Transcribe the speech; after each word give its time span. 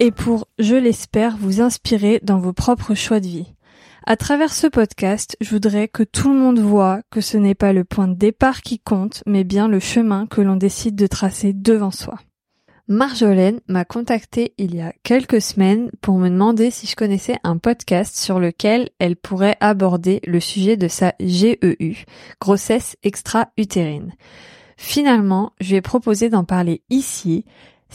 et 0.00 0.10
pour, 0.10 0.48
je 0.58 0.74
l'espère, 0.74 1.36
vous 1.36 1.60
inspirer 1.60 2.20
dans 2.22 2.38
vos 2.38 2.52
propres 2.52 2.94
choix 2.94 3.20
de 3.20 3.26
vie. 3.26 3.54
À 4.04 4.16
travers 4.16 4.52
ce 4.52 4.66
podcast, 4.66 5.36
je 5.40 5.50
voudrais 5.50 5.88
que 5.88 6.02
tout 6.02 6.32
le 6.32 6.38
monde 6.38 6.60
voit 6.60 7.00
que 7.10 7.20
ce 7.20 7.36
n'est 7.36 7.54
pas 7.54 7.72
le 7.72 7.84
point 7.84 8.06
de 8.06 8.14
départ 8.14 8.62
qui 8.62 8.78
compte, 8.78 9.22
mais 9.26 9.42
bien 9.42 9.68
le 9.68 9.80
chemin 9.80 10.26
que 10.26 10.40
l'on 10.40 10.56
décide 10.56 10.94
de 10.94 11.06
tracer 11.06 11.52
devant 11.52 11.90
soi. 11.90 12.18
Marjolaine 12.88 13.60
m'a 13.66 13.84
contacté 13.84 14.54
il 14.58 14.76
y 14.76 14.80
a 14.80 14.92
quelques 15.02 15.42
semaines 15.42 15.90
pour 16.02 16.18
me 16.18 16.28
demander 16.28 16.70
si 16.70 16.86
je 16.86 16.94
connaissais 16.94 17.36
un 17.42 17.58
podcast 17.58 18.16
sur 18.16 18.38
lequel 18.38 18.90
elle 19.00 19.16
pourrait 19.16 19.56
aborder 19.58 20.20
le 20.24 20.38
sujet 20.38 20.76
de 20.76 20.86
sa 20.86 21.14
GEU, 21.18 22.04
grossesse 22.40 22.96
extra-utérine. 23.02 24.14
Finalement, 24.76 25.52
je 25.60 25.70
lui 25.70 25.76
ai 25.76 25.80
proposé 25.80 26.28
d'en 26.28 26.44
parler 26.44 26.82
ici. 26.88 27.44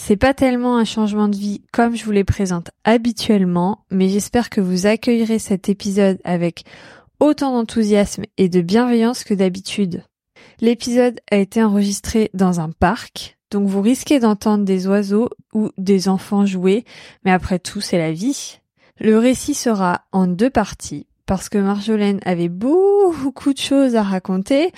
C'est 0.04 0.18
pas 0.18 0.34
tellement 0.34 0.78
un 0.78 0.84
changement 0.84 1.28
de 1.28 1.36
vie 1.36 1.62
comme 1.72 1.96
je 1.96 2.04
vous 2.06 2.12
les 2.12 2.24
présente 2.24 2.72
habituellement, 2.86 3.86
mais 3.92 4.10
j'espère 4.10 4.50
que 4.50 4.60
vous 4.60 4.88
accueillerez 4.88 5.38
cet 5.38 5.70
épisode 5.70 6.18
avec 6.24 6.64
autant 7.20 7.52
d'enthousiasme 7.52 8.24
et 8.38 8.50
de 8.50 8.62
bienveillance 8.62 9.24
que 9.24 9.36
d'habitude. 9.36 10.04
L'épisode 10.60 11.20
a 11.30 11.36
été 11.36 11.64
enregistré 11.64 12.32
dans 12.34 12.60
un 12.60 12.72
parc, 12.72 13.38
donc 13.52 13.68
vous 13.68 13.82
risquez 13.82 14.20
d'entendre 14.20 14.66
des 14.66 14.88
oiseaux 14.88 15.30
ou 15.54 15.70
des 15.78 16.10
enfants 16.10 16.48
jouer, 16.48 16.84
mais 17.24 17.32
après 17.32 17.60
tout 17.60 17.80
c'est 17.80 18.00
la 18.00 18.12
vie. 18.12 18.60
Le 19.00 19.20
récit 19.20 19.54
sera 19.54 20.02
en 20.12 20.26
deux 20.26 20.50
parties, 20.50 21.06
parce 21.28 21.48
que 21.48 21.60
Marjolaine 21.60 22.22
avait 22.26 22.50
beaucoup 22.50 23.54
de 23.54 23.60
choses 23.60 23.96
à 23.96 24.02
raconter 24.02 24.72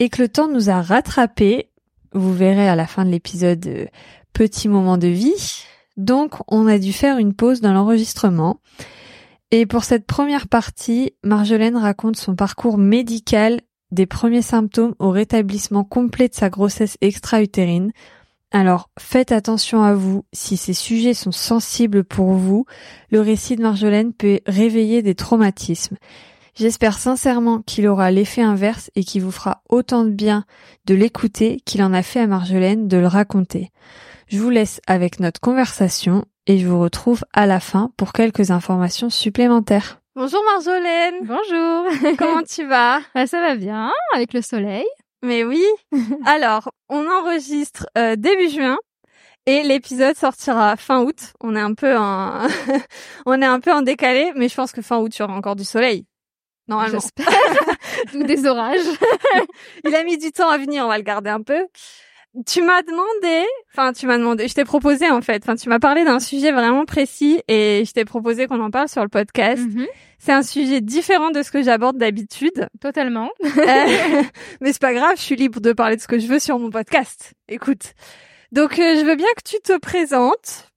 et 0.00 0.08
que 0.08 0.20
le 0.20 0.28
temps 0.28 0.48
nous 0.48 0.68
a 0.68 0.82
rattrapés. 0.82 1.70
Vous 2.12 2.34
verrez 2.34 2.68
à 2.68 2.74
la 2.74 2.88
fin 2.88 3.04
de 3.04 3.10
l'épisode 3.10 3.66
euh, 3.66 3.86
petit 4.34 4.68
moment 4.68 4.98
de 4.98 5.08
vie. 5.08 5.64
Donc 5.96 6.34
on 6.48 6.66
a 6.66 6.78
dû 6.78 6.92
faire 6.92 7.16
une 7.18 7.32
pause 7.32 7.62
dans 7.62 7.72
l'enregistrement. 7.72 8.60
Et 9.50 9.64
pour 9.64 9.84
cette 9.84 10.06
première 10.06 10.48
partie, 10.48 11.14
Marjolaine 11.22 11.76
raconte 11.76 12.16
son 12.16 12.34
parcours 12.34 12.76
médical 12.76 13.60
des 13.92 14.06
premiers 14.06 14.42
symptômes 14.42 14.94
au 14.98 15.10
rétablissement 15.10 15.84
complet 15.84 16.28
de 16.28 16.34
sa 16.34 16.50
grossesse 16.50 16.98
extra-utérine. 17.00 17.92
Alors 18.50 18.90
faites 18.98 19.32
attention 19.32 19.82
à 19.82 19.94
vous, 19.94 20.24
si 20.32 20.56
ces 20.56 20.74
sujets 20.74 21.14
sont 21.14 21.32
sensibles 21.32 22.04
pour 22.04 22.32
vous, 22.32 22.66
le 23.10 23.20
récit 23.20 23.56
de 23.56 23.62
Marjolaine 23.62 24.12
peut 24.12 24.40
réveiller 24.46 25.02
des 25.02 25.14
traumatismes. 25.14 25.96
J'espère 26.56 26.98
sincèrement 26.98 27.62
qu'il 27.62 27.88
aura 27.88 28.12
l'effet 28.12 28.42
inverse 28.42 28.90
et 28.94 29.02
qu'il 29.02 29.22
vous 29.22 29.32
fera 29.32 29.62
autant 29.68 30.04
de 30.04 30.10
bien 30.10 30.44
de 30.86 30.94
l'écouter 30.94 31.60
qu'il 31.64 31.82
en 31.82 31.92
a 31.92 32.02
fait 32.02 32.20
à 32.20 32.28
Marjolaine 32.28 32.86
de 32.86 32.96
le 32.96 33.08
raconter. 33.08 33.72
Je 34.28 34.38
vous 34.38 34.50
laisse 34.50 34.80
avec 34.86 35.20
notre 35.20 35.40
conversation 35.40 36.24
et 36.46 36.58
je 36.58 36.66
vous 36.66 36.80
retrouve 36.80 37.24
à 37.32 37.46
la 37.46 37.60
fin 37.60 37.90
pour 37.96 38.12
quelques 38.12 38.50
informations 38.50 39.10
supplémentaires. 39.10 40.00
Bonjour 40.16 40.42
Marjolaine. 40.44 41.14
Bonjour. 41.22 42.16
Comment 42.18 42.42
tu 42.42 42.64
vas? 42.66 43.00
Bah, 43.14 43.26
Ça 43.26 43.40
va 43.40 43.54
bien, 43.54 43.92
avec 44.14 44.32
le 44.32 44.40
soleil. 44.40 44.86
Mais 45.22 45.44
oui. 45.44 45.62
Alors, 46.24 46.70
on 46.88 47.06
enregistre 47.06 47.86
euh, 47.98 48.16
début 48.16 48.48
juin 48.48 48.78
et 49.46 49.62
l'épisode 49.62 50.16
sortira 50.16 50.76
fin 50.76 51.02
août. 51.02 51.34
On 51.40 51.54
est 51.54 51.60
un 51.60 51.74
peu 51.74 51.96
en, 51.96 52.46
on 53.26 53.42
est 53.42 53.46
un 53.46 53.60
peu 53.60 53.72
en 53.72 53.82
décalé, 53.82 54.32
mais 54.36 54.48
je 54.48 54.54
pense 54.54 54.72
que 54.72 54.82
fin 54.82 54.98
août 54.98 55.14
il 55.16 55.20
y 55.20 55.22
aura 55.22 55.34
encore 55.34 55.56
du 55.56 55.64
soleil. 55.64 56.06
Normalement. 56.66 57.00
Ou 58.14 58.22
des 58.22 58.46
orages. 58.46 58.80
il 59.84 59.94
a 59.94 60.02
mis 60.02 60.16
du 60.16 60.32
temps 60.32 60.48
à 60.48 60.56
venir, 60.56 60.84
on 60.84 60.88
va 60.88 60.96
le 60.96 61.04
garder 61.04 61.28
un 61.28 61.42
peu. 61.42 61.66
Tu 62.46 62.62
m'as 62.62 62.82
demandé, 62.82 63.46
enfin 63.72 63.92
tu 63.92 64.06
m'as 64.08 64.18
demandé, 64.18 64.48
je 64.48 64.54
t'ai 64.54 64.64
proposé 64.64 65.08
en 65.08 65.20
fait, 65.20 65.40
enfin 65.44 65.54
tu 65.54 65.68
m'as 65.68 65.78
parlé 65.78 66.04
d'un 66.04 66.18
sujet 66.18 66.50
vraiment 66.50 66.84
précis 66.84 67.40
et 67.46 67.84
je 67.86 67.92
t'ai 67.92 68.04
proposé 68.04 68.48
qu'on 68.48 68.60
en 68.60 68.72
parle 68.72 68.88
sur 68.88 69.02
le 69.02 69.08
podcast. 69.08 69.62
Mhm. 69.62 69.86
C'est 70.18 70.32
un 70.32 70.42
sujet 70.42 70.80
différent 70.80 71.30
de 71.30 71.42
ce 71.42 71.52
que 71.52 71.62
j'aborde 71.62 71.96
d'habitude. 71.96 72.68
Totalement. 72.80 73.30
Euh, 73.56 74.22
mais 74.60 74.72
c'est 74.72 74.80
pas 74.80 74.92
grave, 74.94 75.14
je 75.16 75.22
suis 75.22 75.36
libre 75.36 75.60
de 75.60 75.72
parler 75.72 75.94
de 75.96 76.00
ce 76.00 76.08
que 76.08 76.18
je 76.18 76.26
veux 76.26 76.40
sur 76.40 76.58
mon 76.58 76.70
podcast. 76.70 77.34
Écoute. 77.48 77.92
Donc 78.50 78.78
euh, 78.80 78.96
je 78.98 79.04
veux 79.04 79.14
bien 79.16 79.28
que 79.36 79.48
tu 79.48 79.60
te 79.62 79.78
présentes 79.78 80.70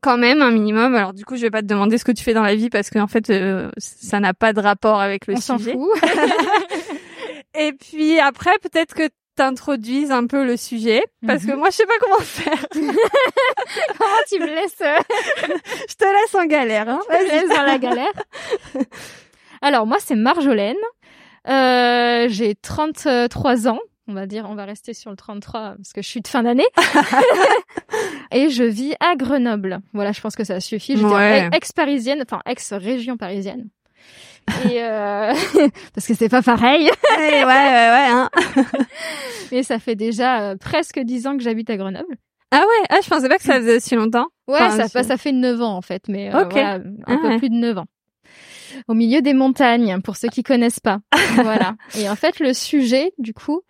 quand 0.00 0.16
même 0.16 0.40
un 0.40 0.50
minimum. 0.50 0.94
Alors 0.94 1.12
du 1.12 1.24
coup, 1.24 1.36
je 1.36 1.42
vais 1.42 1.50
pas 1.50 1.60
te 1.60 1.66
demander 1.66 1.98
ce 1.98 2.04
que 2.04 2.12
tu 2.12 2.24
fais 2.24 2.34
dans 2.34 2.42
la 2.42 2.54
vie 2.54 2.70
parce 2.70 2.88
qu'en 2.88 3.06
fait, 3.06 3.28
euh, 3.30 3.70
ça 3.76 4.20
n'a 4.20 4.32
pas 4.32 4.52
de 4.54 4.60
rapport 4.60 5.00
avec 5.00 5.26
le 5.26 5.34
On 5.34 5.40
sujet. 5.40 5.46
s'en 5.46 5.58
fout. 5.58 6.00
Et 7.58 7.72
puis 7.72 8.18
après, 8.18 8.58
peut-être 8.62 8.94
que 8.94 9.08
t'introduises 9.34 10.10
un 10.10 10.26
peu 10.26 10.44
le 10.44 10.56
sujet 10.56 11.02
parce 11.26 11.44
que 11.44 11.52
mhm. 11.52 11.58
moi 11.58 11.70
je 11.70 11.76
sais 11.76 11.86
pas 11.86 11.98
comment 12.00 12.18
faire. 12.18 12.66
comment 12.72 14.22
tu 14.28 14.38
me 14.38 14.46
laisses 14.46 14.80
euh, 14.80 14.98
Je 15.88 15.94
te 15.94 16.04
laisse 16.04 16.34
en 16.34 16.46
galère. 16.46 16.88
Hein. 16.88 17.00
Je 17.10 17.16
te 17.16 17.30
laisse 17.30 17.48
dans 17.48 17.62
la 17.62 17.78
galère. 17.78 18.12
Alors 19.62 19.86
moi 19.86 19.98
c'est 20.00 20.16
Marjolaine. 20.16 20.76
Euh, 21.48 22.28
j'ai 22.28 22.54
33 22.54 23.68
ans. 23.68 23.80
On 24.08 24.14
va 24.14 24.26
dire, 24.26 24.46
on 24.48 24.54
va 24.54 24.64
rester 24.64 24.94
sur 24.94 25.10
le 25.10 25.16
33 25.16 25.74
parce 25.76 25.92
que 25.92 26.02
je 26.02 26.08
suis 26.08 26.20
de 26.20 26.28
fin 26.28 26.42
d'année. 26.42 26.66
et 28.32 28.50
je 28.50 28.64
vis 28.64 28.94
à 29.00 29.14
Grenoble. 29.16 29.80
Voilà, 29.92 30.12
je 30.12 30.20
pense 30.20 30.34
que 30.34 30.44
ça 30.44 30.60
suffit. 30.60 30.96
J'étais 30.96 31.48
ex-parisienne, 31.52 32.22
enfin 32.22 32.42
ex-région 32.44 33.16
parisienne. 33.16 33.68
Et 34.70 34.82
euh... 34.82 35.32
parce 35.94 36.06
que 36.06 36.14
c'est 36.14 36.28
pas 36.28 36.42
pareil. 36.42 36.84
ouais, 37.18 37.44
ouais, 37.44 37.44
ouais. 37.44 38.08
Hein. 38.10 38.30
Et 39.52 39.62
ça 39.62 39.78
fait 39.78 39.94
déjà 39.94 40.42
euh, 40.42 40.56
presque 40.56 40.98
dix 41.00 41.26
ans 41.26 41.36
que 41.36 41.42
j'habite 41.42 41.70
à 41.70 41.76
Grenoble. 41.76 42.16
Ah 42.50 42.60
ouais, 42.60 42.86
ah 42.90 42.98
je 43.02 43.08
pensais 43.08 43.28
pas 43.28 43.38
que 43.38 43.44
ça 43.44 43.54
faisait 43.54 43.80
si 43.80 43.94
longtemps. 43.94 44.26
Ouais, 44.46 44.58
ça, 44.70 45.02
ça 45.02 45.16
fait 45.16 45.32
neuf 45.32 45.60
ans 45.62 45.76
en 45.76 45.82
fait, 45.82 46.02
mais 46.08 46.34
euh, 46.34 46.44
voilà, 46.50 46.80
un 47.06 47.18
peu 47.18 47.38
plus 47.38 47.48
de 47.48 47.54
neuf 47.54 47.78
ans 47.78 47.86
au 48.88 48.94
milieu 48.94 49.22
des 49.22 49.34
montagnes, 49.34 50.00
pour 50.02 50.16
ceux 50.16 50.28
qui 50.28 50.42
connaissent 50.42 50.80
pas. 50.80 50.98
voilà. 51.34 51.74
Et 51.98 52.08
en 52.08 52.16
fait, 52.16 52.40
le 52.40 52.52
sujet, 52.52 53.12
du 53.18 53.34
coup, 53.34 53.62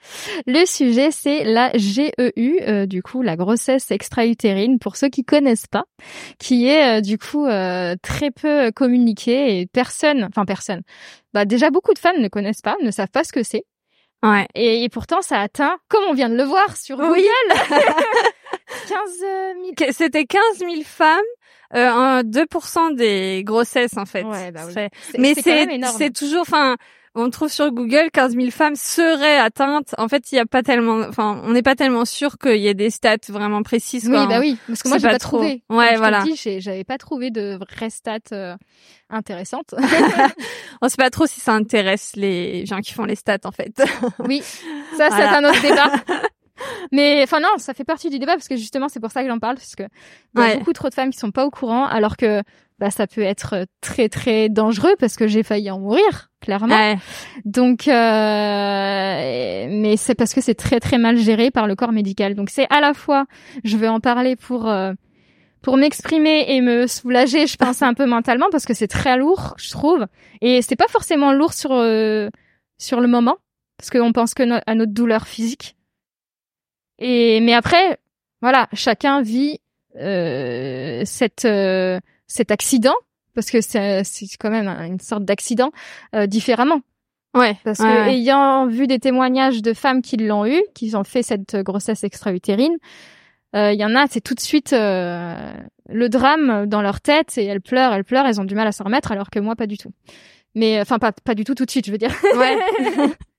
le 0.46 0.64
sujet, 0.66 1.10
c'est 1.10 1.44
la 1.44 1.70
GEU, 1.76 2.12
euh, 2.38 2.86
du 2.86 3.02
coup, 3.02 3.22
la 3.22 3.36
grossesse 3.36 3.90
extra-utérine, 3.90 4.78
pour 4.78 4.96
ceux 4.96 5.08
qui 5.08 5.24
connaissent 5.24 5.66
pas, 5.66 5.84
qui 6.38 6.66
est, 6.66 6.98
euh, 6.98 7.00
du 7.00 7.18
coup, 7.18 7.46
euh, 7.46 7.94
très 8.02 8.30
peu 8.30 8.70
communiquée 8.72 9.60
et 9.60 9.66
personne, 9.66 10.24
enfin 10.24 10.44
personne, 10.44 10.82
bah 11.32 11.44
déjà 11.44 11.70
beaucoup 11.70 11.94
de 11.94 11.98
femmes 11.98 12.20
ne 12.20 12.28
connaissent 12.28 12.62
pas, 12.62 12.76
ne 12.82 12.90
savent 12.90 13.10
pas 13.10 13.24
ce 13.24 13.32
que 13.32 13.42
c'est. 13.42 13.64
Ouais. 14.22 14.46
Et, 14.54 14.88
pourtant, 14.88 15.20
ça 15.20 15.40
atteint, 15.40 15.78
comme 15.88 16.04
on 16.08 16.14
vient 16.14 16.28
de 16.28 16.36
le 16.36 16.44
voir 16.44 16.76
sur 16.76 16.96
Google, 16.96 17.22
15 17.48 17.68
000. 19.78 19.90
C'était 19.90 20.26
15 20.26 20.42
000 20.58 20.82
femmes 20.84 21.20
euh, 21.74 22.22
2% 22.22 22.94
des 22.94 23.42
grossesses 23.44 23.96
en 23.96 24.06
fait. 24.06 24.24
Ouais, 24.24 24.50
bah 24.50 24.62
oui. 24.66 24.74
Mais 25.18 25.34
c'est 25.34 25.66
c'est 25.96 26.10
toujours, 26.10 26.42
enfin, 26.42 26.76
on 27.14 27.28
trouve 27.30 27.50
sur 27.50 27.70
Google 27.70 28.10
15 28.12 28.34
000 28.34 28.50
femmes 28.50 28.74
seraient 28.74 29.38
atteintes. 29.38 29.94
En 29.98 30.08
fait, 30.08 30.32
il 30.32 30.36
y 30.36 30.38
a 30.38 30.46
pas 30.46 30.62
tellement, 30.62 31.00
enfin, 31.00 31.40
on 31.44 31.52
n'est 31.52 31.62
pas 31.62 31.74
tellement 31.74 32.04
sûr 32.04 32.38
qu'il 32.38 32.56
y 32.56 32.68
ait 32.68 32.74
des 32.74 32.90
stats 32.90 33.16
vraiment 33.28 33.62
précises. 33.62 34.08
Oui, 34.08 34.26
bah 34.26 34.40
oui, 34.40 34.56
parce 34.66 34.82
que 34.82 34.88
moi 34.88 34.98
j'ai 34.98 35.08
pas, 35.08 35.18
trop. 35.18 35.38
trouvé. 35.38 35.62
Ouais, 35.68 35.96
voilà. 35.96 36.24
J'avais 36.58 36.84
pas 36.84 36.98
trouvé 36.98 37.30
de 37.30 37.56
vraies 37.56 37.90
stats 37.90 38.18
euh, 38.32 38.56
intéressantes. 39.10 39.74
on 40.82 40.88
sait 40.88 40.96
pas 40.96 41.10
trop 41.10 41.26
si 41.26 41.40
ça 41.40 41.52
intéresse 41.52 42.12
les 42.16 42.64
gens 42.66 42.80
qui 42.80 42.92
font 42.92 43.04
les 43.04 43.16
stats 43.16 43.38
en 43.44 43.52
fait. 43.52 43.82
oui, 44.20 44.42
ça 44.96 45.10
c'est 45.10 45.22
un 45.22 45.44
autre 45.44 45.62
débat. 45.62 45.92
Mais 46.92 47.22
enfin 47.22 47.40
non, 47.40 47.48
ça 47.58 47.74
fait 47.74 47.84
partie 47.84 48.10
du 48.10 48.18
débat 48.18 48.34
parce 48.34 48.48
que 48.48 48.56
justement 48.56 48.88
c'est 48.88 49.00
pour 49.00 49.10
ça 49.10 49.22
que 49.22 49.28
j'en 49.28 49.38
parle 49.38 49.56
parce 49.56 49.74
que 49.74 49.84
il 50.36 50.40
y 50.40 50.44
a 50.44 50.56
beaucoup 50.56 50.72
trop 50.72 50.88
de 50.88 50.94
femmes 50.94 51.10
qui 51.10 51.18
sont 51.18 51.30
pas 51.30 51.46
au 51.46 51.50
courant 51.50 51.86
alors 51.86 52.16
que 52.16 52.42
bah 52.78 52.90
ça 52.90 53.06
peut 53.06 53.22
être 53.22 53.66
très 53.80 54.08
très 54.08 54.48
dangereux 54.48 54.94
parce 54.98 55.16
que 55.16 55.26
j'ai 55.26 55.42
failli 55.42 55.70
en 55.70 55.78
mourir 55.78 56.30
clairement. 56.40 56.74
Donc 57.44 57.88
euh, 57.88 57.92
mais 59.70 59.96
c'est 59.96 60.14
parce 60.14 60.34
que 60.34 60.40
c'est 60.40 60.54
très 60.54 60.80
très 60.80 60.98
mal 60.98 61.16
géré 61.16 61.50
par 61.50 61.66
le 61.66 61.74
corps 61.74 61.92
médical. 61.92 62.34
Donc 62.34 62.50
c'est 62.50 62.66
à 62.70 62.80
la 62.80 62.92
fois 62.92 63.26
je 63.64 63.76
veux 63.76 63.88
en 63.88 64.00
parler 64.00 64.36
pour 64.36 64.68
euh, 64.68 64.92
pour 65.62 65.76
m'exprimer 65.76 66.46
et 66.48 66.60
me 66.60 66.88
soulager, 66.88 67.46
je 67.46 67.56
pense 67.56 67.82
un 67.82 67.94
peu 67.94 68.04
mentalement 68.04 68.46
parce 68.50 68.66
que 68.66 68.74
c'est 68.74 68.88
très 68.88 69.16
lourd, 69.16 69.54
je 69.58 69.70
trouve. 69.70 70.06
Et 70.40 70.60
c'est 70.60 70.74
pas 70.74 70.88
forcément 70.88 71.32
lourd 71.32 71.52
sur 71.52 71.72
euh, 71.72 72.28
sur 72.78 73.00
le 73.00 73.06
moment 73.06 73.36
parce 73.78 73.90
qu'on 73.90 74.12
pense 74.12 74.34
que 74.34 74.42
à 74.68 74.74
notre 74.74 74.92
douleur 74.92 75.26
physique 75.26 75.76
et 77.02 77.40
mais 77.40 77.52
après, 77.52 77.98
voilà, 78.40 78.68
chacun 78.72 79.22
vit 79.22 79.60
euh, 79.96 81.02
cette 81.04 81.44
euh, 81.44 82.00
cet 82.26 82.50
accident 82.50 82.94
parce 83.34 83.50
que 83.50 83.60
c'est 83.60 84.04
c'est 84.04 84.26
quand 84.38 84.50
même 84.50 84.68
une 84.68 85.00
sorte 85.00 85.24
d'accident 85.24 85.72
euh, 86.14 86.26
différemment. 86.26 86.80
Ouais. 87.34 87.56
Parce 87.64 87.78
que 87.78 88.08
ayant 88.08 88.66
vu 88.66 88.86
des 88.86 88.98
témoignages 88.98 89.62
de 89.62 89.72
femmes 89.72 90.02
qui 90.02 90.16
l'ont 90.16 90.46
eu, 90.46 90.62
qui 90.74 90.94
ont 90.94 91.04
fait 91.04 91.22
cette 91.22 91.56
grossesse 91.56 92.04
extra-utérine, 92.04 92.76
il 93.54 93.74
y 93.74 93.84
en 93.84 93.94
a, 93.94 94.06
c'est 94.06 94.20
tout 94.20 94.34
de 94.34 94.40
suite 94.40 94.72
le 94.72 96.08
drame 96.08 96.66
dans 96.66 96.82
leur 96.82 97.00
tête 97.00 97.38
et 97.38 97.46
elles 97.46 97.62
pleurent, 97.62 97.94
elles 97.94 98.04
pleurent, 98.04 98.26
elles 98.26 98.40
ont 98.40 98.44
du 98.44 98.54
mal 98.54 98.66
à 98.66 98.72
s'en 98.72 98.84
remettre, 98.84 99.12
alors 99.12 99.30
que 99.30 99.38
moi 99.38 99.56
pas 99.56 99.66
du 99.66 99.78
tout. 99.78 99.92
Mais 100.54 100.78
enfin 100.78 100.98
pas 100.98 101.12
pas 101.12 101.34
du 101.34 101.44
tout 101.44 101.54
tout 101.54 101.64
de 101.64 101.70
suite, 101.70 101.86
je 101.86 101.92
veux 101.92 101.98
dire. 101.98 102.14
Ouais. 102.36 102.58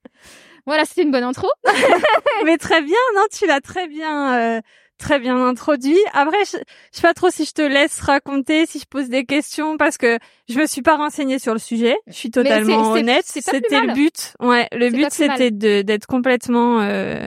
voilà, 0.66 0.84
c'était 0.84 1.02
une 1.02 1.10
bonne 1.10 1.24
intro. 1.24 1.48
Mais 2.44 2.56
très 2.56 2.82
bien, 2.82 2.98
non, 3.14 3.24
tu 3.32 3.46
l'as 3.46 3.60
très 3.60 3.88
bien 3.88 4.62
très 4.98 5.18
bien 5.18 5.36
introduit. 5.46 5.98
Après, 6.12 6.44
je, 6.44 6.56
je 6.56 6.96
sais 6.96 7.02
pas 7.02 7.14
trop 7.14 7.30
si 7.30 7.44
je 7.44 7.52
te 7.52 7.62
laisse 7.62 8.00
raconter, 8.00 8.66
si 8.66 8.78
je 8.78 8.86
pose 8.86 9.08
des 9.08 9.24
questions, 9.24 9.76
parce 9.76 9.98
que 9.98 10.18
je 10.48 10.58
me 10.58 10.66
suis 10.66 10.82
pas 10.82 10.96
renseignée 10.96 11.38
sur 11.38 11.52
le 11.52 11.58
sujet. 11.58 11.96
Je 12.06 12.12
suis 12.12 12.30
totalement 12.30 12.92
honnête. 12.92 13.24
C'était 13.26 13.80
le 13.80 13.92
but. 13.92 14.34
Ouais, 14.40 14.68
le 14.72 14.90
but 14.90 15.10
c'était 15.10 15.50
d'être 15.50 16.06
complètement 16.06 16.80
euh, 16.80 17.26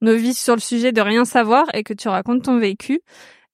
novice 0.00 0.42
sur 0.42 0.54
le 0.54 0.60
sujet, 0.60 0.92
de 0.92 1.00
rien 1.00 1.24
savoir 1.24 1.66
et 1.74 1.82
que 1.82 1.94
tu 1.94 2.08
racontes 2.08 2.44
ton 2.44 2.58
vécu. 2.58 3.00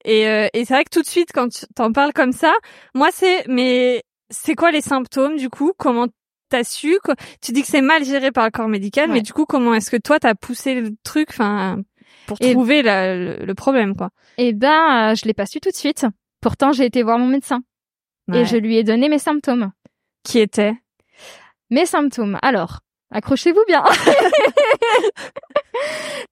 Et, 0.04 0.26
euh, 0.28 0.48
et 0.54 0.64
c'est 0.64 0.72
vrai 0.74 0.84
que 0.84 0.90
tout 0.90 1.02
de 1.02 1.08
suite, 1.08 1.28
quand 1.32 1.48
tu 1.48 1.66
t'en 1.74 1.92
parles 1.92 2.14
comme 2.14 2.32
ça, 2.32 2.54
moi 2.94 3.10
c'est, 3.12 3.44
mais 3.48 4.02
c'est 4.30 4.54
quoi 4.54 4.70
les 4.70 4.80
symptômes 4.80 5.36
du 5.36 5.50
coup? 5.50 5.72
Comment 5.76 6.06
t'as 6.50 6.64
su 6.64 6.98
Tu 7.40 7.52
dis 7.52 7.62
que 7.62 7.68
c'est 7.68 7.80
mal 7.80 8.04
géré 8.04 8.30
par 8.30 8.44
le 8.44 8.50
corps 8.50 8.68
médical, 8.68 9.10
mais 9.10 9.22
du 9.22 9.32
coup, 9.32 9.46
comment 9.46 9.74
est-ce 9.74 9.90
que 9.90 9.96
toi 9.96 10.18
t'as 10.18 10.34
poussé 10.34 10.74
le 10.74 10.90
truc 11.02 11.28
Enfin, 11.30 11.78
pour 12.26 12.38
trouver 12.38 12.82
le, 12.82 13.52
problème, 13.54 13.96
quoi? 13.96 14.10
Eh 14.38 14.52
ben, 14.52 15.10
euh, 15.10 15.14
je 15.14 15.24
l'ai 15.26 15.34
pas 15.34 15.46
su 15.46 15.60
tout 15.60 15.70
de 15.70 15.76
suite. 15.76 16.06
Pourtant, 16.40 16.72
j'ai 16.72 16.84
été 16.84 17.02
voir 17.02 17.18
mon 17.18 17.26
médecin 17.26 17.62
et 18.32 18.44
je 18.44 18.56
lui 18.56 18.76
ai 18.76 18.84
donné 18.84 19.08
mes 19.08 19.18
symptômes. 19.18 19.72
Qui 20.22 20.38
étaient? 20.38 20.74
Mes 21.70 21.86
symptômes. 21.86 22.38
Alors, 22.42 22.80
accrochez-vous 23.10 23.64
bien. 23.66 23.82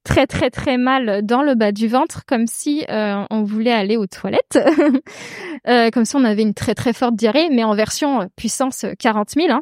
très 0.03 0.27
très 0.27 0.49
très 0.49 0.77
mal 0.77 1.25
dans 1.25 1.43
le 1.43 1.55
bas 1.55 1.71
du 1.71 1.87
ventre, 1.87 2.25
comme 2.25 2.47
si 2.47 2.85
euh, 2.89 3.25
on 3.29 3.43
voulait 3.43 3.73
aller 3.73 3.97
aux 3.97 4.07
toilettes, 4.07 4.59
euh, 5.67 5.89
comme 5.91 6.05
si 6.05 6.15
on 6.15 6.23
avait 6.23 6.41
une 6.41 6.53
très 6.53 6.75
très 6.75 6.93
forte 6.93 7.15
diarrhée, 7.15 7.49
mais 7.49 7.63
en 7.63 7.75
version 7.75 8.29
puissance 8.35 8.85
40 8.99 9.31
000, 9.31 9.51
hein. 9.51 9.61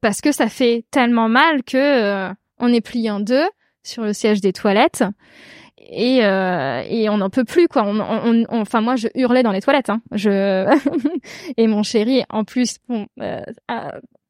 Parce 0.00 0.20
que 0.20 0.32
ça 0.32 0.48
fait 0.48 0.84
tellement 0.90 1.28
mal 1.28 1.62
que 1.62 2.30
on 2.58 2.72
est 2.72 2.80
plié 2.80 3.10
en 3.10 3.20
deux 3.20 3.46
sur 3.82 4.02
le 4.02 4.12
siège 4.12 4.40
des 4.40 4.52
toilettes 4.52 5.04
et 5.90 6.24
euh, 6.24 6.82
et 6.88 7.08
on 7.08 7.18
n'en 7.18 7.30
peut 7.30 7.44
plus 7.44 7.68
quoi. 7.68 7.84
On, 7.84 8.00
on, 8.00 8.46
enfin 8.48 8.80
moi 8.80 8.96
je 8.96 9.08
hurlais 9.14 9.42
dans 9.42 9.52
les 9.52 9.60
toilettes. 9.60 9.90
Hein. 9.90 10.00
Je 10.12 10.66
et 11.56 11.66
mon 11.66 11.82
chéri 11.82 12.22
en 12.30 12.44
plus 12.44 12.78
bon 12.88 13.06
euh, 13.20 13.40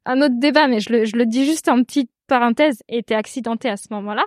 un 0.06 0.20
autre 0.20 0.34
débat 0.38 0.66
mais 0.66 0.81
je 0.81 0.93
le 0.93 1.05
je 1.05 1.16
le 1.16 1.26
dis 1.26 1.44
juste 1.46 1.69
en 1.69 1.82
petite 1.82 2.11
parenthèse 2.26 2.82
était 2.88 3.14
accidenté 3.14 3.69
à 3.69 3.76
ce 3.76 3.88
moment-là 3.90 4.25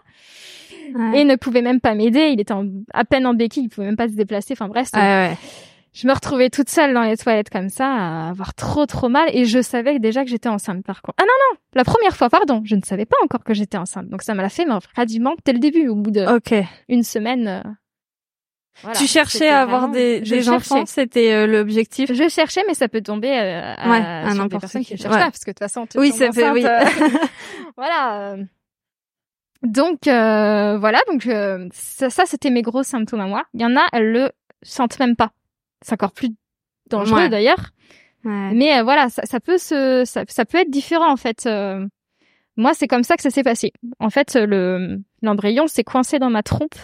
et 1.13 1.25
ne 1.25 1.35
pouvait 1.35 1.61
même 1.61 1.81
pas 1.81 1.95
m'aider. 1.95 2.29
Il 2.31 2.39
était 2.39 2.53
à 2.93 3.05
peine 3.05 3.25
en 3.25 3.33
béquille, 3.33 3.63
il 3.63 3.69
pouvait 3.69 3.87
même 3.87 3.97
pas 3.97 4.07
se 4.07 4.13
déplacer. 4.13 4.53
Enfin 4.53 4.67
bref. 4.67 4.89
ouais 4.93 5.37
je 5.97 6.07
me 6.07 6.13
retrouvais 6.13 6.51
toute 6.51 6.69
seule 6.69 6.93
dans 6.93 7.01
les 7.01 7.17
toilettes 7.17 7.49
comme 7.49 7.69
ça, 7.69 7.87
à 7.87 8.29
avoir 8.29 8.53
trop 8.53 8.85
trop 8.85 9.09
mal, 9.09 9.29
et 9.33 9.45
je 9.45 9.63
savais 9.63 9.97
déjà 9.97 10.23
que 10.23 10.29
j'étais 10.29 10.47
enceinte 10.47 10.85
par 10.85 11.01
contre. 11.01 11.15
Ah 11.19 11.23
non 11.23 11.33
non, 11.49 11.59
la 11.73 11.83
première 11.83 12.15
fois, 12.15 12.29
pardon, 12.29 12.61
je 12.65 12.75
ne 12.75 12.81
savais 12.81 13.07
pas 13.07 13.17
encore 13.23 13.43
que 13.43 13.55
j'étais 13.55 13.77
enceinte, 13.77 14.07
donc 14.07 14.21
ça 14.21 14.35
m'a 14.35 14.47
fait 14.49 14.65
mais 14.65 14.75
radiement 14.95 15.33
dès 15.43 15.53
le 15.53 15.59
début, 15.59 15.87
au 15.87 15.95
bout 15.95 16.11
de 16.11 16.23
une 16.87 17.01
semaine. 17.01 17.47
Euh, 17.47 17.69
voilà, 18.83 18.95
tu 18.95 19.07
cherchais 19.07 19.49
à 19.49 19.61
avoir 19.61 19.89
des, 19.89 20.21
des 20.21 20.49
enfants, 20.49 20.85
c'était 20.85 21.33
euh, 21.33 21.47
l'objectif? 21.47 22.13
Je 22.13 22.29
cherchais, 22.29 22.61
mais 22.67 22.75
ça 22.75 22.87
peut 22.87 23.01
tomber 23.01 23.31
euh, 23.31 23.73
à, 23.75 23.89
ouais, 23.89 23.97
à 23.97 24.35
sur 24.35 24.47
des 24.47 24.59
personnes 24.59 24.85
qui 24.85 24.93
ne 24.93 24.99
cherchent 24.99 25.11
pas, 25.11 25.31
parce 25.31 25.43
que 25.43 25.49
de 25.49 25.55
toute 25.55 25.59
façon, 25.59 25.87
oui, 25.95 26.11
c'est 26.15 26.31
fait, 26.31 26.51
oui. 26.51 26.63
voilà. 27.75 28.37
Donc 29.63 30.01
voilà, 30.03 30.99
donc 31.07 31.27
ça, 31.73 32.11
ça 32.11 32.25
c'était 32.27 32.51
mes 32.51 32.61
gros 32.61 32.83
symptômes 32.83 33.21
à 33.21 33.25
moi. 33.25 33.45
Il 33.55 33.61
y 33.61 33.65
en 33.65 33.75
a, 33.75 33.87
elles 33.93 34.11
le 34.11 34.29
sentent 34.61 34.99
même 34.99 35.15
pas 35.15 35.31
c'est 35.81 35.93
encore 35.93 36.11
plus 36.11 36.29
dangereux 36.89 37.29
d'ailleurs. 37.29 37.71
Mais 38.23 38.77
euh, 38.77 38.83
voilà, 38.83 39.09
ça, 39.09 39.21
ça, 39.25 39.39
peut 39.39 39.57
se, 39.57 40.03
ça, 40.05 40.23
ça, 40.27 40.45
peut 40.45 40.57
être 40.57 40.69
différent 40.69 41.09
en 41.11 41.15
fait. 41.15 41.45
Euh. 41.45 41.85
moi, 42.57 42.73
c'est 42.73 42.87
comme 42.87 43.03
ça 43.03 43.15
que 43.15 43.21
ça 43.21 43.29
s'est 43.29 43.43
passé. 43.43 43.71
En 43.99 44.09
fait, 44.09 44.35
le 44.35 44.99
l'embryon 45.21 45.67
s'est 45.67 45.83
coincé 45.83 46.19
dans 46.19 46.29
ma 46.29 46.43
trompe 46.43 46.75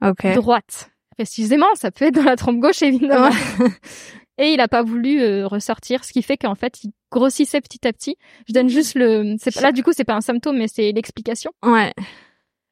droite. 0.00 0.90
Précisément, 1.16 1.66
ça 1.74 1.90
peut 1.90 2.06
être 2.06 2.14
dans 2.14 2.22
la 2.22 2.36
trompe 2.36 2.60
gauche 2.60 2.82
évidemment. 2.82 3.30
Et 4.38 4.54
il 4.54 4.60
a 4.60 4.68
pas 4.68 4.82
voulu 4.82 5.20
euh, 5.20 5.46
ressortir, 5.46 6.04
ce 6.04 6.12
qui 6.12 6.22
fait 6.22 6.36
qu'en 6.38 6.54
fait, 6.54 6.84
il 6.84 6.92
grossissait 7.10 7.60
petit 7.60 7.86
à 7.86 7.92
petit. 7.92 8.16
Je 8.48 8.54
donne 8.54 8.68
juste 8.68 8.94
le, 8.94 9.36
c'est 9.38 9.54
là 9.60 9.72
du 9.72 9.82
coup, 9.82 9.92
c'est 9.92 10.04
pas 10.04 10.14
un 10.14 10.22
symptôme, 10.22 10.56
mais 10.58 10.68
c'est 10.68 10.90
l'explication. 10.92 11.52
Ouais. 11.64 11.92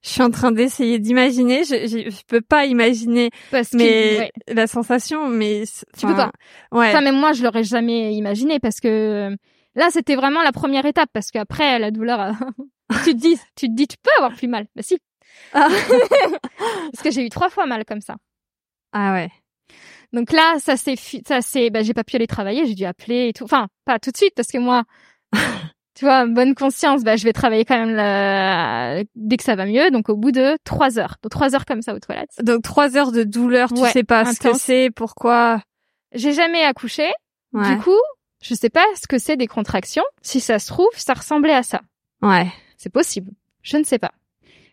Je 0.02 0.08
suis 0.08 0.22
en 0.22 0.30
train 0.30 0.50
d'essayer 0.50 0.98
d'imaginer. 0.98 1.64
Je, 1.64 1.86
je, 1.86 2.24
peux 2.26 2.40
pas 2.40 2.64
imaginer 2.64 3.30
parce 3.50 3.74
mais 3.74 4.30
la 4.48 4.66
sensation, 4.66 5.28
mais 5.28 5.64
tu 5.98 6.06
peux 6.06 6.16
pas. 6.16 6.32
Ouais. 6.72 6.88
Enfin, 6.88 7.02
même 7.02 7.18
moi, 7.18 7.32
je 7.32 7.42
l'aurais 7.42 7.64
jamais 7.64 8.14
imaginé 8.14 8.58
parce 8.60 8.80
que 8.80 9.36
là, 9.74 9.88
c'était 9.90 10.16
vraiment 10.16 10.42
la 10.42 10.52
première 10.52 10.86
étape 10.86 11.10
parce 11.12 11.30
qu'après, 11.30 11.78
la 11.78 11.90
douleur, 11.90 12.32
tu 13.04 13.14
te 13.14 13.20
dis, 13.20 13.38
tu 13.56 13.68
te 13.68 13.74
dis, 13.74 13.86
tu 13.86 13.96
peux 14.02 14.10
avoir 14.16 14.34
plus 14.34 14.48
mal. 14.48 14.66
Bah 14.74 14.82
si. 14.82 14.98
Ah. 15.52 15.68
parce 16.92 17.02
que 17.02 17.10
j'ai 17.10 17.26
eu 17.26 17.28
trois 17.28 17.50
fois 17.50 17.66
mal 17.66 17.84
comme 17.84 18.00
ça. 18.00 18.16
Ah 18.92 19.12
ouais. 19.12 19.30
Donc 20.12 20.32
là, 20.32 20.56
ça 20.58 20.76
c'est, 20.76 20.96
ça 20.96 21.40
c'est, 21.42 21.70
bah 21.70 21.82
j'ai 21.82 21.94
pas 21.94 22.04
pu 22.04 22.16
aller 22.16 22.26
travailler, 22.26 22.66
j'ai 22.66 22.74
dû 22.74 22.84
appeler 22.84 23.28
et 23.28 23.32
tout. 23.32 23.44
Enfin, 23.44 23.68
pas 23.84 23.98
tout 23.98 24.10
de 24.10 24.16
suite 24.16 24.34
parce 24.34 24.48
que 24.48 24.58
moi, 24.58 24.84
tu 26.00 26.06
vois, 26.06 26.24
bonne 26.24 26.54
conscience, 26.54 27.04
bah, 27.04 27.16
je 27.16 27.24
vais 27.24 27.34
travailler 27.34 27.66
quand 27.66 27.76
même 27.76 29.04
dès 29.14 29.36
que 29.36 29.42
ça 29.42 29.54
va 29.54 29.66
mieux. 29.66 29.90
Donc, 29.90 30.08
au 30.08 30.16
bout 30.16 30.32
de 30.32 30.56
trois 30.64 30.98
heures. 30.98 31.16
Donc, 31.22 31.30
trois 31.30 31.54
heures 31.54 31.66
comme 31.66 31.82
ça 31.82 31.94
aux 31.94 31.98
toilettes. 31.98 32.42
Donc, 32.42 32.62
trois 32.62 32.96
heures 32.96 33.12
de 33.12 33.22
douleur, 33.22 33.70
tu 33.70 33.84
sais 33.90 34.02
pas 34.02 34.24
ce 34.24 34.40
que 34.40 34.56
c'est, 34.56 34.88
pourquoi? 34.96 35.62
J'ai 36.12 36.32
jamais 36.32 36.62
accouché. 36.62 37.10
Du 37.52 37.76
coup, 37.84 38.00
je 38.40 38.54
sais 38.54 38.70
pas 38.70 38.86
ce 38.98 39.06
que 39.06 39.18
c'est 39.18 39.36
des 39.36 39.46
contractions. 39.46 40.04
Si 40.22 40.40
ça 40.40 40.58
se 40.58 40.68
trouve, 40.68 40.88
ça 40.96 41.12
ressemblait 41.12 41.52
à 41.52 41.62
ça. 41.62 41.82
Ouais. 42.22 42.46
C'est 42.78 42.88
possible. 42.88 43.32
Je 43.60 43.76
ne 43.76 43.84
sais 43.84 43.98
pas. 43.98 44.12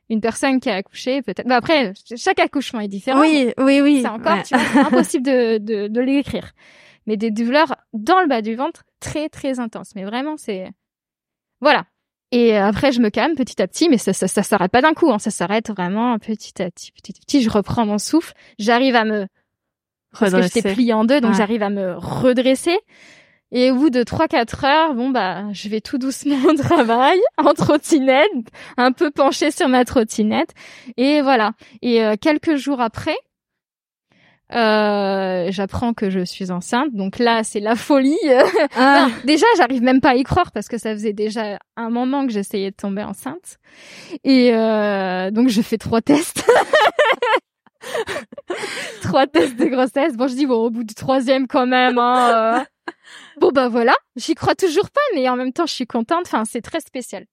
Une 0.09 0.21
personne 0.21 0.61
qui 0.61 0.69
a 0.69 0.75
accouché, 0.75 1.21
peut-être. 1.23 1.45
Bah 1.45 1.57
après, 1.57 1.91
chaque 2.15 2.39
accouchement 2.39 2.79
est 2.79 2.87
différent. 2.87 3.19
Oui, 3.19 3.51
oui, 3.57 3.81
oui. 3.81 3.99
C'est 4.01 4.07
encore, 4.07 4.41
tu 4.43 4.55
vois, 4.55 4.85
impossible 4.85 5.25
de, 5.25 5.57
de, 5.57 5.87
de 5.89 5.99
l'écrire. 5.99 6.53
Mais 7.05 7.17
des 7.17 7.31
douleurs 7.31 7.75
dans 7.91 8.21
le 8.21 8.27
bas 8.27 8.41
du 8.41 8.55
ventre 8.55 8.85
très, 9.01 9.27
très 9.27 9.59
intenses. 9.59 9.91
Mais 9.93 10.05
vraiment, 10.05 10.37
c'est, 10.37 10.71
voilà. 11.61 11.85
Et 12.31 12.57
après, 12.57 12.91
je 12.91 12.99
me 12.99 13.09
calme 13.09 13.35
petit 13.35 13.61
à 13.61 13.67
petit, 13.67 13.87
mais 13.89 13.97
ça, 13.97 14.11
ça, 14.11 14.27
ça 14.27 14.43
s'arrête 14.43 14.71
pas 14.71 14.81
d'un 14.81 14.93
coup. 14.93 15.11
Hein. 15.11 15.19
Ça 15.19 15.31
s'arrête 15.31 15.69
vraiment 15.69 16.17
petit 16.19 16.61
à 16.61 16.69
petit, 16.69 16.91
petit 16.91 17.13
à 17.17 17.19
petit. 17.25 17.41
Je 17.41 17.49
reprends 17.49 17.85
mon 17.85 17.97
souffle. 17.97 18.33
J'arrive 18.59 18.95
à 18.95 19.05
me 19.05 19.27
redresser. 20.11 20.31
Parce 20.31 20.33
que 20.33 20.59
j'étais 20.59 20.73
pliée 20.73 20.93
en 20.93 21.05
deux, 21.05 21.21
donc 21.21 21.33
j'arrive 21.35 21.63
à 21.63 21.69
me 21.69 21.95
redresser. 21.97 22.77
Et 23.51 23.71
au 23.71 23.75
bout 23.75 23.89
de 23.89 24.03
trois 24.03 24.27
quatre 24.27 24.65
heures, 24.65 24.93
bon 24.93 25.09
bah, 25.09 25.45
je 25.53 25.69
vais 25.69 25.79
tout 25.79 25.97
doucement 25.97 26.37
au 26.49 26.53
travail, 26.55 27.17
en 27.37 27.53
trottinette, 27.53 28.29
un 28.75 28.91
peu 28.91 29.09
penchée 29.09 29.51
sur 29.51 29.69
ma 29.69 29.85
trottinette, 29.85 30.53
et 30.97 31.21
voilà. 31.21 31.53
Et 31.81 32.03
euh, 32.03 32.15
quelques 32.19 32.55
jours 32.55 32.81
après, 32.81 33.15
euh, 34.53 35.47
j'apprends 35.51 35.93
que 35.93 36.09
je 36.09 36.23
suis 36.23 36.51
enceinte, 36.51 36.93
donc 36.93 37.19
là 37.19 37.43
c'est 37.43 37.59
la 37.59 37.75
folie. 37.75 38.17
Ah. 38.75 39.07
déjà, 39.25 39.45
j'arrive 39.57 39.81
même 39.81 40.01
pas 40.01 40.11
à 40.11 40.15
y 40.15 40.23
croire 40.23 40.51
parce 40.51 40.67
que 40.67 40.77
ça 40.77 40.93
faisait 40.93 41.13
déjà 41.13 41.57
un 41.75 41.89
moment 41.89 42.25
que 42.25 42.31
j'essayais 42.31 42.71
de 42.71 42.75
tomber 42.75 43.03
enceinte, 43.03 43.57
et 44.23 44.53
euh, 44.53 45.31
donc 45.31 45.49
je 45.49 45.61
fais 45.61 45.77
trois 45.77 46.01
tests. 46.01 46.49
trois 49.01 49.27
tests 49.27 49.55
de 49.57 49.65
grossesse. 49.65 50.15
Bon, 50.15 50.27
je 50.27 50.35
dis 50.35 50.45
bon 50.45 50.65
au 50.65 50.69
bout 50.69 50.83
du 50.83 50.93
troisième 50.93 51.47
quand 51.47 51.65
même. 51.65 51.97
Hein, 51.97 52.59
euh. 52.59 52.91
Bon 53.39 53.51
bah 53.51 53.67
voilà, 53.67 53.95
j'y 54.15 54.35
crois 54.35 54.55
toujours 54.55 54.89
pas, 54.89 55.01
mais 55.15 55.27
en 55.27 55.35
même 55.35 55.53
temps 55.53 55.65
je 55.65 55.73
suis 55.73 55.87
contente. 55.87 56.23
Enfin, 56.25 56.43
c'est 56.45 56.61
très 56.61 56.79
spécial. 56.79 57.25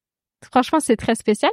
Franchement, 0.51 0.81
c'est 0.81 0.97
très 0.97 1.15
spécial 1.15 1.51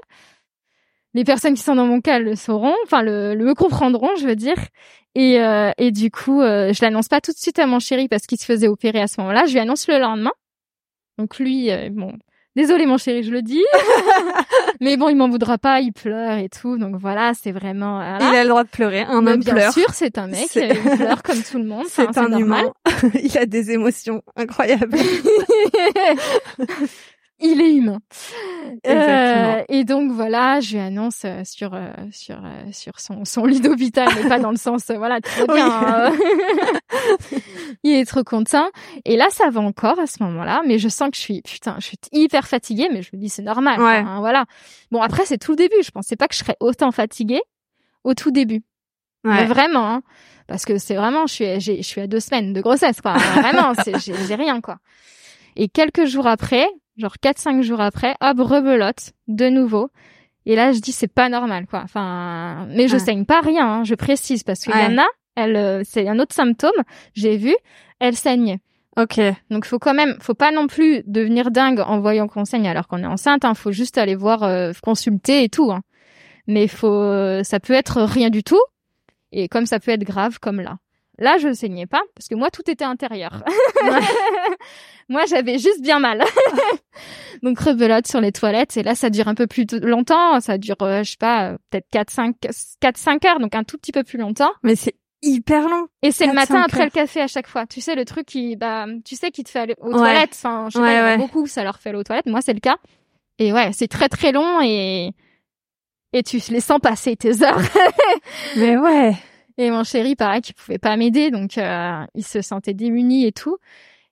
les 1.13 1.23
personnes 1.23 1.55
qui 1.55 1.61
sont 1.61 1.75
dans 1.75 1.85
mon 1.85 2.01
cas 2.01 2.19
le 2.19 2.35
sauront, 2.35 2.75
enfin 2.85 3.01
le, 3.01 3.35
le 3.35 3.53
comprendront, 3.53 4.15
je 4.15 4.25
veux 4.25 4.35
dire. 4.35 4.55
Et, 5.15 5.39
euh, 5.39 5.71
et 5.77 5.91
du 5.91 6.09
coup, 6.09 6.41
euh, 6.41 6.71
je 6.73 6.83
l'annonce 6.83 7.07
pas 7.07 7.21
tout 7.21 7.31
de 7.31 7.37
suite 7.37 7.59
à 7.59 7.65
mon 7.65 7.79
chéri 7.79 8.07
parce 8.07 8.25
qu'il 8.25 8.39
se 8.39 8.45
faisait 8.45 8.67
opérer 8.67 9.01
à 9.01 9.07
ce 9.07 9.19
moment-là. 9.21 9.45
Je 9.45 9.53
lui 9.53 9.59
annonce 9.59 9.87
le 9.87 9.99
lendemain. 9.99 10.31
Donc 11.17 11.37
lui, 11.37 11.69
euh, 11.69 11.89
bon, 11.91 12.13
désolé 12.55 12.85
mon 12.85 12.97
chéri, 12.97 13.21
je 13.23 13.31
le 13.31 13.41
dis, 13.41 13.63
mais 14.81 14.95
bon, 14.95 15.09
il 15.09 15.15
m'en 15.15 15.27
voudra 15.27 15.57
pas, 15.57 15.81
il 15.81 15.91
pleure 15.91 16.37
et 16.37 16.47
tout. 16.47 16.77
Donc 16.77 16.95
voilà, 16.95 17.33
c'est 17.33 17.51
vraiment. 17.51 18.01
Il 18.19 18.35
a 18.35 18.43
le 18.43 18.49
droit 18.49 18.63
de 18.63 18.69
pleurer, 18.69 19.01
un 19.01 19.27
homme 19.27 19.41
bien 19.41 19.53
pleure. 19.53 19.73
Bien 19.73 19.83
sûr, 19.83 19.93
c'est 19.93 20.17
un 20.17 20.27
mec, 20.27 20.47
il 20.55 20.97
pleure 20.97 21.23
comme 21.23 21.43
tout 21.43 21.57
le 21.57 21.65
monde. 21.65 21.85
C'est 21.89 22.17
un 22.17 22.37
humain. 22.37 22.71
il 23.21 23.37
a 23.37 23.45
des 23.45 23.71
émotions 23.71 24.23
incroyables. 24.37 24.97
Il 27.41 27.61
est 27.61 27.73
humain. 27.73 27.99
Euh, 28.87 29.63
et 29.69 29.83
donc 29.83 30.11
voilà, 30.11 30.59
je 30.59 30.73
lui 30.73 30.79
annonce 30.79 31.23
euh, 31.25 31.41
sur 31.43 31.73
euh, 31.73 31.91
sur 32.11 32.37
euh, 32.37 32.63
sur 32.71 32.99
son 32.99 33.25
son 33.25 33.45
lit 33.45 33.59
d'hôpital, 33.59 34.07
mais 34.15 34.29
pas 34.29 34.39
dans 34.39 34.51
le 34.51 34.57
sens 34.57 34.85
voilà 34.89 35.19
va 35.37 35.53
bien. 35.53 35.67
Hein. 35.69 36.13
il 37.83 37.93
est 37.93 38.05
trop 38.05 38.23
content. 38.23 38.69
Et 39.05 39.17
là, 39.17 39.27
ça 39.31 39.49
va 39.49 39.61
encore 39.61 39.99
à 39.99 40.07
ce 40.07 40.23
moment-là, 40.23 40.61
mais 40.65 40.79
je 40.79 40.89
sens 40.89 41.09
que 41.09 41.17
je 41.17 41.21
suis 41.21 41.41
putain, 41.41 41.75
je 41.79 41.85
suis 41.87 41.97
hyper 42.11 42.47
fatiguée, 42.47 42.89
mais 42.91 43.01
je 43.01 43.09
me 43.13 43.19
dis 43.19 43.29
c'est 43.29 43.41
normal. 43.41 43.79
Hein, 43.79 44.19
voilà. 44.19 44.45
Bon 44.91 45.01
après 45.01 45.25
c'est 45.25 45.37
tout 45.37 45.51
le 45.51 45.57
début. 45.57 45.83
Je 45.83 45.91
pensais 45.91 46.15
pas 46.15 46.27
que 46.27 46.35
je 46.35 46.39
serais 46.39 46.57
autant 46.59 46.91
fatiguée 46.91 47.41
au 48.03 48.13
tout 48.13 48.31
début. 48.31 48.63
Mais 49.23 49.45
vraiment, 49.45 49.87
hein, 49.87 50.01
parce 50.47 50.65
que 50.65 50.79
c'est 50.79 50.95
vraiment, 50.95 51.27
je 51.27 51.33
suis, 51.33 51.61
je 51.61 51.81
suis 51.83 52.01
à 52.01 52.07
deux 52.07 52.19
semaines 52.19 52.53
de 52.53 52.61
grossesse, 52.61 53.01
quoi. 53.01 53.13
vraiment, 53.13 53.73
j'ai 53.99 54.35
rien, 54.35 54.61
quoi. 54.61 54.79
Et 55.55 55.67
quelques 55.67 56.05
jours 56.05 56.27
après, 56.27 56.67
genre 57.01 57.15
4-5 57.21 57.61
jours 57.61 57.81
après, 57.81 58.15
hop, 58.21 58.39
rebelote, 58.39 59.11
de 59.27 59.49
nouveau. 59.49 59.89
Et 60.45 60.55
là, 60.55 60.71
je 60.71 60.79
dis, 60.79 60.91
c'est 60.91 61.11
pas 61.11 61.29
normal, 61.29 61.67
quoi. 61.67 61.81
Enfin, 61.83 62.65
mais 62.69 62.87
je 62.87 62.97
saigne 62.97 63.25
pas 63.25 63.41
rien, 63.41 63.67
hein, 63.67 63.83
je 63.83 63.95
précise, 63.95 64.43
parce 64.43 64.61
qu'il 64.61 64.73
y 64.73 64.85
en 64.85 64.97
a, 64.97 65.07
elle, 65.35 65.55
euh, 65.55 65.81
c'est 65.83 66.07
un 66.07 66.19
autre 66.19 66.33
symptôme, 66.33 66.71
j'ai 67.13 67.37
vu, 67.37 67.55
elle 67.99 68.15
saigne. 68.15 68.59
Ok. 68.97 69.21
Donc 69.49 69.65
faut 69.65 69.79
quand 69.79 69.93
même, 69.93 70.17
faut 70.19 70.33
pas 70.33 70.51
non 70.51 70.67
plus 70.67 71.03
devenir 71.05 71.49
dingue 71.51 71.79
en 71.79 72.01
voyant 72.01 72.27
qu'on 72.27 72.43
saigne 72.43 72.67
alors 72.67 72.87
qu'on 72.87 73.03
est 73.03 73.07
enceinte. 73.07 73.45
Hein. 73.45 73.53
Faut 73.53 73.71
juste 73.71 73.97
aller 73.97 74.15
voir, 74.15 74.43
euh, 74.43 74.73
consulter 74.83 75.43
et 75.43 75.49
tout. 75.49 75.71
Hein. 75.71 75.81
Mais 76.47 76.67
faut, 76.67 76.91
euh, 76.91 77.43
ça 77.43 77.59
peut 77.61 77.73
être 77.73 78.01
rien 78.01 78.29
du 78.29 78.43
tout. 78.43 78.61
Et 79.31 79.47
comme 79.47 79.65
ça 79.65 79.79
peut 79.79 79.91
être 79.91 80.03
grave, 80.03 80.39
comme 80.39 80.59
là. 80.59 80.77
Là, 81.21 81.37
je 81.37 81.49
ne 81.49 81.53
saignais 81.53 81.85
pas 81.85 82.01
parce 82.15 82.27
que 82.27 82.33
moi, 82.33 82.49
tout 82.49 82.67
était 82.69 82.83
intérieur. 82.83 83.43
moi, 85.09 85.25
j'avais 85.27 85.59
juste 85.59 85.79
bien 85.81 85.99
mal. 85.99 86.23
Donc, 87.43 87.59
rebelote 87.59 88.07
sur 88.07 88.19
les 88.19 88.31
toilettes. 88.31 88.75
Et 88.75 88.81
là, 88.81 88.95
ça 88.95 89.11
dure 89.11 89.27
un 89.27 89.35
peu 89.35 89.45
plus 89.45 89.67
longtemps. 89.83 90.39
Ça 90.39 90.57
dure, 90.57 90.77
euh, 90.81 91.03
je 91.03 91.11
sais 91.11 91.17
pas, 91.19 91.57
peut-être 91.69 91.85
4, 91.91 92.09
5, 92.09 92.35
4, 92.79 92.97
5 92.97 93.25
heures. 93.25 93.39
Donc, 93.39 93.53
un 93.53 93.63
tout 93.63 93.77
petit 93.77 93.91
peu 93.91 94.03
plus 94.03 94.17
longtemps. 94.17 94.49
Mais 94.63 94.75
c'est 94.75 94.95
hyper 95.21 95.69
long. 95.69 95.85
Et 96.01 96.11
c'est 96.11 96.25
le 96.25 96.33
matin 96.33 96.59
après 96.59 96.85
le 96.85 96.89
café 96.89 97.21
à 97.21 97.27
chaque 97.27 97.47
fois. 97.47 97.67
Tu 97.67 97.81
sais, 97.81 97.93
le 97.93 98.03
truc 98.03 98.25
qui, 98.25 98.55
bah, 98.55 98.87
tu 99.05 99.15
sais, 99.15 99.29
qui 99.29 99.43
te 99.43 99.49
fait 99.51 99.59
aller 99.59 99.75
aux 99.77 99.93
toilettes. 99.93 100.31
Enfin, 100.33 100.69
je 100.69 100.79
sais 100.79 100.83
pas, 100.83 101.17
beaucoup, 101.17 101.45
ça 101.45 101.63
leur 101.63 101.77
fait 101.77 101.89
aller 101.89 101.99
aux 101.99 102.03
toilettes. 102.03 102.25
Moi, 102.25 102.41
c'est 102.41 102.53
le 102.53 102.59
cas. 102.59 102.77
Et 103.37 103.53
ouais, 103.53 103.69
c'est 103.73 103.87
très, 103.87 104.09
très 104.09 104.31
long 104.31 104.59
et, 104.63 105.11
et 106.13 106.23
tu 106.23 106.39
les 106.49 106.61
sens 106.61 106.79
passer 106.81 107.15
tes 107.15 107.43
heures. 107.43 107.61
Mais 108.57 108.75
ouais. 108.75 109.13
Et 109.57 109.69
mon 109.71 109.83
chéri, 109.83 110.15
pareil, 110.15 110.41
qui 110.41 110.53
pouvait 110.53 110.77
pas 110.77 110.95
m'aider, 110.97 111.31
donc 111.31 111.57
euh, 111.57 112.03
il 112.15 112.25
se 112.25 112.41
sentait 112.41 112.73
démuni 112.73 113.25
et 113.25 113.31
tout. 113.31 113.57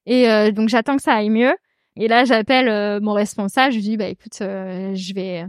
Et 0.05 0.29
euh, 0.29 0.51
donc 0.51 0.69
j'attends 0.69 0.97
que 0.97 1.03
ça 1.03 1.13
aille 1.13 1.29
mieux. 1.29 1.55
Et 1.95 2.07
là, 2.07 2.23
j'appelle 2.25 2.69
euh, 2.69 2.99
mon 3.01 3.13
responsable. 3.13 3.71
Je 3.71 3.77
lui 3.77 3.83
dis, 3.83 3.97
bah 3.97 4.07
écoute, 4.07 4.37
je 4.39 5.13
vais, 5.13 5.45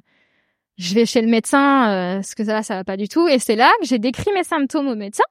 je 0.79 0.95
vais 0.95 1.07
chez 1.07 1.23
le 1.23 1.29
médecin, 1.29 2.17
parce 2.17 2.35
que 2.35 2.45
ça, 2.45 2.63
ça 2.63 2.77
va 2.77 2.85
pas 2.85 2.97
du 2.97 3.09
tout. 3.09 3.29
Et 3.29 3.39
c'est 3.39 3.57
là 3.57 3.71
que 3.81 3.87
j'ai 3.87 3.99
décrit 3.99 4.33
mes 4.33 4.45
symptômes 4.45 4.89
au 4.89 4.97
médecin. 4.97 5.25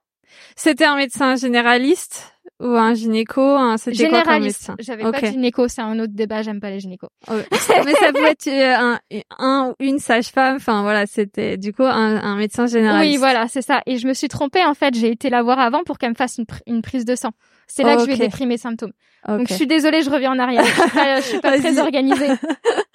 C'était 0.56 0.84
un 0.84 0.96
médecin 0.96 1.36
généraliste 1.36 2.34
ou 2.60 2.76
un 2.76 2.94
gynéco 2.94 3.40
un 3.40 3.76
généraliste. 3.76 4.70
j'avais 4.78 5.02
pas 5.02 5.12
de 5.12 5.26
gynéco 5.26 5.66
c'est 5.66 5.80
un 5.80 5.98
autre 5.98 6.12
débat 6.14 6.42
j'aime 6.42 6.60
pas 6.60 6.70
les 6.70 6.78
gynécos. 6.78 7.08
Mais 7.28 7.94
ça 7.94 8.12
pouvait 8.12 8.30
être 8.30 8.46
euh, 8.48 8.74
un, 8.76 9.00
un 9.38 9.74
une 9.80 9.98
sage-femme 9.98 10.56
enfin 10.56 10.82
voilà 10.82 11.06
c'était 11.06 11.56
du 11.56 11.72
coup 11.72 11.84
un, 11.84 12.16
un, 12.16 12.36
médecin 12.36 12.66
généraliste. 12.66 13.12
Oui 13.12 13.16
voilà 13.18 13.48
c'est 13.48 13.62
ça. 13.62 13.80
Et 13.86 13.96
je 13.96 14.06
me 14.06 14.12
suis 14.12 14.28
trompée 14.28 14.64
en 14.64 14.74
fait 14.74 14.94
j'ai 14.94 15.10
été 15.10 15.30
la 15.30 15.42
voir 15.42 15.58
avant 15.58 15.82
pour 15.84 15.98
qu'elle 15.98 16.10
me 16.10 16.14
fasse 16.14 16.38
une, 16.38 16.46
une 16.66 16.82
prise 16.82 17.04
de 17.04 17.14
sang. 17.14 17.30
C'est 17.66 17.82
là 17.82 17.94
que 17.96 18.02
je 18.02 18.06
lui 18.06 18.14
ai 18.14 18.18
décrit 18.18 18.46
mes 18.46 18.58
symptômes. 18.58 18.92
Donc 19.26 19.48
je 19.48 19.54
suis 19.54 19.66
désolée 19.66 20.02
je 20.02 20.10
reviens 20.10 20.32
en 20.32 20.38
arrière. 20.38 20.64
Je 20.64 20.70
suis 20.72 20.90
pas, 20.90 21.20
je 21.20 21.26
suis 21.26 21.40
pas 21.40 21.58
très 21.58 21.78
organisée. 21.78 22.28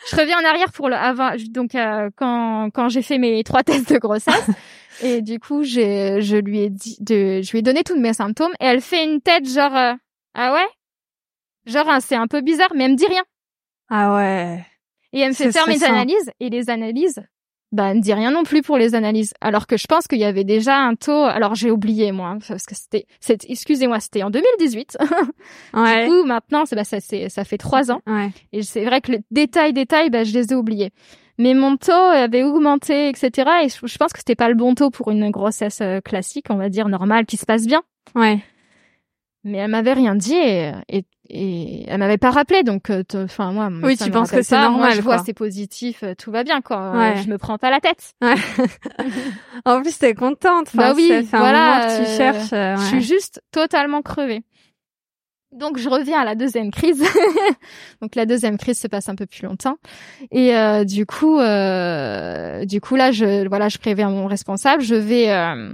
Je 0.08 0.18
reviens 0.18 0.38
en 0.40 0.46
arrière 0.46 0.72
pour 0.72 0.88
le 0.88 0.96
avant 0.96 1.32
donc 1.50 1.74
euh, 1.74 2.12
quand 2.16 2.70
quand 2.72 2.90
j'ai 2.90 3.02
fait 3.02 3.18
mes 3.18 3.44
trois 3.44 3.64
tests 3.64 3.92
de 3.92 3.98
grossesse 3.98 4.50
et 5.02 5.22
du 5.22 5.40
coup, 5.40 5.64
j'ai, 5.64 6.22
je 6.22 6.38
lui 6.38 6.62
ai 6.62 6.70
dit, 6.70 6.98
de, 7.00 7.42
je 7.42 7.52
lui 7.52 7.60
ai 7.60 7.62
donné 7.62 7.84
tous 7.84 8.00
mes 8.00 8.14
symptômes 8.14 8.54
et 8.60 8.66
elle 8.66 8.82
fait 8.82 9.04
une 9.04 9.22
tête 9.22 9.48
genre, 9.48 9.76
euh, 9.76 9.94
ah 10.34 10.54
ouais? 10.54 10.68
Genre, 11.66 11.90
hein, 11.90 12.00
c'est 12.00 12.16
un 12.16 12.28
peu 12.28 12.42
bizarre, 12.42 12.72
mais 12.76 12.86
elle 12.86 12.92
me 12.92 12.98
dit 12.98 13.08
rien. 13.08 13.24
Ah 13.90 14.16
ouais. 14.16 14.66
Et 15.14 15.20
elle 15.20 15.30
me 15.30 15.34
fait 15.34 15.52
faire 15.52 15.68
mes 15.68 15.84
analyses 15.84 16.32
et 16.40 16.50
les 16.50 16.70
analyses, 16.70 17.24
bah, 17.72 17.90
elle 17.90 17.98
me 17.98 18.02
dit 18.02 18.14
rien 18.14 18.32
non 18.32 18.44
plus 18.44 18.62
pour 18.62 18.78
les 18.78 18.96
analyses. 18.96 19.34
Alors 19.42 19.68
que 19.68 19.78
je 19.78 19.86
pense 19.88 20.08
qu'il 20.08 20.20
y 20.20 20.26
avait 20.26 20.44
déjà 20.44 20.78
un 20.78 20.96
taux, 20.96 21.24
alors 21.24 21.56
j'ai 21.56 21.72
oublié, 21.72 22.12
moi, 22.12 22.30
hein, 22.30 22.38
parce 22.48 22.66
que 22.66 22.76
c'était, 22.76 23.06
excusez-moi, 23.50 24.00
c'était 24.00 24.24
en 24.24 24.30
2018. 24.30 24.98
ouais. 25.74 26.06
Du 26.06 26.12
coup, 26.12 26.24
maintenant, 26.24 26.66
c'est, 26.66 26.76
bah, 26.76 26.84
ça, 26.84 27.00
c'est, 27.00 27.30
ça 27.30 27.44
fait 27.44 27.58
trois 27.58 27.92
ans. 27.92 28.02
Ouais. 28.08 28.30
Et 28.52 28.62
c'est 28.62 28.86
vrai 28.86 29.02
que 29.02 29.14
les 29.14 29.22
détails, 29.32 29.74
détails, 29.74 30.10
bah, 30.10 30.24
je 30.24 30.34
les 30.34 30.52
ai 30.52 30.56
oubliés 30.56 30.92
mais 31.38 31.54
mon 31.54 31.78
taux 31.78 31.92
avait 31.92 32.44
augmenté, 32.44 33.10
etc. 33.10 33.50
Et 33.64 33.70
je 33.70 33.98
pense 33.98 34.14
que 34.14 34.20
c'était 34.20 34.36
pas 34.36 34.50
le 34.50 34.56
bon 34.56 34.76
taux 34.76 34.90
pour 34.90 35.12
une 35.12 35.30
grossesse 35.32 35.80
euh, 35.82 36.00
classique, 36.02 36.48
on 36.50 36.56
va 36.56 36.70
dire 36.70 36.88
normale, 36.88 37.26
qui 37.26 37.38
se 37.38 37.46
passe 37.46 37.66
bien. 37.66 37.84
Ouais. 38.16 38.40
Mais 39.44 39.58
elle 39.60 39.70
m'avait 39.70 39.94
rien 39.94 40.16
dit 40.16 40.34
et, 40.34 40.74
et, 41.30 41.86
elle 41.88 42.00
m'avait 42.00 42.18
pas 42.18 42.32
rappelé, 42.32 42.64
donc 42.64 42.90
euh, 42.90 43.04
enfin 43.14 43.52
moi. 43.52 43.70
Oui, 43.84 43.96
tu 43.96 44.10
penses 44.10 44.32
que 44.32 44.42
c'est 44.42 44.60
normal. 44.60 44.80
Moi, 44.80 44.90
je 44.92 45.02
vois 45.02 45.20
c'est 45.20 45.34
positif, 45.34 46.02
euh, 46.02 46.16
tout 46.16 46.32
va 46.32 46.44
bien 46.44 46.62
quoi. 46.62 46.94
Ouais. 46.94 47.22
Je 47.24 47.30
me 47.30 47.38
prends 47.38 47.60
pas 47.60 47.70
la 47.70 47.80
tête. 47.80 48.14
Ouais. 48.24 48.34
en 49.66 49.82
plus, 49.82 50.00
t'es 50.00 50.16
contente. 50.16 50.70
bah 50.74 50.94
oui, 50.96 51.12
voilà. 51.32 51.96
tu 52.00 52.06
cherches. 52.18 52.50
Je 52.50 52.86
suis 52.88 53.02
juste 53.02 53.42
totalement 53.52 54.02
crevée. 54.02 54.44
Donc 55.56 55.78
je 55.78 55.88
reviens 55.88 56.20
à 56.20 56.26
la 56.26 56.36
deuxième 56.36 56.70
crise. 56.70 57.04
Donc 58.02 58.16
la 58.16 58.26
deuxième 58.26 58.58
crise 58.58 58.80
se 58.80 58.88
passe 58.88 59.10
un 59.10 59.16
peu 59.16 59.26
plus 59.26 59.44
longtemps 59.44 59.78
et 60.32 60.56
euh, 60.56 60.84
du 60.84 61.06
coup, 61.06 61.40
euh, 61.40 62.66
du 62.66 62.82
coup 62.82 62.96
là, 62.96 63.12
je 63.12 63.48
voilà, 63.48 63.70
je 63.70 63.78
préviens 63.78 64.10
mon 64.10 64.28
responsable. 64.28 64.84
Je 64.84 64.96
vais, 64.96 65.32
euh, 65.32 65.74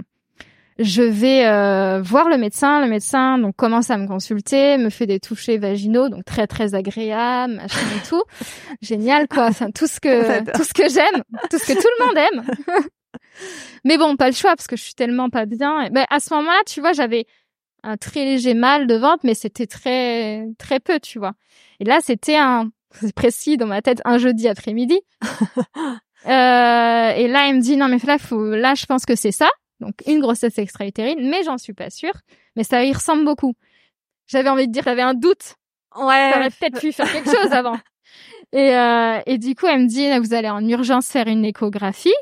je 0.78 1.02
vais 1.02 1.46
euh, 1.46 2.00
voir 2.00 2.28
le 2.28 2.38
médecin. 2.38 2.80
Le 2.80 2.88
médecin 2.88 3.38
donc 3.38 3.56
commence 3.56 3.90
à 3.90 3.96
me 3.96 4.06
consulter, 4.06 4.78
me 4.78 4.88
fait 4.90 5.06
des 5.06 5.18
touchés 5.18 5.58
vaginaux, 5.58 6.08
donc 6.08 6.24
très 6.24 6.46
très 6.46 6.74
agréable, 6.74 7.54
machin 7.54 7.86
et 7.96 8.08
tout, 8.08 8.22
génial 8.82 9.26
quoi. 9.26 9.46
Enfin 9.46 9.70
tout 9.70 9.88
ce 9.88 9.98
que 9.98 10.52
tout 10.52 10.64
ce 10.64 10.74
que 10.74 10.88
j'aime, 10.88 11.22
tout 11.50 11.58
ce 11.58 11.66
que 11.66 11.74
tout 11.74 11.88
le 11.98 12.06
monde 12.06 12.16
aime. 12.18 12.84
Mais 13.84 13.98
bon, 13.98 14.16
pas 14.16 14.28
le 14.28 14.34
choix 14.34 14.54
parce 14.54 14.66
que 14.66 14.76
je 14.76 14.82
suis 14.82 14.94
tellement 14.94 15.28
pas 15.28 15.44
bien. 15.44 15.88
Ben, 15.90 16.06
à 16.08 16.20
ce 16.20 16.32
moment-là, 16.34 16.60
tu 16.66 16.80
vois, 16.80 16.92
j'avais 16.92 17.26
un 17.82 17.96
très 17.96 18.24
léger 18.24 18.54
mal 18.54 18.86
de 18.86 18.94
ventre, 18.94 19.20
mais 19.24 19.34
c'était 19.34 19.66
très 19.66 20.46
très 20.58 20.80
peu, 20.80 21.00
tu 21.00 21.18
vois. 21.18 21.32
Et 21.80 21.84
là, 21.84 21.98
c'était 22.00 22.36
un, 22.36 22.70
c'est 22.92 23.14
précis 23.14 23.56
dans 23.56 23.66
ma 23.66 23.82
tête, 23.82 24.00
un 24.04 24.18
jeudi 24.18 24.48
après-midi. 24.48 25.00
euh, 26.26 26.26
et 26.26 27.28
là, 27.28 27.46
il 27.48 27.56
me 27.56 27.60
dit 27.60 27.76
non, 27.76 27.88
mais 27.88 27.98
là, 28.04 28.18
faut, 28.18 28.50
là, 28.50 28.74
je 28.74 28.86
pense 28.86 29.04
que 29.04 29.16
c'est 29.16 29.32
ça. 29.32 29.48
Donc 29.80 29.94
une 30.06 30.20
grossesse 30.20 30.58
extra-utérine, 30.58 31.28
mais 31.28 31.42
j'en 31.42 31.58
suis 31.58 31.72
pas 31.72 31.90
sûre. 31.90 32.14
Mais 32.56 32.64
ça 32.64 32.84
y 32.84 32.92
ressemble 32.92 33.24
beaucoup. 33.24 33.54
J'avais 34.26 34.48
envie 34.48 34.68
de 34.68 34.72
dire, 34.72 34.84
j'avais 34.84 35.02
un 35.02 35.14
doute. 35.14 35.56
Ouais. 35.96 36.30
J'aurais 36.34 36.50
peut-être 36.50 36.80
pu 36.80 36.92
faire 36.92 37.10
quelque 37.10 37.30
chose 37.30 37.52
avant. 37.52 37.76
Et, 38.54 38.76
euh, 38.76 39.18
et 39.24 39.38
du 39.38 39.54
coup, 39.54 39.66
elle 39.66 39.84
me 39.84 39.86
dit, 39.86 40.06
vous 40.18 40.34
allez 40.34 40.50
en 40.50 40.68
urgence 40.68 41.08
faire 41.08 41.26
une 41.26 41.42
échographie. 41.42 42.12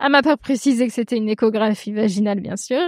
Elle 0.00 0.12
m'a 0.12 0.22
pas 0.22 0.38
précisé 0.38 0.86
que 0.86 0.92
c'était 0.92 1.16
une 1.16 1.28
échographie 1.28 1.92
vaginale, 1.92 2.40
bien 2.40 2.56
sûr, 2.56 2.80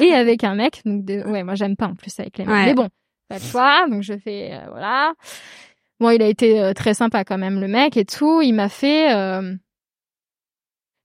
et 0.00 0.12
avec 0.14 0.44
un 0.44 0.54
mec. 0.54 0.82
Donc, 0.84 1.08
ouais, 1.08 1.42
moi 1.42 1.54
j'aime 1.54 1.76
pas 1.76 1.86
en 1.86 1.94
plus 1.94 2.18
avec 2.20 2.36
les 2.36 2.44
mecs. 2.44 2.66
Mais 2.66 2.74
bon, 2.74 2.88
pas 3.28 3.38
de 3.38 3.44
choix. 3.44 3.88
Donc 3.88 4.02
je 4.02 4.18
fais, 4.18 4.52
euh, 4.52 4.66
voilà. 4.70 5.14
Bon, 5.98 6.10
il 6.10 6.22
a 6.22 6.26
été 6.26 6.60
euh, 6.60 6.74
très 6.74 6.94
sympa 6.94 7.24
quand 7.24 7.38
même, 7.38 7.60
le 7.60 7.68
mec 7.68 7.96
et 7.96 8.04
tout. 8.04 8.42
Il 8.42 8.52
m'a 8.52 8.68
fait. 8.68 9.14
Euh, 9.14 9.54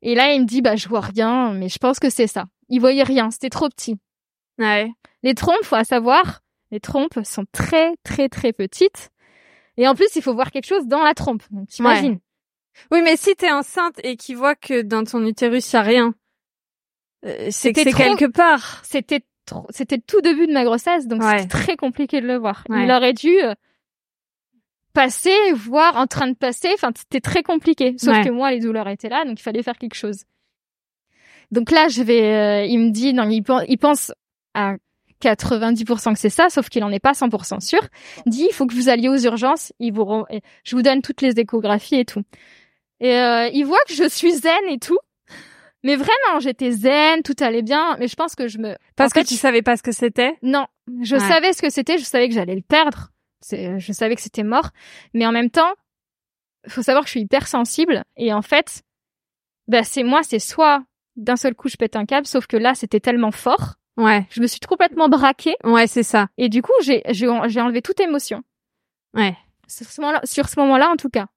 et 0.01 0.15
là, 0.15 0.33
il 0.33 0.41
me 0.41 0.45
dit, 0.45 0.61
bah 0.61 0.75
je 0.75 0.89
vois 0.89 0.99
rien, 0.99 1.53
mais 1.53 1.69
je 1.69 1.77
pense 1.77 1.99
que 1.99 2.09
c'est 2.09 2.27
ça. 2.27 2.45
Il 2.67 2.81
voyait 2.81 3.03
rien, 3.03 3.31
c'était 3.31 3.49
trop 3.49 3.69
petit. 3.69 3.95
Ouais. 4.59 4.91
Les 5.23 5.33
trompes, 5.33 5.63
faut 5.63 5.81
savoir, 5.85 6.41
les 6.71 6.81
trompes 6.81 7.19
sont 7.23 7.45
très 7.53 7.93
très 8.03 8.27
très 8.27 8.51
petites. 8.51 9.11
Et 9.77 9.87
en 9.87 9.95
plus, 9.95 10.15
il 10.15 10.21
faut 10.21 10.33
voir 10.33 10.51
quelque 10.51 10.67
chose 10.67 10.87
dans 10.87 11.01
la 11.01 11.13
trompe. 11.13 11.43
T'imagines 11.69 12.19
oui, 12.91 13.01
mais 13.03 13.15
si 13.17 13.35
t'es 13.35 13.51
enceinte 13.51 13.99
et 14.03 14.15
qu'il 14.17 14.37
voit 14.37 14.55
que 14.55 14.81
dans 14.81 15.03
ton 15.03 15.25
utérus 15.25 15.71
y 15.71 15.75
a 15.75 15.81
rien, 15.81 16.13
euh, 17.25 17.47
c'est 17.51 17.73
que 17.73 17.83
c'est 17.83 17.93
quelque 17.93 18.31
part. 18.31 18.81
C'était 18.83 19.21
c'était 19.69 19.97
tout 19.97 20.21
début 20.21 20.47
de 20.47 20.53
ma 20.53 20.63
grossesse, 20.63 21.05
donc 21.07 21.21
c'était 21.21 21.47
très 21.47 21.75
compliqué 21.75 22.21
de 22.21 22.27
le 22.27 22.37
voir. 22.37 22.63
Il 22.69 22.89
aurait 22.89 23.13
dû 23.13 23.41
euh, 23.41 23.53
passer, 24.93 25.35
voir 25.53 25.97
en 25.97 26.07
train 26.07 26.27
de 26.27 26.35
passer. 26.35 26.69
Enfin, 26.73 26.91
c'était 26.95 27.19
très 27.19 27.43
compliqué. 27.43 27.95
Sauf 27.97 28.23
que 28.23 28.29
moi, 28.29 28.51
les 28.51 28.59
douleurs 28.59 28.87
étaient 28.87 29.09
là, 29.09 29.25
donc 29.25 29.39
il 29.39 29.43
fallait 29.43 29.63
faire 29.63 29.77
quelque 29.77 29.95
chose. 29.95 30.23
Donc 31.51 31.71
là, 31.71 31.87
je 31.87 32.01
vais, 32.01 32.23
euh, 32.33 32.65
il 32.65 32.79
me 32.79 32.89
dit, 32.89 33.13
non, 33.13 33.29
il, 33.29 33.43
il 33.67 33.77
pense 33.77 34.13
à 34.53 34.75
90% 35.21 36.13
que 36.13 36.19
c'est 36.19 36.29
ça, 36.29 36.49
sauf 36.49 36.69
qu'il 36.69 36.83
en 36.83 36.91
est 36.91 36.99
pas 36.99 37.11
100% 37.11 37.59
sûr. 37.59 37.81
dit, 38.25 38.47
il 38.49 38.53
faut 38.53 38.65
que 38.65 38.73
vous 38.73 38.89
alliez 38.89 39.09
aux 39.09 39.17
urgences. 39.17 39.73
Il 39.79 39.93
vous, 39.93 40.25
je 40.63 40.75
vous 40.75 40.81
donne 40.81 41.01
toutes 41.01 41.21
les 41.21 41.39
échographies 41.39 41.99
et 41.99 42.05
tout. 42.05 42.23
Et 43.03 43.15
euh, 43.15 43.47
il 43.53 43.65
voit 43.65 43.83
que 43.87 43.93
je 43.93 44.07
suis 44.09 44.31
zen 44.31 44.67
et 44.69 44.79
tout. 44.79 44.97
Mais 45.83 45.95
vraiment, 45.95 46.39
j'étais 46.39 46.71
zen, 46.71 47.21
tout 47.21 47.35
allait 47.41 47.61
bien. 47.61 47.97
Mais 47.99 48.07
je 48.07 48.15
pense 48.15 48.33
que 48.33 48.47
je 48.47 48.57
me... 48.57 48.75
Parce 48.95 49.13
que 49.13 49.19
tu 49.19 49.35
savais 49.35 49.61
pas 49.61 49.77
ce 49.77 49.83
que 49.83 49.91
c'était? 49.91 50.37
Non, 50.41 50.65
je 51.01 51.17
savais 51.17 51.53
ce 51.53 51.61
que 51.61 51.69
c'était. 51.69 51.97
Je 51.97 52.05
savais 52.05 52.29
que 52.29 52.33
j'allais 52.33 52.55
le 52.55 52.61
perdre. 52.61 53.09
Je 53.51 53.91
savais 53.91 54.15
que 54.15 54.21
c'était 54.21 54.43
mort. 54.43 54.69
Mais 55.13 55.25
en 55.27 55.31
même 55.31 55.49
temps, 55.49 55.73
faut 56.67 56.81
savoir 56.81 57.03
que 57.03 57.07
je 57.07 57.11
suis 57.11 57.21
hyper 57.21 57.47
sensible 57.47 58.03
et 58.15 58.33
en 58.33 58.41
fait, 58.41 58.83
bah 59.67 59.83
c'est 59.83 60.03
moi, 60.03 60.23
c'est 60.23 60.39
soit 60.39 60.83
d'un 61.15 61.35
seul 61.35 61.55
coup 61.55 61.67
je 61.67 61.75
pète 61.77 61.95
un 61.95 62.05
câble, 62.05 62.27
sauf 62.27 62.47
que 62.47 62.57
là 62.57 62.73
c'était 62.75 62.99
tellement 62.99 63.31
fort. 63.31 63.75
Ouais. 63.97 64.25
Je 64.29 64.41
me 64.41 64.47
suis 64.47 64.59
complètement 64.59 65.09
braquée. 65.09 65.55
Ouais, 65.63 65.87
c'est 65.87 66.03
ça. 66.03 66.27
Et 66.37 66.49
du 66.49 66.61
coup, 66.61 66.73
j'ai 66.81 67.03
j'ai 67.09 67.27
j'ai 67.47 67.61
enlevé 67.61 67.81
toute 67.81 67.99
émotion. 67.99 68.43
Ouais. 69.13 69.35
Sur 69.67 69.87
ce 69.87 70.01
moment-là, 70.01 70.21
sur 70.23 70.49
ce 70.49 70.59
moment-là 70.59 70.89
en 70.89 70.95
tout 70.95 71.09
cas. 71.09 71.27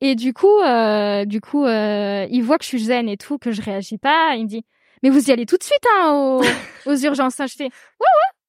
Et 0.00 0.14
du 0.14 0.32
coup, 0.32 0.60
euh, 0.60 1.24
du 1.24 1.40
coup, 1.40 1.64
euh, 1.64 2.26
il 2.30 2.42
voit 2.42 2.58
que 2.58 2.64
je 2.64 2.68
suis 2.68 2.84
zen 2.84 3.08
et 3.08 3.16
tout, 3.16 3.38
que 3.38 3.52
je 3.52 3.62
réagis 3.62 3.98
pas. 3.98 4.34
Il 4.36 4.44
me 4.44 4.48
dit, 4.48 4.64
mais 5.02 5.10
vous 5.10 5.28
y 5.28 5.32
allez 5.32 5.46
tout 5.46 5.56
de 5.56 5.62
suite 5.62 5.84
hein, 5.96 6.12
aux, 6.12 6.42
aux 6.90 6.96
urgences. 7.04 7.36
Je 7.38 7.54
fais, 7.56 7.64
ouais, 7.64 7.70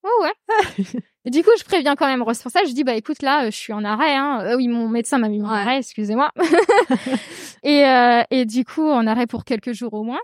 ouais, 0.03 0.09
ouais, 0.21 0.31
ouais. 0.77 0.85
Et 1.25 1.29
du 1.29 1.43
coup, 1.43 1.51
je 1.57 1.63
préviens 1.63 1.95
quand 1.95 2.07
même 2.07 2.19
le 2.19 2.25
responsable. 2.25 2.67
Je 2.67 2.73
dis, 2.73 2.83
bah 2.83 2.95
écoute, 2.95 3.21
là, 3.21 3.49
je 3.49 3.55
suis 3.55 3.73
en 3.73 3.83
arrêt. 3.83 4.15
Hein. 4.15 4.39
Euh, 4.41 4.55
oui, 4.55 4.67
mon 4.67 4.89
médecin 4.89 5.19
m'a 5.19 5.29
mis 5.29 5.41
en 5.41 5.49
arrêt, 5.49 5.77
excusez-moi. 5.77 6.31
et, 7.63 7.85
euh, 7.85 8.23
et 8.31 8.45
du 8.45 8.65
coup, 8.65 8.89
en 8.89 9.05
arrêt 9.05 9.27
pour 9.27 9.45
quelques 9.45 9.73
jours 9.73 9.93
au 9.93 10.03
moins 10.03 10.19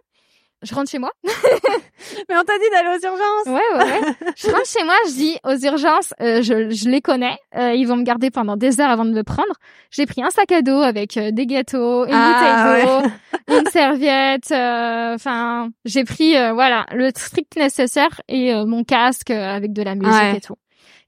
je 0.64 0.74
rentre 0.74 0.90
chez 0.90 1.00
moi. 1.00 1.12
Mais 1.24 2.36
on 2.38 2.44
t'a 2.44 2.58
dit 2.58 2.70
d'aller 2.72 2.90
aux 2.90 3.06
urgences. 3.06 3.46
Ouais, 3.46 3.78
ouais, 3.78 3.84
ouais. 3.84 4.34
je 4.36 4.48
rentre 4.48 4.66
chez 4.66 4.84
moi, 4.84 4.96
je 5.08 5.12
dis 5.12 5.38
aux 5.44 5.58
urgences, 5.58 6.14
euh, 6.22 6.42
je, 6.42 6.70
je, 6.72 6.90
les 6.90 7.02
connais, 7.02 7.38
euh, 7.56 7.74
ils 7.74 7.86
vont 7.86 7.96
me 7.96 8.04
garder 8.04 8.32
pendant 8.32 8.58
des 8.58 8.82
heures 8.82 8.90
avant 8.90 9.06
de 9.06 9.12
me 9.12 9.24
prendre. 9.24 9.54
J'ai 9.92 10.06
pris 10.06 10.24
un 10.24 10.30
sac 10.30 10.52
à 10.52 10.62
dos 10.62 10.82
avec 10.82 11.18
euh, 11.18 11.32
des 11.32 11.46
gâteaux, 11.46 12.06
une 12.06 12.14
ah, 12.14 12.72
bouteille 12.72 12.86
d'eau, 12.86 13.56
une 13.60 13.70
serviette. 13.70 14.52
Enfin, 14.52 15.70
j'ai 15.86 16.04
pris 16.04 16.32
voilà 16.54 16.86
le 16.92 17.10
strict 17.16 17.56
nécessaire 17.56 18.22
et 18.28 18.54
mon 18.66 18.84
casque 18.84 19.30
avec 19.30 19.74
de 19.74 19.84
la 19.84 19.96
musique 19.96 20.36
et 20.38 20.42
tout. 20.42 20.56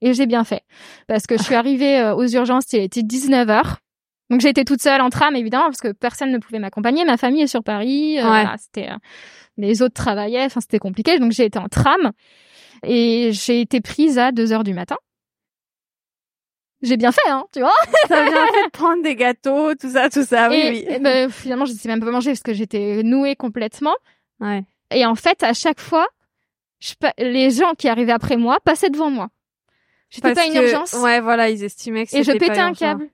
Et 0.01 0.13
j'ai 0.13 0.25
bien 0.25 0.43
fait 0.43 0.61
parce 1.07 1.27
que 1.27 1.37
je 1.37 1.43
suis 1.43 1.55
arrivée 1.55 2.13
aux 2.15 2.27
urgences, 2.27 2.71
il 2.73 2.81
était 2.81 3.03
19 3.03 3.49
heures. 3.49 3.77
Donc 4.29 4.41
j'ai 4.41 4.49
été 4.49 4.63
toute 4.63 4.81
seule 4.81 5.01
en 5.01 5.09
tram 5.09 5.35
évidemment 5.35 5.65
parce 5.65 5.81
que 5.81 5.91
personne 5.91 6.31
ne 6.31 6.37
pouvait 6.37 6.59
m'accompagner. 6.59 7.03
Ma 7.05 7.17
famille 7.17 7.41
est 7.41 7.47
sur 7.47 7.63
Paris. 7.63 8.15
Ouais. 8.17 8.21
Voilà, 8.21 8.55
c'était 8.57 8.89
les 9.59 9.81
autres 9.81 9.93
travaillaient, 9.93 10.45
enfin 10.45 10.61
c'était 10.61 10.79
compliqué, 10.79 11.19
donc 11.19 11.31
j'ai 11.31 11.45
été 11.45 11.59
en 11.59 11.67
tram 11.67 12.11
et 12.83 13.31
j'ai 13.33 13.61
été 13.61 13.81
prise 13.81 14.17
à 14.17 14.31
2 14.31 14.53
heures 14.53 14.63
du 14.63 14.73
matin. 14.73 14.97
J'ai 16.81 16.95
bien 16.95 17.11
fait, 17.11 17.29
hein, 17.29 17.43
tu 17.53 17.59
vois. 17.59 17.73
T'as 18.07 18.23
bien 18.23 18.47
fait 18.47 18.65
de 18.65 18.71
prendre 18.71 19.03
des 19.03 19.15
gâteaux, 19.15 19.75
tout 19.75 19.89
ça, 19.89 20.09
tout 20.09 20.23
ça, 20.23 20.49
oui, 20.49 20.61
oui. 20.69 20.85
Et 20.87 20.99
ben, 20.99 21.29
finalement, 21.29 21.65
je 21.65 21.73
ne 21.73 21.77
sais 21.77 21.89
même 21.89 21.99
pas 21.99 22.09
manger 22.09 22.31
parce 22.31 22.41
que 22.41 22.53
j'étais 22.53 23.03
nouée 23.03 23.35
complètement. 23.35 23.95
Ouais. 24.39 24.63
Et 24.91 25.05
en 25.05 25.15
fait, 25.15 25.43
à 25.43 25.53
chaque 25.53 25.81
fois, 25.81 26.07
je, 26.79 26.93
les 27.17 27.51
gens 27.51 27.73
qui 27.77 27.89
arrivaient 27.89 28.13
après 28.13 28.37
moi 28.37 28.59
passaient 28.63 28.89
devant 28.89 29.09
moi. 29.09 29.27
J'étais 30.09 30.33
pas 30.33 30.45
une 30.45 30.55
urgence. 30.55 30.93
Ouais, 30.93 31.19
voilà, 31.19 31.49
ils 31.49 31.65
estimaient 31.65 32.05
que 32.05 32.11
c'était 32.11 32.21
Et 32.21 32.23
je 32.23 32.31
pétais 32.31 32.59
un 32.59 32.73
câble 32.73 33.09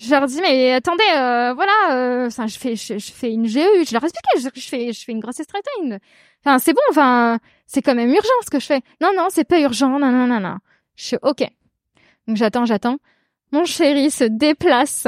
je 0.00 0.10
leur 0.10 0.26
dis 0.26 0.40
mais 0.40 0.72
attendez 0.72 1.04
euh, 1.16 1.52
voilà 1.54 1.72
euh, 1.92 2.26
enfin 2.26 2.46
je 2.46 2.58
fais 2.58 2.74
je, 2.74 2.98
fais 2.98 3.32
une 3.32 3.46
GE 3.46 3.58
je 3.58 3.92
leur 3.92 4.02
explique 4.02 4.54
je, 4.54 4.60
fais 4.60 4.92
je 4.92 5.04
fais 5.04 5.12
une 5.12 5.20
grosse 5.20 5.42
stratégie 5.42 6.00
enfin 6.42 6.58
c'est 6.58 6.72
bon 6.72 6.80
enfin 6.90 7.38
c'est 7.70 7.82
quand 7.82 7.94
même 7.94 8.10
urgent 8.10 8.40
ce 8.44 8.50
que 8.50 8.58
je 8.58 8.66
fais. 8.66 8.80
Non 9.00 9.12
non 9.16 9.28
c'est 9.30 9.44
pas 9.44 9.60
urgent 9.60 9.98
non 10.00 10.10
non 10.10 10.26
non 10.26 10.40
non. 10.40 10.56
Je 10.96 11.04
suis 11.04 11.16
ok. 11.22 11.48
Donc 12.26 12.36
j'attends 12.36 12.64
j'attends. 12.64 12.96
Mon 13.52 13.64
chéri 13.64 14.10
se 14.10 14.24
déplace 14.24 15.06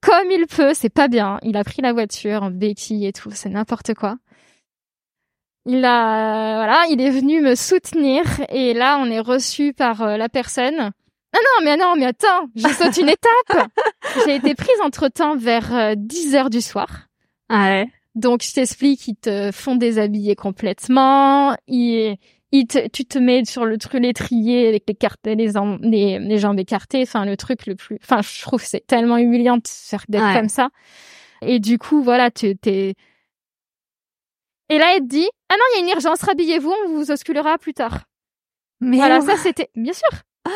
comme 0.00 0.30
il 0.30 0.46
peut 0.46 0.72
c'est 0.72 0.88
pas 0.88 1.08
bien. 1.08 1.40
Il 1.42 1.56
a 1.56 1.64
pris 1.64 1.82
la 1.82 1.92
voiture 1.92 2.44
en 2.44 2.50
béquille 2.50 3.06
et 3.06 3.12
tout 3.12 3.32
c'est 3.32 3.48
n'importe 3.48 3.94
quoi. 3.94 4.18
Il 5.66 5.84
a 5.84 6.54
voilà 6.58 6.84
il 6.90 7.00
est 7.00 7.10
venu 7.10 7.40
me 7.40 7.56
soutenir 7.56 8.22
et 8.50 8.72
là 8.72 8.98
on 9.00 9.06
est 9.06 9.20
reçu 9.20 9.72
par 9.72 10.02
euh, 10.02 10.16
la 10.16 10.28
personne 10.28 10.92
ah 11.32 11.38
non, 11.38 11.64
mais 11.64 11.76
non, 11.76 11.94
mais 11.96 12.06
attends, 12.06 12.48
je 12.56 12.66
saute 12.68 12.96
une 12.96 13.08
étape. 13.08 13.70
J'ai 14.26 14.36
été 14.36 14.54
prise 14.54 14.80
entre-temps 14.82 15.36
vers 15.36 15.96
10 15.96 16.34
euh, 16.34 16.38
heures 16.38 16.50
du 16.50 16.60
soir. 16.60 17.08
Ah 17.48 17.68
ouais. 17.68 17.88
Donc, 18.16 18.42
je 18.42 18.52
t'explique, 18.52 19.06
ils 19.06 19.16
te 19.16 19.52
font 19.52 19.76
déshabiller 19.76 20.34
complètement. 20.34 21.56
Ils, 21.68 22.16
ils 22.50 22.66
te, 22.66 22.88
tu 22.88 23.04
te 23.04 23.18
mets 23.18 23.44
sur 23.44 23.64
le 23.64 23.78
truc 23.78 24.02
l'étrier 24.02 24.68
avec 24.68 24.84
les 24.88 24.94
cartes, 24.94 25.20
les, 25.24 25.36
les, 25.36 26.18
les, 26.18 26.38
jambes 26.38 26.58
écartées. 26.58 27.02
Enfin, 27.02 27.24
le 27.24 27.36
truc 27.36 27.66
le 27.66 27.76
plus, 27.76 27.98
enfin, 28.02 28.22
je 28.22 28.42
trouve 28.42 28.60
que 28.60 28.68
c'est 28.68 28.84
tellement 28.84 29.16
humiliant 29.16 29.56
de 29.58 29.62
faire 29.66 30.04
d'être 30.08 30.34
comme 30.34 30.48
ça. 30.48 30.70
Et 31.42 31.60
du 31.60 31.78
coup, 31.78 32.02
voilà, 32.02 32.32
tu 32.32 32.56
t'es, 32.56 32.94
et 34.70 34.78
là, 34.78 34.94
elle 34.94 35.02
te 35.02 35.08
dit, 35.08 35.28
ah 35.48 35.54
non, 35.54 35.64
il 35.72 35.78
y 35.78 35.80
a 35.80 35.84
une 35.84 35.90
urgence, 35.90 36.22
rhabillez-vous, 36.22 36.72
on 36.86 36.94
vous 36.94 37.10
ausculera 37.10 37.58
plus 37.58 37.74
tard. 37.74 38.04
Mais 38.80 38.98
voilà, 38.98 39.20
ça 39.20 39.36
c'était, 39.36 39.68
bien 39.74 39.92
sûr. 39.92 40.08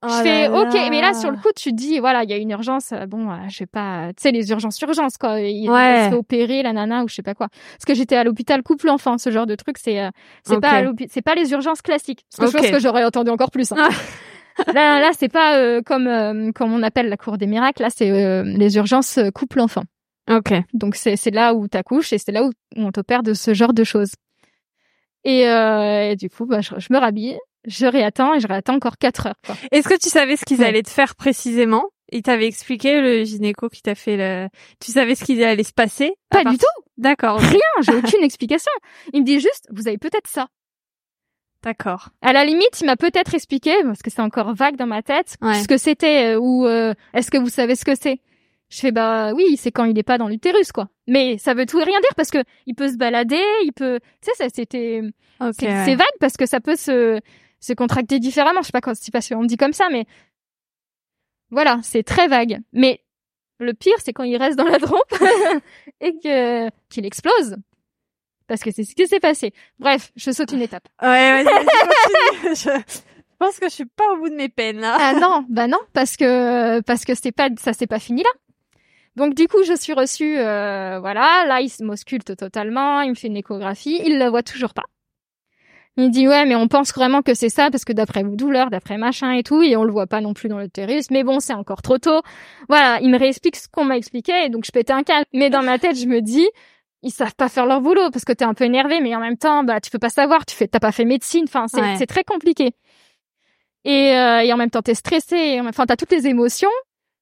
Oh 0.00 0.06
je 0.08 0.22
fais 0.22 0.48
ok, 0.48 0.74
mais 0.90 1.00
là 1.00 1.12
sur 1.12 1.28
le 1.32 1.36
coup 1.38 1.48
tu 1.56 1.70
te 1.70 1.74
dis 1.74 1.98
voilà 1.98 2.22
il 2.22 2.30
y 2.30 2.32
a 2.32 2.36
une 2.36 2.50
urgence, 2.50 2.92
euh, 2.92 3.06
bon 3.06 3.32
euh, 3.32 3.36
je 3.48 3.56
sais 3.56 3.66
pas, 3.66 4.12
tu 4.16 4.22
sais 4.22 4.30
les 4.30 4.48
urgences 4.50 4.80
urgences 4.80 5.18
quoi, 5.18 5.40
il 5.40 5.68
ouais. 5.68 6.04
se 6.04 6.10
fait 6.10 6.14
opérer 6.14 6.62
la 6.62 6.72
nana 6.72 7.02
ou 7.02 7.08
je 7.08 7.16
sais 7.16 7.22
pas 7.22 7.34
quoi. 7.34 7.48
Parce 7.48 7.84
que 7.84 7.94
j'étais 7.94 8.14
à 8.14 8.22
l'hôpital 8.22 8.62
couple 8.62 8.90
enfant, 8.90 9.18
ce 9.18 9.30
genre 9.30 9.46
de 9.46 9.56
truc 9.56 9.76
c'est 9.76 10.00
euh, 10.00 10.10
c'est 10.44 10.60
pas 10.60 10.84
c'est 11.08 11.22
pas 11.22 11.34
les 11.34 11.50
urgences 11.50 11.82
classiques. 11.82 12.24
Parce 12.36 12.52
que 12.52 12.58
je 12.58 12.62
pense 12.62 12.70
que 12.76 12.80
j'aurais 12.80 13.04
entendu 13.04 13.32
encore 13.32 13.50
plus. 13.50 13.72
Hein. 13.72 13.88
là 14.72 15.00
là 15.00 15.10
c'est 15.18 15.28
pas 15.28 15.82
comme 15.82 16.52
comme 16.52 16.72
on 16.72 16.82
appelle 16.84 17.08
la 17.08 17.16
cour 17.16 17.36
des 17.36 17.48
miracles, 17.48 17.82
là 17.82 17.90
c'est 17.90 18.44
les 18.44 18.76
urgences 18.76 19.18
couple 19.34 19.58
enfant. 19.58 19.82
Ok. 20.30 20.54
Donc 20.74 20.94
c'est 20.94 21.16
c'est 21.16 21.32
là 21.32 21.54
où 21.54 21.66
t'accouches 21.66 22.12
et 22.12 22.18
c'est 22.18 22.30
là 22.30 22.44
où 22.44 22.52
on 22.76 22.92
t'opère 22.92 23.24
de 23.24 23.34
ce 23.34 23.52
genre 23.52 23.72
de 23.72 23.82
choses. 23.82 24.12
Et, 25.24 25.40
et 25.40 26.14
du 26.14 26.30
coup 26.30 26.46
bah, 26.46 26.60
je, 26.60 26.78
je 26.78 26.92
me 26.92 26.98
rhabille 26.98 27.36
je 27.66 27.86
réattends 27.86 28.34
et 28.34 28.40
je 28.40 28.46
réattends 28.46 28.74
encore 28.74 28.98
quatre 28.98 29.26
heures. 29.26 29.36
Est-ce 29.70 29.88
que 29.88 29.98
tu 29.98 30.08
savais 30.08 30.36
ce 30.36 30.44
qu'ils 30.44 30.62
allaient 30.62 30.82
te 30.82 30.90
faire 30.90 31.16
précisément? 31.16 31.84
Il 32.10 32.22
t'avait 32.22 32.46
expliqué 32.46 33.00
le 33.00 33.24
gynéco 33.24 33.68
qui 33.68 33.82
t'a 33.82 33.94
fait 33.94 34.16
le. 34.16 34.48
Tu 34.80 34.92
savais 34.92 35.14
ce 35.14 35.24
qu'il 35.24 35.42
allait 35.44 35.62
se 35.62 35.74
passer? 35.74 36.14
Pas 36.30 36.44
du 36.44 36.56
tout. 36.56 36.64
D'accord. 36.96 37.38
Rien. 37.38 37.60
J'ai 37.82 37.94
aucune 37.94 38.22
explication. 38.22 38.72
Il 39.12 39.20
me 39.20 39.26
dit 39.26 39.40
juste, 39.40 39.68
vous 39.70 39.88
avez 39.88 39.98
peut-être 39.98 40.26
ça. 40.26 40.48
D'accord. 41.62 42.10
À 42.22 42.32
la 42.32 42.44
limite, 42.44 42.80
il 42.80 42.86
m'a 42.86 42.96
peut-être 42.96 43.34
expliqué 43.34 43.72
parce 43.82 44.00
que 44.00 44.10
c'est 44.10 44.22
encore 44.22 44.54
vague 44.54 44.76
dans 44.76 44.86
ma 44.86 45.02
tête 45.02 45.36
ce 45.42 45.66
que 45.66 45.76
c'était 45.76 46.34
euh, 46.34 46.38
ou 46.38 46.66
euh, 46.66 46.94
est-ce 47.14 47.30
que 47.30 47.36
vous 47.38 47.48
savez 47.48 47.74
ce 47.74 47.84
que 47.84 47.94
c'est? 47.94 48.20
Je 48.70 48.80
fais 48.80 48.92
bah 48.92 49.32
oui, 49.34 49.56
c'est 49.56 49.72
quand 49.72 49.84
il 49.84 49.98
est 49.98 50.04
pas 50.04 50.18
dans 50.18 50.28
l'utérus 50.28 50.72
quoi. 50.72 50.88
Mais 51.06 51.36
ça 51.38 51.54
veut 51.54 51.66
tout 51.66 51.80
et 51.80 51.84
rien 51.84 51.98
dire 52.00 52.14
parce 52.16 52.30
que 52.30 52.38
il 52.66 52.74
peut 52.74 52.88
se 52.88 52.96
balader, 52.96 53.42
il 53.64 53.72
peut 53.72 53.98
tu 54.22 54.30
sais 54.30 54.36
ça 54.36 54.48
c'était 54.54 55.02
c'est 55.58 55.94
vague 55.94 56.06
parce 56.20 56.36
que 56.36 56.46
ça 56.46 56.60
peut 56.60 56.76
se 56.76 57.18
se 57.60 57.72
contracter 57.72 58.18
différemment. 58.18 58.62
Je 58.62 58.66
sais 58.66 58.72
pas 58.72 58.80
quand 58.80 58.94
c'est 58.94 59.12
parce 59.12 59.28
qu'on 59.28 59.44
dit 59.44 59.56
comme 59.56 59.72
ça, 59.72 59.88
mais 59.90 60.06
voilà, 61.50 61.80
c'est 61.82 62.02
très 62.02 62.28
vague. 62.28 62.60
Mais 62.72 63.00
le 63.58 63.74
pire, 63.74 63.96
c'est 63.98 64.12
quand 64.12 64.24
il 64.24 64.36
reste 64.36 64.58
dans 64.58 64.64
la 64.64 64.78
trompe 64.78 65.14
et 66.00 66.18
que 66.18 66.68
qu'il 66.88 67.06
explose. 67.06 67.56
Parce 68.46 68.62
que 68.62 68.70
c'est 68.70 68.84
ce 68.84 68.94
qui 68.94 69.06
s'est 69.06 69.20
passé. 69.20 69.52
Bref, 69.78 70.10
je 70.16 70.30
saute 70.30 70.52
une 70.52 70.62
étape. 70.62 70.88
Ouais, 71.02 71.44
vas-y, 71.44 72.56
je 72.56 73.44
pense 73.44 73.58
que 73.60 73.68
je 73.68 73.74
suis 73.74 73.84
pas 73.84 74.12
au 74.14 74.16
bout 74.16 74.30
de 74.30 74.34
mes 74.34 74.48
peines 74.48 74.80
là. 74.80 74.96
Ah 74.98 75.12
non, 75.12 75.44
bah 75.48 75.68
non, 75.68 75.78
parce 75.92 76.16
que 76.16 76.80
parce 76.80 77.04
que 77.04 77.12
c'est 77.14 77.30
pas 77.30 77.50
ça 77.58 77.72
s'est 77.72 77.86
pas 77.86 78.00
fini 78.00 78.22
là. 78.22 78.30
Donc 79.16 79.34
du 79.34 79.48
coup, 79.48 79.62
je 79.64 79.74
suis 79.74 79.92
reçue, 79.92 80.38
euh, 80.38 80.98
voilà, 81.00 81.44
là 81.46 81.60
il 81.60 81.70
m'ausculte 81.84 82.36
totalement, 82.36 83.00
il 83.00 83.10
me 83.10 83.14
fait 83.14 83.26
une 83.28 83.36
échographie, 83.36 84.00
il 84.04 84.18
la 84.18 84.30
voit 84.30 84.42
toujours 84.42 84.74
pas. 84.74 84.84
Il 86.00 86.10
dit 86.12 86.28
ouais 86.28 86.46
mais 86.46 86.54
on 86.54 86.68
pense 86.68 86.92
vraiment 86.94 87.22
que 87.22 87.34
c'est 87.34 87.48
ça 87.48 87.72
parce 87.72 87.84
que 87.84 87.92
d'après 87.92 88.22
vos 88.22 88.36
douleurs, 88.36 88.70
d'après 88.70 88.98
machin 88.98 89.32
et 89.32 89.42
tout 89.42 89.62
et 89.62 89.76
on 89.76 89.82
le 89.82 89.90
voit 89.90 90.06
pas 90.06 90.20
non 90.20 90.32
plus 90.32 90.48
dans 90.48 90.60
l'utérus 90.60 91.10
mais 91.10 91.24
bon 91.24 91.40
c'est 91.40 91.54
encore 91.54 91.82
trop 91.82 91.98
tôt. 91.98 92.22
Voilà, 92.68 93.00
il 93.02 93.10
me 93.10 93.18
réexplique 93.18 93.56
ce 93.56 93.66
qu'on 93.66 93.84
m'a 93.84 93.96
expliqué 93.96 94.32
et 94.44 94.48
donc 94.48 94.64
je 94.64 94.70
pétais 94.70 94.92
un 94.92 95.02
câble. 95.02 95.26
Mais 95.34 95.50
dans 95.50 95.62
ma 95.62 95.80
tête 95.80 95.98
je 95.98 96.06
me 96.06 96.20
dis 96.20 96.48
ils 97.02 97.10
savent 97.10 97.34
pas 97.34 97.48
faire 97.48 97.66
leur 97.66 97.80
boulot 97.80 98.10
parce 98.12 98.24
que 98.24 98.32
t'es 98.32 98.44
un 98.44 98.54
peu 98.54 98.62
énervé 98.62 99.00
mais 99.00 99.16
en 99.16 99.20
même 99.20 99.36
temps 99.36 99.64
bah 99.64 99.80
tu 99.80 99.90
peux 99.90 99.98
pas 99.98 100.08
savoir, 100.08 100.46
tu 100.46 100.54
fais 100.54 100.68
t'as 100.68 100.78
pas 100.78 100.92
fait 100.92 101.04
médecine, 101.04 101.46
enfin 101.48 101.66
c'est 101.66 101.96
c'est 101.96 102.06
très 102.06 102.22
compliqué. 102.22 102.70
Et, 103.84 104.16
euh, 104.16 104.40
et 104.42 104.52
en 104.52 104.56
même 104.56 104.70
temps 104.70 104.82
t'es 104.82 104.94
stressé, 104.94 105.60
enfin 105.64 105.84
t'as 105.84 105.96
toutes 105.96 106.12
les 106.12 106.28
émotions 106.28 106.70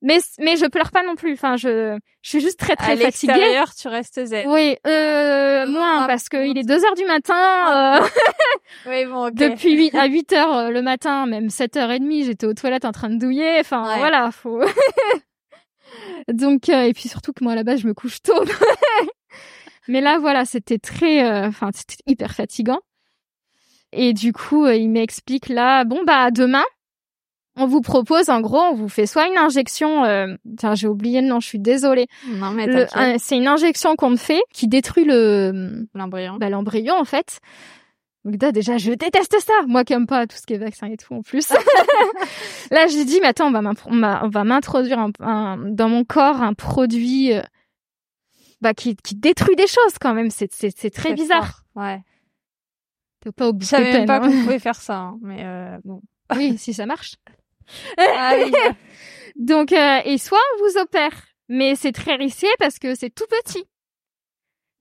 mais 0.06 0.20
mais 0.38 0.56
je 0.56 0.66
pleure 0.66 0.92
pas 0.92 1.02
non 1.02 1.16
plus. 1.16 1.32
Enfin, 1.32 1.56
je 1.56 1.98
je 2.22 2.30
suis 2.30 2.40
juste 2.40 2.60
très 2.60 2.76
très 2.76 2.92
à 2.92 2.96
fatiguée. 2.96 3.32
l'extérieur, 3.32 3.74
tu 3.74 3.88
restes 3.88 4.24
zen. 4.24 4.48
Oui, 4.48 4.76
euh, 4.86 5.66
moins 5.66 6.04
ah, 6.04 6.06
parce 6.06 6.28
que 6.28 6.46
il 6.46 6.56
est 6.56 6.62
2 6.62 6.84
heures 6.84 6.94
du 6.94 7.04
matin. 7.04 7.98
Euh... 7.98 8.06
oui, 8.86 9.04
bon, 9.06 9.30
Depuis 9.30 9.74
8 9.76 9.94
à 9.96 10.06
8 10.06 10.32
heures 10.32 10.56
euh, 10.56 10.70
le 10.70 10.80
matin, 10.80 11.26
même 11.26 11.50
7 11.50 11.76
heures 11.76 11.90
et 11.90 11.98
demie, 11.98 12.24
j'étais 12.24 12.46
aux 12.46 12.54
toilettes 12.54 12.84
en 12.84 12.92
train 12.92 13.10
de 13.10 13.18
douiller. 13.18 13.58
Enfin, 13.58 13.98
voilà, 13.98 14.30
faut. 14.30 14.62
Donc 16.32 16.68
euh, 16.68 16.82
et 16.82 16.92
puis 16.92 17.08
surtout 17.08 17.32
que 17.32 17.42
moi 17.42 17.52
à 17.52 17.56
la 17.56 17.64
base 17.64 17.80
je 17.80 17.88
me 17.88 17.94
couche 17.94 18.22
tôt. 18.22 18.44
Mais 19.88 20.00
là 20.00 20.18
voilà, 20.18 20.44
c'était 20.44 20.78
très, 20.78 21.24
euh, 21.24 21.48
enfin 21.48 21.70
c'était 21.74 21.96
hyper 22.06 22.32
fatigant. 22.32 22.80
Et 23.92 24.12
du 24.12 24.32
coup, 24.32 24.66
il 24.68 24.88
m'explique 24.90 25.48
là, 25.48 25.84
bon 25.84 26.04
bah 26.04 26.30
demain, 26.30 26.64
on 27.56 27.66
vous 27.66 27.80
propose 27.80 28.28
en 28.28 28.40
gros, 28.40 28.60
on 28.60 28.74
vous 28.74 28.88
fait 28.88 29.06
soit 29.06 29.26
une 29.28 29.38
injection, 29.38 30.04
euh, 30.04 30.34
j'ai 30.74 30.88
oublié 30.88 31.20
le 31.20 31.28
nom, 31.28 31.40
je 31.40 31.46
suis 31.46 31.58
désolée. 31.58 32.06
Non 32.28 32.50
mais 32.50 32.86
c'est 33.18 33.36
une 33.36 33.48
injection 33.48 33.96
qu'on 33.96 34.16
fait 34.16 34.42
qui 34.52 34.68
détruit 34.68 35.04
le 35.04 35.86
l'embryon. 35.94 36.36
Bah, 36.38 36.50
l'embryon 36.50 36.94
en 36.94 37.04
fait. 37.04 37.40
Donc 38.26 38.42
là, 38.42 38.50
déjà, 38.50 38.76
je 38.76 38.90
déteste 38.90 39.36
ça. 39.38 39.52
Moi 39.68 39.84
qui 39.84 39.92
aime 39.92 40.08
pas 40.08 40.26
tout 40.26 40.36
ce 40.36 40.42
qui 40.42 40.54
est 40.54 40.58
vaccin 40.58 40.88
et 40.88 40.96
tout 40.96 41.14
en 41.14 41.22
plus. 41.22 41.48
là, 42.72 42.88
j'ai 42.88 43.04
dit, 43.04 43.20
mais 43.20 43.28
attends, 43.28 43.54
on 43.54 44.28
va 44.28 44.44
m'introduire 44.44 44.98
un, 45.20 45.56
dans 45.58 45.88
mon 45.88 46.04
corps 46.04 46.42
un 46.42 46.52
produit 46.52 47.32
euh, 47.32 47.42
bah, 48.60 48.74
qui, 48.74 48.96
qui 48.96 49.14
détruit 49.14 49.54
des 49.54 49.68
choses 49.68 49.98
quand 50.00 50.12
même. 50.12 50.30
C'est 50.30 50.52
c'est 50.52 50.90
très, 50.90 51.14
bizarre. 51.14 51.62
Ouais. 51.76 52.02
T'es 53.20 53.30
pas 53.30 53.48
obligé. 53.48 53.76
Je 53.76 53.82
savais 53.82 53.92
même 53.92 54.06
pas 54.06 54.18
qu'on 54.18 54.26
hein. 54.26 54.42
pouvait 54.42 54.58
faire 54.58 54.80
ça, 54.80 54.98
hein, 54.98 55.18
mais 55.22 55.44
euh, 55.44 55.78
bon. 55.84 56.02
oui, 56.34 56.58
si 56.58 56.74
ça 56.74 56.84
marche. 56.84 57.14
Donc, 59.36 59.72
euh, 59.72 60.00
et 60.04 60.18
soit 60.18 60.40
on 60.54 60.64
vous 60.64 60.78
opère, 60.78 61.12
mais 61.48 61.74
c'est 61.74 61.92
très 61.92 62.16
risqué 62.16 62.48
parce 62.58 62.78
que 62.78 62.94
c'est 62.94 63.10
tout 63.10 63.26
petit. 63.26 63.64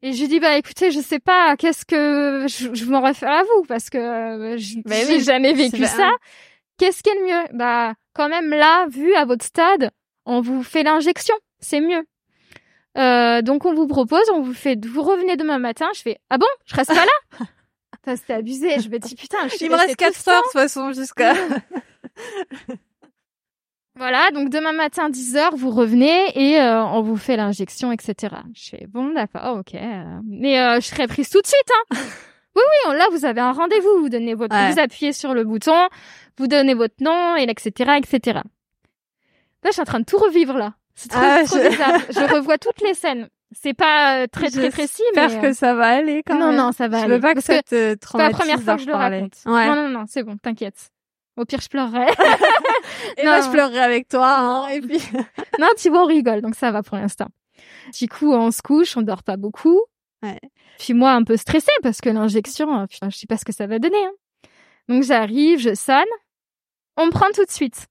Et 0.02 0.14
je 0.14 0.22
lui 0.22 0.28
dis 0.28 0.40
bah 0.40 0.58
écoutez, 0.58 0.92
je 0.92 1.00
sais 1.00 1.20
pas, 1.20 1.56
qu'est-ce 1.58 1.86
que 1.86 2.46
je, 2.48 2.86
m'en 2.86 3.02
réfère 3.02 3.32
à 3.32 3.44
vous 3.44 3.64
parce 3.68 3.90
que 3.90 3.98
euh, 3.98 4.58
je 4.58 4.78
n'ai 4.86 5.20
jamais 5.20 5.54
vécu 5.54 5.86
ça. 5.86 6.12
Qu'est-ce 6.78 7.02
qui 7.02 7.10
est 7.10 7.16
le 7.16 7.26
mieux? 7.26 7.48
Bah 7.54 7.94
quand 8.14 8.30
même 8.30 8.50
là, 8.50 8.86
vu 8.88 9.14
à 9.16 9.26
votre 9.26 9.46
stade, 9.46 9.92
on 10.26 10.42
vous 10.42 10.64
fait 10.64 10.84
l'injection, 10.84 11.36
c'est 11.60 11.82
mieux. 11.82 12.06
Euh, 12.98 13.42
donc 13.42 13.66
on 13.66 13.74
vous 13.74 13.88
propose, 13.88 14.30
on 14.34 14.42
vous 14.42 14.54
fait, 14.54 14.84
vous 14.86 15.02
revenez 15.02 15.38
demain 15.38 15.60
matin. 15.60 15.88
Je 15.96 16.02
fais 16.02 16.20
ah 16.30 16.38
bon, 16.38 16.48
je 16.66 16.76
reste 16.76 16.94
pas 16.94 17.06
là? 17.06 17.46
C'était 18.16 18.34
abusé. 18.34 18.80
Je 18.80 18.90
me 18.90 19.00
dis 19.00 19.16
putain, 19.16 19.48
je 19.48 19.56
il 19.60 19.72
me 19.72 19.76
reste 19.76 19.96
4 19.96 20.28
heures 20.28 20.38
de 20.38 20.44
toute 20.44 20.52
façon 20.52 20.94
jusqu'à. 20.94 21.34
Voilà, 23.98 24.30
donc 24.32 24.50
demain 24.50 24.74
matin 24.74 25.10
10h, 25.10 25.56
vous 25.56 25.72
revenez 25.72 26.28
et 26.36 26.60
euh, 26.60 26.84
on 26.84 27.02
vous 27.02 27.16
fait 27.16 27.38
l'injection, 27.38 27.94
etc. 27.94 28.36
Je 28.54 28.72
fais 28.72 28.88
bon, 28.88 29.14
d'accord, 29.14 29.60
ok. 29.60 29.74
Euh, 29.76 30.04
mais 30.26 30.60
euh, 30.60 30.82
je 30.82 30.88
serai 30.88 31.08
prise 31.08 31.30
tout 31.30 31.42
de 31.42 31.48
suite. 31.48 31.72
Hein. 31.72 31.96
oui, 32.58 32.62
oui, 32.90 32.98
là 32.98 33.08
vous 33.12 33.24
avez 33.24 33.40
un 33.40 33.54
rendez-vous, 33.54 34.02
vous 34.02 34.10
donnez 34.10 34.34
votre, 34.34 34.54
vous 34.54 34.80
appuyez 34.80 35.14
sur 35.14 35.34
le 35.34 35.46
bouton, 35.46 35.88
vous 36.38 36.48
donnez 36.48 36.74
votre 36.74 36.96
nom 37.00 37.38
et 37.38 37.44
etc. 37.44 37.94
etc. 37.98 38.42
Là, 39.64 39.70
je 39.70 39.72
suis 39.72 39.82
en 39.82 39.86
train 39.86 40.02
de 40.02 40.06
tout 40.06 40.18
revivre 40.18 40.58
là. 40.58 40.74
C'est 40.96 41.10
trop, 41.10 41.22
ah, 41.24 41.44
trop 41.46 41.58
je... 41.58 41.70
bizarre. 41.70 42.00
je 42.10 42.36
revois 42.36 42.58
toutes 42.58 42.82
les 42.82 42.96
scènes. 42.96 43.30
C'est 43.54 43.74
pas 43.74 44.28
très 44.28 44.50
très 44.50 44.72
précis, 44.72 45.04
mais 45.16 45.22
j'espère 45.22 45.42
que 45.42 45.54
ça 45.54 45.74
va 45.74 45.88
aller 45.88 46.22
quand 46.22 46.38
non, 46.38 46.48
même. 46.48 46.58
Non, 46.58 46.66
non, 46.66 46.72
ça 46.74 46.90
va 46.90 47.00
je 47.00 47.06
aller. 47.06 47.14
veux 47.14 47.22
pas 47.22 47.34
que 47.34 47.42
ça 47.42 47.64
te 47.64 47.94
traumatise. 47.94 48.02
C'est 48.02 48.18
pas 48.18 48.30
la 48.30 48.32
première 48.32 48.62
fois 48.62 48.76
que 48.76 48.82
je 48.82 48.88
le 48.88 48.94
raconte. 48.94 49.34
Ouais. 49.46 49.68
Non, 49.68 49.76
non, 49.76 49.88
non, 49.88 50.04
c'est 50.08 50.24
bon, 50.24 50.36
t'inquiète. 50.36 50.92
Au 51.38 51.46
pire, 51.46 51.60
je 51.62 51.68
pleurerai. 51.68 52.08
et 53.18 53.24
moi, 53.24 53.42
je 53.42 53.50
pleurerai 53.50 53.80
avec 53.80 54.08
toi. 54.08 54.38
Hein, 54.38 54.68
et 54.70 54.82
puis... 54.82 55.00
non, 55.60 55.68
tu 55.78 55.90
vois, 55.90 56.04
on 56.04 56.06
rigole, 56.06 56.42
donc 56.42 56.56
ça 56.56 56.72
va 56.72 56.82
pour 56.82 56.98
l'instant. 56.98 57.28
Du 57.94 58.08
coup, 58.08 58.32
on 58.34 58.52
se 58.52 58.62
couche, 58.62 58.96
on 58.98 59.02
dort 59.02 59.24
pas 59.24 59.38
beaucoup. 59.38 59.82
Ouais. 60.24 60.40
Puis 60.80 60.94
moi, 60.94 61.12
un 61.12 61.24
peu 61.24 61.38
stressée 61.38 61.72
parce 61.84 62.02
que 62.02 62.10
l'injection, 62.10 62.82
euh, 62.82 62.86
je 62.90 63.18
sais 63.18 63.28
pas 63.28 63.38
ce 63.38 63.46
que 63.46 63.54
ça 63.54 63.68
va 63.68 63.80
donner. 63.80 64.04
Hein. 64.04 64.14
Donc 64.88 65.04
j'arrive, 65.04 65.60
je 65.60 65.74
sonne, 65.74 66.04
on 66.98 67.08
me 67.08 67.12
prend 67.12 67.28
tout 67.34 67.46
de 67.46 67.52
suite. 67.52 67.88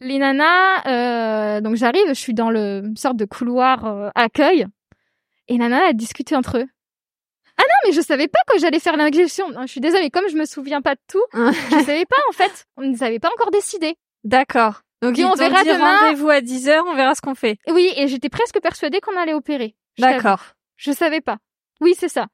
Les 0.00 0.18
nanas, 0.18 0.86
euh, 0.86 1.60
donc 1.60 1.76
j'arrive, 1.76 2.08
je 2.08 2.14
suis 2.14 2.34
dans 2.34 2.50
le 2.50 2.82
une 2.84 2.96
sorte 2.96 3.16
de 3.16 3.24
couloir 3.24 3.86
euh, 3.86 4.10
accueil, 4.14 4.66
et 5.48 5.52
les 5.52 5.58
nanas, 5.58 5.88
elles 5.88 5.96
discutent 5.96 6.32
entre 6.32 6.58
eux. 6.58 6.66
Ah 7.56 7.62
non, 7.62 7.74
mais 7.86 7.92
je 7.92 8.00
savais 8.00 8.28
pas 8.28 8.40
que 8.48 8.58
j'allais 8.58 8.80
faire 8.80 8.96
l'injection. 8.96 9.46
Je 9.62 9.66
suis 9.66 9.80
désolée, 9.80 10.10
comme 10.10 10.28
je 10.28 10.36
me 10.36 10.44
souviens 10.44 10.82
pas 10.82 10.94
de 10.94 11.00
tout, 11.08 11.24
je 11.32 11.84
savais 11.84 12.04
pas 12.06 12.16
en 12.28 12.32
fait. 12.32 12.66
On 12.76 12.82
ne 12.82 12.96
savait 12.96 13.18
pas 13.18 13.30
encore 13.32 13.50
décidé. 13.50 13.96
D'accord. 14.24 14.80
Donc 15.02 15.18
on 15.18 15.34
verra 15.34 15.64
demain. 15.64 15.98
Rendez-vous 16.00 16.30
à 16.30 16.40
10 16.40 16.68
heures, 16.68 16.84
on 16.88 16.94
verra 16.94 17.14
ce 17.14 17.20
qu'on 17.20 17.34
fait. 17.34 17.58
Oui, 17.68 17.92
et 17.96 18.08
j'étais 18.08 18.30
presque 18.30 18.60
persuadée 18.60 19.00
qu'on 19.00 19.16
allait 19.16 19.34
opérer. 19.34 19.76
D'accord. 19.98 20.40
Je 20.76 20.92
savais 20.92 21.20
pas. 21.20 21.38
Oui, 21.80 21.94
c'est 21.98 22.08
ça. 22.08 22.26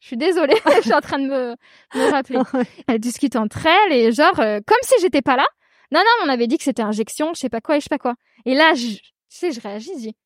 Je 0.00 0.08
suis 0.08 0.16
désolée, 0.16 0.56
je 0.76 0.82
suis 0.82 0.94
en 0.94 1.00
train 1.00 1.18
de 1.18 1.26
me, 1.26 1.56
me 1.94 2.10
rappeler. 2.10 2.38
elles 2.86 2.98
discutent 2.98 3.36
entre 3.36 3.66
elles 3.66 3.92
et 3.92 4.12
genre 4.12 4.38
euh, 4.40 4.60
comme 4.66 4.78
si 4.82 4.94
j'étais 5.00 5.22
pas 5.22 5.36
là. 5.36 5.46
Non 5.92 6.00
non, 6.00 6.26
on 6.26 6.28
avait 6.28 6.46
dit 6.46 6.56
que 6.56 6.64
c'était 6.64 6.82
injection, 6.82 7.34
je 7.34 7.40
sais 7.40 7.48
pas 7.48 7.60
quoi 7.60 7.76
et 7.76 7.80
je 7.80 7.84
sais 7.84 7.88
pas 7.90 7.98
quoi. 7.98 8.14
Et 8.46 8.54
là, 8.54 8.74
je, 8.74 8.94
tu 8.96 9.02
sais, 9.28 9.52
je 9.52 9.60
réagis, 9.60 9.90
je 9.94 10.00
dis 10.00 10.16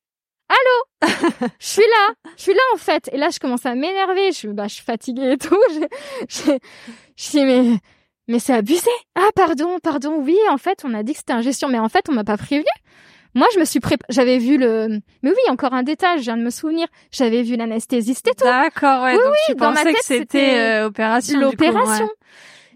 Allô? 0.49 1.09
Je 1.59 1.65
suis 1.67 1.81
là, 1.81 2.13
je 2.37 2.41
suis 2.43 2.53
là 2.53 2.61
en 2.73 2.77
fait. 2.77 3.09
Et 3.11 3.17
là, 3.17 3.29
je 3.29 3.39
commence 3.39 3.65
à 3.65 3.73
m'énerver. 3.75 4.31
Je, 4.31 4.47
bah, 4.49 4.67
je 4.67 4.75
suis 4.75 4.83
fatiguée 4.83 5.31
et 5.33 5.37
tout. 5.37 5.57
Je, 5.69 5.85
je, 6.29 6.51
je 7.17 7.29
dis 7.31 7.43
mais 7.43 7.79
mais 8.27 8.39
c'est 8.39 8.53
abusé. 8.53 8.89
Ah 9.15 9.29
pardon, 9.35 9.77
pardon. 9.81 10.17
Oui, 10.21 10.37
en 10.49 10.57
fait, 10.57 10.83
on 10.83 10.93
a 10.93 11.03
dit 11.03 11.13
que 11.13 11.19
c'était 11.19 11.33
ingestion, 11.33 11.67
mais 11.67 11.79
en 11.79 11.89
fait, 11.89 12.05
on 12.09 12.13
m'a 12.13 12.23
pas 12.23 12.37
prévenu. 12.37 12.65
Moi, 13.35 13.47
je 13.53 13.59
me 13.59 13.65
suis 13.65 13.79
préparée. 13.79 14.07
J'avais 14.09 14.37
vu 14.37 14.57
le. 14.57 14.99
Mais 15.21 15.29
oui, 15.29 15.49
encore 15.49 15.73
un 15.73 15.83
détail. 15.83 16.19
Je 16.19 16.23
viens 16.23 16.37
de 16.37 16.41
me 16.41 16.49
souvenir. 16.49 16.87
J'avais 17.11 17.43
vu 17.43 17.55
l'anesthésiste 17.57 18.27
et 18.27 18.33
tout. 18.33 18.45
D'accord, 18.45 19.03
ouais. 19.03 19.11
Oui, 19.13 19.17
donc 19.17 19.31
oui, 19.31 19.37
tu 19.47 19.55
dans 19.55 19.71
ma 19.71 19.73
pensais 19.73 19.85
tête, 19.85 19.95
que 19.97 20.05
c'était 20.05 20.59
euh, 20.59 20.87
opération. 20.87 21.39
L'opération. 21.39 22.09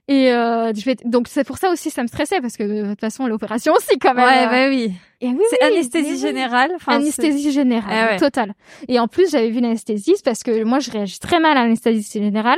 Et 0.10 0.34
euh, 0.34 0.74
je 0.74 0.84
vais 0.86 0.96
donc 1.06 1.28
c'est 1.28 1.44
pour 1.44 1.60
ça 1.60 1.70
aussi 1.70 1.92
ça 1.92 2.02
me 2.02 2.08
stressait 2.08 2.42
parce 2.42 2.58
que 2.58 2.64
de 2.64 2.90
toute 2.90 3.00
façon 3.00 3.28
l'opération 3.28 3.74
aussi 3.74 4.00
quand 4.00 4.16
même. 4.16 4.26
Ouais, 4.26 4.48
bah 4.48 4.68
oui. 4.68 4.92
Et 5.22 5.28
oui, 5.28 5.44
c'est 5.52 5.62
anesthésie 5.62 6.18
générale. 6.18 6.72
Enfin, 6.76 6.94
anesthésie 6.94 7.52
générale, 7.52 8.14
eh 8.16 8.20
totale. 8.20 8.54
Et 8.88 9.00
en 9.00 9.08
plus, 9.08 9.30
j'avais 9.30 9.50
vu 9.50 9.60
l'anesthésiste 9.60 10.26
parce 10.26 10.42
que 10.42 10.64
moi, 10.64 10.80
je 10.80 10.90
réagis 10.90 11.20
très 11.20 11.40
mal 11.40 11.58
à 11.58 11.64
l'anesthésie 11.64 12.10
générale, 12.24 12.58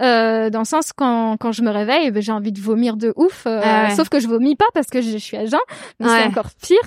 euh, 0.00 0.48
dans 0.48 0.60
le 0.60 0.64
sens 0.64 0.92
quand 0.92 1.36
quand 1.38 1.50
je 1.50 1.62
me 1.62 1.70
réveille, 1.70 2.12
ben, 2.12 2.22
j'ai 2.22 2.32
envie 2.32 2.52
de 2.52 2.60
vomir 2.60 2.96
de 2.96 3.12
ouf. 3.16 3.46
Euh, 3.46 3.60
ah 3.64 3.90
sauf 3.96 4.08
que 4.08 4.20
je 4.20 4.28
vomis 4.28 4.54
pas 4.54 4.66
parce 4.72 4.86
que 4.86 5.00
je, 5.00 5.16
suis 5.16 5.36
à 5.36 5.46
jeun, 5.46 5.58
donc 5.98 6.10
c'est 6.10 6.24
encore 6.24 6.50
pire. 6.62 6.78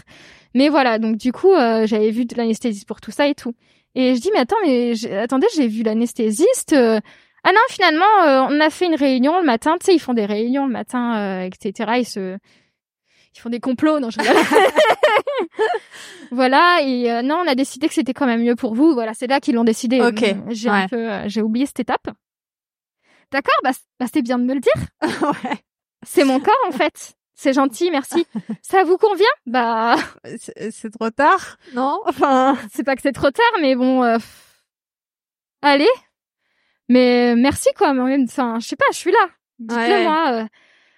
Mais 0.55 0.69
voilà, 0.69 0.97
donc 0.97 1.17
du 1.17 1.33
coup, 1.33 1.53
euh, 1.53 1.85
j'avais 1.87 2.11
vu 2.11 2.23
de 2.25 2.35
l'anesthésiste 2.37 2.87
pour 2.87 3.01
tout 3.01 3.11
ça 3.11 3.27
et 3.27 3.35
tout. 3.35 3.53
Et 3.95 4.15
je 4.15 4.21
dis 4.21 4.29
mais 4.31 4.39
attends, 4.39 4.55
mais 4.63 4.93
attendez, 5.17 5.47
j'ai 5.55 5.67
vu 5.67 5.83
l'anesthésiste. 5.83 6.73
Euh, 7.45 7.49
ah 7.49 7.53
non, 7.53 7.59
finalement, 7.69 8.23
euh, 8.25 8.47
on 8.49 8.59
a 8.59 8.69
fait 8.69 8.85
une 8.85 8.95
réunion 8.95 9.39
le 9.39 9.45
matin. 9.45 9.77
Tu 9.79 9.85
sais, 9.85 9.95
ils 9.95 9.99
font 9.99 10.13
des 10.13 10.25
réunions 10.25 10.65
le 10.65 10.71
matin, 10.71 11.17
euh, 11.17 11.41
etc. 11.41 11.93
Ils 11.99 12.05
se, 12.05 12.37
ils 13.35 13.39
font 13.39 13.49
des 13.49 13.59
complots. 13.59 13.99
Non, 13.99 14.09
je 14.09 14.19
voilà. 16.31 16.81
Et 16.83 17.11
euh, 17.11 17.21
non, 17.21 17.41
on 17.43 17.47
a 17.47 17.55
décidé 17.55 17.87
que 17.87 17.93
c'était 17.93 18.13
quand 18.13 18.25
même 18.25 18.43
mieux 18.43 18.55
pour 18.55 18.75
vous. 18.75 18.93
Voilà, 18.93 19.13
c'est 19.13 19.27
là 19.27 19.39
qu'ils 19.39 19.55
l'ont 19.55 19.63
décidé. 19.63 20.01
Ok. 20.01 20.23
J'ai 20.49 20.69
un 20.69 20.87
peu, 20.87 21.09
j'ai 21.27 21.41
oublié 21.41 21.65
cette 21.65 21.79
étape. 21.79 22.09
D'accord, 23.31 23.55
bah, 23.63 23.71
bah 23.99 24.07
c'est 24.11 24.23
bien 24.23 24.39
de 24.39 24.43
me 24.43 24.55
le 24.55 24.59
dire. 24.59 24.73
ouais. 25.01 25.57
C'est 26.05 26.23
mon 26.23 26.39
corps 26.39 26.53
en 26.67 26.71
fait. 26.71 27.13
C'est 27.35 27.53
gentil, 27.53 27.89
merci. 27.89 28.27
Ça 28.61 28.83
vous 28.83 28.97
convient? 28.97 29.25
Bah, 29.45 29.95
c'est 30.71 30.91
trop 30.91 31.09
tard, 31.09 31.57
non? 31.73 32.01
Enfin, 32.05 32.57
c'est 32.73 32.83
pas 32.83 32.97
que 32.97 33.01
c'est 33.01 33.13
trop 33.13 33.31
tard, 33.31 33.53
mais 33.61 33.75
bon. 33.75 34.03
Allez, 35.61 35.87
mais 36.89 37.35
merci 37.35 37.69
quoi, 37.77 37.93
mais 37.93 38.03
même, 38.03 38.25
enfin, 38.27 38.57
je 38.59 38.67
sais 38.67 38.75
pas, 38.75 38.85
je 38.91 38.97
suis 38.97 39.11
là. 39.11 39.29
Dites-le 39.59 40.03
moi. 40.03 40.31
Euh. 40.33 40.45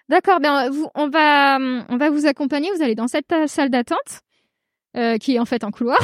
D'accord, 0.10 0.40
ben 0.40 0.70
vous, 0.70 0.90
on 0.96 1.08
va, 1.08 1.58
on 1.58 1.98
va 1.98 2.10
vous 2.10 2.26
accompagner. 2.26 2.70
Vous 2.76 2.82
allez 2.82 2.96
dans 2.96 3.08
cette 3.08 3.32
euh, 3.32 3.48
salle 3.48 3.70
d'attente 3.70 4.22
euh, 4.98 5.18
qui 5.18 5.36
est 5.36 5.40
en 5.40 5.46
fait 5.46 5.64
un 5.64 5.72
couloir. 5.72 6.00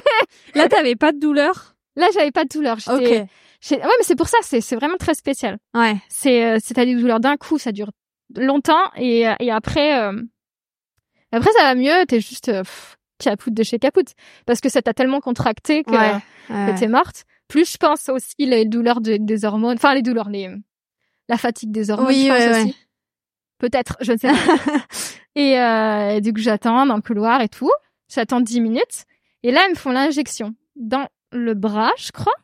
là, 0.54 0.68
t'avais 0.68 0.96
pas 0.96 1.12
de 1.12 1.18
douleur? 1.18 1.76
Là, 1.96 2.08
j'avais 2.12 2.32
pas 2.32 2.44
de 2.44 2.48
douleur. 2.48 2.78
Ok. 2.88 3.00
Ouais, 3.00 3.28
mais 3.70 4.02
c'est 4.02 4.16
pour 4.16 4.28
ça, 4.28 4.38
c'est 4.42 4.60
c'est 4.60 4.76
vraiment 4.76 4.96
très 4.96 5.14
spécial. 5.14 5.58
Ouais. 5.72 5.96
C'est 6.08 6.44
euh, 6.44 6.58
c'est 6.62 6.74
des 6.74 6.94
douleurs 6.94 7.20
d'un 7.20 7.36
coup, 7.36 7.58
ça 7.58 7.72
dure 7.72 7.90
longtemps 8.36 8.90
et 8.96 9.24
et 9.40 9.50
après 9.50 9.92
après 11.32 11.52
ça 11.52 11.62
va 11.62 11.74
mieux. 11.74 12.04
T'es 12.06 12.20
juste 12.20 12.50
capoute 13.18 13.54
de 13.54 13.62
chez 13.62 13.78
capoute 13.78 14.12
parce 14.46 14.60
que 14.60 14.68
ça 14.68 14.82
t'a 14.82 14.92
tellement 14.92 15.20
contracté 15.20 15.84
que, 15.84 15.92
ouais, 15.92 16.20
que 16.48 16.78
t'es 16.78 16.88
morte. 16.88 17.24
Plus 17.48 17.72
je 17.72 17.76
pense 17.76 18.08
aussi 18.08 18.34
les 18.38 18.64
douleurs 18.64 19.00
des 19.00 19.44
hormones, 19.44 19.76
enfin 19.76 19.94
les 19.94 20.02
douleurs, 20.02 20.30
les 20.30 20.50
la 21.28 21.36
fatigue 21.36 21.70
des 21.70 21.90
hormones, 21.90 22.08
oui, 22.08 22.24
je 22.24 22.28
pense 22.28 22.38
ouais, 22.38 22.62
aussi. 22.62 22.76
Peut-être, 23.58 23.96
je 24.00 24.12
ne 24.12 24.18
sais 24.18 24.28
pas. 24.28 24.34
et 25.34 25.58
euh, 25.58 26.20
du 26.20 26.32
coup, 26.32 26.40
j'attends 26.40 26.84
dans 26.86 26.96
le 26.96 27.02
couloir 27.02 27.40
et 27.40 27.48
tout. 27.48 27.70
J'attends 28.08 28.40
10 28.40 28.60
minutes. 28.60 29.04
Et 29.42 29.50
là, 29.50 29.62
ils 29.66 29.70
me 29.70 29.74
font 29.74 29.90
l'injection 29.90 30.54
dans 30.76 31.08
le 31.32 31.54
bras, 31.54 31.92
je 31.98 32.12
crois. 32.12 32.34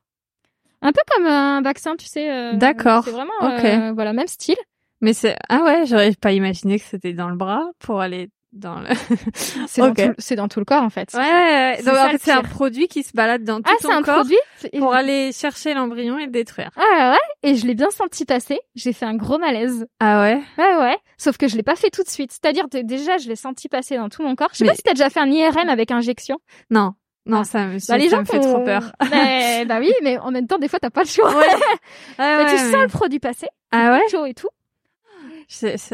Un 0.82 0.92
peu 0.92 1.02
comme 1.14 1.26
un 1.26 1.60
vaccin, 1.60 1.96
tu 1.96 2.06
sais. 2.06 2.30
Euh, 2.30 2.54
D'accord. 2.54 3.04
C'est 3.04 3.10
vraiment, 3.10 3.32
euh, 3.42 3.92
voilà, 3.92 4.12
même 4.12 4.26
style. 4.26 4.56
Mais 5.02 5.12
c'est 5.12 5.36
ah 5.48 5.62
ouais, 5.64 5.86
j'aurais 5.86 6.12
pas 6.12 6.32
imaginé 6.32 6.78
que 6.78 6.84
c'était 6.84 7.12
dans 7.12 7.28
le 7.28 7.36
bras 7.36 7.70
pour 7.78 8.00
aller 8.00 8.30
dans 8.52 8.80
le 8.80 8.88
c'est 9.68 9.80
dans, 9.80 9.94
tout, 9.94 10.34
dans, 10.34 10.48
tout 10.48 10.58
le 10.58 10.64
corps 10.64 10.82
en 10.82 10.90
fait. 10.90 11.12
Ouais, 11.14 11.20
ouais. 11.20 11.82
donc 11.84 11.96
en 11.96 12.10
fait 12.10 12.18
c'est 12.20 12.32
un 12.32 12.42
produit 12.42 12.88
qui 12.88 13.02
se 13.02 13.12
balade 13.12 13.44
dans 13.44 13.60
tout 13.60 13.70
ah, 13.72 13.76
ton 13.80 13.90
un 13.90 14.02
corps 14.02 14.16
produit 14.16 14.38
pour 14.78 14.92
aller 14.92 15.32
chercher 15.32 15.74
l'embryon 15.74 16.18
et 16.18 16.26
le 16.26 16.32
détruire. 16.32 16.70
Ah 16.76 17.12
ouais, 17.12 17.50
et 17.50 17.54
je 17.54 17.66
l'ai 17.66 17.74
bien 17.74 17.90
senti 17.90 18.24
passer, 18.24 18.58
j'ai 18.74 18.92
fait 18.92 19.06
un 19.06 19.14
gros 19.14 19.38
malaise. 19.38 19.86
Ah 20.00 20.22
ouais? 20.22 20.42
Ouais 20.58 20.76
ouais, 20.76 20.98
sauf 21.16 21.36
que 21.36 21.48
je 21.48 21.56
l'ai 21.56 21.62
pas 21.62 21.76
fait 21.76 21.90
tout 21.90 22.02
de 22.02 22.08
suite. 22.08 22.32
C'est-à-dire 22.32 22.66
déjà 22.68 23.18
je 23.18 23.28
l'ai 23.28 23.36
senti 23.36 23.68
passer 23.68 23.96
dans 23.96 24.08
tout 24.08 24.22
mon 24.22 24.34
corps. 24.34 24.50
Je 24.52 24.58
sais 24.58 24.64
pas 24.64 24.74
si 24.74 24.82
t'as 24.82 24.94
déjà 24.94 25.10
fait 25.10 25.20
un 25.20 25.30
IRM 25.30 25.68
avec 25.68 25.90
injection. 25.90 26.38
Non. 26.70 26.94
Non, 27.26 27.40
ah. 27.40 27.44
ça 27.44 27.66
me, 27.66 27.78
bah, 27.86 27.98
les 27.98 28.08
ça 28.08 28.16
gens 28.16 28.20
me 28.20 28.24
fait 28.24 28.40
trop 28.40 28.64
peur. 28.64 28.92
Mais, 29.10 29.64
bah 29.66 29.78
oui, 29.78 29.92
mais 30.02 30.18
en 30.18 30.30
même 30.30 30.46
temps, 30.46 30.58
des 30.58 30.68
fois, 30.68 30.78
t'as 30.80 30.90
pas 30.90 31.02
le 31.02 31.08
choix. 31.08 31.36
Ouais. 31.36 31.46
mais 32.18 32.46
tu 32.50 32.56
sens 32.56 32.82
le 32.82 32.88
produit 32.88 33.20
passer. 33.20 33.46
Ah 33.72 33.92
ouais? 33.92 34.02
Chaud 34.10 34.24
et 34.24 34.34
tout 34.34 34.48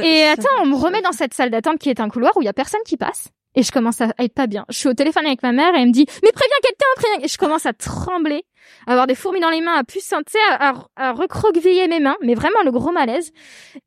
et 0.02 0.24
attends, 0.24 0.48
on 0.62 0.66
me 0.66 0.76
remet 0.76 1.02
dans 1.02 1.12
cette 1.12 1.34
salle 1.34 1.50
d'attente 1.50 1.78
qui 1.78 1.88
est 1.88 2.00
un 2.00 2.08
couloir 2.08 2.36
où 2.36 2.42
il 2.42 2.44
y 2.44 2.48
a 2.48 2.52
personne 2.52 2.80
qui 2.84 2.96
passe. 2.96 3.28
et 3.54 3.62
je 3.62 3.72
commence 3.72 4.02
à 4.02 4.12
être 4.18 4.34
pas 4.34 4.46
bien. 4.46 4.66
Je 4.68 4.76
suis 4.76 4.88
au 4.88 4.92
téléphone 4.94 5.24
avec 5.24 5.42
ma 5.42 5.52
mère 5.52 5.74
et 5.74 5.80
elle 5.80 5.88
me 5.88 5.92
dit 5.92 6.06
mais 6.22 6.30
préviens 6.32 6.56
quelqu'un, 6.62 6.86
préviens. 6.96 7.24
Et 7.24 7.28
je 7.28 7.38
commence 7.38 7.64
à 7.64 7.72
trembler, 7.72 8.44
à 8.86 8.92
avoir 8.92 9.06
des 9.06 9.14
fourmis 9.14 9.40
dans 9.40 9.48
les 9.48 9.62
mains, 9.62 9.74
à 9.74 9.84
plus 9.84 10.12
à, 10.12 10.74
à, 10.96 11.12
recroqueviller 11.12 11.88
mes 11.88 12.00
mains, 12.00 12.16
mais 12.22 12.34
vraiment 12.34 12.62
le 12.64 12.70
gros 12.70 12.92
malaise. 12.92 13.32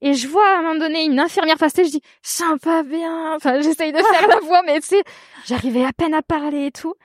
Et 0.02 0.16
je 0.16 0.28
vois 0.28 0.48
à 0.48 0.58
un 0.58 0.62
moment 0.64 0.80
donné 0.80 1.06
une 1.06 1.20
infirmière 1.20 1.58
passer, 1.58 1.86
je 1.86 1.92
dis 1.92 2.02
je 2.24 2.30
sens 2.30 2.60
pas 2.60 2.82
bien. 2.82 3.36
Enfin 3.36 3.62
j'essaye 3.62 3.92
de 3.92 4.00
faire 4.00 4.28
la 4.28 4.40
voix, 4.40 4.64
mais 4.66 4.80
tu 4.80 4.88
sais, 4.88 5.04
j'arrivais 5.46 5.86
à 5.86 5.94
peine 5.94 6.16
à 6.16 6.24
parler 6.24 6.68
et 6.68 6.72
tout. 6.72 6.96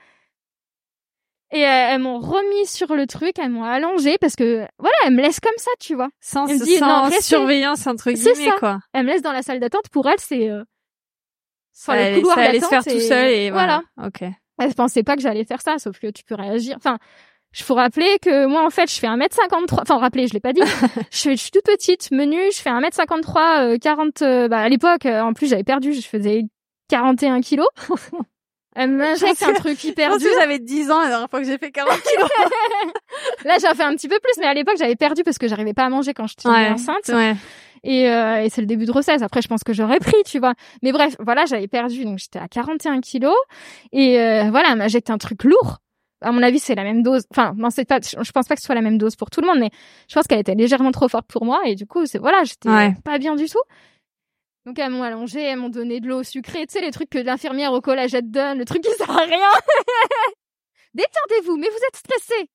Et 1.55 1.61
elles, 1.61 2.01
m'ont 2.01 2.19
remis 2.19 2.67
sur 2.67 2.95
le 2.95 3.07
truc, 3.07 3.38
elles 3.38 3.51
m'ont 3.51 3.64
allongé 3.64 4.19
parce 4.19 4.35
que 4.35 4.67
voilà, 4.79 4.97
elles 5.07 5.14
me 5.14 5.23
laissent 5.23 5.40
comme 5.40 5.57
ça, 5.57 5.71
tu 5.79 5.95
vois. 5.95 6.09
Sans, 6.21 6.47
sans 6.47 7.11
surveillance 7.21 7.87
entre 7.87 8.11
guillemets 8.11 8.51
quoi. 8.59 8.81
Elles 8.93 9.05
me 9.05 9.12
laissent 9.12 9.23
dans 9.23 9.33
la 9.33 9.43
salle 9.43 9.61
d'attente. 9.61 9.88
Pour 9.90 10.09
elles, 10.09 10.19
c'est 10.19 10.51
euh, 10.51 10.64
sur 11.73 11.93
le 11.93 12.21
couloir 12.21 12.37
d'attente. 12.37 12.62
se 12.62 12.69
faire 12.69 12.85
tout 12.85 13.01
seul 13.01 13.31
et 13.31 13.51
voilà. 13.51 13.83
Ok. 14.05 14.25
Elles 14.59 14.75
pensaient 14.75 15.03
pas 15.03 15.17
que 15.17 15.23
j'allais 15.23 15.45
faire 15.45 15.62
ça, 15.62 15.79
sauf 15.79 15.99
que 15.99 16.09
tu 16.09 16.25
peux 16.25 16.35
réagir. 16.35 16.77
Enfin, 16.77 16.99
je 17.55 17.62
faut 17.62 17.75
rappeler 17.75 18.19
que 18.21 18.47
moi 18.47 18.64
en 18.64 18.71
fait, 18.71 18.90
je 18.90 18.99
fais 18.99 19.07
1m53. 19.07 19.83
Enfin, 19.83 19.99
rappeler, 19.99 20.27
je 20.27 20.35
l'ai 20.35 20.40
pas 20.40 20.53
dit. 20.53 20.61
je, 21.11 21.17
suis, 21.17 21.37
je 21.37 21.43
suis 21.43 21.51
toute 21.53 21.64
petite, 21.64 22.11
menue, 22.11 22.51
je 22.53 22.61
fais 22.61 22.71
1m53 22.71 23.75
euh, 23.75 23.79
40 23.79 24.23
euh, 24.23 24.49
bah 24.49 24.59
à 24.59 24.69
l'époque 24.69 25.07
euh, 25.07 25.21
en 25.21 25.33
plus, 25.33 25.49
j'avais 25.49 25.64
perdu, 25.64 25.93
je 25.93 26.07
faisais 26.07 26.43
41 26.88 27.40
kilos. 27.40 27.69
Elle 28.75 28.91
m'injecte 28.91 29.43
un 29.43 29.53
truc 29.53 29.83
hyper 29.85 30.17
dur. 30.19 30.31
j'avais 30.39 30.59
10 30.59 30.91
ans 30.91 31.01
la 31.01 31.09
dernière 31.09 31.31
fois 31.31 31.41
que 31.41 31.47
j'ai 31.47 31.59
fait 31.59 31.71
40 31.71 31.93
kilos. 32.03 32.29
Là, 33.45 33.57
j'en 33.63 33.75
fais 33.75 33.85
un 33.85 33.95
petit 33.95 34.09
peu 34.09 34.19
plus, 34.21 34.33
mais 34.41 34.47
à 34.47 34.55
l'époque, 34.55 34.77
j'avais 34.79 34.97
perdu 34.97 35.23
parce 35.23 35.39
que 35.39 35.47
j'arrivais 35.47 35.75
pas 35.75 35.85
à 35.85 35.89
manger 35.89 36.13
quand 36.13 36.27
j'étais 36.27 36.49
ouais, 36.49 36.71
enceinte. 36.71 37.09
Ouais. 37.09 37.35
Et, 37.85 38.09
euh, 38.11 38.43
et 38.43 38.49
c'est 38.49 38.63
le 38.63 38.67
début 38.67 38.87
de 38.87 38.91
grossesse. 38.91 39.23
Après, 39.23 39.43
je 39.43 39.49
pense 39.49 39.63
que 39.63 39.73
j'aurais 39.73 40.01
pris, 40.01 40.17
tu 40.27 40.41
vois. 40.41 40.55
Mais 40.83 40.91
bref, 40.91 41.15
voilà, 41.21 41.45
j'avais 41.47 41.69
perdu, 41.69 42.05
donc 42.05 42.19
j'étais 42.19 42.39
à 42.39 42.49
41 42.49 43.01
kilos. 43.01 43.37
Et 43.93 44.21
euh, 44.21 44.51
voilà, 44.51 44.71
elle 44.73 44.79
m'injecte 44.79 45.11
un 45.11 45.19
truc 45.19 45.45
lourd. 45.45 45.79
À 46.21 46.33
mon 46.33 46.43
avis, 46.43 46.59
c'est 46.59 46.75
la 46.75 46.85
même 46.85 47.03
dose. 47.03 47.25
Enfin, 47.31 47.53
non, 47.57 47.69
c'est 47.71 47.85
pas. 47.85 47.99
Je 48.01 48.33
pense 48.33 48.49
pas 48.49 48.55
que 48.55 48.61
ce 48.61 48.67
soit 48.67 48.75
la 48.75 48.81
même 48.81 48.97
dose 48.97 49.15
pour 49.15 49.29
tout 49.29 49.43
le 49.43 49.47
monde, 49.47 49.59
mais 49.59 49.71
je 50.09 50.15
pense 50.15 50.27
qu'elle 50.27 50.39
était 50.39 50.55
légèrement 50.55 50.91
trop 50.91 51.09
forte 51.09 51.27
pour 51.27 51.45
moi. 51.45 51.61
Et 51.67 51.75
du 51.75 51.87
coup, 51.87 52.07
c'est 52.07 52.19
voilà, 52.19 52.43
j'étais 52.45 52.95
pas 53.05 53.19
bien 53.19 53.37
du 53.37 53.47
tout. 53.47 53.61
Donc 54.66 54.79
elles 54.79 54.90
m'ont 54.90 55.03
allongé, 55.03 55.42
elles 55.42 55.59
m'ont 55.59 55.68
donné 55.68 56.00
de 56.00 56.09
l'eau 56.09 56.22
sucrée, 56.22 56.66
tu 56.66 56.72
sais 56.72 56.81
les 56.81 56.90
trucs 56.90 57.11
que 57.11 57.18
l'infirmière 57.18 57.72
au 57.72 57.81
collège 57.81 58.12
te 58.12 58.20
donne, 58.20 58.59
le 58.59 58.64
truc 58.64 58.83
qui 58.83 58.90
sert 58.92 59.11
à 59.11 59.24
rien. 59.24 59.50
Détendez-vous, 60.94 61.57
mais 61.57 61.68
vous 61.68 61.85
êtes 61.87 61.96
stressé. 61.96 62.48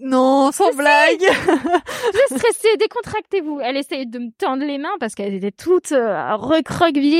Non, 0.00 0.50
sans 0.50 0.72
blague. 0.72 1.20
vous 1.46 2.18
êtes 2.18 2.38
stressé, 2.38 2.76
décontractez-vous. 2.78 3.60
Elle 3.60 3.76
essayait 3.76 4.06
de 4.06 4.18
me 4.18 4.30
tendre 4.36 4.64
les 4.64 4.78
mains 4.78 4.96
parce 4.98 5.14
qu'elles 5.14 5.34
étaient 5.34 5.52
toutes 5.52 5.92
euh, 5.92 6.36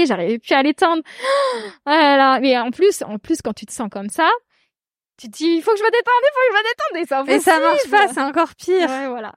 j'arrivais 0.06 0.38
plus 0.38 0.54
à 0.54 0.62
les 0.62 0.74
tendre. 0.74 1.02
Voilà, 1.86 2.40
mais 2.40 2.58
en 2.58 2.70
plus, 2.70 3.02
en 3.02 3.18
plus 3.18 3.40
quand 3.42 3.52
tu 3.52 3.66
te 3.66 3.72
sens 3.72 3.88
comme 3.90 4.08
ça, 4.08 4.28
tu 5.16 5.28
te 5.30 5.36
dis 5.36 5.46
il 5.46 5.62
faut 5.62 5.70
que 5.70 5.78
je 5.78 5.84
me 5.84 5.90
détende, 5.90 6.22
il 6.22 6.30
faut 6.32 6.40
que 6.40 6.50
je 6.50 6.58
me 6.58 6.62
détende 6.64 6.96
et 6.96 7.06
ça, 7.06 7.34
et 7.36 7.40
ça 7.40 7.60
marche 7.60 7.90
pas, 7.90 8.12
c'est 8.12 8.20
encore 8.20 8.54
pire. 8.56 8.88
Ouais, 8.88 9.08
voilà. 9.08 9.34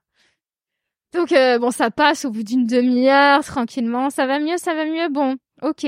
Donc 1.17 1.31
euh, 1.31 1.57
bon, 1.57 1.71
ça 1.71 1.89
passe 1.89 2.25
au 2.25 2.29
bout 2.29 2.43
d'une 2.43 2.65
demi-heure 2.65 3.43
tranquillement, 3.43 4.09
ça 4.09 4.27
va 4.27 4.39
mieux, 4.39 4.57
ça 4.57 4.73
va 4.73 4.85
mieux. 4.85 5.09
Bon, 5.09 5.35
ok. 5.61 5.87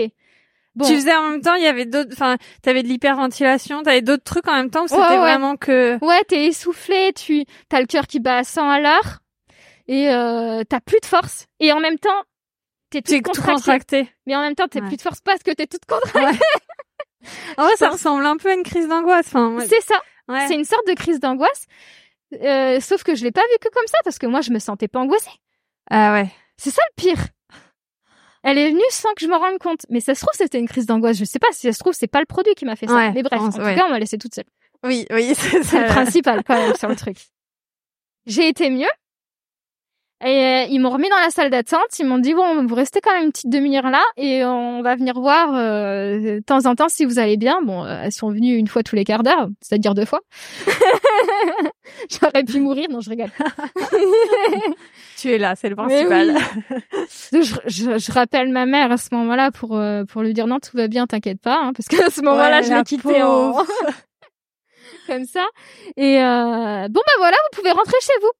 Bon. 0.75 0.85
Tu 0.85 0.95
faisais 0.95 1.15
en 1.15 1.29
même 1.29 1.41
temps, 1.41 1.55
il 1.55 1.63
y 1.63 1.67
avait 1.67 1.85
d'autres, 1.85 2.11
enfin, 2.13 2.37
t'avais 2.61 2.83
de 2.83 2.87
l'hyperventilation, 2.87 3.83
t'avais 3.83 4.01
d'autres 4.01 4.23
trucs 4.23 4.47
en 4.47 4.53
même 4.53 4.69
temps 4.69 4.85
ou 4.85 4.87
c'était 4.87 5.17
vraiment 5.17 5.55
que. 5.55 6.03
Ouais, 6.03 6.23
t'es 6.27 6.45
essoufflé, 6.45 7.11
tu, 7.13 7.45
t'as 7.69 7.79
le 7.79 7.85
cœur 7.85 8.07
qui 8.07 8.19
bat 8.19 8.37
à 8.37 8.43
100 8.43 8.69
à 8.69 8.79
l'heure 8.79 9.19
et 9.87 10.09
euh, 10.09 10.63
t'as 10.67 10.79
plus 10.79 10.99
de 11.01 11.05
force 11.05 11.45
et 11.59 11.73
en 11.73 11.79
même 11.79 11.99
temps 11.99 12.23
t'es 12.89 13.01
toute 13.01 13.23
tout 13.33 13.41
contractée. 13.41 14.09
Mais 14.25 14.35
en 14.35 14.41
même 14.41 14.55
temps 14.55 14.67
t'as 14.67 14.81
plus 14.81 14.97
de 14.97 15.01
force 15.01 15.21
parce 15.21 15.43
que 15.43 15.51
t'es 15.51 15.67
toute 15.67 15.85
contractée. 15.85 16.39
en 17.57 17.63
vrai, 17.63 17.75
ça 17.75 17.89
ressemble 17.89 18.25
un 18.25 18.37
peu 18.37 18.49
à 18.49 18.53
une 18.53 18.63
crise 18.63 18.87
d'angoisse. 18.87 19.27
Enfin, 19.27 19.57
C'est 19.67 19.81
ça. 19.81 20.01
C'est 20.47 20.55
une 20.55 20.65
sorte 20.65 20.87
de 20.87 20.93
crise 20.93 21.19
d'angoisse. 21.19 21.65
Euh, 22.33 22.79
sauf 22.79 23.03
que 23.03 23.15
je 23.15 23.23
l'ai 23.23 23.31
pas 23.31 23.41
vécu 23.51 23.69
comme 23.73 23.87
ça 23.87 23.97
parce 24.03 24.19
que 24.19 24.27
moi 24.27 24.41
je 24.41 24.51
me 24.51 24.59
sentais 24.59 24.87
pas 24.87 24.99
angoissée. 24.99 25.31
Ah 25.89 26.13
ouais. 26.13 26.29
C'est 26.57 26.69
ça 26.71 26.81
le 26.89 27.01
pire. 27.01 27.19
Elle 28.43 28.57
est 28.57 28.69
venue 28.69 28.81
sans 28.91 29.13
que 29.13 29.21
je 29.21 29.27
me 29.27 29.35
rende 29.35 29.57
compte. 29.57 29.85
Mais 29.89 29.99
ça 29.99 30.15
se 30.15 30.21
trouve 30.21 30.33
c'était 30.33 30.59
une 30.59 30.67
crise 30.67 30.85
d'angoisse. 30.85 31.17
Je 31.17 31.25
sais 31.25 31.39
pas 31.39 31.47
si 31.51 31.61
ça 31.61 31.73
se 31.73 31.79
trouve 31.79 31.93
c'est 31.93 32.07
pas 32.07 32.19
le 32.19 32.25
produit 32.25 32.53
qui 32.55 32.65
m'a 32.65 32.75
fait 32.75 32.87
ça. 32.87 33.11
mais 33.11 33.23
bref, 33.23 33.39
en 33.41 33.51
tout 33.51 33.57
cas 33.57 33.85
on 33.85 33.89
m'a 33.89 33.99
laissé 33.99 34.17
toute 34.17 34.35
seule. 34.35 34.45
Oui, 34.83 35.05
oui, 35.11 35.33
c'est 35.35 35.81
le 35.81 35.87
principal 35.87 36.43
quand 36.43 36.55
même 36.55 36.75
sur 36.75 36.87
le 36.87 36.95
truc. 36.95 37.17
J'ai 38.25 38.47
été 38.47 38.69
mieux. 38.69 38.87
Et 40.21 40.27
euh, 40.27 40.65
ils 40.69 40.79
m'ont 40.79 40.89
remis 40.89 41.07
dans 41.07 41.19
la 41.19 41.29
salle 41.29 41.49
d'attente. 41.49 41.97
Ils 41.97 42.05
m'ont 42.05 42.17
dit 42.17 42.33
bon, 42.33 42.65
vous 42.65 42.75
restez 42.75 42.99
quand 42.99 43.13
même 43.13 43.23
une 43.23 43.31
petite 43.31 43.49
demi-heure 43.49 43.89
là 43.89 44.03
et 44.17 44.43
on 44.43 44.81
va 44.81 44.95
venir 44.95 45.13
voir 45.13 45.55
euh, 45.55 46.19
de 46.19 46.39
temps 46.45 46.65
en 46.65 46.75
temps 46.75 46.89
si 46.89 47.05
vous 47.05 47.19
allez 47.19 47.37
bien. 47.37 47.61
Bon, 47.61 47.85
euh, 47.85 48.01
elles 48.03 48.11
sont 48.11 48.29
venues 48.29 48.57
une 48.57 48.67
fois 48.67 48.83
tous 48.83 48.97
les 48.97 49.05
quarts 49.05 49.23
d'heure, 49.23 49.47
c'est-à-dire 49.61 49.93
deux 49.93 50.03
fois. 50.05 50.19
J'aurais 52.09 52.43
pu 52.43 52.59
mourir, 52.59 52.87
non, 52.89 52.99
je 52.99 53.09
rigole. 53.09 53.31
tu 55.17 55.31
es 55.31 55.37
là, 55.37 55.55
c'est 55.55 55.69
le 55.69 55.75
principal. 55.77 56.37
je, 57.31 57.59
je, 57.67 57.97
je, 57.97 58.11
rappelle 58.11 58.49
ma 58.49 58.65
mère 58.65 58.91
à 58.91 58.97
ce 58.97 59.15
moment-là 59.15 59.51
pour 59.51 59.77
euh, 59.77 60.03
pour 60.03 60.21
lui 60.21 60.33
dire 60.33 60.47
non, 60.47 60.59
tout 60.59 60.75
va 60.75 60.89
bien, 60.89 61.07
t'inquiète 61.07 61.39
pas, 61.39 61.61
hein, 61.61 61.71
parce 61.73 61.87
qu'à 61.87 62.09
ce 62.09 62.21
moment-là, 62.23 62.61
je 62.61 62.73
l'ai 62.73 62.83
quitté 62.83 63.23
en 63.23 63.55
comme 65.07 65.23
ça. 65.23 65.47
Et 65.95 66.17
bon 66.17 67.01
bah 67.05 67.13
voilà, 67.19 67.37
vous 67.51 67.57
pouvez 67.57 67.71
rentrer 67.71 67.97
chez 68.01 68.13
vous. 68.21 68.31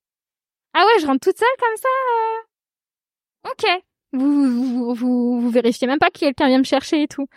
Ah 0.73 0.85
ouais, 0.85 1.01
je 1.01 1.07
rentre 1.07 1.21
toute 1.21 1.37
seule 1.37 1.47
comme 1.59 1.77
ça. 1.77 3.47
Euh... 3.47 3.51
Ok. 3.51 3.81
Vous, 4.11 4.43
vous, 4.43 4.93
vous, 4.95 5.41
vous 5.41 5.49
vérifiez 5.49 5.87
même 5.87 5.99
pas 5.99 6.09
que 6.09 6.19
quelqu'un 6.19 6.47
vient 6.47 6.57
me 6.57 6.63
chercher 6.63 7.03
et 7.03 7.07
tout. 7.07 7.27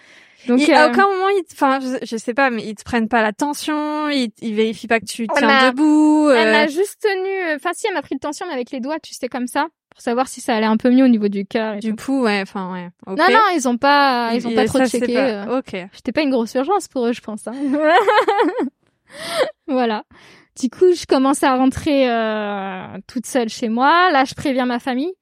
Donc 0.48 0.68
à 0.68 0.84
euh, 0.84 0.90
aucun 0.90 1.06
moment, 1.06 1.28
ils, 1.28 1.44
enfin, 1.52 1.78
je, 2.02 2.16
sais 2.16 2.34
pas, 2.34 2.50
mais 2.50 2.64
ils 2.64 2.74
te 2.74 2.82
prennent 2.82 3.08
pas 3.08 3.22
la 3.22 3.32
tension, 3.32 4.08
ils, 4.08 4.30
ils 4.40 4.54
vérifient 4.54 4.88
pas 4.88 4.98
que 4.98 5.04
tu 5.04 5.26
tiens 5.28 5.70
debout. 5.70 6.30
Elle 6.30 6.50
m'a 6.50 6.64
euh. 6.64 6.68
juste 6.68 7.00
tenu. 7.00 7.54
Enfin, 7.54 7.70
si 7.74 7.86
elle 7.86 7.94
m'a 7.94 8.02
pris 8.02 8.14
le 8.14 8.20
tension, 8.20 8.46
mais 8.46 8.54
avec 8.54 8.70
les 8.70 8.80
doigts, 8.80 8.98
tu 8.98 9.14
sais 9.14 9.28
comme 9.28 9.46
ça, 9.46 9.68
pour 9.90 10.00
savoir 10.00 10.26
si 10.26 10.40
ça 10.40 10.56
allait 10.56 10.66
un 10.66 10.76
peu 10.76 10.90
mieux 10.90 11.04
au 11.04 11.08
niveau 11.08 11.28
du 11.28 11.46
cœur. 11.46 11.76
Du 11.76 11.94
pouls, 11.94 12.22
ouais, 12.22 12.40
enfin, 12.42 12.72
ouais. 12.72 12.88
Non, 13.06 13.30
non, 13.30 13.40
ils 13.54 13.68
ont 13.68 13.76
pas, 13.76 14.32
ils 14.34 14.46
ont 14.46 14.54
pas 14.54 14.64
trop 14.64 14.84
checké. 14.84 15.16
Euh. 15.16 15.58
Ok. 15.58 15.76
J'étais 15.92 16.12
pas 16.12 16.22
une 16.22 16.30
grosse 16.30 16.54
urgence 16.54 16.88
pour 16.88 17.06
eux, 17.06 17.12
je 17.12 17.20
pense. 17.20 17.46
Hein. 17.46 17.54
voilà. 19.68 20.04
Du 20.60 20.68
coup, 20.68 20.92
je 20.92 21.06
commence 21.06 21.42
à 21.42 21.56
rentrer 21.56 22.10
euh, 22.10 22.98
toute 23.06 23.26
seule 23.26 23.48
chez 23.48 23.68
moi. 23.68 24.10
Là, 24.10 24.24
je 24.24 24.34
préviens 24.34 24.66
ma 24.66 24.78
famille 24.78 25.12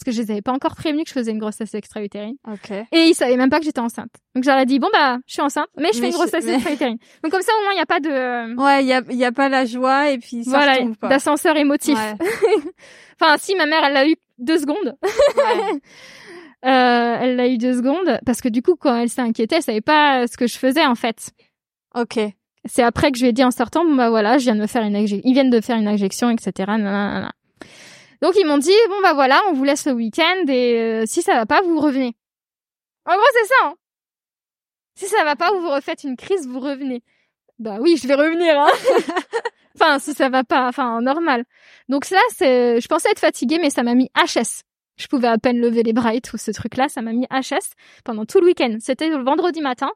parce 0.00 0.04
que 0.04 0.12
je 0.12 0.22
les 0.22 0.30
avais 0.30 0.42
pas 0.42 0.52
encore 0.52 0.74
prévenus 0.76 1.04
que 1.04 1.10
je 1.10 1.14
faisais 1.14 1.30
une 1.30 1.38
grossesse 1.38 1.74
extra-utérine. 1.74 2.36
Okay. 2.50 2.84
Et 2.90 3.08
ils 3.08 3.14
savaient 3.14 3.36
même 3.36 3.50
pas 3.50 3.58
que 3.58 3.66
j'étais 3.66 3.80
enceinte. 3.80 4.10
Donc 4.34 4.44
j'aurais 4.44 4.64
dit 4.64 4.78
bon 4.78 4.88
bah 4.92 5.18
je 5.26 5.32
suis 5.34 5.42
enceinte, 5.42 5.68
mais 5.76 5.92
je 5.92 5.98
fais 5.98 6.06
une 6.06 6.14
grossesse 6.14 6.46
extra-utérine. 6.46 6.96
Donc 7.22 7.32
comme 7.32 7.42
ça 7.42 7.52
au 7.58 7.62
moins 7.64 7.72
il 7.74 7.78
y 7.78 7.80
a 7.80 7.86
pas 7.86 8.00
de 8.00 8.56
Ouais, 8.56 8.82
il 8.82 8.86
y 8.86 8.94
a 8.94 9.02
y 9.10 9.24
a 9.24 9.32
pas 9.32 9.50
la 9.50 9.66
joie 9.66 10.10
et 10.10 10.18
puis 10.18 10.44
ça 10.44 10.50
voilà, 10.50 10.78
d'ascenseur 11.02 11.56
émotif. 11.56 11.98
enfin 13.20 13.36
si 13.38 13.54
ma 13.56 13.66
mère 13.66 13.84
elle 13.84 13.92
l'a 13.92 14.08
eu 14.08 14.16
deux 14.38 14.58
secondes. 14.58 14.96
Ouais. 15.02 15.80
euh, 16.64 17.16
elle 17.20 17.36
l'a 17.36 17.48
eu 17.48 17.58
deux 17.58 17.74
secondes 17.74 18.18
parce 18.24 18.40
que 18.40 18.48
du 18.48 18.62
coup 18.62 18.76
quand 18.76 18.96
elle 18.96 19.10
s'est 19.10 19.20
inquiétée, 19.20 19.56
elle 19.56 19.62
savait 19.62 19.82
pas 19.82 20.26
ce 20.26 20.38
que 20.38 20.46
je 20.46 20.56
faisais 20.56 20.86
en 20.86 20.94
fait. 20.94 21.30
OK. 21.94 22.18
C'est 22.70 22.84
après 22.84 23.10
que 23.10 23.18
je 23.18 23.24
lui 23.24 23.30
ai 23.30 23.32
dit 23.32 23.42
en 23.42 23.50
sortant, 23.50 23.84
bon 23.84 23.96
bah 23.96 24.10
voilà, 24.10 24.38
je 24.38 24.44
viens 24.44 24.54
de 24.54 24.60
me 24.60 24.68
faire 24.68 24.84
une 24.84 24.94
ils 24.94 25.32
viennent 25.32 25.50
de 25.50 25.60
faire 25.60 25.76
une 25.76 25.88
injection, 25.88 26.30
etc. 26.30 26.70
Donc 28.22 28.34
ils 28.36 28.46
m'ont 28.46 28.58
dit, 28.58 28.70
bon 28.88 29.00
bah 29.02 29.12
voilà, 29.12 29.40
on 29.48 29.54
vous 29.54 29.64
laisse 29.64 29.86
le 29.86 29.92
week-end 29.92 30.44
et 30.46 30.78
euh, 30.78 31.04
si 31.04 31.20
ça 31.20 31.34
va 31.34 31.46
pas, 31.46 31.62
vous 31.62 31.80
revenez. 31.80 32.14
En 33.06 33.14
gros 33.14 33.26
c'est 33.32 33.46
ça. 33.46 33.54
Hein. 33.64 33.74
Si 34.94 35.06
ça 35.06 35.24
va 35.24 35.34
pas, 35.34 35.50
vous 35.50 35.68
refaites 35.68 36.04
une 36.04 36.16
crise, 36.16 36.46
vous 36.46 36.60
revenez. 36.60 37.02
Bah 37.58 37.78
oui, 37.80 37.96
je 38.00 38.06
vais 38.06 38.14
revenir. 38.14 38.60
Hein. 38.60 38.70
enfin 39.74 39.98
si 39.98 40.14
ça 40.14 40.28
va 40.28 40.44
pas, 40.44 40.68
enfin 40.68 41.00
normal. 41.00 41.46
Donc 41.88 42.04
ça 42.04 42.20
c'est, 42.36 42.80
je 42.80 42.86
pensais 42.86 43.10
être 43.10 43.18
fatiguée, 43.18 43.58
mais 43.60 43.70
ça 43.70 43.82
m'a 43.82 43.96
mis 43.96 44.12
HS. 44.14 44.62
Je 44.96 45.08
pouvais 45.08 45.26
à 45.26 45.38
peine 45.38 45.58
lever 45.58 45.82
les 45.82 45.92
bras 45.92 46.14
et 46.14 46.20
tout 46.20 46.38
ce 46.38 46.52
truc-là, 46.52 46.88
ça 46.88 47.02
m'a 47.02 47.12
mis 47.12 47.26
HS 47.32 47.74
pendant 48.04 48.26
tout 48.26 48.38
le 48.38 48.46
week-end. 48.46 48.76
C'était 48.78 49.08
le 49.08 49.24
vendredi 49.24 49.60
matin. 49.60 49.90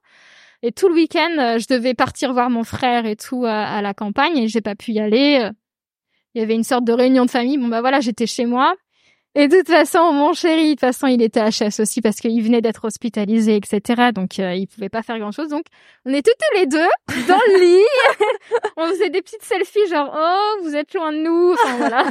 Et 0.66 0.72
tout 0.72 0.88
le 0.88 0.94
week-end, 0.94 1.37
euh, 1.38 1.59
je 1.59 1.66
devais 1.68 1.92
partir 1.92 2.33
voir 2.33 2.48
mon 2.48 2.64
frère 2.64 3.05
et 3.05 3.16
tout 3.16 3.44
à, 3.44 3.83
la 3.83 3.92
campagne 3.92 4.38
et 4.38 4.48
j'ai 4.48 4.62
pas 4.62 4.74
pu 4.74 4.92
y 4.92 4.98
aller. 4.98 5.40
Euh. 5.42 5.50
Il 6.35 6.40
y 6.40 6.42
avait 6.42 6.55
une 6.55 6.64
sorte 6.64 6.85
de 6.85 6.92
réunion 6.94 7.27
de 7.27 7.31
famille. 7.31 7.59
Bon 7.59 7.68
bah 7.68 7.83
voilà, 7.83 8.00
j'étais 8.00 8.27
chez 8.27 8.46
moi. 8.46 8.74
Et 9.35 9.46
de 9.46 9.59
toute 9.59 9.68
façon, 9.68 10.11
mon 10.12 10.33
chéri, 10.33 10.64
de 10.64 10.70
toute 10.70 10.81
façon, 10.81 11.07
il 11.07 11.20
était 11.20 11.42
HS 11.42 11.81
aussi 11.81 12.00
parce 12.00 12.16
qu'il 12.16 12.42
venait 12.42 12.62
d'être 12.62 12.87
hospitalisé, 12.87 13.57
etc. 13.57 14.12
Donc, 14.14 14.38
euh, 14.38 14.55
il 14.55 14.66
pouvait 14.66 14.88
pas 14.88 15.03
faire 15.03 15.18
grand-chose. 15.18 15.48
Donc, 15.48 15.66
on 16.07 16.14
est 16.14 16.22
toutes 16.24 16.35
les 16.55 16.64
deux 16.64 16.88
dans 17.29 17.40
le 17.48 17.61
lit. 17.61 17.85
on 18.79 18.87
faisait 18.87 19.11
des 19.11 19.20
petites 19.20 19.42
selfies 19.42 19.87
genre, 19.90 20.16
oh, 20.16 20.62
vous 20.62 20.74
êtes 20.74 20.94
loin 20.94 21.12
de 21.12 21.18
nous. 21.18 21.53
Enfin, 21.53 21.77
voilà. 21.77 22.07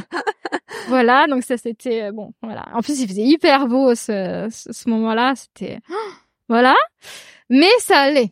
voilà. 0.86 1.26
Donc, 1.26 1.42
ça, 1.42 1.56
c'était, 1.56 2.12
bon, 2.12 2.34
voilà. 2.40 2.66
En 2.72 2.82
plus, 2.82 3.00
il 3.00 3.08
faisait 3.08 3.22
hyper 3.22 3.66
beau 3.66 3.96
ce, 3.96 4.88
moment-là. 4.88 5.34
C'était, 5.34 5.80
voilà. 6.48 6.76
Mais 7.50 7.70
ça 7.80 7.98
allait. 7.98 8.30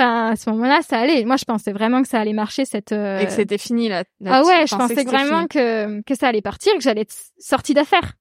Enfin, 0.00 0.30
à 0.30 0.36
ce 0.36 0.48
moment-là, 0.48 0.80
ça 0.80 0.98
allait. 0.98 1.26
Moi, 1.26 1.36
je 1.36 1.44
pensais 1.44 1.72
vraiment 1.72 2.00
que 2.00 2.08
ça 2.08 2.18
allait 2.18 2.32
marcher 2.32 2.64
cette. 2.64 2.92
Euh... 2.92 3.20
Et 3.20 3.26
que 3.26 3.32
c'était 3.32 3.58
fini 3.58 3.90
là. 3.90 4.04
ah 4.24 4.42
ouais, 4.44 4.66
je 4.66 4.74
pensais 4.74 5.04
vraiment 5.04 5.46
que 5.46 6.00
que 6.02 6.14
ça 6.14 6.28
allait 6.28 6.40
partir, 6.40 6.72
que 6.74 6.80
j'allais 6.80 7.02
être 7.02 7.14
sortie 7.38 7.74
d'affaires. 7.74 8.14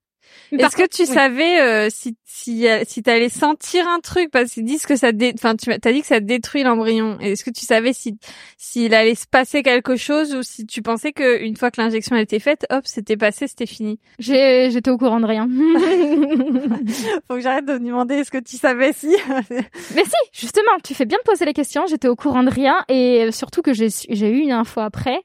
Est-ce 0.51 0.75
que 0.75 0.87
tu 0.87 1.05
savais 1.05 1.59
euh, 1.59 1.87
si 1.89 2.15
si 2.25 2.67
euh, 2.67 2.83
si 2.87 3.03
t'allais 3.03 3.29
sentir 3.29 3.87
un 3.87 3.99
truc? 3.99 4.31
Parce 4.31 4.51
qu'ils 4.51 4.65
disent 4.65 4.85
que 4.85 4.95
ça 4.95 5.11
dé... 5.11 5.33
enfin 5.35 5.55
tu 5.55 5.71
as 5.71 5.91
dit 5.91 6.01
que 6.01 6.07
ça 6.07 6.19
détruit 6.19 6.63
l'embryon. 6.63 7.17
Est-ce 7.19 7.43
que 7.43 7.49
tu 7.49 7.65
savais 7.65 7.93
si 7.93 8.17
s'il 8.57 8.93
allait 8.93 9.15
se 9.15 9.27
passer 9.27 9.63
quelque 9.63 9.95
chose 9.95 10.33
ou 10.33 10.43
si 10.43 10.65
tu 10.65 10.81
pensais 10.81 11.11
que 11.11 11.43
une 11.43 11.55
fois 11.55 11.71
que 11.71 11.81
l'injection 11.81 12.15
a 12.15 12.21
été 12.21 12.39
faite, 12.39 12.65
hop, 12.71 12.81
c'était 12.85 13.17
passé, 13.17 13.47
c'était 13.47 13.65
fini? 13.65 13.99
J'ai 14.19 14.71
j'étais 14.71 14.91
au 14.91 14.97
courant 14.97 15.19
de 15.19 15.25
rien. 15.25 15.47
Faut 17.27 17.35
que 17.35 17.41
j'arrête 17.41 17.65
de 17.65 17.73
me 17.73 17.79
demander 17.79 18.15
est-ce 18.15 18.31
que 18.31 18.37
tu 18.37 18.57
savais 18.57 18.93
si. 18.93 19.15
Mais 19.95 20.03
si, 20.03 20.15
justement, 20.33 20.71
tu 20.83 20.93
fais 20.93 21.05
bien 21.05 21.17
de 21.17 21.29
poser 21.29 21.45
la 21.45 21.53
question, 21.53 21.85
j'étais 21.87 22.07
au 22.07 22.15
courant 22.15 22.43
de 22.43 22.51
rien 22.51 22.83
et 22.89 23.31
surtout 23.31 23.61
que 23.61 23.73
j'ai 23.73 23.89
j'ai 24.09 24.29
eu 24.29 24.39
une 24.39 24.51
info 24.51 24.81
après. 24.81 25.21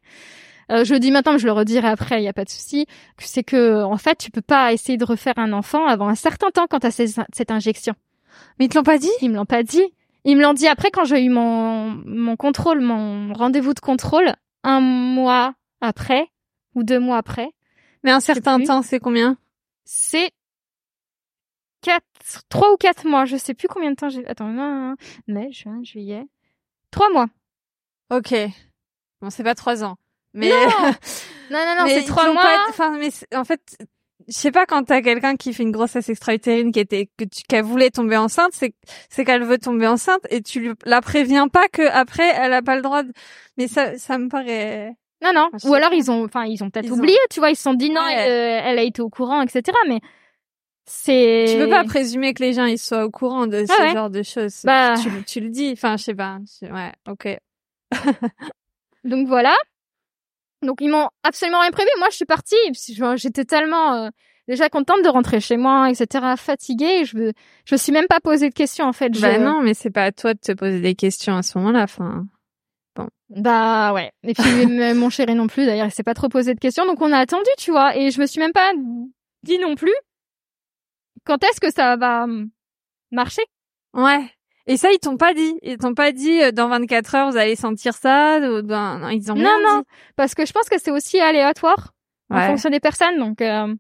Euh, 0.70 0.85
je 0.85 0.94
le 0.94 1.00
dis 1.00 1.11
maintenant, 1.11 1.33
mais 1.33 1.38
je 1.38 1.46
le 1.46 1.53
redirai 1.53 1.88
après, 1.88 2.18
il 2.18 2.22
n'y 2.22 2.29
a 2.29 2.33
pas 2.33 2.44
de 2.44 2.50
souci. 2.50 2.87
C'est 3.18 3.44
que 3.44 3.83
en 3.83 3.96
fait, 3.96 4.16
tu 4.16 4.31
peux 4.31 4.42
pas 4.42 4.72
essayer 4.72 4.98
de 4.98 5.05
refaire 5.05 5.35
un 5.38 5.53
enfant 5.53 5.87
avant 5.87 6.09
un 6.09 6.14
certain 6.14 6.50
temps 6.50 6.66
quand 6.68 6.81
tu 6.81 6.87
as 6.87 7.24
cette 7.33 7.50
injection. 7.50 7.94
Mais 8.59 8.66
ils 8.66 8.68
te 8.68 8.77
l'ont 8.77 8.85
pas 8.85 8.98
dit? 8.98 9.11
Ils 9.20 9.31
me 9.31 9.37
l'ont 9.37 9.44
pas 9.46 9.62
dit. 9.62 9.85
Ils 10.24 10.37
me 10.37 10.42
l'ont 10.42 10.55
dit 10.55 10.66
après 10.66 10.90
quand 10.90 11.05
j'ai 11.05 11.22
eu 11.22 11.29
mon 11.29 11.90
mon 12.07 12.37
contrôle, 12.37 12.81
mon 12.81 13.33
rendez-vous 13.35 13.74
de 13.74 13.81
contrôle, 13.81 14.35
un 14.62 14.81
mois 14.81 15.55
après 15.81 16.29
ou 16.74 16.83
deux 16.83 16.98
mois 16.98 17.18
après. 17.18 17.50
Mais 18.03 18.11
un 18.11 18.20
certain 18.20 18.61
temps, 18.61 18.83
c'est 18.83 19.00
combien? 19.00 19.37
C'est 19.85 20.33
quatre, 21.83 22.05
trois 22.48 22.72
ou 22.72 22.77
quatre 22.77 23.07
mois. 23.07 23.27
Je 23.27 23.37
sais 23.37 23.55
plus 23.55 23.68
combien 23.68 23.90
de 23.90 23.96
temps 23.96 24.09
j'ai. 24.09 24.27
Attends, 24.27 24.96
mai, 25.27 25.53
juin, 25.53 25.83
juillet, 25.83 26.27
trois 26.90 27.11
mois. 27.11 27.27
Ok. 28.11 28.35
Bon, 29.20 29.31
c'est 29.31 29.44
pas 29.44 29.55
trois 29.55 29.85
ans. 29.85 29.96
Mais 30.34 30.50
non, 30.50 30.58
non, 31.50 31.58
non, 31.58 31.74
non 31.80 31.86
c'est 31.86 32.04
trois 32.04 32.32
mois. 32.32 32.66
Enfin, 32.68 32.98
mais 32.98 33.10
en 33.34 33.44
fait, 33.44 33.60
je 34.28 34.32
sais 34.32 34.50
pas 34.50 34.66
quand 34.66 34.84
t'as 34.84 35.00
quelqu'un 35.00 35.36
qui 35.36 35.52
fait 35.52 35.62
une 35.62 35.70
grossesse 35.70 36.08
extra-utérine 36.08 36.72
qui 36.72 36.80
était 36.80 37.08
que 37.16 37.24
tu 37.24 37.42
qu'elle 37.48 37.64
voulait 37.64 37.90
tomber 37.90 38.16
enceinte, 38.16 38.50
c'est 38.52 38.74
c'est 39.08 39.24
qu'elle 39.24 39.44
veut 39.44 39.58
tomber 39.58 39.86
enceinte 39.86 40.22
et 40.30 40.42
tu 40.42 40.74
la 40.84 41.00
préviens 41.00 41.48
pas 41.48 41.68
que 41.68 41.82
après 41.82 42.28
elle 42.36 42.52
a 42.52 42.62
pas 42.62 42.76
le 42.76 42.82
droit. 42.82 43.02
De... 43.02 43.12
Mais 43.56 43.68
ça 43.68 43.96
ça 43.98 44.18
me 44.18 44.28
paraît. 44.28 44.96
Non 45.22 45.32
non. 45.34 45.48
Ou 45.64 45.74
alors 45.74 45.92
ils 45.92 46.10
ont 46.10 46.24
enfin 46.24 46.44
ils 46.44 46.62
ont 46.64 46.70
peut-être 46.70 46.90
oublié, 46.90 47.16
tu 47.30 47.40
vois, 47.40 47.50
ils 47.50 47.56
se 47.56 47.62
sont 47.62 47.74
dit 47.74 47.90
non, 47.90 48.02
euh, 48.02 48.60
elle 48.64 48.78
a 48.78 48.82
été 48.82 49.02
au 49.02 49.08
courant, 49.08 49.42
etc. 49.42 49.76
Mais 49.88 50.00
c'est. 50.86 51.46
Tu 51.48 51.58
peux 51.58 51.70
pas 51.70 51.84
présumer 51.84 52.34
que 52.34 52.42
les 52.42 52.52
gens 52.52 52.66
ils 52.66 52.78
soient 52.78 53.04
au 53.04 53.10
courant 53.10 53.46
de 53.46 53.64
ah 53.68 53.88
ce 53.88 53.94
genre 53.94 54.10
de 54.10 54.22
choses. 54.22 54.62
Bah... 54.64 54.94
Tu, 55.00 55.10
tu 55.24 55.40
le 55.40 55.50
dis. 55.50 55.70
Enfin 55.72 55.96
je 55.96 56.04
sais 56.04 56.14
pas. 56.14 56.38
Ouais 56.62 56.92
ok. 57.08 57.38
Donc 59.04 59.28
voilà. 59.28 59.54
Donc 60.64 60.79
ils 60.81 60.88
m'ont 60.90 61.09
absolument 61.22 61.61
rien 61.61 61.70
prévu. 61.70 61.88
Moi, 61.98 62.09
je 62.11 62.16
suis 62.16 62.24
partie. 62.24 62.57
J'étais 63.16 63.44
tellement 63.44 63.94
euh, 63.94 64.09
déjà 64.48 64.68
contente 64.68 65.03
de 65.03 65.09
rentrer 65.09 65.40
chez 65.40 65.57
moi, 65.57 65.90
etc. 65.90 66.35
Fatiguée. 66.37 67.05
Je 67.05 67.33
je 67.64 67.74
me 67.74 67.79
suis 67.79 67.92
même 67.92 68.07
pas 68.07 68.20
posé 68.20 68.48
de 68.48 68.55
questions 68.55 68.87
en 68.87 68.92
fait. 68.92 69.11
Bah 69.20 69.38
non, 69.38 69.61
mais 69.62 69.74
c'est 69.74 69.90
pas 69.90 70.05
à 70.05 70.12
toi 70.12 70.35
de 70.35 70.40
te 70.40 70.53
poser 70.53 70.81
des 70.81 70.94
questions 70.94 71.37
à 71.37 71.42
ce 71.42 71.59
moment-là. 71.59 71.83
Enfin, 71.85 72.27
bon. 72.96 73.09
Bah 73.31 73.92
ouais. 73.92 74.12
Et 74.22 74.35
puis 74.35 74.66
mon 74.94 75.11
chéri 75.11 75.35
non 75.35 75.46
plus. 75.46 75.66
D'ailleurs, 75.66 75.87
il 75.87 75.92
s'est 75.92 76.03
pas 76.03 76.14
trop 76.14 76.29
posé 76.29 76.55
de 76.55 76.61
questions. 76.61 76.87
Donc 76.87 77.00
on 77.00 77.12
a 77.12 77.18
attendu, 77.18 77.50
tu 77.59 77.70
vois. 77.70 77.96
Et 77.96 78.11
je 78.11 78.20
me 78.20 78.27
suis 78.27 78.40
même 78.40 78.53
pas 78.53 78.72
dit 79.42 79.59
non 79.59 79.74
plus 79.74 79.94
quand 81.24 81.42
est-ce 81.42 81.61
que 81.61 81.72
ça 81.72 81.96
va 81.96 82.24
hum, 82.24 82.50
marcher? 83.11 83.42
Ouais. 83.92 84.31
Et 84.66 84.77
ça, 84.77 84.90
ils 84.92 84.98
t'ont 84.98 85.16
pas 85.16 85.35
dit. 85.35 85.59
Ils 85.62 85.77
t'ont 85.77 85.94
pas 85.94 86.12
dit 86.12 86.42
euh, 86.42 86.50
dans 86.50 86.68
24 86.68 87.14
heures 87.14 87.31
vous 87.31 87.37
allez 87.37 87.57
sentir 87.57 87.94
ça. 87.94 88.40
Ben, 88.40 88.98
non, 88.98 89.09
ils 89.09 89.31
ont 89.31 89.35
non, 89.35 89.59
non, 89.62 89.85
parce 90.16 90.35
que 90.35 90.46
je 90.46 90.53
pense 90.53 90.68
que 90.68 90.79
c'est 90.79 90.90
aussi 90.90 91.20
aléatoire 91.20 91.92
en 92.31 92.46
fonction 92.46 92.70
des 92.70 92.81
personnes. 92.81 93.18
Donc 93.18 93.40
euh, 93.40 93.74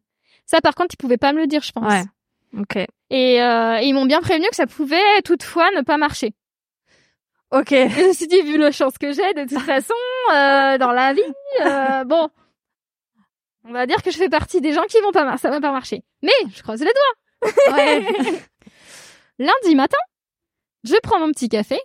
ça, 0.46 0.60
par 0.60 0.74
contre, 0.74 0.94
ils 0.94 0.96
pouvaient 0.98 1.16
pas 1.16 1.32
me 1.32 1.40
le 1.40 1.46
dire, 1.46 1.62
je 1.62 1.72
pense. 1.72 1.90
Ouais. 1.90 2.04
Ok. 2.58 2.76
Et, 3.10 3.42
euh, 3.42 3.80
ils 3.80 3.92
m'ont 3.92 4.06
bien 4.06 4.20
prévenu 4.20 4.46
que 4.48 4.56
ça 4.56 4.66
pouvait 4.66 5.22
toutefois 5.24 5.70
ne 5.72 5.82
pas 5.82 5.96
marcher. 5.96 6.34
Ok. 7.50 7.72
Et 7.72 7.88
je 7.88 8.08
me 8.08 8.12
suis 8.12 8.26
dit, 8.26 8.42
vu 8.42 8.58
la 8.58 8.70
chance 8.70 8.98
que 8.98 9.12
j'ai, 9.12 9.34
de 9.34 9.48
toute 9.48 9.62
façon, 9.64 9.94
euh, 10.32 10.78
dans 10.78 10.92
la 10.92 11.14
vie, 11.14 11.22
bon, 12.06 12.28
on 13.64 13.72
va 13.72 13.86
dire 13.86 14.02
que 14.02 14.10
je 14.10 14.18
fais 14.18 14.28
partie 14.28 14.60
des 14.60 14.72
gens 14.72 14.84
qui 14.84 15.00
vont 15.00 15.12
pas, 15.12 15.36
ça 15.38 15.50
va 15.50 15.60
pas 15.60 15.72
marcher. 15.72 16.02
Mais 16.22 16.32
je 16.54 16.62
croise 16.62 16.80
les 16.80 16.92
doigts. 16.92 17.52
Ouais. 17.74 18.06
Lundi 19.38 19.74
matin, 19.74 19.98
je 20.84 20.94
prends 21.02 21.18
mon 21.18 21.30
petit 21.30 21.48
café. 21.48 21.80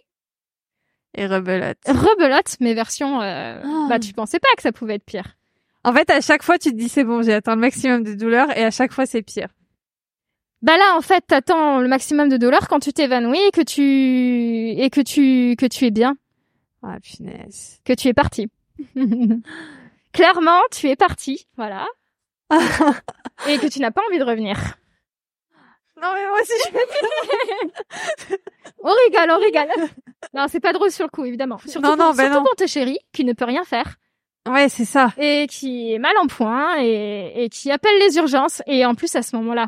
Et 1.16 1.26
rebelote. 1.26 1.78
Rebelote, 1.88 2.60
mes 2.60 2.74
versions, 2.74 3.22
euh, 3.22 3.62
ah. 3.64 3.88
bah 3.90 4.00
tu 4.00 4.14
pensais 4.14 4.40
pas 4.40 4.50
que 4.56 4.62
ça 4.62 4.72
pouvait 4.72 4.96
être 4.96 5.06
pire. 5.06 5.36
En 5.84 5.94
fait, 5.94 6.10
à 6.10 6.22
chaque 6.22 6.44
fois, 6.44 6.60
tu 6.60 6.72
te 6.72 6.76
dis 6.76 6.90
c'est 6.90 7.04
bon, 7.04 7.24
j'ai 7.24 7.34
atteint 7.34 7.56
le 7.56 7.62
maximum 7.62 8.04
de 8.04 8.14
douleur 8.14 8.56
et 8.56 8.64
à 8.64 8.72
chaque 8.72 8.92
fois, 8.92 9.06
c'est 9.06 9.22
pire. 9.22 9.48
Bah 10.62 10.78
là, 10.78 10.96
en 10.98 11.02
fait, 11.02 11.24
t'attends 11.26 11.80
le 11.80 11.88
maximum 11.88 12.28
de 12.28 12.38
douleur 12.38 12.68
quand 12.68 12.80
tu 12.80 12.92
t'évanouis 12.92 13.40
et 13.40 13.52
que 13.52 13.62
tu 13.62 14.82
et 14.82 14.90
que 14.90 15.02
tu 15.02 15.56
que 15.56 15.66
tu 15.66 15.86
es 15.86 15.92
bien. 15.92 16.18
Ah 16.84 16.98
punaise. 17.00 17.80
Que 17.86 17.94
tu 17.94 18.10
es 18.10 18.14
parti. 18.14 18.48
Clairement, 20.14 20.62
tu 20.72 20.88
es 20.90 20.96
parti, 20.96 21.48
voilà. 21.56 21.88
et 23.48 23.58
que 23.58 23.68
tu 23.68 23.80
n'as 23.80 23.92
pas 23.92 24.02
envie 24.08 24.20
de 24.20 24.24
revenir. 24.24 24.79
Non 26.02 26.14
mais 26.14 26.28
moi 26.28 26.40
aussi 26.42 26.54
je 26.66 28.36
On 28.84 28.94
rigole, 29.06 29.32
on 29.32 29.40
rigole. 29.40 29.90
Non, 30.34 30.46
c'est 30.50 30.60
pas 30.60 30.72
drôle 30.74 30.92
sur 30.92 31.06
le 31.06 31.10
coup, 31.10 31.26
évidemment. 31.26 31.58
Surtout, 31.66 31.82
non, 31.82 31.98
non, 31.98 32.08
pour, 32.08 32.16
ben 32.16 32.32
surtout 32.32 32.46
pour 32.46 32.56
tes 32.56 32.68
chéris, 32.68 33.00
qui 33.12 33.26
ne 33.26 33.34
peut 33.34 33.46
rien 33.46 33.64
faire. 33.66 33.96
Ouais, 34.50 34.70
c'est 34.70 34.86
ça. 34.86 35.14
Et 35.18 35.48
qui 35.50 35.94
est 35.94 36.00
mal 36.00 36.16
en 36.18 36.28
point 36.28 36.82
et, 36.82 37.44
et 37.44 37.50
qui 37.50 37.72
appelle 37.72 37.98
les 38.00 38.16
urgences. 38.18 38.62
Et 38.68 38.86
en 38.86 38.96
plus, 38.96 39.14
à 39.16 39.22
ce 39.22 39.36
moment-là, 39.36 39.68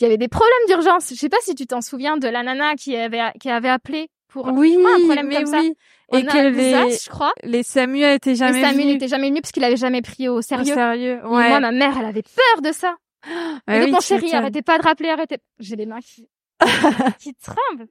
il 0.00 0.02
y 0.02 0.06
avait 0.06 0.16
des 0.16 0.28
problèmes 0.28 0.66
d'urgence. 0.68 1.10
Je 1.10 1.14
sais 1.14 1.28
pas 1.28 1.36
si 1.42 1.54
tu 1.54 1.66
t'en 1.66 1.80
souviens 1.80 2.16
de 2.16 2.28
la 2.28 2.42
nana 2.42 2.74
qui 2.74 2.96
avait, 2.96 3.20
qui 3.40 3.50
avait 3.50 3.68
appelé 3.68 4.08
pour 4.28 4.46
oui, 4.52 4.76
un 4.76 5.04
problème 5.04 5.28
mais 5.28 5.44
comme 5.44 5.54
oui. 5.54 5.74
ça. 6.10 6.18
et 6.18 6.24
que 6.24 6.48
les, 6.48 6.96
je 6.96 7.08
crois. 7.08 7.32
Les 7.44 7.62
SAMU 7.62 8.02
étaient 8.02 8.34
jamais 8.34 8.60
les 8.60 8.66
SAMU 8.66 8.84
n'étaient 8.84 9.08
jamais 9.08 9.28
venus 9.28 9.42
parce 9.42 9.52
qu'il 9.52 9.62
avait 9.62 9.76
jamais 9.76 10.02
pris 10.02 10.28
au 10.28 10.42
sérieux. 10.42 10.72
Au 10.72 10.74
sérieux, 10.74 11.20
ouais. 11.24 11.46
Et 11.46 11.48
moi, 11.50 11.60
ma 11.60 11.70
mère, 11.70 11.96
elle 11.98 12.06
avait 12.06 12.22
peur 12.22 12.62
de 12.62 12.72
ça. 12.72 12.96
Donc, 13.68 13.90
mon 13.90 14.00
chéri, 14.00 14.32
arrêtez 14.32 14.62
pas 14.62 14.78
de 14.78 14.82
rappeler, 14.82 15.10
arrêtez. 15.10 15.38
J'ai 15.58 15.76
les 15.76 15.86
mains 15.86 16.00
qui, 16.00 16.28
qui 17.18 17.34
tremblent. 17.34 17.88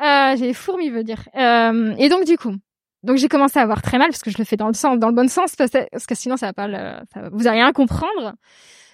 Euh, 0.00 0.36
j'ai 0.36 0.46
les 0.46 0.54
fourmis, 0.54 0.90
veut 0.90 1.04
dire. 1.04 1.28
Euh, 1.36 1.94
et 1.98 2.08
donc, 2.08 2.24
du 2.24 2.36
coup, 2.38 2.54
donc 3.02 3.16
j'ai 3.16 3.28
commencé 3.28 3.58
à 3.58 3.62
avoir 3.62 3.82
très 3.82 3.98
mal 3.98 4.10
parce 4.10 4.22
que 4.22 4.30
je 4.30 4.38
le 4.38 4.44
fais 4.44 4.56
dans 4.56 4.68
le 4.68 4.74
sens, 4.74 4.98
dans 4.98 5.08
le 5.08 5.14
bon 5.14 5.28
sens 5.28 5.54
parce 5.56 5.70
que, 6.06 6.14
sinon 6.14 6.36
ça 6.36 6.46
va 6.46 6.52
pas 6.52 6.68
le, 6.68 7.00
ça, 7.12 7.28
vous 7.32 7.46
allez 7.46 7.62
rien 7.62 7.72
comprendre. 7.72 8.34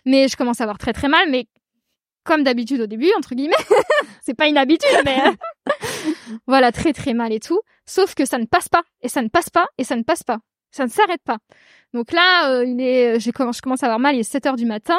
Mais 0.05 0.29
je 0.29 0.37
commence 0.37 0.61
à 0.61 0.64
avoir 0.64 0.79
très 0.79 0.93
très 0.93 1.09
mal, 1.09 1.31
mais 1.31 1.47
comme 2.25 2.43
d'habitude 2.43 2.81
au 2.81 2.87
début, 2.87 3.11
entre 3.17 3.35
guillemets. 3.35 3.55
c'est 4.23 4.35
pas 4.35 4.49
une 4.49 4.59
habitude, 4.59 4.97
mais 5.05 5.19
voilà, 6.47 6.73
très 6.73 6.93
très 6.93 7.14
mal 7.14 7.33
et 7.33 7.40
tout. 7.40 7.61
Sauf 7.87 8.14
que 8.14 8.25
ça 8.25 8.38
ne 8.38 8.47
passe 8.47 8.69
pas, 8.69 8.83
et 9.03 9.09
ça 9.09 9.23
ne 9.23 9.29
passe 9.29 9.51
pas, 9.51 9.67
et 9.79 9.85
ça 9.85 9.97
ne 9.97 10.03
passe 10.03 10.23
pas. 10.23 10.38
Ça 10.71 10.85
ne 10.85 10.90
s'arrête 10.90 11.23
pas. 11.23 11.38
Donc 11.93 12.12
là, 12.12 12.51
euh, 12.51 12.64
il 12.64 12.81
est, 12.81 13.21
j'ai 13.21 13.31
je 13.31 13.62
commence 13.62 13.83
à 13.83 13.87
avoir 13.87 14.01
mal, 14.01 14.17
il 14.17 14.21
est 14.21 14.25
7 14.25 14.47
heures 14.47 14.57
du 14.57 14.67
matin. 14.67 14.99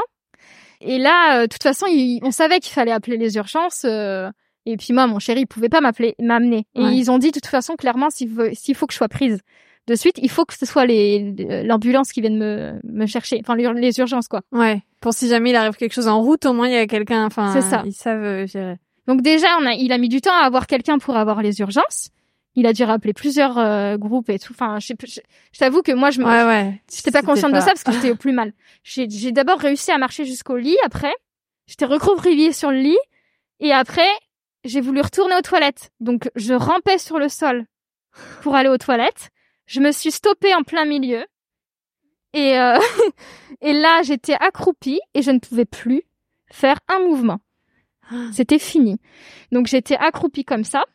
Et 0.81 0.97
là, 0.97 1.37
euh, 1.37 1.41
de 1.43 1.47
toute 1.47 1.63
façon, 1.63 1.85
on 2.21 2.31
savait 2.31 2.59
qu'il 2.59 2.73
fallait 2.73 2.91
appeler 2.91 3.17
les 3.17 3.35
urgences. 3.35 3.83
Euh, 3.85 4.29
et 4.65 4.77
puis 4.77 4.93
moi, 4.93 5.07
mon 5.07 5.19
chéri, 5.19 5.41
il 5.41 5.47
pouvait 5.47 5.69
pas 5.69 5.81
m'appeler, 5.81 6.15
m'amener. 6.19 6.65
Et 6.75 6.81
ils 6.81 7.11
ont 7.11 7.17
dit 7.17 7.27
de 7.27 7.39
toute 7.39 7.45
façon 7.47 7.75
clairement 7.75 8.09
s'il 8.09 8.29
faut, 8.29 8.53
s'il 8.53 8.75
faut 8.75 8.87
que 8.87 8.93
je 8.93 8.97
sois 8.97 9.07
prise 9.07 9.39
de 9.87 9.95
suite, 9.95 10.17
il 10.21 10.29
faut 10.29 10.45
que 10.45 10.55
ce 10.55 10.65
soit 10.65 10.85
les 10.85 11.63
l'ambulance 11.63 12.11
qui 12.11 12.21
vienne 12.21 12.37
me 12.37 12.79
me 12.83 13.05
chercher, 13.05 13.39
enfin 13.41 13.55
les 13.55 13.99
urgences 13.99 14.27
quoi. 14.27 14.41
Ouais. 14.51 14.81
Pour 14.99 15.13
si 15.13 15.27
jamais 15.27 15.51
il 15.51 15.55
arrive 15.55 15.75
quelque 15.75 15.93
chose 15.93 16.07
en 16.07 16.21
route, 16.21 16.45
au 16.45 16.53
moins 16.53 16.67
il 16.67 16.73
y 16.73 16.77
a 16.77 16.87
quelqu'un. 16.87 17.25
Enfin, 17.25 17.53
c'est 17.53 17.61
ça. 17.61 17.83
Ils 17.85 17.93
savent 17.93 18.23
euh, 18.23 18.47
gérer. 18.47 18.77
Donc 19.07 19.21
déjà, 19.21 19.47
on 19.61 19.65
a, 19.67 19.73
il 19.73 19.91
a 19.91 19.99
mis 19.99 20.09
du 20.09 20.21
temps 20.21 20.33
à 20.33 20.45
avoir 20.45 20.65
quelqu'un 20.65 20.97
pour 20.97 21.15
avoir 21.15 21.43
les 21.43 21.59
urgences 21.59 22.09
il 22.55 22.65
a 22.65 22.73
dû 22.73 22.83
rappeler 22.83 23.13
plusieurs 23.13 23.57
euh, 23.57 23.97
groupes 23.97 24.29
et 24.29 24.39
tout. 24.39 24.53
Enfin, 24.53 24.79
je, 24.79 24.93
je, 25.03 25.19
je 25.51 25.59
t'avoue 25.59 25.81
que 25.81 25.91
moi, 25.91 26.09
je 26.09 26.21
me, 26.21 26.25
ouais, 26.25 26.43
ouais. 26.45 26.81
j'étais 26.91 27.11
pas 27.11 27.21
consciente 27.21 27.53
de 27.53 27.59
ça 27.59 27.67
parce 27.67 27.83
que 27.83 27.91
j'étais 27.91 28.11
au 28.11 28.15
plus 28.15 28.31
mal. 28.31 28.53
J'ai, 28.83 29.09
j'ai 29.09 29.31
d'abord 29.31 29.59
réussi 29.59 29.91
à 29.91 29.97
marcher 29.97 30.25
jusqu'au 30.25 30.57
lit. 30.57 30.77
Après, 30.85 31.13
j'étais 31.67 31.85
recroquevillée 31.85 32.53
sur 32.53 32.71
le 32.71 32.79
lit 32.79 32.97
et 33.59 33.73
après, 33.73 34.09
j'ai 34.63 34.81
voulu 34.81 35.01
retourner 35.01 35.35
aux 35.35 35.41
toilettes. 35.41 35.91
Donc, 35.99 36.29
je 36.35 36.53
rampais 36.53 36.97
sur 36.97 37.19
le 37.19 37.29
sol 37.29 37.65
pour 38.41 38.55
aller 38.55 38.69
aux 38.69 38.77
toilettes. 38.77 39.29
Je 39.65 39.81
me 39.81 39.91
suis 39.91 40.11
stoppée 40.11 40.53
en 40.55 40.63
plein 40.63 40.85
milieu 40.85 41.25
et 42.33 42.57
euh, 42.57 42.79
et 43.61 43.73
là, 43.73 44.01
j'étais 44.03 44.35
accroupie 44.35 45.01
et 45.13 45.21
je 45.21 45.31
ne 45.31 45.39
pouvais 45.39 45.65
plus 45.65 46.03
faire 46.51 46.79
un 46.87 46.99
mouvement. 46.99 47.39
C'était 48.31 48.59
fini. 48.59 48.99
Donc, 49.51 49.65
j'étais 49.65 49.97
accroupie 49.97 50.45
comme 50.45 50.63
ça 50.63 50.85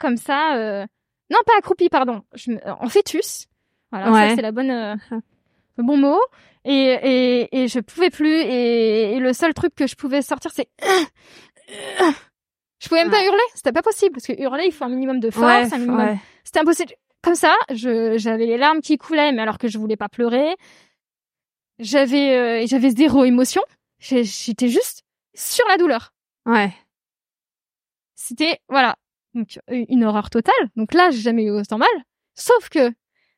comme 0.00 0.16
ça. 0.16 0.56
Euh... 0.56 0.86
Non, 1.30 1.38
pas 1.46 1.52
accroupi, 1.58 1.88
pardon. 1.88 2.22
Je 2.34 2.52
En 2.80 2.88
fœtus. 2.88 3.46
Voilà, 3.92 4.12
ça 4.12 4.36
c'est 4.36 4.42
la 4.42 4.52
bonne, 4.52 4.70
euh, 4.70 4.96
le 5.76 5.84
bon 5.84 5.96
mot. 5.96 6.20
Et, 6.64 6.72
et, 6.72 7.62
et 7.62 7.68
je 7.68 7.80
pouvais 7.80 8.10
plus. 8.10 8.34
Et, 8.34 9.18
le 9.18 9.32
seul 9.32 9.54
truc 9.54 9.74
que 9.74 9.86
je 9.86 9.94
pouvais 9.94 10.22
sortir, 10.22 10.50
c'est 10.52 10.68
je 12.78 12.88
pouvais 12.88 13.02
même 13.02 13.10
pas 13.10 13.24
hurler. 13.24 13.38
C'était 13.54 13.72
pas 13.72 13.82
possible 13.82 14.12
parce 14.12 14.26
que 14.26 14.40
hurler, 14.40 14.64
il 14.66 14.72
faut 14.72 14.84
un 14.84 14.88
minimum 14.88 15.20
de 15.20 15.30
force, 15.30 15.72
un 15.72 15.78
minimum. 15.78 16.18
C'était 16.44 16.60
impossible. 16.60 16.92
Comme 17.22 17.34
ça, 17.34 17.54
je 17.72 18.16
j'avais 18.16 18.46
les 18.46 18.56
larmes 18.56 18.80
qui 18.80 18.96
coulaient, 18.96 19.32
mais 19.32 19.42
alors 19.42 19.58
que 19.58 19.68
je 19.68 19.78
voulais 19.78 19.96
pas 19.96 20.08
pleurer. 20.08 20.56
J'avais 21.78 22.62
euh, 22.62 22.66
j'avais 22.66 22.90
zéro 22.90 23.24
émotion. 23.24 23.62
J'étais 23.98 24.68
juste 24.68 25.02
sur 25.34 25.66
la 25.68 25.76
douleur. 25.76 26.12
Ouais. 26.46 26.72
C'était 28.14 28.58
voilà, 28.68 28.96
donc 29.34 29.58
une 29.68 30.04
horreur 30.04 30.30
totale. 30.30 30.68
Donc 30.76 30.94
là, 30.94 31.10
j'ai 31.10 31.20
jamais 31.20 31.44
eu 31.44 31.50
autant 31.50 31.78
mal. 31.78 31.88
Sauf 32.34 32.68
que 32.68 32.92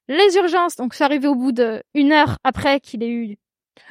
les 0.08 0.36
urgences, 0.36 0.76
donc 0.76 0.92
je 0.92 0.96
suis 0.96 1.04
arrivée 1.04 1.28
au 1.28 1.34
bout 1.34 1.52
de 1.52 1.82
une 1.94 2.12
heure 2.12 2.38
après 2.44 2.80
qu'il 2.80 3.02
ait 3.02 3.10
eu. 3.10 3.36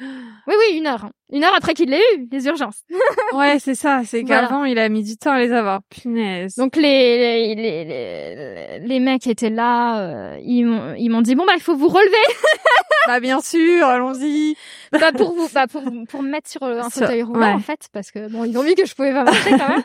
Oui, 0.46 0.54
oui, 0.58 0.76
une 0.78 0.86
heure. 0.86 1.04
Hein. 1.04 1.10
Une 1.32 1.44
heure 1.44 1.54
après 1.56 1.74
qu'il 1.74 1.90
l'ait 1.90 2.02
eu, 2.16 2.28
les 2.30 2.46
urgences. 2.46 2.82
ouais, 3.32 3.58
c'est 3.58 3.74
ça. 3.74 4.02
C'est 4.04 4.24
qu'avant, 4.24 4.64
il 4.64 4.78
a 4.78 4.88
mis 4.88 5.02
du 5.04 5.16
temps 5.16 5.32
à 5.32 5.38
les 5.38 5.52
avoir. 5.52 5.82
Punaise. 5.88 6.56
Donc 6.56 6.76
les 6.76 7.54
les, 7.54 7.54
les, 7.54 8.78
les, 8.80 9.00
mecs 9.00 9.26
étaient 9.26 9.50
là. 9.50 10.00
Euh, 10.00 10.38
ils 10.42 10.64
m'ont 10.64 10.94
ils 10.94 11.08
m'ont 11.08 11.22
dit 11.22 11.34
bon 11.34 11.44
bah 11.46 11.54
il 11.56 11.62
faut 11.62 11.76
vous 11.76 11.88
relever. 11.88 12.34
bah 13.06 13.20
bien 13.20 13.40
sûr, 13.40 13.86
allons-y. 13.86 14.56
bah 14.92 15.12
pour 15.12 15.34
vous, 15.34 15.48
bah 15.54 15.66
pour 15.68 15.82
pour 16.08 16.22
me 16.22 16.30
mettre 16.30 16.50
sur 16.50 16.62
un 16.64 16.90
fauteuil 16.90 17.22
roulant 17.22 17.54
en 17.54 17.60
fait, 17.60 17.88
parce 17.92 18.10
que 18.10 18.28
bon 18.28 18.44
ils 18.44 18.58
ont 18.58 18.62
vu 18.62 18.74
que 18.74 18.84
je 18.84 18.94
pouvais 18.94 19.12
pas 19.12 19.24
marcher 19.24 19.50
quand 19.50 19.68
même. 19.68 19.84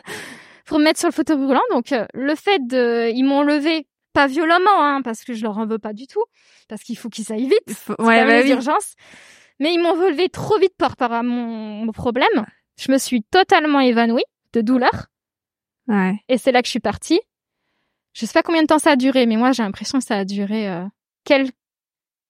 Pour 0.68 0.78
me 0.78 0.84
mettre 0.84 1.00
sur 1.00 1.08
le 1.08 1.14
fauteuil 1.14 1.36
roulant. 1.36 1.62
Donc 1.72 1.92
euh, 1.92 2.06
le 2.14 2.34
fait 2.34 2.64
de, 2.64 3.10
ils 3.12 3.24
m'ont 3.24 3.42
levé 3.42 3.86
pas 4.12 4.26
violemment, 4.26 4.84
hein, 4.84 5.02
parce 5.02 5.24
que 5.24 5.32
je 5.32 5.42
leur 5.42 5.58
en 5.58 5.66
veux 5.66 5.78
pas 5.78 5.92
du 5.92 6.06
tout, 6.06 6.22
parce 6.68 6.82
qu'il 6.82 6.96
faut 6.96 7.08
qu'ils 7.08 7.32
aillent 7.32 7.48
vite. 7.48 7.74
Faut... 7.74 7.94
Ouais, 7.98 8.24
bah 8.24 8.42
oui. 8.42 8.50
urgences. 8.50 8.94
Mais 9.58 9.72
ils 9.72 9.80
m'ont 9.80 9.94
relevé 9.94 10.28
trop 10.28 10.58
vite 10.58 10.74
par 10.78 10.90
rapport 10.90 11.12
à 11.12 11.22
mon, 11.22 11.84
mon 11.84 11.92
problème. 11.92 12.46
Je 12.78 12.92
me 12.92 12.98
suis 12.98 13.22
totalement 13.22 13.80
évanouie 13.80 14.24
de 14.52 14.60
douleur. 14.60 15.06
Ouais. 15.88 16.22
Et 16.28 16.38
c'est 16.38 16.52
là 16.52 16.60
que 16.62 16.66
je 16.66 16.72
suis 16.72 16.80
partie. 16.80 17.20
Je 18.12 18.26
sais 18.26 18.32
pas 18.32 18.42
combien 18.42 18.62
de 18.62 18.66
temps 18.66 18.78
ça 18.78 18.92
a 18.92 18.96
duré, 18.96 19.26
mais 19.26 19.36
moi 19.36 19.52
j'ai 19.52 19.62
l'impression 19.62 19.98
que 19.98 20.04
ça 20.04 20.16
a 20.16 20.24
duré 20.24 20.68
euh, 20.68 20.84
quelques 21.24 21.54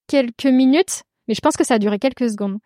quelques 0.06 0.46
minutes, 0.46 1.02
mais 1.26 1.34
je 1.34 1.40
pense 1.40 1.56
que 1.56 1.64
ça 1.64 1.74
a 1.74 1.78
duré 1.78 1.98
quelques 1.98 2.30
secondes. 2.30 2.58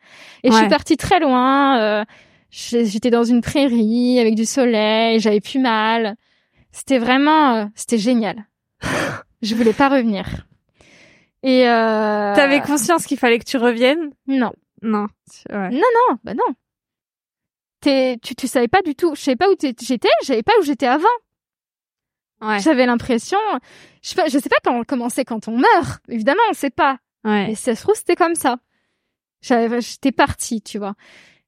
Et 0.44 0.50
je 0.50 0.56
suis 0.56 0.68
partie 0.68 0.96
très 0.96 1.18
loin. 1.18 1.80
Euh, 1.80 2.04
j'étais 2.52 3.10
dans 3.10 3.24
une 3.24 3.40
prairie 3.40 4.20
avec 4.20 4.34
du 4.34 4.44
soleil, 4.44 5.18
j'avais 5.20 5.40
plus 5.40 5.58
mal. 5.58 6.16
C'était 6.70 6.98
vraiment, 6.98 7.56
euh, 7.56 7.64
c'était 7.74 7.98
génial. 7.98 8.46
je 9.42 9.54
voulais 9.54 9.72
pas 9.72 9.88
revenir. 9.88 10.46
Et 11.42 11.68
euh... 11.68 12.34
t'avais 12.34 12.60
conscience 12.60 13.06
qu'il 13.06 13.18
fallait 13.18 13.38
que 13.38 13.44
tu 13.44 13.56
reviennes? 13.56 14.10
Non. 14.26 14.52
Non. 14.82 15.06
Ouais. 15.50 15.70
Non, 15.70 15.80
non, 15.80 16.18
bah 16.22 16.34
non. 16.34 16.54
T'es, 17.80 18.18
tu, 18.22 18.34
tu 18.36 18.46
savais 18.46 18.68
pas 18.68 18.82
du 18.82 18.94
tout. 18.94 19.14
Je 19.14 19.20
savais 19.20 19.36
pas 19.36 19.48
où 19.48 19.56
j'étais. 19.60 20.08
Je 20.20 20.26
savais 20.26 20.42
pas 20.42 20.52
où 20.60 20.62
j'étais 20.62 20.86
avant. 20.86 21.08
Ouais. 22.40 22.60
J'avais 22.60 22.86
l'impression. 22.86 23.38
Je 24.02 24.08
sais 24.08 24.14
pas, 24.14 24.28
je 24.28 24.38
sais 24.38 24.48
pas 24.48 24.84
comment 24.86 25.08
c'est 25.08 25.24
quand 25.24 25.48
on 25.48 25.58
meurt. 25.58 26.02
Évidemment, 26.08 26.42
on 26.50 26.54
sait 26.54 26.70
pas. 26.70 26.98
Ouais. 27.24 27.48
Mais 27.48 27.54
ça 27.54 27.74
se 27.74 27.82
trouve 27.82 27.94
c'était 27.94 28.16
comme 28.16 28.34
ça. 28.34 28.58
J'avais, 29.40 29.80
j'étais 29.80 30.12
partie, 30.12 30.62
tu 30.62 30.78
vois. 30.78 30.94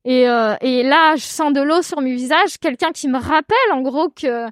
Et, 0.05 0.28
euh, 0.28 0.55
et 0.61 0.82
là, 0.82 1.16
je 1.16 1.22
sens 1.22 1.52
de 1.52 1.62
l'eau 1.62 1.82
sur 1.82 2.00
mes 2.00 2.14
visages, 2.14 2.59
quelqu'un 2.59 2.92
qui 2.92 3.09
me 3.09 3.18
rappelle 3.18 3.72
en 3.72 3.80
gros 3.80 4.11
que 4.11 4.48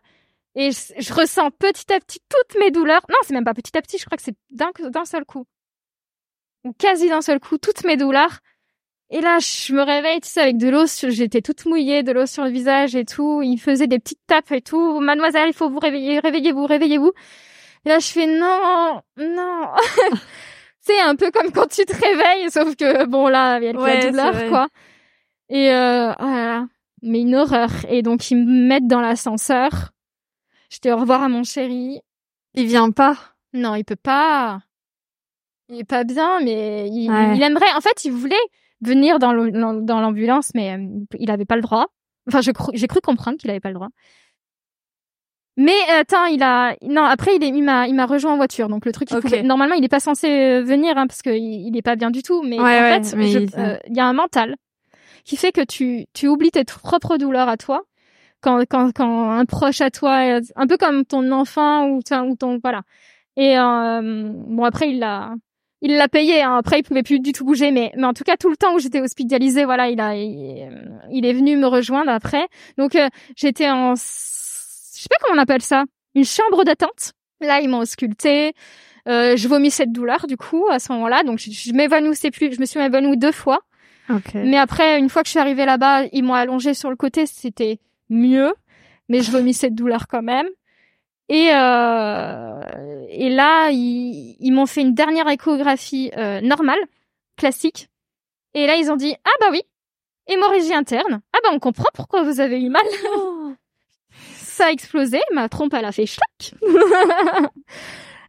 et 0.55 0.71
je, 0.71 1.15
ressens 1.15 1.51
petit 1.51 1.93
à 1.93 2.01
petit 2.01 2.21
toutes 2.29 2.61
mes 2.61 2.71
douleurs. 2.71 3.03
Non, 3.09 3.17
c'est 3.23 3.33
même 3.33 3.45
pas 3.45 3.55
petit 3.55 3.77
à 3.77 3.83
petit, 3.83 3.99
je 3.99 4.05
crois 4.05 4.17
que 4.17 4.23
c'est 4.23 4.37
d'un 4.51 5.05
seul 5.05 5.25
coup. 5.25 5.47
Ou 6.65 6.73
quasi 6.73 7.09
d'un 7.09 7.23
seul 7.23 7.41
coup, 7.41 7.59
toutes 7.59 7.85
mes 7.85 7.97
douleurs. 7.97 8.41
Et 9.11 9.21
là, 9.21 9.39
je 9.41 9.73
me 9.75 9.83
réveille, 9.83 10.21
tu 10.21 10.29
sais, 10.29 10.41
avec 10.41 10.59
de 10.59 10.69
l'eau, 10.69 10.85
j'étais 10.87 11.43
toute 11.43 11.67
mouillée, 11.67 12.03
de 12.03 12.13
l'eau 12.13 12.27
sur 12.27 12.45
le 12.45 12.51
visage 12.51 12.95
et 12.95 13.05
tout. 13.05 13.43
Il 13.43 13.59
faisait 13.59 13.87
des 13.87 13.99
petites 13.99 14.21
tapes 14.27 14.53
et 14.53 14.63
tout. 14.63 15.01
Mademoiselle, 15.01 15.49
il 15.49 15.55
faut 15.55 15.69
vous 15.69 15.79
réveiller, 15.79 16.19
réveillez-vous, 16.19 16.67
réveillez-vous. 16.67 17.13
Et 17.85 17.89
là, 17.89 17.99
je 17.99 18.07
fais 18.07 18.27
non, 18.27 19.03
non. 19.19 19.69
c'est 20.81 21.01
un 21.01 21.17
peu 21.17 21.31
comme 21.31 21.51
quand 21.53 21.67
tu 21.67 21.85
te 21.85 21.95
réveilles, 21.95 22.51
sauf 22.51 22.77
que 22.77 23.07
bon 23.07 23.29
là, 23.29 23.59
il 23.59 23.65
y 23.65 23.69
a 23.69 23.73
la 23.73 24.11
douleur, 24.11 24.49
quoi. 24.49 24.69
Et 25.53 25.71
euh, 25.71 26.13
voilà. 26.19 26.67
Mais 27.03 27.21
une 27.21 27.35
horreur. 27.35 27.71
Et 27.89 28.03
donc, 28.03 28.31
ils 28.31 28.37
me 28.37 28.67
mettent 28.67 28.87
dans 28.87 29.01
l'ascenseur. 29.01 29.93
J'étais 30.71 30.91
au 30.91 30.97
revoir 30.97 31.23
à 31.23 31.29
mon 31.29 31.45
chéri. 31.45 32.01
Il 32.55 32.67
vient 32.67 32.91
pas 32.91 33.17
Non, 33.53 33.75
il 33.75 33.85
peut 33.85 33.95
pas. 33.95 34.63
Il 35.69 35.81
est 35.81 35.85
pas 35.85 36.05
bien, 36.05 36.41
mais 36.41 36.89
il, 36.89 37.05
il 37.37 37.43
aimerait. 37.43 37.73
En 37.77 37.81
fait, 37.81 38.05
il 38.05 38.13
voulait 38.13 38.35
venir 38.81 39.19
dans 39.19 39.33
l'ambulance, 39.33 40.53
mais 40.55 40.77
euh, 40.77 40.87
il 41.19 41.31
avait 41.31 41.45
pas 41.45 41.57
le 41.57 41.63
droit. 41.63 41.87
Enfin, 42.29 42.41
j'ai 42.41 42.87
cru 42.87 43.01
comprendre 43.01 43.37
qu'il 43.37 43.51
avait 43.51 43.61
pas 43.61 43.69
le 43.69 43.75
droit. 43.75 43.89
Mais 45.57 45.77
attends, 45.91 46.25
il 46.27 46.43
a 46.43 46.77
non 46.83 47.05
après 47.05 47.37
il 47.37 47.45
est 47.45 47.49
il 47.49 47.63
m'a 47.63 47.87
il 47.87 47.95
m'a 47.95 48.07
rejoint 48.07 48.33
en 48.33 48.37
voiture 48.37 48.71
donc 48.71 48.87
le 48.87 48.93
truc 48.93 49.11
il 49.11 49.43
normalement 49.47 49.75
il 49.75 49.85
est 49.85 49.89
pas 49.89 50.01
censé 50.01 50.27
euh, 50.29 50.63
venir 50.63 50.97
hein, 50.97 51.07
parce 51.07 51.21
que 51.21 51.29
il, 51.29 51.77
est 51.77 51.83
pas 51.83 51.95
bien 51.95 52.11
du 52.11 52.23
tout 52.23 52.43
mais 52.43 52.59
en 52.59 52.65
fait 52.65 53.15
euh, 53.15 53.77
il 53.87 53.95
y 53.95 54.01
a 54.01 54.07
un 54.07 54.15
mental 54.15 54.57
qui 55.25 55.37
fait 55.37 55.53
que 55.53 55.65
tu, 55.65 56.07
tu 56.15 56.29
oublies 56.29 56.51
tes 56.51 56.65
propres 56.65 57.17
douleurs 57.17 57.49
à 57.49 57.57
toi 57.57 57.85
quand, 58.43 58.65
quand, 58.69 58.93
quand 58.93 59.31
un 59.31 59.45
proche 59.45 59.81
à 59.81 59.91
toi, 59.91 60.41
un 60.57 60.67
peu 60.67 60.77
comme 60.77 61.05
ton 61.05 61.31
enfant 61.31 61.87
ou, 61.87 61.99
ou 61.99 62.37
ton, 62.37 62.59
voilà. 62.63 62.83
Et 63.37 63.59
euh, 63.59 64.01
bon 64.03 64.65
après 64.65 64.91
il 64.91 64.99
l'a, 64.99 65.35
il 65.81 65.97
l'a 65.97 66.09
payé. 66.09 66.43
Hein. 66.43 66.57
Après 66.57 66.81
il 66.81 66.83
pouvait 66.83 67.03
plus 67.03 67.21
du 67.21 67.33
tout 67.33 67.45
bouger, 67.45 67.71
mais 67.71 67.93
mais 67.97 68.05
en 68.05 68.13
tout 68.13 68.25
cas 68.25 68.37
tout 68.37 68.51
le 68.51 68.57
temps 68.57 68.75
où 68.75 68.79
j'étais 68.79 69.01
hospitalisée, 69.01 69.65
voilà, 69.65 69.89
il 69.89 70.01
a, 70.01 70.15
il, 70.17 71.25
est 71.25 71.33
venu 71.33 71.57
me 71.57 71.67
rejoindre 71.67 72.11
après. 72.11 72.47
Donc 72.77 72.95
euh, 72.97 73.09
j'étais 73.37 73.71
en, 73.71 73.95
je 73.95 74.01
sais 74.03 75.09
pas 75.09 75.17
comment 75.23 75.39
on 75.39 75.43
appelle 75.43 75.63
ça, 75.63 75.85
une 76.15 76.25
chambre 76.25 76.65
d'attente. 76.65 77.13
Là 77.41 77.61
ils 77.61 77.69
m'ont 77.69 77.81
ausculté. 77.81 78.53
Euh, 79.09 79.37
je 79.37 79.49
vomis 79.49 79.71
cette 79.73 79.91
douleur 79.93 80.27
du 80.29 80.37
coup 80.37 80.69
à 80.71 80.79
ce 80.79 80.93
moment-là, 80.93 81.25
donc 81.25 81.39
je, 81.39 81.51
je 81.51 81.73
m'évanouissais 81.73 82.31
plus. 82.31 82.53
Je 82.53 82.61
me 82.61 82.67
suis 82.67 82.81
évanouie 82.81 83.17
deux 83.17 83.33
fois. 83.33 83.61
Mais 84.35 84.59
après, 84.59 84.99
une 84.99 85.09
fois 85.09 85.23
que 85.23 85.29
je 85.29 85.33
suis 85.33 85.41
arrivée 85.41 85.65
là-bas, 85.65 86.05
ils 86.13 86.23
m'ont 86.23 86.35
allongé 86.35 86.75
sur 86.75 86.91
le 86.91 86.97
côté, 86.97 87.27
c'était 87.27 87.79
mieux, 88.11 88.53
mais 89.09 89.23
je 89.23 89.31
vomis 89.31 89.55
cette 89.55 89.75
douleur 89.75 90.07
quand 90.09 90.23
même. 90.23 90.49
Et 91.29 91.51
euh, 91.55 92.61
et 93.09 93.31
là, 93.31 93.71
ils, 93.71 94.37
ils 94.39 94.53
m'ont 94.53 94.67
fait 94.67 94.83
une 94.83 94.95
dernière 94.95 95.29
échographie 95.29 96.11
euh, 96.17 96.41
normale, 96.41 96.81
classique. 97.37 97.89
Et 98.55 98.67
là, 98.67 98.77
ils 98.77 98.91
ont 98.91 98.97
dit 98.97 99.15
ah 99.25 99.31
bah 99.41 99.47
oui, 99.51 99.63
hémorragie 100.27 100.75
interne. 100.75 101.23
Ah 101.33 101.39
bah 101.43 101.51
on 101.53 101.59
comprend 101.59 101.89
pourquoi 101.95 102.23
vous 102.23 102.41
avez 102.41 102.61
eu 102.61 102.69
mal. 102.69 102.83
Oh. 103.17 103.55
Ça 104.35 104.67
a 104.67 104.71
explosé, 104.71 105.21
ma 105.33 105.49
trompe 105.49 105.73
elle 105.73 105.87
a 105.87 105.93
fait 105.93 106.05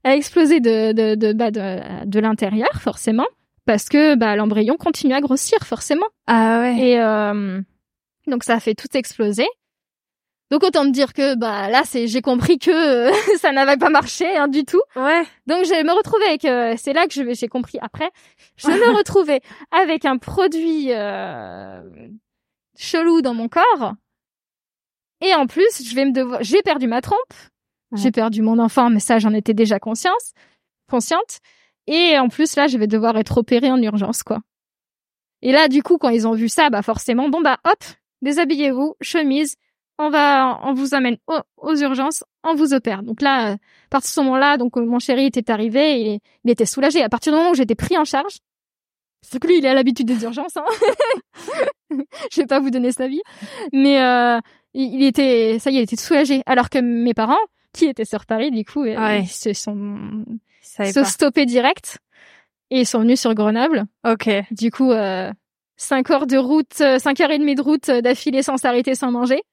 elle 0.03 0.11
a 0.11 0.15
explosé 0.15 0.61
de 0.61 0.93
de 0.93 1.15
de 1.15 1.33
bah, 1.33 1.51
de, 1.51 2.05
de 2.05 2.19
l'intérieur 2.19 2.69
forcément 2.79 3.27
parce 3.65 3.89
que 3.89 4.15
bah, 4.15 4.35
l'embryon 4.35 4.77
continue 4.77 5.13
à 5.13 5.21
grossir 5.21 5.59
forcément. 5.65 6.07
Ah 6.27 6.59
ouais. 6.59 6.79
Et 6.79 6.99
euh, 6.99 7.61
donc 8.27 8.43
ça 8.43 8.59
fait 8.59 8.75
tout 8.75 8.95
exploser. 8.95 9.47
Donc 10.51 10.63
autant 10.63 10.83
me 10.83 10.91
dire 10.91 11.13
que 11.13 11.35
bah 11.35 11.69
là 11.69 11.81
c'est 11.83 12.07
j'ai 12.07 12.21
compris 12.21 12.59
que 12.59 13.11
ça 13.39 13.51
n'avait 13.51 13.77
pas 13.77 13.89
marché 13.89 14.37
hein, 14.37 14.47
du 14.47 14.65
tout. 14.65 14.81
Ouais. 14.95 15.23
Donc 15.47 15.65
je 15.65 15.83
me 15.83 15.91
retrouvais 15.93 16.25
avec 16.25 16.45
euh, 16.45 16.75
c'est 16.77 16.93
là 16.93 17.07
que 17.07 17.13
je 17.13 17.33
j'ai 17.33 17.47
compris 17.47 17.79
après. 17.81 18.11
Je 18.57 18.67
me 18.67 18.95
retrouvais 18.97 19.41
avec 19.71 20.05
un 20.05 20.17
produit 20.17 20.91
euh, 20.91 21.81
chelou 22.77 23.21
dans 23.21 23.33
mon 23.33 23.47
corps. 23.47 23.93
Et 25.21 25.33
en 25.33 25.47
plus, 25.47 25.83
je 25.83 25.95
vais 25.95 26.05
me 26.05 26.11
devoir 26.11 26.43
j'ai 26.43 26.61
perdu 26.61 26.87
ma 26.87 27.01
trompe. 27.01 27.33
J'ai 27.95 28.11
perdu 28.11 28.41
mon 28.41 28.57
enfant, 28.57 28.89
mais 28.89 28.99
ça 28.99 29.19
j'en 29.19 29.33
étais 29.33 29.53
déjà 29.53 29.79
conscience, 29.79 30.33
consciente. 30.89 31.39
Et 31.87 32.17
en 32.17 32.29
plus, 32.29 32.55
là, 32.55 32.67
je 32.67 32.77
vais 32.77 32.87
devoir 32.87 33.17
être 33.17 33.37
opérée 33.37 33.71
en 33.71 33.81
urgence, 33.81 34.23
quoi. 34.23 34.39
Et 35.41 35.51
là, 35.51 35.67
du 35.67 35.83
coup, 35.83 35.97
quand 35.97 36.09
ils 36.09 36.27
ont 36.27 36.33
vu 36.33 36.47
ça, 36.47 36.69
bah 36.69 36.81
forcément, 36.81 37.27
bon 37.27 37.41
bah 37.41 37.57
hop, 37.65 37.83
déshabillez-vous, 38.21 38.95
chemise, 39.01 39.57
on 39.99 40.09
va, 40.09 40.59
on 40.63 40.73
vous 40.73 40.95
amène 40.95 41.17
aux, 41.57 41.75
urgences, 41.75 42.23
on 42.43 42.55
vous 42.55 42.73
opère. 42.73 43.03
Donc 43.03 43.21
là, 43.21 43.53
à 43.53 43.57
partir 43.89 44.07
de 44.07 44.13
ce 44.13 44.21
moment-là, 44.21 44.57
donc 44.57 44.77
mon 44.77 44.99
chéri 44.99 45.25
était 45.25 45.51
arrivé, 45.51 45.99
il, 45.99 46.19
il 46.45 46.51
était 46.51 46.65
soulagé. 46.65 47.03
À 47.03 47.09
partir 47.09 47.33
du 47.33 47.37
moment 47.37 47.51
où 47.51 47.55
j'étais 47.55 47.75
pris 47.75 47.97
en 47.97 48.05
charge, 48.05 48.37
c'est 49.21 49.39
que 49.39 49.47
lui, 49.47 49.57
il 49.57 49.65
a 49.65 49.73
l'habitude 49.73 50.07
des 50.07 50.23
urgences. 50.23 50.57
Hein. 50.57 50.65
je 52.31 52.41
vais 52.41 52.47
pas 52.47 52.59
vous 52.59 52.69
donner 52.69 52.91
sa 52.91 53.07
vie, 53.07 53.21
mais 53.71 54.01
euh, 54.01 54.39
il, 54.73 55.03
était, 55.03 55.57
ça 55.59 55.71
y 55.71 55.77
est, 55.77 55.79
il 55.79 55.83
était 55.83 55.95
soulagé. 55.95 56.43
Alors 56.45 56.69
que 56.69 56.79
mes 56.79 57.13
parents, 57.13 57.35
qui 57.73 57.85
étaient 57.85 58.05
sur 58.05 58.25
Paris, 58.25 58.51
du 58.51 58.65
coup, 58.65 58.83
euh, 58.83 59.17
ils 59.17 59.27
se 59.27 59.53
sont 59.53 60.25
se 60.63 61.03
stopper 61.03 61.45
direct 61.45 61.99
et 62.71 62.81
ils 62.81 62.85
sont 62.87 62.99
venus 62.99 63.21
sur 63.21 63.33
Grenoble. 63.35 63.85
Ok. 64.03 64.29
Du 64.51 64.71
coup, 64.71 64.91
euh, 64.91 65.31
cinq 65.77 66.09
heures 66.09 66.27
de 66.27 66.37
route, 66.37 66.81
euh, 66.81 66.97
cinq 66.97 67.19
heures 67.21 67.31
et 67.31 67.37
demie 67.37 67.55
de 67.55 67.61
route 67.61 67.89
euh, 67.89 68.01
d'affilée 68.01 68.41
sans 68.41 68.57
s'arrêter, 68.57 68.95
sans 68.95 69.11
manger. 69.11 69.43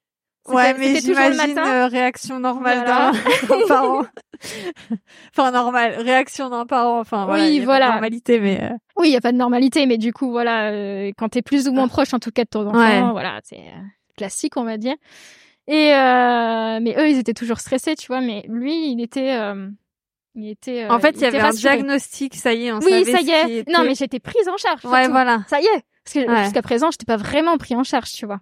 Ouais, 0.49 0.73
mais 0.79 1.01
j'imagine 1.01 1.59
euh, 1.59 1.87
réaction 1.87 2.41
normale 2.41 2.85
d'un 2.87 3.13
parent. 3.69 4.07
enfin 5.31 5.51
normale, 5.51 5.97
réaction 6.01 6.49
d'un 6.49 6.65
parent. 6.65 7.01
Enfin 7.01 7.27
voilà. 7.27 7.45
Oui, 7.45 7.61
voilà. 7.61 7.91
normalité, 7.91 8.41
mais. 8.41 8.71
Oui, 8.97 9.09
il 9.09 9.13
y 9.13 9.17
a 9.17 9.21
pas 9.21 9.33
de 9.33 9.37
normalité, 9.37 9.85
mais 9.85 9.99
du 9.99 10.15
coup 10.15 10.31
voilà, 10.31 10.71
euh, 10.71 11.11
quand 11.19 11.29
t'es 11.29 11.43
plus 11.43 11.69
ou 11.69 11.73
moins 11.73 11.89
proche, 11.89 12.15
en 12.15 12.19
tout 12.19 12.31
cas 12.31 12.45
de 12.45 12.49
ton 12.49 12.67
enfant, 12.67 13.13
voilà, 13.13 13.41
c'est 13.45 13.65
classique, 14.17 14.57
on 14.57 14.65
va 14.65 14.79
dire. 14.79 14.97
Et 15.67 15.91
mais 15.91 16.95
eux, 16.99 17.09
ils 17.11 17.19
étaient 17.19 17.35
toujours 17.35 17.61
stressés, 17.61 17.95
tu 17.95 18.07
vois. 18.07 18.23
Mais 18.23 18.45
lui, 18.49 18.93
il 18.93 19.03
était 19.03 19.37
il 20.35 20.49
était, 20.51 20.87
en 20.89 21.01
fait, 21.01 21.17
il 21.17 21.23
y 21.23 21.25
avait 21.25 21.41
un 21.41 21.51
diagnostic, 21.51 22.37
ça 22.37 22.53
y 22.53 22.67
est, 22.67 22.73
on 22.73 22.79
oui, 22.79 23.05
ça 23.05 23.21
y 23.21 23.31
est. 23.31 23.69
Non, 23.69 23.83
mais 23.85 23.95
j'étais 23.95 24.21
prise 24.21 24.49
en 24.49 24.57
charge. 24.57 24.85
Ouais, 24.85 25.09
voilà. 25.09 25.45
Ça 25.49 25.61
y 25.61 25.65
est. 25.65 25.85
Parce 26.05 26.15
que 26.15 26.43
jusqu'à 26.45 26.63
présent, 26.63 26.91
j'étais 26.91 27.05
pas 27.05 27.17
vraiment 27.17 27.59
pris 27.59 27.75
en 27.75 27.85
charge, 27.85 28.13
tu 28.13 28.27
vois. 28.27 28.41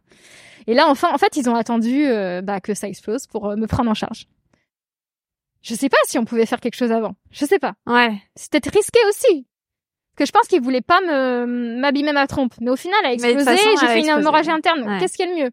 Et 0.67 0.75
là, 0.75 0.87
enfin, 0.89 1.13
en 1.13 1.19
fait, 1.19 1.37
ils 1.37 1.49
ont 1.49 1.55
attendu 1.55 2.07
euh, 2.07 2.43
bah, 2.43 2.61
que 2.61 2.75
ça 2.75 2.89
explose 2.89 3.27
pour 3.27 3.47
euh, 3.47 3.57
me 3.57 3.67
prendre 3.67 3.91
en 3.91 3.95
charge. 3.95 4.27
Je 5.63 5.75
sais 5.75 5.89
pas 5.89 5.97
si 6.05 6.19
on 6.19 6.25
pouvait 6.25 6.47
faire 6.47 6.61
quelque 6.61 6.77
chose 6.77 6.93
avant. 6.93 7.15
Je 7.31 7.45
sais 7.47 7.59
pas. 7.59 7.75
Ouais. 7.87 8.13
C'était 8.37 8.69
risqué 8.69 8.99
aussi. 9.09 9.47
Que 10.15 10.27
je 10.27 10.31
pense 10.31 10.47
qu'ils 10.47 10.61
voulaient 10.61 10.83
pas 10.83 11.01
me 11.01 11.79
m'abîmer 11.81 12.13
ma 12.13 12.27
trompe. 12.27 12.55
Mais 12.61 12.71
au 12.71 12.77
final, 12.77 12.99
elle 13.03 13.11
a 13.11 13.13
explosé. 13.15 13.57
J'ai 13.81 13.87
fait 13.87 14.01
une 14.01 14.19
hémorragie 14.19 14.51
interne. 14.51 14.99
Qu'est-ce 15.01 15.17
qui 15.17 15.23
est 15.23 15.35
le 15.35 15.45
mieux? 15.45 15.51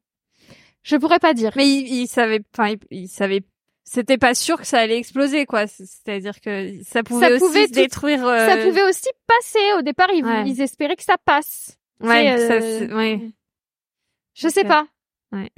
Je 0.83 0.97
pourrais 0.97 1.19
pas 1.19 1.33
dire. 1.33 1.51
Mais 1.55 1.67
ils, 1.67 2.01
ils 2.01 2.07
savaient, 2.07 2.41
enfin, 2.55 2.75
ils, 2.91 3.07
savaient 3.07 3.43
c'était 3.85 4.17
pas 4.17 4.33
sûr 4.33 4.59
que 4.59 4.67
ça 4.67 4.79
allait 4.79 4.97
exploser 4.97 5.45
quoi 5.45 5.67
c'est-à-dire 5.67 6.41
que 6.41 6.83
ça 6.83 7.03
pouvait 7.03 7.39
aussi 7.41 7.71
détruire 7.71 8.25
euh, 8.25 8.47
ça 8.47 8.57
pouvait 8.57 8.83
aussi 8.83 9.09
passer 9.27 9.73
au 9.77 9.81
départ 9.81 10.09
ils, 10.11 10.25
ils 10.47 10.61
espéraient 10.61 10.95
que 10.95 11.03
ça 11.03 11.17
passe 11.23 11.77
ouais, 12.01 12.37
ça, 12.37 12.95
ouais. 12.95 13.21
je 14.33 14.47
sais 14.49 14.63
pas 14.63 14.87
Ouais. 15.35 15.51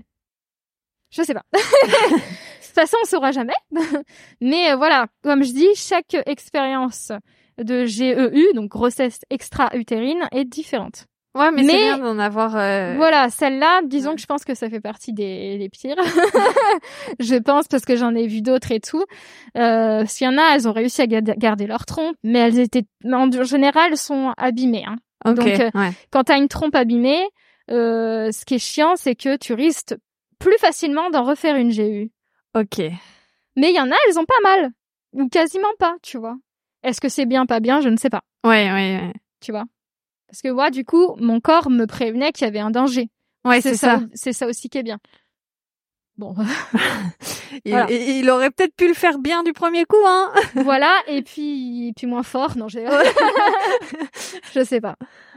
Je 1.09 1.23
sais 1.23 1.34
pas. 1.34 1.43
de 1.53 1.59
toute 1.59 2.73
façon, 2.73 2.97
on 3.01 3.05
saura 3.05 3.32
jamais. 3.32 3.53
Mais 4.41 4.71
euh, 4.71 4.75
voilà, 4.75 5.07
comme 5.23 5.43
je 5.43 5.51
dis, 5.51 5.69
chaque 5.75 6.15
expérience 6.25 7.11
de 7.57 7.86
GEU, 7.86 8.53
donc 8.53 8.69
grossesse 8.69 9.21
extra-utérine, 9.30 10.28
est 10.32 10.45
différente. 10.45 11.05
Ouais, 11.38 11.52
mais, 11.52 11.64
c'est 11.64 11.78
bien 11.78 11.98
d'en 12.00 12.18
avoir. 12.18 12.56
Euh... 12.56 12.96
Voilà, 12.98 13.30
celle-là, 13.30 13.82
disons 13.84 14.16
que 14.16 14.22
je 14.22 14.26
pense 14.26 14.44
que 14.44 14.56
ça 14.56 14.70
fait 14.70 14.80
partie 14.80 15.14
des, 15.14 15.70
pires. 15.72 15.96
je 17.20 17.36
pense 17.36 17.68
parce 17.68 17.86
que 17.86 17.96
j'en 17.96 18.16
ai 18.16 18.26
vu 18.26 18.42
d'autres 18.42 18.72
et 18.72 18.80
tout. 18.80 19.04
Euh, 19.56 20.04
S'il 20.08 20.26
y 20.26 20.30
en 20.30 20.38
a, 20.38 20.56
elles 20.56 20.68
ont 20.68 20.74
réussi 20.74 21.02
à 21.02 21.08
garder 21.08 21.68
leur 21.68 21.86
trompe, 21.86 22.16
mais 22.24 22.40
elles 22.40 22.60
étaient, 22.60 22.86
en 23.06 23.30
général, 23.44 23.96
sont 23.98 24.34
abîmées. 24.38 24.86
Hein. 24.88 24.98
Donc, 25.26 25.46
euh, 25.48 25.70
ouais. 25.76 25.92
quand 26.12 26.26
t'as 26.26 26.38
une 26.38 26.48
trompe 26.48 26.76
abîmée, 26.76 27.24
euh, 27.70 28.32
ce 28.32 28.46
qui 28.46 28.56
est 28.56 28.60
chiant, 28.60 28.96
c'est 28.96 29.16
que 29.16 29.38
tu 29.38 29.54
risques 29.54 29.96
plus 30.40 30.58
facilement 30.58 31.10
d'en 31.10 31.24
refaire 31.24 31.56
une 31.56 31.72
GU. 31.72 32.12
Ok. 32.56 32.80
Mais 33.56 33.70
il 33.70 33.76
y 33.76 33.80
en 33.80 33.92
a, 33.92 33.96
elles 34.08 34.20
ont 34.20 34.26
pas 34.26 34.42
mal. 34.44 34.72
Ou 35.14 35.28
quasiment 35.28 35.74
pas, 35.78 35.96
tu 36.02 36.18
vois. 36.18 36.38
Est-ce 36.84 37.02
que 37.02 37.10
c'est 37.10 37.26
bien, 37.26 37.46
pas 37.46 37.60
bien, 37.60 37.82
je 37.82 37.90
ne 37.90 37.98
sais 37.98 38.10
pas. 38.10 38.22
Ouais, 38.44 38.72
ouais, 38.72 39.00
ouais. 39.02 39.14
Tu 39.42 39.52
vois. 39.52 39.66
Parce 40.28 40.41
que 40.41 40.49
moi, 40.49 40.69
du 40.69 40.84
coup, 40.84 41.15
mon 41.19 41.39
corps 41.39 41.69
me 41.69 41.86
prévenait 41.86 42.32
qu'il 42.32 42.45
y 42.45 42.47
avait 42.47 42.59
un 42.59 42.71
danger. 42.71 43.09
Ouais, 43.45 43.61
c'est 43.61 43.75
ça. 43.75 44.01
C'est 44.13 44.34
ça 44.34 44.47
aussi 44.47 44.69
qui 44.69 44.78
est 44.78 44.84
bien. 44.84 44.99
Bon. 46.17 46.36
il, 47.65 47.73
il, 47.91 48.30
aurait 48.30 48.49
peut-être 48.49 48.75
pu 48.75 48.88
le 48.88 48.93
faire 48.93 49.19
bien 49.19 49.43
du 49.43 49.53
premier 49.53 49.86
coup, 49.86 50.03
hein. 50.05 50.32
voilà, 50.55 50.91
et 51.07 51.21
puis, 51.21 51.89
et 51.89 51.93
puis 51.93 52.07
moins 52.07 52.23
fort. 52.23 52.57
Non, 52.57 52.67
j'ai. 52.67 52.86
je 54.53 54.63
sais 54.63 54.82
pas. 54.82 54.95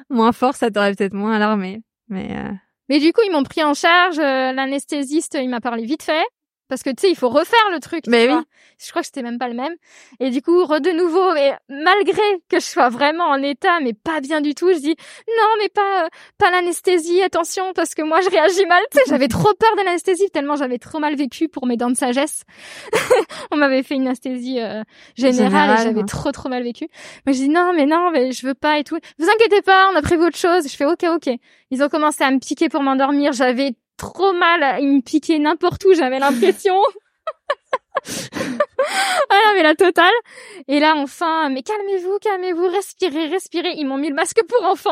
Moins 0.08 0.32
fort, 0.32 0.54
ça 0.54 0.70
t'aurait 0.70 0.94
peut-être 0.94 1.14
moins 1.14 1.34
alarmé. 1.34 1.82
Mais, 2.08 2.36
euh... 2.36 2.50
mais 2.88 2.98
du 2.98 3.12
coup, 3.12 3.20
ils 3.26 3.30
m'ont 3.30 3.44
pris 3.44 3.62
en 3.62 3.74
charge. 3.74 4.18
Euh, 4.18 4.52
l'anesthésiste, 4.52 5.38
il 5.40 5.50
m'a 5.50 5.60
parlé 5.60 5.84
vite 5.84 6.02
fait 6.02 6.24
parce 6.70 6.82
que 6.82 6.90
tu 6.90 7.02
sais 7.02 7.10
il 7.10 7.16
faut 7.16 7.28
refaire 7.28 7.68
le 7.72 7.80
truc 7.80 8.04
mais 8.06 8.32
oui. 8.32 8.40
je 8.78 8.88
crois 8.90 9.02
que 9.02 9.06
c'était 9.06 9.22
même 9.22 9.38
pas 9.38 9.48
le 9.48 9.54
même. 9.54 9.74
Et 10.20 10.30
du 10.30 10.40
coup 10.40 10.64
re 10.64 10.80
de 10.80 10.90
nouveau 10.90 11.34
et 11.34 11.52
malgré 11.68 12.22
que 12.48 12.60
je 12.60 12.64
sois 12.64 12.88
vraiment 12.88 13.24
en 13.24 13.42
état 13.42 13.80
mais 13.80 13.92
pas 13.92 14.20
bien 14.20 14.40
du 14.40 14.54
tout 14.54 14.72
je 14.72 14.78
dis 14.78 14.96
non 15.28 15.48
mais 15.58 15.68
pas 15.68 16.04
euh, 16.04 16.08
pas 16.38 16.50
l'anesthésie 16.50 17.20
attention 17.22 17.72
parce 17.74 17.94
que 17.94 18.02
moi 18.02 18.20
je 18.22 18.30
réagis 18.30 18.64
mal. 18.66 18.82
Tu 18.90 18.98
sais 18.98 19.04
j'avais 19.08 19.28
trop 19.38 19.52
peur 19.54 19.76
de 19.76 19.84
l'anesthésie 19.84 20.30
tellement 20.30 20.56
j'avais 20.56 20.78
trop 20.78 21.00
mal 21.00 21.16
vécu 21.16 21.48
pour 21.48 21.66
mes 21.66 21.76
dents 21.76 21.90
de 21.90 21.96
sagesse. 21.96 22.44
On 23.50 23.56
m'avait 23.56 23.82
fait 23.82 23.96
une 23.96 24.06
anesthésie 24.06 24.60
euh, 24.60 24.82
générale, 25.16 25.80
et 25.80 25.82
j'avais 25.82 26.04
trop 26.04 26.30
trop 26.30 26.48
mal 26.48 26.62
vécu. 26.62 26.88
Moi 27.26 27.34
je 27.34 27.40
dis 27.40 27.48
non 27.48 27.72
mais 27.74 27.84
non 27.84 28.10
mais 28.12 28.32
je 28.32 28.46
veux 28.46 28.54
pas 28.54 28.78
et 28.78 28.84
tout. 28.84 28.98
Vous 29.18 29.28
inquiétez 29.28 29.62
pas 29.62 29.90
on 29.92 29.96
a 29.96 30.02
prévu 30.02 30.24
autre 30.24 30.38
chose. 30.38 30.64
Je 30.68 30.76
fais 30.76 30.86
ok 30.86 31.04
ok. 31.04 31.28
Ils 31.70 31.82
ont 31.82 31.88
commencé 31.88 32.24
à 32.24 32.30
me 32.30 32.38
piquer 32.38 32.68
pour 32.68 32.82
m'endormir. 32.82 33.32
J'avais 33.32 33.74
trop 34.00 34.32
mal. 34.32 34.78
Il 34.80 34.88
me 34.88 35.00
piquait 35.00 35.38
n'importe 35.38 35.84
où, 35.84 35.94
j'avais 35.94 36.18
l'impression. 36.18 36.74
ah 39.30 39.52
mais 39.54 39.62
la 39.62 39.74
totale. 39.74 40.12
Et 40.68 40.80
là 40.80 40.94
enfin, 40.96 41.48
mais 41.48 41.62
calmez-vous, 41.62 42.18
calmez-vous, 42.20 42.68
respirez, 42.68 43.26
respirez. 43.26 43.72
Ils 43.76 43.86
m'ont 43.86 43.98
mis 43.98 44.08
le 44.08 44.14
masque 44.14 44.40
pour 44.48 44.64
enfants. 44.66 44.90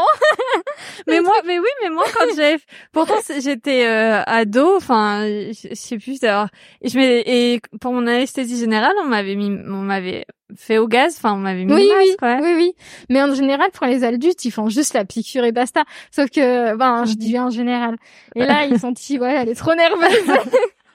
mais 1.07 1.21
moi, 1.21 1.35
mais 1.45 1.59
oui, 1.59 1.69
mais 1.83 1.91
moi 1.91 2.05
quand 2.15 2.27
j'ai, 2.37 2.57
pourtant 2.93 3.17
j'étais 3.39 3.87
euh, 3.87 4.23
ado, 4.27 4.77
enfin, 4.77 5.25
je, 5.27 5.75
sais 5.75 5.99
plus 5.99 6.21
d'ailleurs. 6.21 6.49
Et 6.83 6.89
je 6.89 6.99
et 6.99 7.61
pour 7.81 7.93
mon 7.93 8.07
anesthésie 8.07 8.59
générale, 8.59 8.95
on 9.03 9.07
m'avait 9.07 9.37
mis, 9.37 9.51
on 9.51 9.83
m'avait 9.83 10.27
fait 10.57 10.79
au 10.79 10.89
gaz, 10.89 11.17
enfin 11.19 11.35
on 11.35 11.39
m'avait 11.39 11.65
mis 11.65 11.73
oui, 11.75 11.89
le 11.89 11.95
masque, 11.95 12.43
oui, 12.43 12.51
oui, 12.51 12.55
oui. 12.57 12.75
Mais 13.11 13.23
en 13.23 13.35
général, 13.35 13.71
pour 13.73 13.87
les 13.87 14.05
adultes, 14.05 14.45
ils 14.45 14.51
font 14.51 14.69
juste 14.69 14.95
la 14.95 15.05
piqûre 15.05 15.45
et 15.45 15.53
basta. 15.53 15.85
Sauf 16.11 16.31
que, 16.31 16.75
ben, 16.77 17.05
je 17.05 17.15
dis 17.15 17.39
en 17.39 17.51
général. 17.51 17.97
Et 18.35 18.45
là, 18.45 18.65
ils 18.65 18.79
sont 18.79 18.93
dit, 18.93 19.19
ouais, 19.19 19.35
elle 19.35 19.49
est 19.49 19.55
trop 19.55 19.75
nerveuse. 19.75 20.39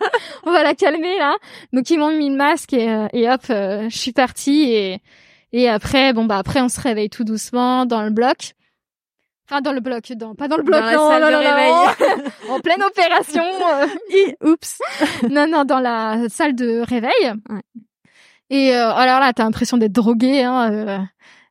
on 0.44 0.52
va 0.52 0.64
la 0.64 0.74
calmer 0.76 1.18
là. 1.18 1.36
Donc 1.72 1.90
ils 1.90 1.98
m'ont 1.98 2.12
mis 2.12 2.30
le 2.30 2.36
masque 2.36 2.74
et, 2.74 2.90
euh, 2.90 3.08
et 3.14 3.30
hop, 3.30 3.42
euh, 3.50 3.90
je 3.90 3.98
suis 3.98 4.12
partie 4.12 4.72
et 4.72 5.00
et 5.52 5.70
après 5.70 6.14
bon 6.14 6.26
bah 6.26 6.38
après 6.38 6.62
on 6.62 6.70
se 6.70 6.82
réveille 6.82 7.10
tout 7.10 7.24
doucement 7.24 7.86
dans 7.86 8.04
le 8.04 8.10
bloc. 8.10 8.54
Enfin 9.50 9.62
dans 9.62 9.74
le 9.74 9.82
bloc, 9.82 10.12
dans 10.14 10.36
pas 10.36 10.48
dans 10.48 10.58
le 10.58 10.64
bloc, 10.64 10.82
dans 10.82 10.92
non, 10.92 11.10
la 11.10 11.20
salle 11.20 11.32
de 11.32 11.38
réveil. 11.38 12.32
en 12.50 12.60
pleine 12.60 12.84
opération. 12.84 13.44
Euh. 13.74 14.52
oups. 14.52 14.80
non 15.30 15.48
non 15.48 15.66
dans 15.66 15.80
la 15.80 16.30
salle 16.30 16.56
de 16.56 16.80
réveil. 16.80 17.34
Ouais. 17.50 17.62
Et 18.50 18.74
alors 18.74 19.20
là 19.20 19.34
t'as 19.34 19.44
l'impression 19.44 19.78
d'être 19.78 19.92
drogué 19.92 20.44
hein. 20.44 21.08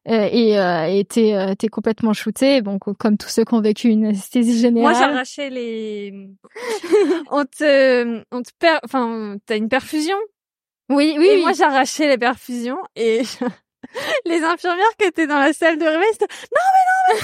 Euh, 0.09 0.29
et 0.33 0.59
euh, 0.59 1.03
t'es 1.05 1.33
euh, 1.33 1.55
t'es 1.55 1.69
complètement 1.69 2.13
shooté 2.13 2.61
bon 2.61 2.81
comme 2.81 3.17
tous 3.17 3.29
ceux 3.29 3.45
qui 3.45 3.55
ont 3.55 3.61
vécu 3.61 3.87
une 3.87 4.07
anesthésie 4.07 4.59
générale 4.59 4.95
moi 4.95 5.01
j'arrachais 5.01 5.49
les 5.49 6.29
on 7.31 7.45
te 7.45 8.21
on 8.33 8.43
te 8.43 8.51
per... 8.59 8.79
enfin 8.85 9.37
t'as 9.47 9.57
une 9.57 9.69
perfusion 9.69 10.17
oui 10.91 11.15
oui, 11.19 11.29
et 11.29 11.41
moi 11.41 11.53
j'arrachais 11.53 12.09
les 12.09 12.19
perfusions 12.19 12.79
et 12.97 13.23
les 14.25 14.43
infirmières 14.43 14.97
qui 14.99 15.07
étaient 15.07 15.29
dans 15.29 15.39
la 15.39 15.53
salle 15.53 15.79
de 15.79 15.85
réveil 15.85 16.11
non 16.21 16.27
mais 16.51 17.15
non 17.15 17.15
mais 17.15 17.21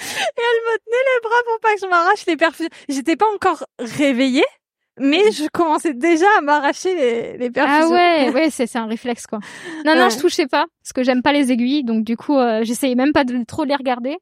et 0.00 0.42
elles 0.42 0.64
me 0.66 0.78
tenaient 0.84 1.14
les 1.14 1.20
bras 1.22 1.42
pour 1.46 1.60
pas 1.60 1.74
que 1.76 1.80
je 1.80 1.86
m'arrache 1.86 2.26
les 2.26 2.36
perfusions 2.36 2.70
j'étais 2.90 3.16
pas 3.16 3.32
encore 3.34 3.64
réveillée 3.78 4.44
mais 5.00 5.30
je 5.32 5.46
commençais 5.52 5.94
déjà 5.94 6.26
à 6.38 6.40
m'arracher 6.40 6.94
les, 6.94 7.38
les 7.38 7.50
perfusions. 7.50 7.94
Ah 7.96 8.26
ouais, 8.26 8.30
ouais, 8.34 8.50
c'est 8.50 8.74
un 8.76 8.86
réflexe 8.86 9.26
quoi. 9.26 9.40
Non 9.84 9.96
non, 9.96 10.08
je 10.08 10.18
touchais 10.18 10.46
pas 10.46 10.66
parce 10.82 10.92
que 10.94 11.02
j'aime 11.02 11.22
pas 11.22 11.32
les 11.32 11.52
aiguilles, 11.52 11.84
donc 11.84 12.04
du 12.04 12.16
coup, 12.16 12.36
euh, 12.36 12.62
j'essayais 12.64 12.94
même 12.94 13.12
pas 13.12 13.24
de 13.24 13.42
trop 13.44 13.64
les 13.64 13.76
regarder. 13.76 14.16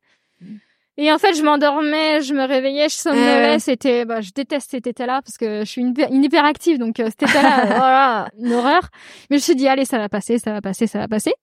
Et 0.98 1.12
en 1.12 1.18
fait, 1.18 1.34
je 1.34 1.42
m'endormais, 1.42 2.22
je 2.22 2.32
me 2.32 2.44
réveillais, 2.46 2.88
je 2.88 2.94
somnolais, 2.94 3.58
c'était 3.58 4.06
bah 4.06 4.22
je 4.22 4.30
déteste 4.30 4.70
cet 4.70 4.86
état-là 4.86 5.20
parce 5.22 5.36
que 5.36 5.60
je 5.60 5.64
suis 5.66 5.82
une, 5.82 5.94
une 6.10 6.24
hyperactive 6.24 6.78
donc 6.78 7.00
euh, 7.00 7.06
cet 7.06 7.24
état-là 7.24 7.64
voilà, 7.66 8.28
une 8.38 8.52
horreur. 8.52 8.88
Mais 9.28 9.36
je 9.36 9.42
me 9.42 9.44
suis 9.44 9.56
dit 9.56 9.68
allez, 9.68 9.84
ça 9.84 9.98
va 9.98 10.08
passer, 10.08 10.38
ça 10.38 10.52
va 10.52 10.62
passer, 10.62 10.86
ça 10.86 10.98
va 10.98 11.08
passer. 11.08 11.34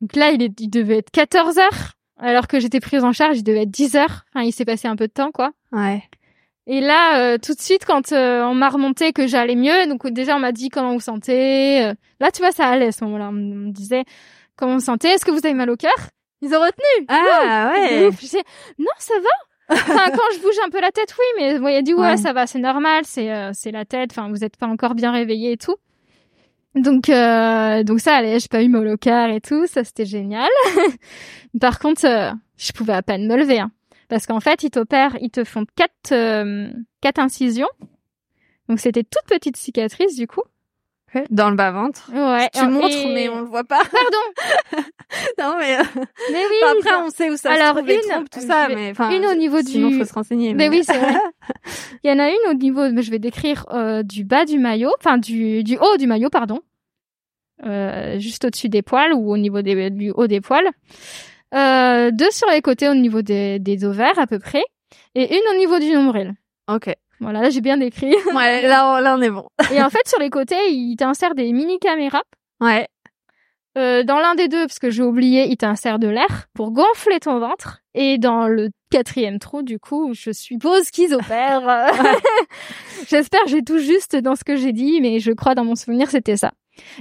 Donc 0.00 0.16
là, 0.16 0.30
il, 0.32 0.42
est, 0.42 0.60
il 0.60 0.68
devait 0.68 0.98
être 0.98 1.10
14 1.12 1.58
heures 1.58 1.92
alors 2.18 2.46
que 2.48 2.58
j'étais 2.58 2.80
prise 2.80 3.04
en 3.04 3.12
charge, 3.12 3.38
il 3.38 3.44
devait 3.44 3.62
être 3.62 3.70
10 3.70 3.96
heures. 3.96 4.24
Enfin, 4.34 4.44
il 4.44 4.52
s'est 4.52 4.64
passé 4.64 4.88
un 4.88 4.96
peu 4.96 5.06
de 5.06 5.12
temps 5.12 5.30
quoi. 5.30 5.52
Ouais. 5.70 6.02
Et 6.66 6.80
là, 6.80 7.18
euh, 7.18 7.38
tout 7.38 7.52
de 7.52 7.60
suite, 7.60 7.84
quand 7.84 8.12
euh, 8.12 8.42
on 8.42 8.54
m'a 8.54 8.70
remonté 8.70 9.12
que 9.12 9.26
j'allais 9.26 9.54
mieux, 9.54 9.86
donc 9.86 10.06
déjà 10.08 10.36
on 10.36 10.38
m'a 10.38 10.52
dit 10.52 10.70
comment 10.70 10.94
vous 10.94 11.00
sentez. 11.00 11.84
Euh. 11.84 11.94
là, 12.20 12.30
tu 12.30 12.40
vois, 12.40 12.52
ça 12.52 12.66
allait 12.66 12.86
à 12.86 12.92
ce 12.92 13.04
moment-là. 13.04 13.28
On 13.28 13.32
me 13.32 13.70
disait 13.70 14.04
comment 14.56 14.74
vous 14.74 14.80
sentez. 14.80 15.08
Est-ce 15.08 15.26
que 15.26 15.30
vous 15.30 15.44
avez 15.44 15.52
mal 15.52 15.68
au 15.68 15.76
cœur? 15.76 15.92
Ils 16.40 16.54
ont 16.54 16.60
retenu. 16.60 17.06
Ah 17.08 17.72
ouais. 17.74 18.10
non, 18.78 18.86
ça 18.98 19.14
va. 19.20 19.74
enfin, 19.74 20.10
quand 20.10 20.34
je 20.34 20.40
bouge 20.40 20.56
un 20.64 20.70
peu 20.70 20.80
la 20.80 20.90
tête, 20.90 21.14
oui, 21.18 21.24
mais 21.38 21.58
bon, 21.58 21.68
il 21.68 21.76
a 21.76 21.82
dit 21.82 21.94
ouais, 21.94 22.16
ça 22.16 22.32
va, 22.32 22.46
c'est 22.46 22.58
normal, 22.58 23.04
c'est 23.04 23.30
c'est 23.52 23.70
la 23.70 23.84
tête. 23.84 24.10
Enfin, 24.12 24.28
vous 24.30 24.44
êtes 24.44 24.56
pas 24.56 24.66
encore 24.66 24.94
bien 24.94 25.10
réveillé 25.10 25.52
et 25.52 25.56
tout. 25.56 25.76
Donc 26.74 27.06
donc 27.06 28.00
ça 28.00 28.16
allait, 28.16 28.40
j'ai 28.40 28.48
pas 28.48 28.62
eu 28.62 28.68
mal 28.68 28.86
au 28.88 28.96
cœur 28.96 29.30
et 29.30 29.40
tout, 29.40 29.66
ça 29.66 29.84
c'était 29.84 30.04
génial. 30.04 30.50
Par 31.60 31.78
contre, 31.78 32.02
je 32.56 32.72
pouvais 32.72 32.92
à 32.94 33.02
peine 33.02 33.26
me 33.26 33.36
lever. 33.36 33.60
Hein. 33.60 33.70
Parce 34.08 34.26
qu'en 34.26 34.40
fait, 34.40 34.62
ils 34.62 34.70
t'opèrent, 34.70 35.16
ils 35.20 35.30
te 35.30 35.44
font 35.44 35.64
quatre, 35.76 36.12
euh, 36.12 36.68
quatre 37.00 37.18
incisions. 37.18 37.68
Donc 38.68 38.80
c'était 38.80 39.04
toute 39.04 39.24
petite 39.26 39.56
cicatrice 39.56 40.16
du 40.16 40.26
coup. 40.26 40.42
Dans 41.30 41.50
le 41.50 41.56
bas-ventre. 41.56 42.10
Ouais. 42.12 42.48
Tu 42.52 42.66
montres, 42.66 43.06
mais 43.06 43.28
on 43.28 43.40
le 43.40 43.46
voit 43.46 43.64
pas. 43.64 43.82
Pardon. 43.84 44.82
non, 45.38 45.54
mais. 45.58 45.78
Euh, 45.78 45.82
mais 46.32 46.42
oui. 46.50 46.56
après, 46.78 46.96
on 46.96 47.10
sait 47.10 47.30
où 47.30 47.36
ça 47.36 47.52
Alors, 47.52 47.76
se 47.76 47.82
trouve, 47.82 47.90
une, 47.90 48.28
tout 48.28 48.40
ça, 48.40 48.68
mais 48.68 48.90
enfin. 48.90 49.10
Une 49.10 49.24
au 49.26 49.34
niveau 49.34 49.60
sinon, 49.62 49.90
du. 49.90 49.98
faut 49.98 50.04
se 50.04 50.12
renseigner. 50.12 50.54
Mais, 50.54 50.68
oui, 50.68 50.82
c'est 50.84 50.98
vrai. 50.98 51.14
Il 52.04 52.10
y 52.10 52.12
en 52.12 52.18
a 52.18 52.28
une 52.28 52.50
au 52.50 52.54
niveau, 52.54 52.90
mais 52.90 53.02
je 53.02 53.10
vais 53.10 53.18
décrire 53.18 53.66
euh, 53.72 54.02
du 54.02 54.24
bas 54.24 54.44
du 54.44 54.58
maillot, 54.58 54.90
enfin 54.98 55.18
du 55.18 55.62
du 55.62 55.76
haut 55.76 55.96
du 55.98 56.06
maillot, 56.06 56.30
pardon. 56.30 56.60
Euh, 57.64 58.18
juste 58.18 58.44
au-dessus 58.44 58.68
des 58.68 58.82
poils 58.82 59.12
ou 59.12 59.32
au 59.32 59.36
niveau 59.36 59.62
des, 59.62 59.90
du 59.90 60.10
haut 60.10 60.26
des 60.26 60.40
poils. 60.40 60.68
Euh, 61.54 62.10
deux 62.10 62.30
sur 62.30 62.48
les 62.50 62.60
côtés 62.62 62.88
au 62.88 62.94
niveau 62.94 63.22
des, 63.22 63.58
des 63.58 63.84
ovaires 63.84 64.18
à 64.18 64.26
peu 64.26 64.38
près, 64.38 64.64
et 65.14 65.34
une 65.34 65.54
au 65.54 65.58
niveau 65.58 65.78
du 65.78 65.90
nombril. 65.92 66.34
Ok. 66.68 66.92
Voilà, 67.20 67.42
là 67.42 67.50
j'ai 67.50 67.60
bien 67.60 67.78
décrit. 67.78 68.14
ouais, 68.34 68.62
là, 68.62 69.00
là 69.00 69.16
on 69.16 69.22
est 69.22 69.30
bon. 69.30 69.46
et 69.72 69.82
en 69.82 69.90
fait 69.90 70.06
sur 70.08 70.18
les 70.18 70.30
côtés, 70.30 70.70
il 70.70 70.96
t'insère 70.96 71.34
des 71.34 71.52
mini 71.52 71.78
caméras. 71.78 72.22
Ouais. 72.60 72.88
Euh, 73.76 74.04
dans 74.04 74.18
l'un 74.18 74.36
des 74.36 74.46
deux, 74.46 74.66
parce 74.66 74.78
que 74.78 74.90
j'ai 74.90 75.02
oublié, 75.02 75.46
il 75.48 75.56
t'insère 75.56 75.98
de 75.98 76.06
l'air 76.06 76.46
pour 76.54 76.70
gonfler 76.70 77.18
ton 77.18 77.40
ventre. 77.40 77.80
Et 77.94 78.18
dans 78.18 78.46
le 78.46 78.68
quatrième 78.90 79.40
trou, 79.40 79.62
du 79.62 79.80
coup, 79.80 80.12
je 80.14 80.30
suppose 80.30 80.90
qu'ils 80.90 81.12
opèrent. 81.12 81.90
J'espère 83.08 83.42
que 83.44 83.50
j'ai 83.50 83.62
tout 83.62 83.78
juste 83.78 84.14
dans 84.16 84.36
ce 84.36 84.44
que 84.44 84.56
j'ai 84.56 84.72
dit, 84.72 85.00
mais 85.00 85.18
je 85.18 85.32
crois 85.32 85.54
dans 85.54 85.64
mon 85.64 85.74
souvenir 85.74 86.10
c'était 86.10 86.36
ça. 86.36 86.52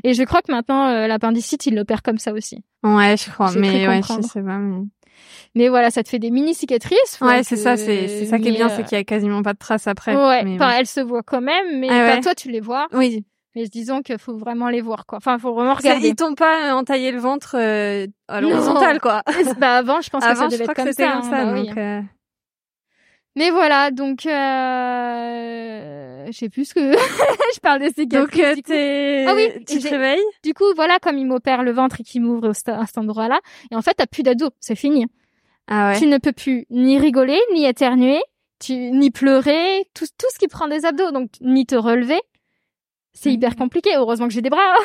Et 0.03 0.13
je 0.13 0.23
crois 0.23 0.41
que 0.41 0.51
maintenant 0.51 0.87
euh, 0.87 1.07
l'appendicite, 1.07 1.65
il 1.65 1.75
l'opère 1.75 2.03
comme 2.03 2.17
ça 2.17 2.33
aussi. 2.33 2.63
Ouais, 2.83 3.15
je 3.17 3.29
crois, 3.31 3.51
mais 3.53 3.87
ouais, 3.87 4.01
je 4.01 4.21
sais 4.27 4.41
pas. 4.41 4.59
Mais... 5.55 5.69
voilà, 5.69 5.91
ça 5.91 6.03
te 6.03 6.09
fait 6.09 6.19
des 6.19 6.31
mini 6.31 6.53
cicatrices. 6.53 7.19
Ouais, 7.21 7.43
c'est 7.43 7.55
ça, 7.55 7.77
c'est 7.77 8.07
c'est 8.07 8.25
ça 8.25 8.39
qui 8.39 8.49
est 8.49 8.51
bien, 8.51 8.69
c'est 8.69 8.81
euh, 8.81 8.83
qu'il 8.83 8.97
y 8.97 9.01
a 9.01 9.03
quasiment 9.03 9.41
pas 9.41 9.53
de 9.53 9.59
traces 9.59 9.87
après. 9.87 10.15
Ouais, 10.15 10.43
enfin, 10.55 10.71
elles 10.77 10.87
se 10.87 11.01
voient 11.01 11.23
quand 11.23 11.41
même, 11.41 11.79
mais 11.79 11.89
ah 11.89 12.19
toi 12.21 12.35
tu 12.35 12.49
les 12.49 12.61
vois. 12.61 12.87
Oui. 12.93 13.25
Mais 13.55 13.65
disons 13.67 14.01
qu'il 14.01 14.17
faut 14.17 14.35
vraiment 14.35 14.69
les 14.69 14.81
voir, 14.81 15.05
quoi. 15.05 15.19
Enfin, 15.19 15.37
faut 15.37 15.53
vraiment 15.53 15.75
regarder. 15.75 16.07
Ils 16.07 16.15
t'ont 16.15 16.33
pas 16.33 16.71
euh, 16.71 16.73
entaillé 16.73 17.11
le 17.11 17.19
ventre 17.19 17.55
euh, 17.55 18.07
à 18.27 18.41
l'horizontale, 18.41 18.99
quoi. 18.99 19.21
bah 19.59 19.77
avant, 19.77 20.01
je 20.01 20.09
pense 20.09 20.25
que 20.25 20.35
ça 20.35 20.47
devait 20.47 20.63
être 20.63 20.73
comme 20.73 20.91
ça. 20.91 21.11
Comme 21.11 21.23
ça 21.23 21.37
hein, 21.37 21.45
bah 21.45 21.61
donc, 21.61 21.77
euh... 21.77 22.01
Mais 23.35 23.49
voilà, 23.49 23.89
donc 23.89 24.25
euh... 24.25 24.31
je 26.27 26.31
sais 26.31 26.49
plus 26.49 26.65
ce 26.65 26.73
que 26.75 26.91
je 27.55 27.59
parle 27.61 27.81
de 27.81 27.89
ces 27.95 28.05
Donc 28.05 28.37
euh, 28.37 28.55
t'es... 28.63 29.25
ah 29.27 29.33
oui, 29.35 29.49
tu 29.65 29.79
te 29.79 29.87
réveilles? 29.87 30.23
Du 30.43 30.53
coup, 30.53 30.65
voilà, 30.75 30.99
comme 30.99 31.17
il 31.17 31.25
m'opère 31.25 31.63
le 31.63 31.71
ventre 31.71 32.01
et 32.01 32.03
qu'il 32.03 32.21
m'ouvre 32.21 32.49
à 32.49 32.85
cet 32.85 32.97
endroit-là, 32.97 33.39
et 33.71 33.75
en 33.75 33.81
fait, 33.81 33.95
t'as 33.95 34.05
plus 34.05 34.21
d'ado, 34.23 34.51
c'est 34.59 34.75
fini. 34.75 35.07
Ah 35.67 35.89
ouais. 35.89 35.99
Tu 35.99 36.05
ne 36.05 36.17
peux 36.19 36.33
plus 36.33 36.65
ni 36.69 36.99
rigoler, 36.99 37.39
ni 37.53 37.65
éternuer, 37.65 38.21
tu 38.59 38.73
ni 38.73 39.09
pleurer, 39.09 39.87
tout 39.93 40.05
tout 40.17 40.27
ce 40.31 40.37
qui 40.37 40.47
prend 40.47 40.67
des 40.67 40.85
abdos, 40.85 41.11
donc 41.11 41.31
ni 41.41 41.65
te 41.65 41.75
relever 41.75 42.21
c'est 43.13 43.31
hyper 43.31 43.51
mm. 43.51 43.55
compliqué. 43.55 43.91
Heureusement 43.95 44.27
que 44.27 44.33
j'ai 44.33 44.41
des 44.41 44.49
bras. 44.49 44.75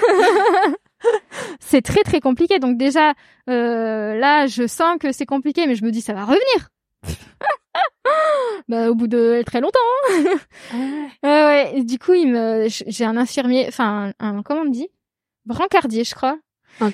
c'est 1.61 1.82
très 1.82 2.03
très 2.03 2.20
compliqué. 2.20 2.59
Donc 2.59 2.76
déjà, 2.76 3.14
euh, 3.49 4.14
là, 4.14 4.46
je 4.46 4.66
sens 4.66 4.99
que 5.01 5.12
c'est 5.12 5.26
compliqué, 5.26 5.66
mais 5.66 5.74
je 5.74 5.84
me 5.84 5.90
dis 5.90 6.01
ça 6.01 6.12
va 6.12 6.24
revenir. 6.24 6.68
bah 8.68 8.90
au 8.90 8.94
bout 8.94 9.08
de 9.08 9.42
très 9.46 9.60
longtemps. 9.60 9.78
Hein. 10.72 11.08
ouais. 11.22 11.72
Et 11.76 11.84
du 11.84 11.98
coup, 11.98 12.14
il 12.14 12.30
me, 12.30 12.66
j'ai 12.68 13.04
un 13.04 13.16
infirmier, 13.16 13.66
enfin 13.68 14.12
un, 14.18 14.42
comment 14.42 14.62
on 14.62 14.70
dit, 14.70 14.88
brancardier, 15.46 16.04
je 16.04 16.14
crois. 16.14 16.38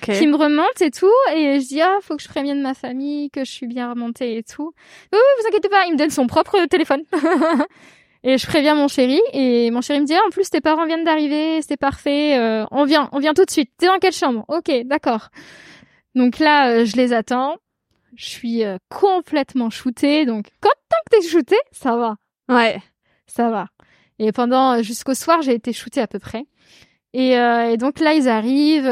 qui 0.01 0.27
me 0.27 0.37
remonte 0.37 0.81
et 0.81 0.91
tout 0.91 1.13
et 1.35 1.61
je 1.61 1.67
dis 1.67 1.83
ah 1.83 1.99
faut 2.01 2.17
que 2.17 2.23
je 2.23 2.29
prévienne 2.29 2.63
ma 2.63 2.73
famille 2.73 3.29
que 3.31 3.45
je 3.45 3.51
suis 3.51 3.67
bien 3.67 3.91
remontée 3.91 4.39
et 4.39 4.43
tout 4.43 4.73
oui, 5.13 5.19
oui 5.19 5.43
vous 5.43 5.49
inquiétez 5.49 5.69
pas 5.69 5.85
il 5.87 5.93
me 5.93 5.99
donne 5.99 6.09
son 6.09 6.27
propre 6.27 6.65
téléphone 6.67 7.03
Et 8.27 8.39
je 8.39 8.47
préviens 8.47 8.75
mon 8.75 8.89
chéri 8.89 9.21
et 9.35 9.71
mon 9.71 9.83
chéri 9.83 10.01
me 10.01 10.07
dit 10.07 10.15
ah, 10.15 10.23
en 10.27 10.31
plus 10.31 10.49
tes 10.49 10.63
parents 10.63 10.87
viennent 10.87 11.05
d'arriver, 11.05 11.61
c'est 11.61 11.77
parfait, 11.77 12.39
euh, 12.39 12.65
on 12.71 12.85
vient, 12.85 13.11
on 13.13 13.19
vient 13.19 13.35
tout 13.35 13.45
de 13.45 13.51
suite. 13.51 13.71
T'es 13.77 13.87
dans 13.87 13.99
quelle 13.99 14.15
chambre? 14.15 14.47
Ok, 14.49 14.73
d'accord. 14.87 15.29
Donc 16.15 16.39
là, 16.39 16.71
euh, 16.71 16.85
je 16.87 16.97
les 16.97 17.13
attends. 17.13 17.57
Je 18.17 18.27
suis 18.27 18.65
euh, 18.65 18.79
complètement 18.89 19.71
shootée. 19.71 20.27
Donc 20.27 20.47
quand 20.61 20.71
tant 20.89 20.97
que 21.07 21.17
t'es 21.17 21.29
shootée, 21.29 21.61
ça 21.73 21.97
va. 21.97 22.17
Ouais, 22.49 22.81
ça 23.27 23.51
va. 23.51 23.67
Et 24.19 24.33
pendant 24.33 24.83
jusqu'au 24.83 25.15
soir, 25.15 25.43
j'ai 25.43 25.55
été 25.55 25.73
shootée 25.73 26.01
à 26.01 26.07
peu 26.07 26.19
près. 26.19 26.45
Et, 27.13 27.33
et 27.33 27.77
donc 27.77 28.01
là, 28.01 28.15
ils 28.15 28.29
arrivent. 28.29 28.91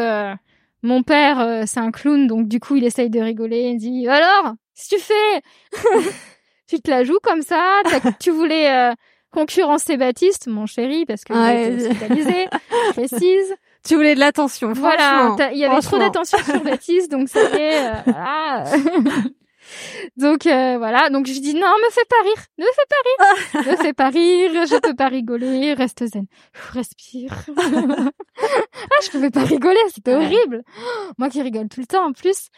mon 0.82 1.02
père, 1.02 1.66
c'est 1.66 1.80
un 1.80 1.90
clown, 1.90 2.26
donc 2.26 2.48
du 2.48 2.60
coup, 2.60 2.76
il 2.76 2.84
essaye 2.84 3.10
de 3.10 3.20
rigoler. 3.20 3.70
Il 3.70 3.78
dit 3.78 4.08
alors, 4.08 4.54
si 4.74 4.88
tu 4.88 5.00
fais, 5.00 5.42
tu 6.68 6.80
te 6.80 6.90
la 6.90 7.04
joues 7.04 7.18
comme 7.22 7.42
ça. 7.42 7.82
Tu 8.20 8.30
voulais 8.30 8.92
concurrencer 9.30 9.96
Baptiste, 9.96 10.46
mon 10.46 10.66
chéri, 10.66 11.04
parce 11.04 11.24
que 11.24 11.32
ouais. 11.32 11.86
hospitalisé, 11.86 12.46
je 12.50 12.92
précise. 12.92 13.54
Tu 13.86 13.96
voulais 13.96 14.14
de 14.14 14.20
l'attention, 14.20 14.72
Voilà, 14.72 15.36
il 15.52 15.58
y 15.58 15.64
avait 15.64 15.80
trop 15.80 15.98
d'attention 15.98 16.38
sur 16.38 16.60
Baptiste, 16.64 17.10
donc 17.10 17.28
ça 17.28 17.46
fait... 17.48 17.84
Euh, 17.84 17.92
voilà. 18.06 18.64
donc 20.16 20.46
euh, 20.46 20.78
voilà, 20.78 21.10
donc 21.10 21.26
je 21.26 21.32
dis 21.40 21.54
non, 21.54 21.66
me 21.66 21.90
fais 21.90 22.04
pas 22.08 22.22
rire, 22.22 22.44
ne 22.58 22.64
me 22.64 22.70
fais 22.72 22.86
pas 22.88 23.60
rire, 23.64 23.72
ne 23.72 23.76
fais 23.82 23.92
pas 23.92 24.08
rire, 24.08 24.66
je 24.66 24.80
peux 24.80 24.94
pas 24.94 25.08
rigoler, 25.08 25.74
reste 25.74 26.06
zen, 26.06 26.26
respire. 26.72 27.32
ah, 27.58 29.00
je 29.04 29.10
pouvais 29.10 29.30
pas 29.30 29.42
rigoler, 29.44 29.80
c'était 29.92 30.14
horrible. 30.14 30.62
Moi 31.18 31.28
qui 31.28 31.42
rigole 31.42 31.68
tout 31.68 31.80
le 31.80 31.86
temps 31.86 32.06
en 32.06 32.12
plus. 32.12 32.48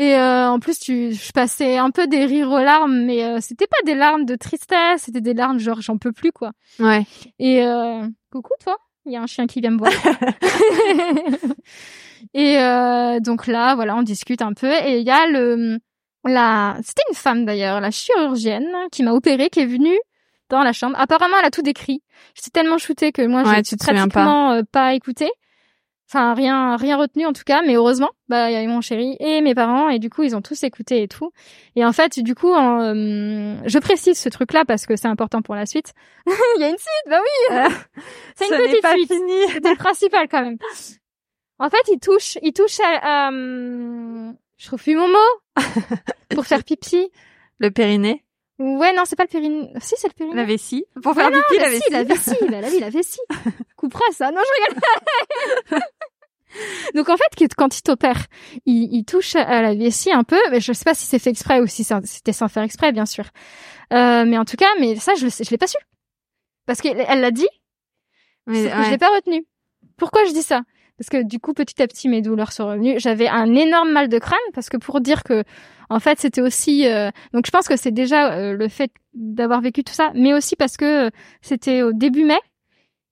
Et 0.00 0.14
euh, 0.14 0.48
en 0.48 0.60
plus, 0.60 0.78
tu, 0.78 1.12
je 1.12 1.30
passais 1.32 1.76
un 1.76 1.90
peu 1.90 2.06
des 2.06 2.24
rires 2.24 2.50
aux 2.50 2.58
larmes, 2.58 3.04
mais 3.04 3.22
euh, 3.22 3.38
c'était 3.42 3.66
pas 3.66 3.82
des 3.84 3.94
larmes 3.94 4.24
de 4.24 4.34
tristesse, 4.34 5.02
c'était 5.02 5.20
des 5.20 5.34
larmes 5.34 5.58
genre 5.58 5.82
j'en 5.82 5.98
peux 5.98 6.12
plus 6.12 6.32
quoi. 6.32 6.52
Ouais. 6.78 7.04
Et 7.38 7.62
euh, 7.66 8.06
coucou 8.32 8.54
toi, 8.64 8.78
il 9.10 9.14
y 9.14 9.16
a 9.16 9.22
un 9.22 9.26
chien 9.26 9.46
qui 9.46 9.60
vient 9.60 9.70
me 9.70 9.78
voir. 9.78 9.92
et 12.34 12.58
euh, 12.58 13.20
donc 13.20 13.46
là, 13.46 13.74
voilà, 13.74 13.96
on 13.96 14.02
discute 14.02 14.42
un 14.42 14.52
peu 14.52 14.72
et 14.72 14.98
il 14.98 15.06
y 15.06 15.10
a 15.10 15.26
le 15.26 15.78
la, 16.24 16.76
c'était 16.82 17.02
une 17.08 17.16
femme 17.16 17.44
d'ailleurs, 17.44 17.80
la 17.80 17.90
chirurgienne 17.90 18.70
qui 18.92 19.02
m'a 19.02 19.12
opéré, 19.12 19.48
qui 19.48 19.60
est 19.60 19.66
venue 19.66 19.98
dans 20.48 20.62
la 20.62 20.72
chambre. 20.72 20.96
Apparemment, 20.98 21.36
elle 21.40 21.46
a 21.46 21.50
tout 21.50 21.62
décrit. 21.62 22.02
J'étais 22.34 22.50
tellement 22.50 22.78
shootée 22.78 23.12
que 23.12 23.26
moi, 23.26 23.42
ouais, 23.42 23.62
j'ai 23.64 23.76
pratiquement 23.76 24.08
pas. 24.08 24.62
pas 24.70 24.94
écouté. 24.94 25.30
Enfin, 26.12 26.34
rien, 26.34 26.74
rien 26.74 26.96
retenu 26.96 27.24
en 27.24 27.32
tout 27.32 27.44
cas, 27.46 27.62
mais 27.62 27.76
heureusement, 27.76 28.10
bah, 28.28 28.50
il 28.50 28.54
y 28.54 28.56
avait 28.56 28.66
mon 28.66 28.80
chéri 28.80 29.16
et 29.20 29.40
mes 29.42 29.54
parents, 29.54 29.90
et 29.90 30.00
du 30.00 30.10
coup, 30.10 30.24
ils 30.24 30.34
ont 30.34 30.42
tous 30.42 30.60
écouté 30.64 31.04
et 31.04 31.06
tout. 31.06 31.30
Et 31.76 31.84
en 31.84 31.92
fait, 31.92 32.18
du 32.18 32.34
coup, 32.34 32.52
euh, 32.52 33.54
je 33.64 33.78
précise 33.78 34.18
ce 34.18 34.28
truc-là 34.28 34.64
parce 34.64 34.86
que 34.86 34.96
c'est 34.96 35.06
important 35.06 35.40
pour 35.40 35.54
la 35.54 35.66
suite. 35.66 35.92
Il 36.26 36.62
y 36.62 36.64
a 36.64 36.68
une 36.68 36.78
suite, 36.78 37.08
bah 37.08 37.20
oui! 37.22 37.56
Euh, 37.56 37.68
c'est 38.34 38.48
une 38.48 38.56
petite 38.56 38.82
pas 38.82 38.94
suite. 38.94 39.12
C'était 39.52 39.70
le 39.70 39.76
principal 39.78 40.26
quand 40.28 40.42
même. 40.42 40.58
En 41.60 41.70
fait, 41.70 41.92
il 41.92 42.00
touche, 42.00 42.38
il 42.42 42.54
touche 42.54 42.80
à, 42.80 43.28
euh, 43.30 44.32
je 44.56 44.66
trouve 44.66 44.82
plus 44.82 44.96
mon 44.96 45.06
mot, 45.06 45.62
pour 46.30 46.44
faire 46.44 46.64
pipi. 46.64 47.08
Le 47.60 47.70
périnée. 47.70 48.24
Ouais, 48.60 48.92
non, 48.92 49.04
c'est 49.06 49.16
pas 49.16 49.24
le 49.24 49.28
périnée. 49.28 49.72
Si, 49.80 49.94
c'est 49.96 50.08
le 50.08 50.12
périnée. 50.12 50.36
La 50.36 50.44
vessie. 50.44 50.84
Pour 51.02 51.14
faire 51.14 51.30
pipi, 51.30 51.58
la, 51.58 51.70
vessie. 51.70 51.90
La 51.90 52.04
vessie, 52.04 52.36
la, 52.46 52.60
vie, 52.60 52.78
la 52.78 52.90
vessie. 52.90 53.20
Coupera 53.76 54.04
ça. 54.12 54.30
Non, 54.30 54.40
je 54.44 54.72
rigole. 55.72 55.82
Donc 56.94 57.08
en 57.08 57.16
fait, 57.16 57.54
quand 57.56 57.78
il 57.78 57.82
t'opère, 57.82 58.26
il, 58.66 58.92
il, 58.92 59.04
touche 59.04 59.34
à 59.34 59.62
la 59.62 59.74
vessie 59.74 60.12
un 60.12 60.24
peu. 60.24 60.38
Mais 60.50 60.60
je 60.60 60.74
sais 60.74 60.84
pas 60.84 60.92
si 60.92 61.06
c'est 61.06 61.18
fait 61.18 61.30
exprès 61.30 61.60
ou 61.60 61.66
si 61.66 61.84
c'était 61.84 62.34
sans 62.34 62.48
faire 62.48 62.62
exprès, 62.62 62.92
bien 62.92 63.06
sûr. 63.06 63.24
Euh, 63.94 64.26
mais 64.26 64.36
en 64.36 64.44
tout 64.44 64.56
cas, 64.56 64.68
mais 64.78 64.96
ça, 64.96 65.14
je, 65.14 65.26
je 65.28 65.50
l'ai 65.50 65.58
pas 65.58 65.66
su 65.66 65.78
parce 66.66 66.82
qu'elle 66.82 67.20
l'a 67.20 67.30
dit. 67.30 67.48
Mais 68.46 68.68
je 68.68 68.90
l'ai 68.90 68.98
pas 68.98 69.08
retenu. 69.08 69.46
Pourquoi 69.96 70.24
je 70.26 70.32
dis 70.32 70.42
ça? 70.42 70.62
Parce 71.00 71.08
que 71.08 71.22
du 71.22 71.38
coup, 71.40 71.54
petit 71.54 71.80
à 71.80 71.86
petit, 71.86 72.10
mes 72.10 72.20
douleurs 72.20 72.52
sont 72.52 72.66
revenues. 72.66 73.00
J'avais 73.00 73.26
un 73.26 73.54
énorme 73.54 73.90
mal 73.90 74.10
de 74.10 74.18
crâne 74.18 74.38
parce 74.52 74.68
que 74.68 74.76
pour 74.76 75.00
dire 75.00 75.22
que, 75.22 75.44
en 75.88 75.98
fait, 75.98 76.20
c'était 76.20 76.42
aussi. 76.42 76.86
Euh, 76.86 77.10
donc 77.32 77.46
je 77.46 77.50
pense 77.50 77.68
que 77.68 77.76
c'est 77.76 77.90
déjà 77.90 78.34
euh, 78.34 78.52
le 78.52 78.68
fait 78.68 78.90
d'avoir 79.14 79.62
vécu 79.62 79.82
tout 79.82 79.94
ça, 79.94 80.10
mais 80.14 80.34
aussi 80.34 80.56
parce 80.56 80.76
que 80.76 81.10
c'était 81.40 81.80
au 81.80 81.94
début 81.94 82.24
mai 82.24 82.38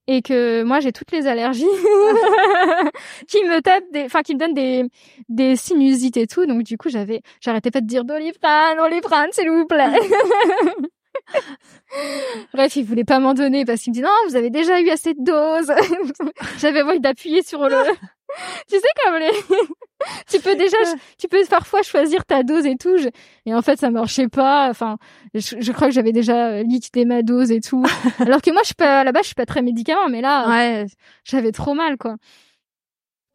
et 0.06 0.20
que 0.20 0.62
moi 0.64 0.80
j'ai 0.80 0.92
toutes 0.92 1.12
les 1.12 1.26
allergies 1.26 1.64
qui 3.26 3.42
me 3.44 3.60
tapent 3.62 3.90
des 3.90 4.04
enfin 4.04 4.20
qui 4.22 4.34
me 4.34 4.38
donnent 4.40 4.54
des 4.54 4.84
des 5.28 5.56
sinusites 5.56 6.16
et 6.16 6.26
tout 6.26 6.46
donc 6.46 6.62
du 6.64 6.78
coup 6.78 6.88
j'avais 6.88 7.20
j'arrêtais 7.40 7.70
pas 7.70 7.82
de 7.82 7.86
dire 7.86 8.04
doliprane 8.04 8.78
doliprane 8.78 9.28
s'il 9.32 9.50
vous 9.50 9.66
plaît 9.66 9.92
Bref, 12.52 12.76
il 12.76 12.84
voulait 12.84 13.04
pas 13.04 13.18
m'en 13.18 13.34
donner 13.34 13.64
parce 13.64 13.82
qu'il 13.82 13.92
me 13.92 13.94
dit 13.94 14.02
non, 14.02 14.10
vous 14.28 14.36
avez 14.36 14.50
déjà 14.50 14.80
eu 14.80 14.90
assez 14.90 15.14
de 15.14 15.22
doses. 15.22 15.72
J'avais 16.58 16.82
envie 16.82 17.00
d'appuyer 17.00 17.42
sur 17.42 17.68
le. 17.68 17.76
tu 18.68 18.76
sais 18.76 18.88
comme 19.04 19.16
les. 19.16 19.30
tu 20.30 20.40
peux 20.40 20.56
déjà, 20.56 20.76
tu 21.18 21.28
peux 21.28 21.44
parfois 21.46 21.82
choisir 21.82 22.24
ta 22.24 22.42
dose 22.42 22.66
et 22.66 22.76
tout. 22.76 22.96
Et 23.46 23.54
en 23.54 23.62
fait, 23.62 23.78
ça 23.78 23.90
marchait 23.90 24.28
pas. 24.28 24.68
Enfin, 24.70 24.98
je, 25.34 25.72
crois 25.72 25.88
que 25.88 25.94
j'avais 25.94 26.12
déjà 26.12 26.62
liquidé 26.62 27.04
ma 27.04 27.22
dose 27.22 27.50
et 27.50 27.60
tout. 27.60 27.84
Alors 28.20 28.42
que 28.42 28.50
moi, 28.50 28.62
je 28.62 28.68
suis 28.68 28.74
pas 28.74 29.04
là-bas, 29.04 29.20
je 29.22 29.26
suis 29.26 29.34
pas 29.34 29.46
très 29.46 29.62
médicament, 29.62 30.08
mais 30.08 30.20
là, 30.20 30.48
ouais, 30.48 30.86
j'avais 31.24 31.52
trop 31.52 31.74
mal 31.74 31.96
quoi. 31.96 32.16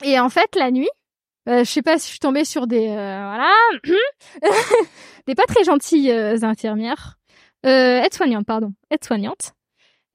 Et 0.04 0.20
en 0.20 0.30
fait, 0.30 0.56
la 0.56 0.72
nuit, 0.72 0.90
euh, 1.50 1.66
je 1.66 1.70
sais 1.70 1.82
pas 1.82 1.98
si 1.98 2.06
je 2.06 2.12
suis 2.12 2.20
tombée 2.20 2.46
sur 2.46 2.68
des 2.68 2.88
euh, 2.88 2.94
voilà 2.94 3.52
des 5.28 5.36
pas 5.36 5.44
très 5.46 5.66
gentilles 5.66 6.10
euh, 6.10 6.38
infirmières 6.42 7.18
euh, 7.66 8.02
aide-soignante, 8.02 8.46
pardon, 8.46 8.74
aide-soignante. 8.90 9.54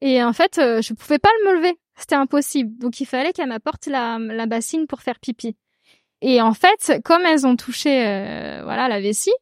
Et 0.01 0.23
en 0.23 0.33
fait, 0.33 0.57
euh, 0.57 0.81
je 0.81 0.93
pouvais 0.93 1.19
pas 1.19 1.29
me 1.45 1.55
lever, 1.55 1.77
c'était 1.95 2.15
impossible. 2.15 2.77
Donc 2.77 2.99
il 2.99 3.05
fallait 3.05 3.33
qu'elle 3.33 3.49
m'apporte 3.49 3.87
la, 3.87 4.17
la 4.19 4.45
bassine 4.45 4.87
pour 4.87 5.01
faire 5.01 5.19
pipi. 5.19 5.55
Et 6.21 6.41
en 6.41 6.53
fait, 6.53 7.01
comme 7.03 7.25
elles 7.25 7.47
ont 7.47 7.55
touché, 7.55 8.05
euh, 8.05 8.61
voilà, 8.63 8.87
la 8.87 8.99
vessie 8.99 9.33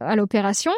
à 0.00 0.14
l'opération, 0.16 0.72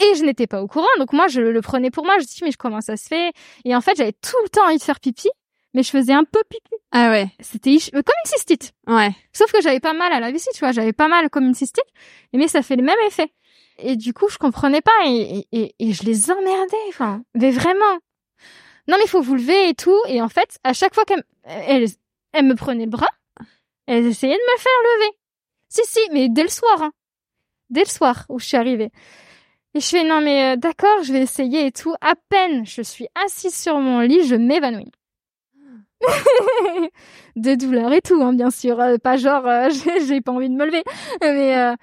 et 0.00 0.14
je 0.16 0.24
n'étais 0.24 0.46
pas 0.46 0.62
au 0.62 0.66
courant, 0.66 0.86
donc 0.98 1.12
moi 1.12 1.26
je 1.28 1.40
le 1.40 1.62
prenais 1.62 1.90
pour 1.90 2.04
moi. 2.04 2.14
Je 2.18 2.22
me 2.22 2.26
dis 2.26 2.40
mais 2.42 2.52
comment 2.52 2.80
ça 2.80 2.96
se 2.96 3.06
fait? 3.06 3.32
Et 3.64 3.74
en 3.74 3.80
fait, 3.80 3.96
j'avais 3.96 4.12
tout 4.12 4.36
le 4.42 4.48
temps 4.48 4.66
envie 4.66 4.78
de 4.78 4.82
faire 4.82 5.00
pipi, 5.00 5.30
mais 5.74 5.82
je 5.82 5.90
faisais 5.90 6.12
un 6.12 6.24
peu 6.24 6.42
pipi. 6.48 6.74
Ah 6.92 7.10
ouais. 7.10 7.28
C'était 7.40 7.78
comme 7.92 8.02
une 8.24 8.30
cystite. 8.30 8.72
Ouais. 8.86 9.10
Sauf 9.32 9.50
que 9.52 9.60
j'avais 9.62 9.80
pas 9.80 9.94
mal 9.94 10.12
à 10.12 10.20
la 10.20 10.30
vessie, 10.30 10.50
tu 10.52 10.60
vois, 10.60 10.72
j'avais 10.72 10.92
pas 10.92 11.08
mal 11.08 11.30
comme 11.30 11.46
une 11.46 11.54
cystite, 11.54 11.86
mais 12.32 12.48
ça 12.48 12.62
fait 12.62 12.76
le 12.76 12.82
même 12.82 12.98
effet. 13.06 13.32
Et 13.78 13.96
du 13.96 14.14
coup, 14.14 14.28
je 14.28 14.38
comprenais 14.38 14.80
pas 14.80 15.06
et, 15.06 15.46
et, 15.52 15.74
et 15.78 15.92
je 15.92 16.04
les 16.04 16.30
emmerdais. 16.30 16.76
Enfin, 16.88 17.22
mais 17.34 17.50
vraiment. 17.50 17.98
Non, 18.88 18.96
mais 18.98 19.04
il 19.04 19.08
faut 19.08 19.22
vous 19.22 19.34
lever 19.34 19.68
et 19.70 19.74
tout. 19.74 20.00
Et 20.08 20.22
en 20.22 20.28
fait, 20.28 20.58
à 20.64 20.72
chaque 20.72 20.94
fois 20.94 21.04
qu'elle 21.04 21.24
elle, 21.44 21.86
elle 22.32 22.46
me 22.46 22.54
prenait 22.54 22.84
le 22.84 22.90
bras, 22.90 23.10
elles 23.86 24.06
essayaient 24.06 24.34
de 24.34 24.52
me 24.52 24.58
faire 24.58 24.72
lever. 24.82 25.16
Si, 25.68 25.82
si, 25.84 26.00
mais 26.12 26.28
dès 26.28 26.42
le 26.42 26.48
soir, 26.48 26.82
hein. 26.82 26.92
Dès 27.70 27.80
le 27.80 27.88
soir 27.88 28.26
où 28.28 28.38
je 28.38 28.46
suis 28.46 28.56
arrivée. 28.56 28.90
Et 29.74 29.80
je 29.80 29.88
fais, 29.88 30.04
non, 30.04 30.20
mais 30.20 30.54
euh, 30.54 30.56
d'accord, 30.56 31.02
je 31.02 31.12
vais 31.12 31.22
essayer 31.22 31.66
et 31.66 31.72
tout. 31.72 31.94
À 32.00 32.14
peine 32.28 32.64
je 32.64 32.82
suis 32.82 33.08
assise 33.26 33.54
sur 33.54 33.78
mon 33.78 34.00
lit, 34.00 34.26
je 34.26 34.36
m'évanouis. 34.36 34.92
de 37.36 37.54
douleur 37.54 37.92
et 37.92 38.00
tout, 38.00 38.22
hein, 38.22 38.32
bien 38.32 38.50
sûr. 38.50 38.80
Euh, 38.80 38.98
pas 38.98 39.16
genre, 39.16 39.46
euh, 39.46 39.68
j'ai 40.06 40.20
pas 40.20 40.32
envie 40.32 40.48
de 40.48 40.54
me 40.54 40.64
lever. 40.64 40.84
Mais 41.20 41.74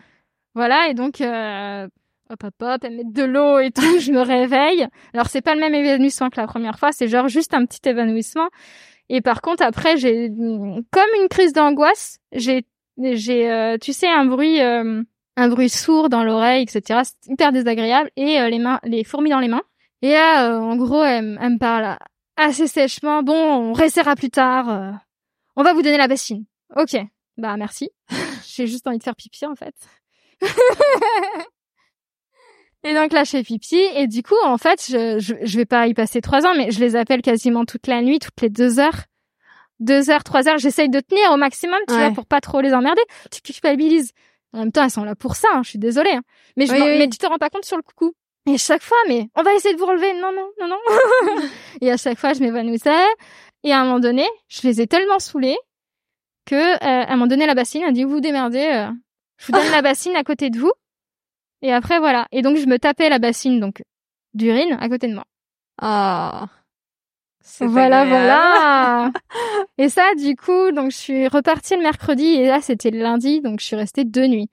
voilà, 0.55 0.89
et 0.89 0.93
donc, 0.93 1.21
hop, 1.21 2.43
hop, 2.43 2.53
hop, 2.61 2.83
elle 2.83 2.95
met 2.95 3.03
de 3.05 3.23
l'eau 3.23 3.59
et 3.59 3.71
tout, 3.71 3.81
je 3.99 4.11
me 4.11 4.21
réveille. 4.21 4.87
Alors, 5.13 5.27
c'est 5.27 5.41
pas 5.41 5.55
le 5.55 5.61
même 5.61 5.73
évanouissement 5.73 6.29
que 6.29 6.39
la 6.39 6.47
première 6.47 6.79
fois, 6.79 6.91
c'est 6.91 7.07
genre 7.07 7.27
juste 7.27 7.53
un 7.53 7.65
petit 7.65 7.87
évanouissement. 7.87 8.49
Et 9.09 9.21
par 9.21 9.41
contre, 9.41 9.63
après, 9.63 9.97
j'ai 9.97 10.29
comme 10.29 11.21
une 11.21 11.27
crise 11.29 11.53
d'angoisse. 11.53 12.19
J'ai, 12.31 12.65
j'ai, 12.97 13.77
tu 13.81 13.93
sais, 13.93 14.07
un 14.07 14.25
bruit 14.25 14.59
un 15.35 15.49
bruit 15.49 15.69
sourd 15.69 16.09
dans 16.09 16.23
l'oreille, 16.23 16.63
etc. 16.63 17.01
C'est 17.03 17.31
hyper 17.31 17.51
désagréable 17.51 18.09
et 18.15 18.39
euh, 18.39 18.49
les 18.49 18.59
mains, 18.59 18.79
les 18.83 19.03
fourmis 19.03 19.29
dans 19.29 19.39
les 19.39 19.47
mains. 19.47 19.63
Et 20.01 20.11
là, 20.11 20.49
euh, 20.49 20.59
en 20.59 20.75
gros, 20.75 21.03
elle, 21.03 21.37
me 21.37 21.57
parle 21.57 21.97
assez 22.35 22.67
sèchement. 22.67 23.23
Bon, 23.23 23.33
on 23.33 23.73
restera 23.73 24.15
plus 24.15 24.29
tard. 24.29 24.69
Euh, 24.69 24.91
on 25.55 25.63
va 25.63 25.73
vous 25.73 25.81
donner 25.81 25.97
la 25.97 26.07
bassine. 26.07 26.45
Ok. 26.75 26.97
Bah 27.37 27.57
merci. 27.57 27.89
J'ai 28.47 28.67
juste 28.67 28.85
envie 28.87 28.99
de 28.99 29.03
faire 29.03 29.15
pipi 29.15 29.45
en 29.45 29.55
fait. 29.55 29.73
et 32.83 32.93
donc 32.93 33.13
là, 33.13 33.23
je 33.23 33.31
fais 33.31 33.43
pipi 33.43 33.79
et 33.95 34.07
du 34.07 34.23
coup, 34.23 34.35
en 34.43 34.57
fait, 34.57 34.85
je, 34.87 35.19
je, 35.19 35.57
vais 35.57 35.65
pas 35.65 35.87
y 35.87 35.93
passer 35.93 36.21
trois 36.21 36.45
ans, 36.45 36.53
mais 36.55 36.71
je 36.71 36.79
les 36.79 36.95
appelle 36.95 37.21
quasiment 37.21 37.65
toute 37.65 37.87
la 37.87 38.01
nuit, 38.01 38.19
toutes 38.19 38.41
les 38.41 38.49
deux 38.49 38.79
heures 38.79 39.03
deux 39.79 40.09
heures, 40.09 40.23
trois 40.23 40.47
heures, 40.47 40.57
j'essaye 40.57 40.89
de 40.89 40.99
tenir 40.99 41.31
au 41.31 41.37
maximum, 41.37 41.79
tu 41.87 41.95
vois, 41.95 42.11
pour 42.11 42.25
pas 42.25 42.41
trop 42.41 42.61
les 42.61 42.73
emmerder. 42.73 43.01
Tu 43.31 43.41
culpabilises. 43.41 44.11
En 44.53 44.59
même 44.59 44.71
temps, 44.71 44.83
elles 44.83 44.91
sont 44.91 45.03
là 45.03 45.15
pour 45.15 45.35
ça, 45.35 45.47
hein, 45.53 45.61
je 45.63 45.69
suis 45.69 45.79
désolée. 45.79 46.11
Hein. 46.11 46.21
Mais, 46.57 46.67
je 46.67 46.73
mais 46.73 47.09
tu 47.09 47.17
te 47.17 47.25
rends 47.25 47.37
pas 47.37 47.49
compte 47.49 47.65
sur 47.65 47.75
le 47.75 47.83
coucou. 47.83 48.13
Et 48.45 48.57
chaque 48.57 48.83
fois, 48.83 48.97
mais 49.07 49.27
on 49.35 49.41
va 49.41 49.53
essayer 49.53 49.73
de 49.73 49.79
vous 49.79 49.85
relever. 49.85 50.13
Non, 50.13 50.31
non, 50.31 50.49
non, 50.59 50.67
non. 50.67 51.41
et 51.81 51.91
à 51.91 51.97
chaque 51.97 52.19
fois, 52.19 52.33
je 52.33 52.41
m'évanouissais. 52.41 53.05
Et 53.63 53.71
à 53.71 53.79
un 53.79 53.85
moment 53.85 53.99
donné, 53.99 54.27
je 54.47 54.67
les 54.67 54.81
ai 54.81 54.87
tellement 54.87 55.19
saoulés 55.19 55.57
que 56.45 56.55
euh, 56.55 56.77
à 56.81 57.07
un 57.09 57.15
moment 57.15 57.27
donné, 57.27 57.45
la 57.47 57.55
bassine 57.55 57.83
a 57.83 57.91
dit, 57.91 58.03
vous 58.03 58.11
vous 58.11 58.19
démerdez, 58.19 58.59
euh, 58.59 58.91
je 59.38 59.47
vous 59.47 59.51
donne 59.53 59.71
la 59.71 59.81
bassine 59.81 60.15
à 60.15 60.23
côté 60.23 60.49
de 60.49 60.59
vous. 60.59 60.71
Et 61.61 61.71
après, 61.71 61.99
voilà. 61.99 62.27
Et 62.31 62.41
donc, 62.41 62.57
je 62.57 62.65
me 62.65 62.77
tapais 62.77 63.09
la 63.09 63.19
bassine, 63.19 63.59
donc, 63.59 63.81
d'urine 64.34 64.77
à 64.79 64.89
côté 64.89 65.07
de 65.07 65.13
moi. 65.13 65.25
Ah. 65.81 66.47
Voilà, 67.59 68.05
voilà. 68.05 69.11
et 69.77 69.89
ça, 69.89 70.15
du 70.15 70.36
coup, 70.36 70.71
donc 70.71 70.91
je 70.91 70.97
suis 70.97 71.27
repartie 71.27 71.75
le 71.75 71.81
mercredi 71.81 72.25
et 72.25 72.47
là 72.47 72.61
c'était 72.61 72.89
le 72.89 72.99
lundi, 72.99 73.41
donc 73.41 73.59
je 73.59 73.65
suis 73.65 73.75
restée 73.75 74.05
deux 74.05 74.27
nuits. 74.27 74.49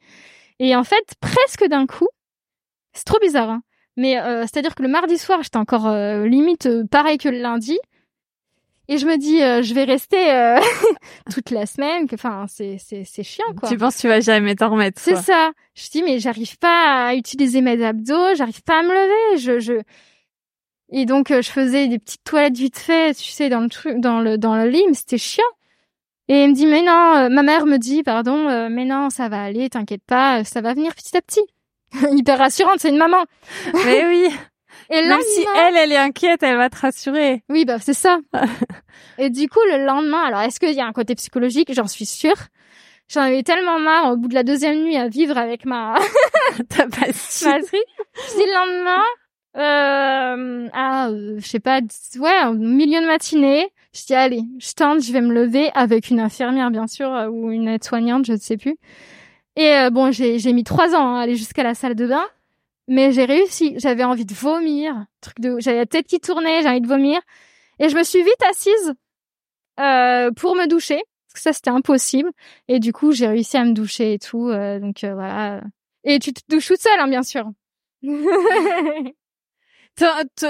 Et 0.58 0.74
en 0.74 0.82
fait, 0.82 1.14
presque 1.20 1.66
d'un 1.68 1.86
coup, 1.86 2.08
c'est 2.92 3.04
trop 3.04 3.18
bizarre, 3.20 3.48
hein, 3.48 3.62
mais 3.96 4.20
euh, 4.20 4.42
c'est-à-dire 4.42 4.74
que 4.74 4.82
le 4.82 4.88
mardi 4.88 5.18
soir, 5.18 5.42
j'étais 5.42 5.56
encore 5.56 5.86
euh, 5.86 6.26
limite 6.26 6.66
euh, 6.66 6.84
pareil 6.90 7.18
que 7.18 7.28
le 7.28 7.38
lundi. 7.38 7.78
Et 8.92 8.98
je 8.98 9.06
me 9.06 9.16
dis, 9.16 9.38
je 9.38 9.72
vais 9.72 9.84
rester 9.84 10.18
toute 11.32 11.50
la 11.50 11.64
semaine. 11.64 12.08
Enfin, 12.12 12.46
c'est 12.48 12.76
c'est 12.78 13.04
c'est 13.04 13.22
chiant 13.22 13.54
quoi. 13.56 13.68
Tu 13.68 13.76
penses 13.76 13.94
que 13.94 14.00
tu 14.00 14.08
vas 14.08 14.20
jamais 14.20 14.56
t'en 14.56 14.70
remettre 14.70 15.00
C'est 15.00 15.14
ça. 15.14 15.52
Je 15.74 15.88
dis 15.90 16.02
mais 16.02 16.18
j'arrive 16.18 16.58
pas 16.58 17.06
à 17.06 17.14
utiliser 17.14 17.60
mes 17.60 17.84
abdos, 17.84 18.34
j'arrive 18.34 18.62
pas 18.62 18.80
à 18.80 18.82
me 18.82 18.88
lever. 18.88 19.38
Je 19.38 19.60
je 19.60 19.82
et 20.92 21.06
donc 21.06 21.30
euh, 21.30 21.42
je 21.42 21.50
faisais 21.50 21.88
des 21.88 21.98
petites 21.98 22.24
toilettes 22.24 22.56
vite 22.56 22.78
fait, 22.78 23.14
tu 23.14 23.30
sais, 23.30 23.48
dans 23.48 23.60
le 23.60 23.68
truc, 23.68 24.00
dans 24.00 24.20
le 24.20 24.38
dans 24.38 24.56
le 24.56 24.68
lit, 24.68 24.84
mais 24.88 24.94
c'était 24.94 25.18
chiant. 25.18 25.44
Et 26.28 26.44
il 26.44 26.50
me 26.50 26.54
dit 26.54 26.66
mais 26.66 26.82
non, 26.82 27.16
euh, 27.16 27.28
ma 27.28 27.42
mère 27.42 27.66
me 27.66 27.78
dit 27.78 28.02
pardon, 28.02 28.48
euh, 28.48 28.68
mais 28.70 28.84
non, 28.84 29.10
ça 29.10 29.28
va 29.28 29.42
aller, 29.42 29.70
t'inquiète 29.70 30.02
pas, 30.06 30.44
ça 30.44 30.60
va 30.60 30.74
venir 30.74 30.94
petit 30.94 31.16
à 31.16 31.22
petit. 31.22 31.42
Hyper 32.12 32.38
rassurante, 32.38 32.78
c'est 32.78 32.90
une 32.90 32.96
maman. 32.96 33.24
Mais 33.84 34.04
oui. 34.06 34.28
Et 34.90 35.06
Même 35.06 35.20
si 35.22 35.46
elle, 35.56 35.76
elle 35.76 35.92
est 35.92 35.96
inquiète, 35.96 36.42
elle 36.42 36.56
va 36.56 36.68
te 36.68 36.78
rassurer. 36.78 37.42
Oui, 37.48 37.64
bah 37.64 37.78
c'est 37.78 37.94
ça. 37.94 38.18
et 39.18 39.30
du 39.30 39.48
coup, 39.48 39.60
le 39.70 39.84
lendemain, 39.86 40.22
alors 40.24 40.40
est-ce 40.40 40.58
qu'il 40.58 40.72
y 40.72 40.80
a 40.80 40.86
un 40.86 40.92
côté 40.92 41.14
psychologique? 41.14 41.72
J'en 41.72 41.86
suis 41.86 42.06
sûre. 42.06 42.36
J'en 43.08 43.22
avais 43.22 43.42
tellement 43.42 43.78
marre 43.78 44.12
au 44.12 44.16
bout 44.16 44.28
de 44.28 44.34
la 44.34 44.42
deuxième 44.42 44.82
nuit 44.82 44.96
à 44.96 45.08
vivre 45.08 45.36
avec 45.38 45.64
ma 45.64 45.94
ta 46.68 46.86
passion. 47.00 47.50
Ma 47.50 47.58
le 47.58 48.54
lendemain, 48.54 49.04
euh, 49.56 50.68
ah, 50.72 51.08
euh, 51.08 51.36
je 51.38 51.46
sais 51.46 51.60
pas, 51.60 51.80
ouais, 52.18 52.46
au 52.46 52.54
milieu 52.54 53.00
de 53.00 53.06
matinée, 53.06 53.68
je 53.92 54.06
dis 54.06 54.14
allez, 54.14 54.42
je 54.58 54.72
tente, 54.72 55.02
je 55.02 55.12
vais 55.12 55.20
me 55.20 55.32
lever 55.34 55.70
avec 55.74 56.10
une 56.10 56.20
infirmière 56.20 56.70
bien 56.70 56.86
sûr 56.86 57.12
euh, 57.12 57.28
ou 57.28 57.50
une 57.50 57.66
aide-soignante, 57.66 58.26
je 58.26 58.32
ne 58.32 58.38
sais 58.38 58.56
plus. 58.56 58.76
Et 59.56 59.74
euh, 59.74 59.90
bon, 59.90 60.12
j'ai 60.12 60.38
j'ai 60.38 60.52
mis 60.52 60.62
trois 60.62 60.94
ans 60.94 61.16
à 61.16 61.22
aller 61.22 61.34
jusqu'à 61.34 61.64
la 61.64 61.74
salle 61.74 61.96
de 61.96 62.06
bain, 62.06 62.24
mais 62.90 63.12
j'ai 63.12 63.24
réussi. 63.24 63.74
J'avais 63.78 64.04
envie 64.04 64.26
de 64.26 64.34
vomir, 64.34 65.06
truc 65.22 65.40
de, 65.40 65.56
j'avais 65.58 65.78
la 65.78 65.86
tête 65.86 66.06
qui 66.06 66.20
tournait, 66.20 66.60
j'ai 66.60 66.68
envie 66.68 66.82
de 66.82 66.86
vomir, 66.86 67.20
et 67.78 67.88
je 67.88 67.96
me 67.96 68.02
suis 68.02 68.22
vite 68.22 68.42
assise 68.50 68.94
euh, 69.80 70.30
pour 70.32 70.54
me 70.54 70.66
doucher 70.66 71.02
parce 71.26 71.34
que 71.34 71.40
ça 71.40 71.52
c'était 71.54 71.70
impossible. 71.70 72.30
Et 72.68 72.80
du 72.80 72.92
coup, 72.92 73.12
j'ai 73.12 73.28
réussi 73.28 73.56
à 73.56 73.64
me 73.64 73.72
doucher 73.72 74.12
et 74.14 74.18
tout, 74.18 74.50
donc 74.50 74.98
voilà. 75.02 75.62
Et 76.04 76.18
tu 76.18 76.32
te 76.32 76.40
douches 76.48 76.66
toute 76.66 76.80
seule, 76.80 77.00
hein, 77.00 77.08
bien 77.08 77.22
sûr. 77.22 77.50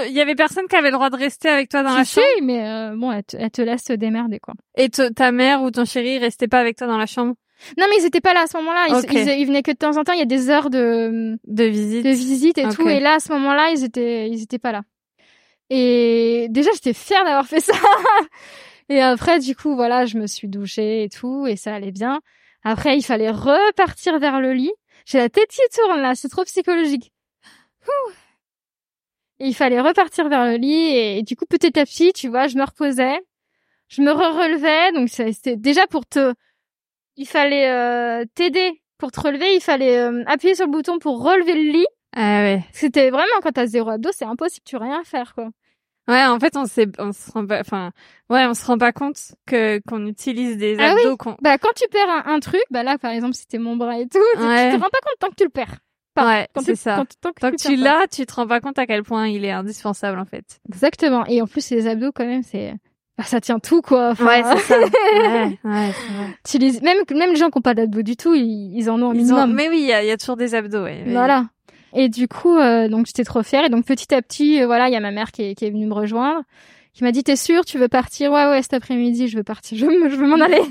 Il 0.03 0.11
y 0.11 0.21
avait 0.21 0.35
personne 0.35 0.67
qui 0.67 0.75
avait 0.75 0.89
le 0.89 0.95
droit 0.95 1.09
de 1.09 1.17
rester 1.17 1.49
avec 1.49 1.69
toi 1.69 1.83
dans 1.83 1.95
la 1.95 2.03
chambre? 2.03 2.25
Si, 2.37 2.41
mais 2.43 2.67
euh, 2.67 2.95
bon, 2.95 3.11
elle 3.11 3.23
te, 3.23 3.37
elle 3.37 3.51
te, 3.51 3.61
laisse 3.61 3.83
se 3.83 3.93
démerder 3.93 4.39
quoi. 4.39 4.53
Et 4.77 4.89
ta 4.89 5.31
mère 5.31 5.61
ou 5.63 5.71
ton 5.71 5.85
chéri 5.85 6.19
restait 6.19 6.47
pas 6.47 6.59
avec 6.59 6.77
toi 6.77 6.87
dans 6.87 6.97
la 6.97 7.05
chambre? 7.05 7.35
Non, 7.77 7.85
mais 7.89 7.97
ils 7.99 8.05
étaient 8.05 8.21
pas 8.21 8.33
là 8.33 8.41
à 8.41 8.47
ce 8.47 8.57
moment-là. 8.57 8.87
Ils, 8.89 9.39
ils, 9.39 9.45
venaient 9.45 9.63
que 9.63 9.71
de 9.71 9.77
temps 9.77 9.97
en 9.97 10.03
temps. 10.03 10.13
Il 10.13 10.19
y 10.19 10.23
a 10.23 10.25
des 10.25 10.49
heures 10.49 10.69
de 10.69 11.37
de 11.45 11.63
visite, 11.63 12.05
de 12.05 12.09
visite 12.09 12.57
et 12.57 12.67
tout. 12.69 12.87
Et 12.87 12.99
là, 12.99 13.15
à 13.15 13.19
ce 13.19 13.31
moment-là, 13.33 13.71
ils 13.71 13.83
étaient, 13.83 14.29
ils 14.29 14.41
étaient 14.41 14.59
pas 14.59 14.71
là. 14.71 14.83
Et 15.69 16.47
déjà, 16.49 16.71
j'étais 16.73 16.93
fière 16.93 17.23
d'avoir 17.23 17.45
fait 17.45 17.59
ça. 17.59 17.73
et 18.89 19.01
après, 19.01 19.39
du 19.39 19.55
coup, 19.55 19.75
voilà, 19.75 20.05
je 20.05 20.17
me 20.17 20.27
suis 20.27 20.47
douchée 20.47 21.03
et 21.03 21.09
tout, 21.09 21.47
et 21.47 21.55
ça 21.55 21.75
allait 21.75 21.91
bien. 21.91 22.21
Après, 22.63 22.97
il 22.97 23.03
fallait 23.03 23.31
repartir 23.31 24.19
vers 24.19 24.39
le 24.41 24.53
lit. 24.53 24.73
J'ai 25.05 25.17
la 25.17 25.29
tête 25.29 25.49
qui 25.49 25.61
tourne 25.73 26.01
là, 26.01 26.13
c'est 26.15 26.29
trop 26.29 26.43
psychologique. 26.43 27.11
Ouh 27.87 28.11
il 29.41 29.55
fallait 29.55 29.81
repartir 29.81 30.29
vers 30.29 30.45
le 30.45 30.55
lit 30.55 30.95
et, 30.95 31.23
du 31.23 31.35
coup 31.35 31.45
petit 31.45 31.77
à 31.79 31.85
petit, 31.85 32.13
tu 32.13 32.27
vois, 32.27 32.47
je 32.47 32.57
me 32.57 32.63
reposais, 32.63 33.19
je 33.87 34.01
me 34.01 34.11
relevais. 34.11 34.91
Donc 34.93 35.09
c'était 35.09 35.55
déjà 35.55 35.87
pour 35.87 36.05
te, 36.05 36.33
il 37.17 37.27
fallait 37.27 37.69
euh, 37.69 38.25
t'aider 38.35 38.81
pour 38.97 39.11
te 39.11 39.19
relever, 39.19 39.55
il 39.55 39.61
fallait 39.61 39.97
euh, 39.97 40.23
appuyer 40.27 40.55
sur 40.55 40.65
le 40.65 40.71
bouton 40.71 40.99
pour 40.99 41.23
relever 41.23 41.55
le 41.55 41.71
lit. 41.71 41.87
Ah 42.15 42.41
ouais. 42.41 42.63
C'était 42.73 43.09
vraiment 43.09 43.39
quand 43.41 43.51
t'as 43.53 43.65
zéro 43.65 43.89
abdos, 43.89 44.11
c'est 44.13 44.25
impossible, 44.25 44.63
tu 44.65 44.77
rien 44.77 45.03
faire 45.03 45.33
quoi. 45.33 45.49
Ouais, 46.07 46.25
en 46.25 46.39
fait, 46.39 46.57
on 46.57 46.65
sait, 46.65 46.87
on 46.97 47.13
se 47.13 47.31
rend 47.31 47.45
pas, 47.45 47.59
enfin, 47.59 47.91
ouais, 48.29 48.45
on 48.45 48.53
se 48.53 48.65
rend 48.65 48.77
pas 48.77 48.91
compte 48.91 49.17
que 49.45 49.79
qu'on 49.87 50.05
utilise 50.07 50.57
des 50.57 50.75
ah 50.79 50.91
abdos. 50.91 51.15
Oui. 51.25 51.33
Bah 51.41 51.57
quand 51.57 51.73
tu 51.75 51.87
perds 51.89 52.27
un, 52.27 52.39
truc, 52.39 52.63
bah 52.69 52.83
là 52.83 52.97
par 52.97 53.11
exemple 53.11 53.35
c'était 53.35 53.59
mon 53.59 53.75
bras 53.75 53.97
et 53.97 54.07
tout, 54.07 54.19
tu 54.33 54.39
te 54.39 54.73
rends 54.73 54.79
pas 54.79 54.99
compte 54.99 55.19
tant 55.19 55.29
que 55.29 55.35
tu 55.35 55.43
le 55.43 55.49
perds 55.49 55.77
ouais, 56.17 56.47
c'est 56.63 56.75
ça. 56.75 57.03
Tant 57.21 57.31
que, 57.31 57.55
tu 57.55 57.75
l'as, 57.75 58.07
tu 58.07 58.25
te 58.25 58.33
rends 58.33 58.47
pas 58.47 58.59
compte 58.59 58.77
à 58.79 58.85
quel 58.85 59.03
point 59.03 59.27
il 59.27 59.45
est 59.45 59.51
indispensable 59.51 60.19
en 60.19 60.25
fait. 60.25 60.59
Exactement. 60.69 61.25
Et 61.25 61.41
en 61.41 61.47
plus, 61.47 61.69
les 61.69 61.87
abdos 61.87 62.11
quand 62.11 62.25
même, 62.25 62.43
c'est 62.43 62.73
bah, 63.21 63.27
ça 63.27 63.41
tient 63.41 63.59
tout 63.59 63.81
quoi. 63.81 64.13
ouais, 64.19 64.43
c'est 64.43 64.57
ça. 64.59 64.79
ouais, 64.79 65.59
ouais, 65.63 65.91
tu 66.43 66.57
les... 66.57 66.79
même 66.81 66.97
même 67.13 67.29
les 67.29 67.35
gens 67.35 67.49
qui 67.49 67.57
ont 67.57 67.61
pas 67.61 67.73
d'abdos 67.73 68.01
du 68.01 68.15
tout, 68.15 68.33
ils, 68.33 68.89
en 68.89 69.01
ont 69.01 69.11
un 69.11 69.13
minimum. 69.13 69.53
Mais 69.53 69.69
oui, 69.69 69.79
il 69.81 69.87
y 69.87 69.93
a, 69.93 70.03
y 70.03 70.11
a, 70.11 70.17
toujours 70.17 70.37
des 70.37 70.55
abdos. 70.55 70.83
Ouais, 70.83 71.03
Voilà. 71.07 71.45
Et 71.93 72.09
du 72.09 72.27
coup, 72.27 72.57
euh, 72.57 72.87
donc 72.87 73.05
j'étais 73.05 73.23
trop 73.23 73.43
fière. 73.43 73.65
Et 73.65 73.69
donc 73.69 73.85
petit 73.85 74.13
à 74.13 74.21
petit, 74.21 74.61
euh, 74.61 74.65
voilà, 74.65 74.87
il 74.87 74.93
y 74.93 74.95
a 74.95 74.99
ma 74.99 75.11
mère 75.11 75.31
qui 75.31 75.43
est, 75.43 75.55
qui 75.55 75.65
est 75.65 75.69
venue 75.69 75.85
me 75.85 75.93
rejoindre 75.93 76.41
qui 76.93 77.03
m'a 77.03 77.11
dit 77.11 77.23
t'es 77.23 77.35
sûr 77.35 77.63
tu 77.65 77.77
veux 77.77 77.87
partir? 77.87 78.31
Ouais 78.31 78.45
ouais 78.47 78.61
cet 78.61 78.73
après-midi 78.73 79.27
je 79.27 79.37
veux 79.37 79.43
partir 79.43 79.77
je 79.77 79.85
veux, 79.85 80.09
je 80.09 80.15
veux 80.15 80.27
m'en 80.27 80.43
aller 80.43 80.61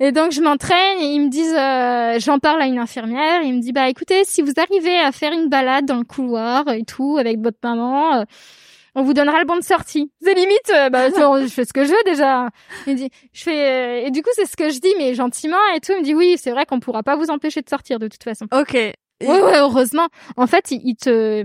et 0.00 0.12
donc 0.12 0.32
je 0.32 0.40
m'entraîne 0.40 1.00
et 1.00 1.06
ils 1.06 1.20
me 1.20 1.28
disent 1.28 1.54
euh, 1.54 2.18
j'en 2.18 2.38
parle 2.38 2.62
à 2.62 2.66
une 2.66 2.78
infirmière 2.78 3.42
il 3.42 3.54
me 3.54 3.60
dit 3.60 3.72
bah 3.72 3.88
écoutez 3.88 4.24
si 4.24 4.42
vous 4.42 4.52
arrivez 4.56 4.96
à 4.98 5.12
faire 5.12 5.32
une 5.32 5.48
balade 5.48 5.84
dans 5.84 5.98
le 5.98 6.04
couloir 6.04 6.66
et 6.68 6.84
tout 6.84 7.18
avec 7.18 7.40
votre 7.40 7.58
maman 7.62 8.14
euh, 8.14 8.24
on 8.94 9.02
vous 9.02 9.14
donnera 9.14 9.40
le 9.40 9.46
bon 9.46 9.56
de 9.56 9.64
sortie. 9.64 10.10
C'est 10.20 10.34
limite, 10.34 10.70
euh, 10.74 10.90
bah, 10.90 11.08
je 11.08 11.48
fais 11.48 11.64
ce 11.64 11.72
que 11.72 11.84
je 11.84 11.90
veux 11.90 12.04
déjà. 12.04 12.50
Il 12.86 12.94
me 12.94 12.98
dit, 12.98 13.10
je 13.32 13.42
fais, 13.42 14.06
et 14.06 14.10
du 14.10 14.22
coup, 14.22 14.30
c'est 14.34 14.46
ce 14.46 14.56
que 14.56 14.70
je 14.70 14.78
dis, 14.78 14.94
mais 14.98 15.14
gentiment 15.14 15.56
et 15.74 15.80
tout. 15.80 15.92
Il 15.92 15.98
me 15.98 16.04
dit, 16.04 16.14
oui, 16.14 16.36
c'est 16.38 16.50
vrai 16.50 16.66
qu'on 16.66 16.80
pourra 16.80 17.02
pas 17.02 17.16
vous 17.16 17.30
empêcher 17.30 17.60
de 17.62 17.68
sortir 17.68 17.98
de 17.98 18.08
toute 18.08 18.22
façon. 18.22 18.46
Ok. 18.52 18.72
Ouais, 18.74 18.94
ouais, 19.20 19.58
heureusement. 19.58 20.08
En 20.36 20.46
fait, 20.46 20.70
il 20.70 20.96
te, 20.96 21.44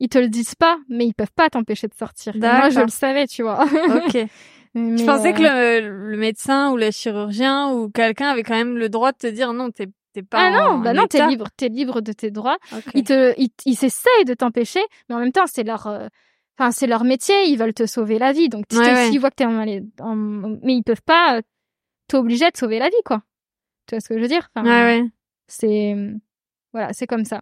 ils 0.00 0.08
te 0.08 0.18
le 0.18 0.28
disent 0.28 0.54
pas, 0.54 0.78
mais 0.88 1.06
ils 1.06 1.14
peuvent 1.14 1.32
pas 1.34 1.48
t'empêcher 1.50 1.88
de 1.88 1.94
sortir. 1.94 2.34
Moi, 2.36 2.70
je 2.70 2.80
le 2.80 2.88
savais, 2.88 3.26
tu 3.26 3.42
vois. 3.42 3.64
ok. 3.64 4.26
je 4.74 5.04
pensais 5.04 5.32
que 5.32 5.42
euh, 5.42 5.80
le, 5.80 6.16
médecin 6.16 6.70
ou 6.70 6.76
le 6.76 6.90
chirurgien 6.90 7.70
ou 7.72 7.88
quelqu'un 7.88 8.28
avait 8.28 8.42
quand 8.42 8.54
même 8.56 8.76
le 8.76 8.88
droit 8.88 9.12
de 9.12 9.18
te 9.18 9.26
dire 9.26 9.52
non, 9.52 9.70
t'es 9.70 9.86
t'es 10.12 10.22
pas. 10.22 10.38
Ah 10.38 10.50
non, 10.50 10.78
bah 10.78 10.92
non, 10.92 11.06
t'es 11.06 11.26
libre, 11.26 11.48
t'es 11.56 11.68
libre 11.68 12.00
de 12.00 12.12
tes 12.12 12.30
droits. 12.30 12.58
Ils 12.94 13.04
te, 13.04 13.34
ils, 13.38 13.50
ils 13.64 13.84
essayent 13.84 14.24
de 14.26 14.34
t'empêcher, 14.34 14.84
mais 15.08 15.14
en 15.14 15.18
même 15.18 15.32
temps, 15.32 15.46
c'est 15.46 15.64
leur, 15.64 15.86
euh, 15.86 16.08
enfin, 16.58 16.70
c'est 16.70 16.86
leur 16.86 17.04
métier. 17.04 17.44
Ils 17.48 17.56
veulent 17.56 17.74
te 17.74 17.86
sauver 17.86 18.18
la 18.18 18.32
vie, 18.32 18.48
donc 18.48 18.64
s'ils 19.08 19.20
voient 19.20 19.30
que 19.30 19.36
t'es 19.36 19.44
en, 19.46 19.60
en, 20.00 20.16
mais 20.62 20.74
ils 20.74 20.82
peuvent 20.82 21.02
pas 21.02 21.40
t'es 22.08 22.16
obligé 22.16 22.50
de 22.50 22.56
sauver 22.56 22.78
la 22.78 22.88
vie, 22.88 23.02
quoi. 23.04 23.22
Tu 23.86 23.94
vois 23.94 24.00
ce 24.00 24.08
que 24.08 24.14
je 24.16 24.20
veux 24.20 24.28
dire? 24.28 24.48
Enfin, 24.54 24.64
Ouais, 24.66 25.00
ouais. 25.00 25.08
C'est 25.48 25.96
voilà, 26.72 26.92
c'est 26.92 27.06
comme 27.06 27.24
ça. 27.24 27.40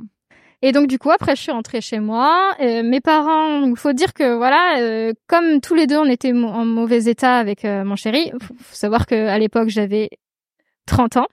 Et 0.62 0.72
donc 0.72 0.86
du 0.86 0.98
coup 0.98 1.10
après 1.10 1.36
je 1.36 1.42
suis 1.42 1.52
rentrée 1.52 1.80
chez 1.80 1.98
moi. 2.00 2.54
Euh, 2.60 2.82
mes 2.82 3.00
parents, 3.00 3.64
il 3.66 3.76
faut 3.76 3.92
dire 3.92 4.14
que 4.14 4.36
voilà, 4.36 4.78
euh, 4.78 5.12
comme 5.26 5.60
tous 5.60 5.74
les 5.74 5.86
deux 5.86 5.98
on 5.98 6.06
était 6.06 6.32
en 6.32 6.64
mauvais 6.64 7.04
état 7.04 7.36
avec 7.36 7.64
euh, 7.64 7.84
mon 7.84 7.96
chéri. 7.96 8.30
Faut, 8.40 8.54
faut 8.54 8.74
savoir 8.74 9.06
que 9.06 9.14
à 9.28 9.38
l'époque 9.38 9.68
j'avais 9.68 10.08
30 10.86 11.18
ans, 11.18 11.26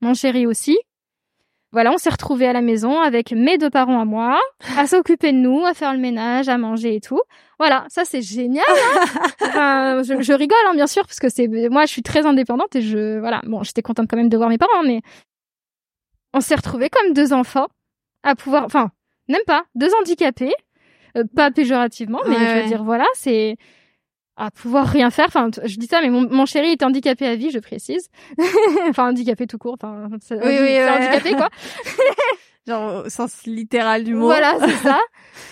mon 0.00 0.14
chéri 0.14 0.46
aussi. 0.46 0.78
Voilà, 1.76 1.92
on 1.92 1.98
s'est 1.98 2.10
retrouvés 2.10 2.46
à 2.46 2.54
la 2.54 2.62
maison 2.62 3.00
avec 3.00 3.32
mes 3.32 3.58
deux 3.58 3.70
parents 3.70 4.00
à 4.00 4.04
moi, 4.04 4.40
à 4.76 4.86
s'occuper 4.86 5.32
de 5.32 5.36
nous, 5.36 5.64
à 5.64 5.74
faire 5.74 5.92
le 5.92 5.98
ménage, 5.98 6.48
à 6.48 6.56
manger 6.56 6.96
et 6.96 7.00
tout. 7.00 7.20
Voilà, 7.58 7.84
ça 7.88 8.04
c'est 8.04 8.22
génial. 8.22 8.64
Hein 8.68 9.04
enfin, 9.42 10.02
je, 10.02 10.20
je, 10.22 10.32
rigole 10.32 10.58
hein, 10.66 10.74
bien 10.74 10.86
sûr 10.86 11.02
parce 11.04 11.20
que 11.20 11.28
c'est 11.28 11.48
moi 11.70 11.86
je 11.86 11.92
suis 11.92 12.02
très 12.02 12.26
indépendante 12.26 12.74
et 12.76 12.82
je 12.82 13.18
voilà 13.18 13.40
bon 13.44 13.62
j'étais 13.62 13.82
contente 13.82 14.06
quand 14.08 14.16
même 14.16 14.28
de 14.28 14.36
voir 14.36 14.48
mes 14.48 14.58
parents 14.58 14.82
mais 14.84 15.00
on 16.34 16.40
s'est 16.40 16.54
retrouvés 16.54 16.90
comme 16.90 17.14
deux 17.14 17.32
enfants 17.32 17.68
à 18.22 18.34
pouvoir, 18.34 18.64
enfin, 18.64 18.90
même 19.28 19.42
pas, 19.46 19.64
deux 19.74 19.90
handicapés, 20.00 20.52
euh, 21.16 21.24
pas 21.34 21.50
péjorativement, 21.50 22.20
mais 22.26 22.34
je 22.34 22.62
veux 22.62 22.68
dire, 22.68 22.84
voilà, 22.84 23.06
c'est 23.14 23.56
à 24.36 24.50
pouvoir 24.50 24.86
rien 24.86 25.10
faire. 25.10 25.26
Enfin, 25.26 25.50
je 25.64 25.76
dis 25.76 25.86
ça, 25.86 26.00
mais 26.02 26.10
mon, 26.10 26.46
chéri 26.46 26.68
est 26.68 26.82
handicapé 26.82 27.26
à 27.26 27.36
vie, 27.36 27.50
je 27.50 27.58
précise. 27.58 28.08
enfin, 28.88 29.08
handicapé 29.08 29.46
tout 29.46 29.58
court. 29.58 29.76
Enfin, 29.80 30.08
oui, 30.30 30.38
oui, 30.40 30.82
handicapé 30.82 31.32
quoi. 31.32 31.48
Genre 32.66 33.04
au 33.06 33.08
sens 33.08 33.44
littéral 33.46 34.04
du 34.04 34.14
mot. 34.14 34.26
Voilà, 34.26 34.56
c'est 34.60 34.88
ça. 34.88 34.98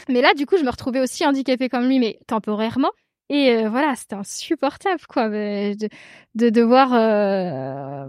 Mais 0.09 0.21
là, 0.21 0.35
du 0.35 0.47
coup, 0.47 0.57
je 0.57 0.65
me 0.65 0.71
retrouvais 0.71 1.01
aussi 1.01 1.25
handicapée 1.25 1.69
comme 1.69 1.87
lui, 1.87 2.01
mais 2.01 2.19
temporairement. 2.27 2.91
Et 3.31 3.55
euh, 3.55 3.69
voilà, 3.69 3.95
c'était 3.95 4.17
insupportable, 4.17 5.01
quoi, 5.09 5.29
de, 5.29 5.89
de 6.35 6.51
devoir. 6.51 6.93
Euh, 6.93 8.07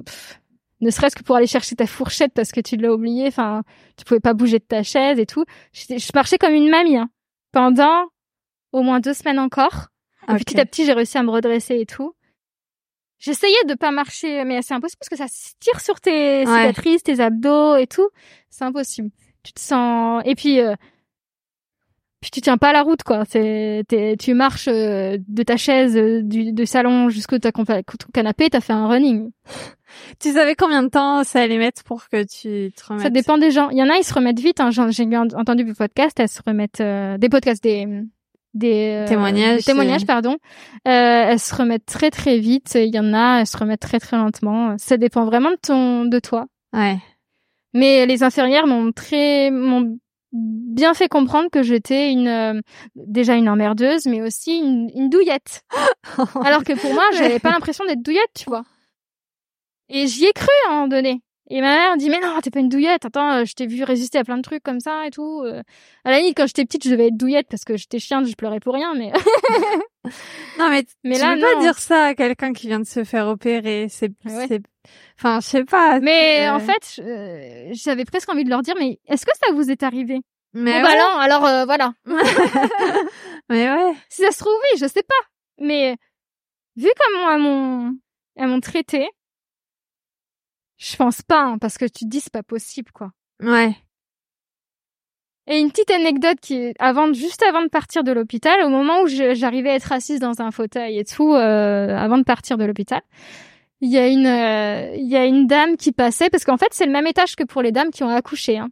ne 0.82 0.90
serait-ce 0.90 1.16
que 1.16 1.24
pour 1.24 1.36
aller 1.36 1.48
chercher 1.48 1.76
ta 1.76 1.88
fourchette 1.88 2.34
parce 2.34 2.52
que 2.52 2.60
tu 2.60 2.78
l'as 2.78 2.94
oublié. 2.94 3.28
Enfin, 3.28 3.64
tu 3.98 4.06
pouvais 4.06 4.20
pas 4.20 4.34
bouger 4.34 4.60
de 4.60 4.66
ta 4.66 4.84
chaise 4.84 5.20
et 5.20 5.26
tout. 5.26 5.46
Je, 5.72 6.12
marchais 6.14 6.38
comme 6.38 6.54
une 6.54 6.70
mamie 6.70 6.98
hein, 6.98 7.10
pendant 7.52 8.06
au 8.72 8.82
moins 8.82 9.00
deux 9.00 9.14
semaines 9.14 9.40
encore. 9.40 9.88
Et 10.30 10.36
petit 10.38 10.60
à 10.60 10.66
petit, 10.66 10.86
j'ai 10.86 10.94
réussi 10.94 11.18
à 11.18 11.24
me 11.24 11.30
redresser 11.30 11.80
et 11.80 11.86
tout. 11.86 12.14
J'essayais 13.20 13.64
de 13.68 13.76
pas 13.76 13.92
marcher, 13.92 14.44
mais 14.44 14.62
c'est 14.62 14.74
impossible 14.74 15.00
parce 15.00 15.10
que 15.10 15.16
ça 15.16 15.28
se 15.28 15.54
tire 15.60 15.80
sur 15.80 16.02
tes 16.02 16.46
cicatrices, 16.46 17.04
tes 17.04 17.20
abdos 17.20 17.78
et 17.78 17.88
tout. 17.88 18.10
C'est 18.50 18.66
impossible. 18.66 19.10
Tu 19.44 19.54
te 19.54 19.60
sens. 19.60 20.22
Et 20.26 20.36
puis, 20.36 20.60
euh, 20.60 20.76
puis 22.26 22.32
tu 22.32 22.42
tiens 22.42 22.58
pas 22.58 22.74
la 22.74 22.82
route 22.82 23.04
quoi. 23.04 23.24
C'est 23.30 23.84
tu 24.18 24.34
marches 24.34 24.68
euh, 24.68 25.16
de 25.28 25.44
ta 25.44 25.58
chaise 25.58 25.96
euh, 25.96 26.22
du 26.24 26.66
salon 26.66 27.10
jusqu'au 27.10 27.38
ton 27.38 27.52
canapé, 28.12 28.50
t'as 28.50 28.62
fait 28.62 28.74
un 28.74 28.88
running. 28.88 29.30
tu 30.20 30.34
savais 30.34 30.56
combien 30.56 30.82
de 30.82 30.88
temps 30.88 31.24
ça 31.24 31.42
allait 31.42 31.60
mettre 31.60 31.84
pour 31.84 32.10
que 32.10 32.24
tu 32.24 32.72
te 32.74 32.84
remettes? 32.84 33.04
Ça 33.04 33.10
dépend 33.12 33.38
des 33.38 33.52
gens. 33.52 33.70
Il 33.70 33.78
y 33.78 33.84
en 33.84 33.92
a 33.92 33.98
ils 33.98 34.04
se 34.04 34.12
remettent 34.12 34.40
vite. 34.40 34.60
Hein. 34.60 34.72
J'ai 34.72 34.82
entendu 35.36 35.66
des 35.66 35.76
podcasts, 35.76 36.20
elles 36.20 36.28
se 36.28 36.42
remettent 36.44 36.82
euh, 36.82 37.20
des 37.20 37.30
podcasts 37.30 37.62
des 37.62 37.86
des 38.56 39.06
témoignages, 39.08 39.64
témoignages 39.64 40.06
pardon. 40.06 40.38
elles 40.86 41.39
se 41.39 41.53
remettent 41.53 41.86
très 41.86 42.10
très 42.10 42.39
vite. 42.39 42.74
Il 42.76 42.93
y 42.93 42.99
en 42.99 43.14
a 43.14 43.41
elles 43.41 43.47
se 43.47 43.58
remettent 43.58 43.82
très 43.82 43.99
très 43.99 44.18
lentement. 44.18 44.76
Ça 44.78 44.97
dépend 44.97 45.26
vraiment 45.26 45.51
de 45.51 45.60
ton 45.62 46.06
de 46.06 46.20
toi. 46.20 46.47
Ouais. 46.74 46.97
Mais 47.74 48.06
les 48.06 48.24
infirmières 48.24 48.66
m'ont 48.66 48.91
très 48.91 49.51
m'ont 49.51 49.97
bien 50.36 50.93
fait 50.93 51.08
comprendre 51.08 51.49
que 51.51 51.64
j'étais 51.64 52.12
une 52.12 52.28
euh, 52.28 52.62
déjà 52.95 53.36
une 53.36 53.47
emmerdeuse 53.47 54.06
mais 54.06 54.22
aussi 54.22 54.58
une, 54.58 54.89
une 54.95 55.10
douillette 55.10 55.64
alors 56.43 56.64
que 56.64 56.74
pour 56.74 56.93
moi 56.93 57.03
j'avais 57.14 57.39
pas 57.39 57.51
l'impression 57.51 57.86
d'être 57.86 58.01
douillette 58.01 58.32
tu 58.36 58.45
vois 58.47 58.64
et 59.89 60.08
j'y 60.08 60.26
ai 60.26 60.34
cru 60.34 60.49
à 60.68 60.72
un 60.72 60.74
moment 60.74 60.88
donné 60.88 61.22
et 61.50 61.62
ma 61.62 61.76
mère 61.76 61.98
dit 61.98 62.10
mais 62.10 62.20
non 62.20 62.39
t'es 62.41 62.50
pas 62.50 62.60
une 62.60 62.70
douillette 62.70 63.06
attends 63.06 63.32
euh, 63.34 63.46
je 63.46 63.54
t'ai 63.54 63.68
vu 63.68 63.84
résister 63.84 64.18
à 64.18 64.24
plein 64.24 64.38
de 64.38 64.41
trucs 64.41 64.64
comme 64.64 64.80
ça 64.80 65.06
et 65.06 65.12
tout 65.12 65.41
euh. 65.43 65.62
à 66.04 66.12
la 66.12 66.20
limite 66.20 66.36
quand 66.38 66.48
j'étais 66.48 66.66
petite 66.66 66.84
je 66.86 66.89
devais 66.89 67.08
être 67.08 67.18
douillette 67.18 67.48
parce 67.50 67.64
que 67.64 67.78
j'étais 67.78 68.00
chiante 68.00 68.26
je 68.26 68.36
pleurais 68.36 68.60
pour 68.60 68.74
rien 68.74 68.93
mais 68.96 69.12
non 70.60 70.70
mais 70.70 70.86
mais 71.04 71.16
tu 71.16 71.22
là 71.22 71.36
peux 71.36 71.41
pas 71.41 71.62
dire 71.62 71.78
ça 71.78 72.06
à 72.06 72.16
quelqu'un 72.16 72.54
qui 72.54 72.68
vient 72.68 72.80
de 72.80 72.86
se 72.86 73.04
faire 73.04 73.28
opérer 73.28 73.88
c'est 73.89 74.12
Enfin, 75.18 75.39
je 75.39 75.48
sais 75.48 75.66
pas. 75.66 76.00
Mais 76.00 76.48
en 76.50 76.60
fait, 76.60 77.02
j'avais 77.72 78.06
presque 78.06 78.30
envie 78.30 78.43
de 78.43 78.50
leur 78.50 78.62
dire, 78.62 78.76
mais 78.78 79.00
est-ce 79.08 79.26
que 79.26 79.32
ça 79.43 79.52
vous 79.52 79.72
est 79.72 79.82
arrivé? 79.82 80.22
Mais 80.56 80.82
bon, 80.82 80.88
bah 80.88 80.98
non, 80.98 81.18
alors 81.20 81.46
euh, 81.46 81.66
voilà. 81.66 81.93
mais 83.50 83.70
ouais. 83.70 83.93
Si 84.08 84.22
ça 84.22 84.32
se 84.32 84.39
trouve, 84.39 84.54
oui, 84.54 84.80
je 84.80 84.88
sais 84.88 85.04
pas. 85.04 85.14
Mais 85.60 85.98
vu 86.78 86.88
comment 86.98 87.32
elles 87.32 87.41
m'ont, 87.41 87.98
elles 88.38 88.48
m'ont 88.48 88.62
traité, 88.62 89.10
je 90.78 90.96
pense 90.96 91.22
pas, 91.22 91.42
hein, 91.42 91.58
parce 91.58 91.78
que 91.78 91.86
tu 91.86 92.06
te 92.06 92.10
dis 92.10 92.20
c'est 92.20 92.34
pas 92.34 92.44
possible, 92.44 92.92
quoi. 92.92 93.12
Ouais. 93.42 93.76
Et 95.48 95.60
une 95.60 95.70
petite 95.70 95.92
anecdote 95.92 96.40
qui, 96.42 96.74
avant, 96.80 97.14
juste 97.14 97.44
avant 97.44 97.62
de 97.62 97.68
partir 97.68 98.04
de 98.04 98.12
l'hôpital, 98.12 98.64
au 98.64 98.70
moment 98.70 99.02
où 99.02 99.08
j'arrivais 99.08 99.70
à 99.70 99.76
être 99.76 99.92
assise 99.92 100.20
dans 100.20 100.42
un 100.42 100.50
fauteuil 100.50 100.98
et 100.98 101.06
tout, 101.06 101.34
euh, 101.34 101.96
avant 101.96 102.18
de 102.18 102.24
partir 102.24 102.58
de 102.58 102.66
l'hôpital, 102.66 103.02
il 103.82 103.92
y 103.92 103.98
a 103.98 104.08
une 104.08 104.26
euh, 104.26 104.96
il 104.96 105.08
y 105.08 105.16
a 105.16 105.26
une 105.26 105.48
dame 105.48 105.78
qui 105.78 105.92
passait 105.92 106.30
parce 106.30 106.46
qu'en 106.46 106.58
fait 106.58 106.70
c'est 106.72 106.86
le 106.86 106.92
même 106.92 107.06
étage 107.08 107.36
que 107.36 107.44
pour 107.44 107.62
les 107.62 107.72
dames 107.72 107.92
qui 107.92 108.04
ont 108.04 108.10
accouché 108.10 108.58
hein. 108.58 108.70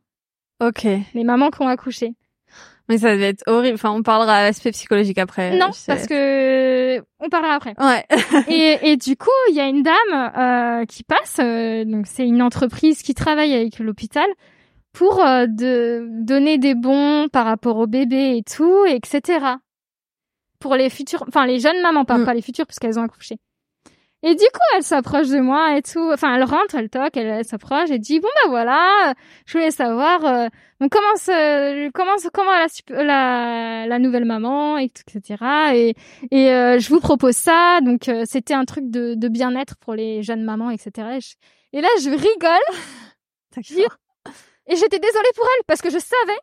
OK. 0.61 0.83
Les 1.13 1.23
mamans 1.23 1.51
qui 1.51 1.61
ont 1.61 1.67
accouché. 1.67 2.15
Mais 2.93 2.99
ça 2.99 3.13
devait 3.13 3.29
être 3.29 3.43
horrible. 3.47 3.73
Enfin, 3.73 3.89
on 3.89 4.03
parlera 4.03 4.35
à 4.35 4.43
l'aspect 4.43 4.71
psychologique 4.71 5.17
après. 5.17 5.57
Non, 5.57 5.71
parce 5.87 6.05
que 6.05 6.99
on 7.19 7.27
parlera 7.29 7.55
après. 7.55 7.73
Ouais. 7.79 8.05
et, 8.49 8.91
et 8.91 8.97
du 8.97 9.17
coup, 9.17 9.31
il 9.49 9.55
y 9.55 9.59
a 9.59 9.67
une 9.67 9.81
dame 9.81 9.95
euh, 10.13 10.85
qui 10.85 11.03
passe. 11.03 11.37
Euh, 11.39 11.85
donc, 11.85 12.05
c'est 12.05 12.27
une 12.27 12.43
entreprise 12.43 13.01
qui 13.01 13.15
travaille 13.15 13.55
avec 13.55 13.79
l'hôpital 13.79 14.27
pour 14.91 15.15
de 15.15 16.07
donner 16.23 16.59
des 16.59 16.75
bons 16.75 17.29
par 17.29 17.45
rapport 17.45 17.77
au 17.77 17.87
bébé 17.87 18.37
et 18.37 18.43
tout, 18.43 18.85
etc. 18.85 19.55
Pour 20.59 20.75
les 20.75 20.91
futurs, 20.91 21.25
enfin 21.27 21.47
les 21.47 21.59
jeunes 21.59 21.81
mamans, 21.81 22.05
pas, 22.05 22.19
mm. 22.19 22.25
pas 22.25 22.35
les 22.35 22.43
futures 22.43 22.67
parce 22.67 22.77
qu'elles 22.77 22.99
ont 22.99 23.03
accouché. 23.03 23.37
Et 24.25 24.35
du 24.35 24.45
coup, 24.45 24.61
elle 24.77 24.83
s'approche 24.83 25.27
de 25.27 25.39
moi 25.39 25.77
et 25.77 25.81
tout. 25.81 26.09
Enfin, 26.13 26.33
elle 26.35 26.45
rentre, 26.45 26.75
elle 26.75 26.89
toque, 26.89 27.17
elle, 27.17 27.43
s'approche 27.43 27.91
et 27.91 27.99
dit 27.99 28.21
bon 28.21 28.29
bah 28.43 28.49
voilà, 28.49 29.13
je 29.45 29.57
voulais 29.57 29.69
savoir 29.69 30.23
euh, 30.23 30.47
on 30.79 30.87
commence 30.87 31.27
euh, 31.27 31.89
commence 31.93 32.27
comment 32.33 32.51
la, 32.51 33.03
la 33.03 33.85
la 33.85 33.99
nouvelle 33.99 34.23
maman 34.23 34.77
et 34.77 34.87
tout, 34.87 35.03
etc. 35.13 35.43
Et 35.73 35.95
et 36.31 36.53
euh, 36.53 36.79
je 36.79 36.87
vous 36.87 37.01
propose 37.01 37.35
ça. 37.35 37.81
Donc 37.81 38.07
euh, 38.07 38.23
c'était 38.25 38.53
un 38.53 38.63
truc 38.63 38.89
de 38.89 39.13
de 39.15 39.27
bien-être 39.27 39.75
pour 39.77 39.93
les 39.93 40.23
jeunes 40.23 40.43
mamans, 40.43 40.69
etc. 40.69 41.19
Et, 41.73 41.81
là, 41.81 41.89
je 42.01 42.09
rigole. 42.09 42.77
et 44.67 44.75
j'étais 44.77 44.99
désolée 44.99 45.31
pour 45.35 45.47
elle 45.57 45.63
parce 45.67 45.81
que 45.81 45.89
je 45.89 45.99
savais 45.99 46.39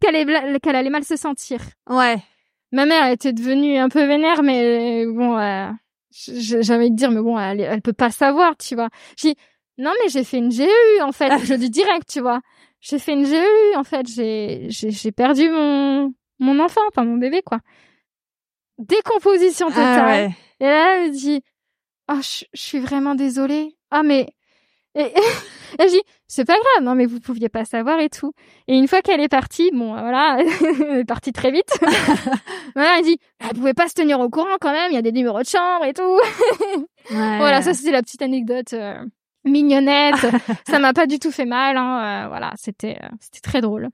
qu'elle 0.00 0.60
qu'elle 0.60 0.76
allait 0.76 0.88
mal 0.88 1.02
se 1.02 1.16
sentir. 1.16 1.60
Ouais. 1.90 2.18
Ma 2.70 2.86
mère 2.86 3.08
était 3.10 3.32
devenue 3.32 3.76
un 3.76 3.88
peu 3.88 4.04
vénère, 4.04 4.42
mais 4.44 5.04
bon 5.06 5.36
j'avais 6.26 6.74
envie 6.74 6.90
de 6.90 6.96
dire 6.96 7.10
mais 7.10 7.20
bon 7.20 7.38
elle, 7.38 7.60
elle 7.60 7.82
peut 7.82 7.92
pas 7.92 8.10
savoir 8.10 8.56
tu 8.56 8.74
vois. 8.74 8.88
J'ai 9.16 9.34
non 9.76 9.92
mais 10.02 10.08
j'ai 10.08 10.24
fait 10.24 10.38
une 10.38 10.48
GU 10.48 10.66
en 11.02 11.12
fait. 11.12 11.30
Je 11.44 11.54
dis 11.54 11.70
direct 11.70 12.08
tu 12.08 12.20
vois. 12.20 12.40
J'ai 12.80 12.98
fait 12.98 13.12
une 13.12 13.24
GU 13.24 13.76
en 13.76 13.84
fait. 13.84 14.06
J'ai 14.08 14.66
j'ai 14.70 15.12
perdu 15.12 15.48
mon 15.48 16.12
mon 16.38 16.58
enfant 16.60 16.80
enfin 16.88 17.04
mon 17.04 17.16
bébé 17.16 17.42
quoi. 17.42 17.60
Décomposition 18.78 19.68
ah 19.70 19.72
totale. 19.72 20.30
et 20.60 20.64
là 20.64 20.96
elle 20.96 21.10
me 21.10 21.16
dit 21.16 21.42
oh 22.10 22.20
je, 22.20 22.44
suis 22.54 22.78
vraiment 22.78 23.14
désolée 23.14 23.76
ah 23.90 24.02
mais 24.02 24.28
et, 24.94 25.00
et, 25.78 25.88
je 25.88 25.88
dis 25.88 26.02
c'est 26.30 26.44
pas 26.44 26.52
grave 26.52 26.84
non 26.84 26.94
mais 26.94 27.06
vous 27.06 27.20
pouviez 27.20 27.48
pas 27.48 27.64
savoir 27.64 27.98
et 28.00 28.10
tout. 28.10 28.32
Et 28.68 28.76
une 28.76 28.86
fois 28.86 29.00
qu'elle 29.00 29.20
est 29.20 29.28
partie 29.28 29.70
bon 29.72 29.92
voilà 29.92 30.38
elle 30.90 30.98
est 30.98 31.04
partie 31.04 31.32
très 31.32 31.50
vite. 31.50 31.70
Voilà 32.74 32.98
elle 32.98 33.04
dit 33.04 33.18
elle 33.40 33.56
pouvait 33.56 33.74
pas 33.74 33.88
se 33.88 33.94
tenir 33.94 34.20
au 34.20 34.28
courant 34.28 34.56
quand 34.60 34.70
même 34.70 34.92
il 34.92 34.94
y 34.94 34.98
a 34.98 35.02
des 35.02 35.10
numéros 35.10 35.40
de 35.40 35.46
chambre 35.46 35.86
et 35.86 35.94
tout. 35.94 36.20
Voilà 37.10 37.62
ça 37.62 37.72
c'était 37.72 37.90
la 37.90 38.02
petite 38.02 38.20
anecdote 38.20 38.74
euh, 38.74 39.02
mignonnette. 39.44 40.26
Ça 40.68 40.78
m'a 40.78 40.92
pas 40.92 41.06
du 41.06 41.18
tout 41.18 41.32
fait 41.32 41.46
mal 41.46 41.78
hein, 41.78 42.24
euh, 42.24 42.28
voilà 42.28 42.52
c'était 42.56 42.98
euh, 43.02 43.08
c'était 43.20 43.40
très 43.40 43.62
drôle. 43.62 43.88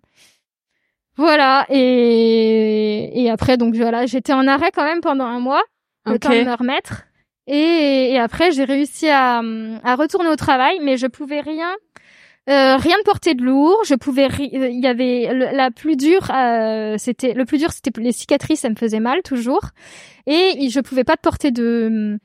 Voilà 1.16 1.66
et 1.70 3.22
et 3.22 3.30
après 3.30 3.57
donc 3.57 3.76
voilà 3.76 4.07
j'étais 4.07 4.32
en 4.32 4.49
arrêt 4.49 4.72
quand 4.74 4.85
même 4.85 5.01
pendant 5.01 5.26
un 5.26 5.39
mois 5.39 5.62
le 6.05 6.18
temps 6.18 6.30
de 6.30 6.43
me 6.43 6.57
remettre. 6.57 7.05
Et, 7.47 8.12
et 8.12 8.18
après 8.18 8.51
j'ai 8.51 8.64
réussi 8.64 9.09
à, 9.09 9.39
à 9.85 9.95
retourner 9.95 10.30
au 10.30 10.37
travail 10.37 10.80
mais 10.82 10.97
je 10.97 11.07
pouvais 11.07 11.41
rien 11.41 11.72
euh, 12.49 12.76
rien 12.76 12.99
de 12.99 13.03
porter 13.05 13.34
de 13.34 13.42
lourd. 13.42 13.78
Je 13.84 13.95
pouvais, 13.95 14.26
euh, 14.26 14.68
il 14.68 14.80
y 14.80 14.86
avait 14.86 15.53
la 15.53 15.70
plus 15.70 15.97
dure, 15.97 16.30
euh, 16.30 16.97
c'était 16.99 17.32
le 17.34 17.45
plus 17.45 17.59
dur, 17.59 17.72
c'était 17.72 17.90
les 18.01 18.12
cicatrices, 18.12 18.61
ça 18.61 18.70
me 18.70 18.76
faisait 18.76 19.01
mal 19.01 19.22
toujours, 19.22 19.62
et 20.26 20.68
je 20.68 20.80
pouvais 20.80 21.05
pas 21.05 21.16
porter 21.16 21.51
de 21.51 22.18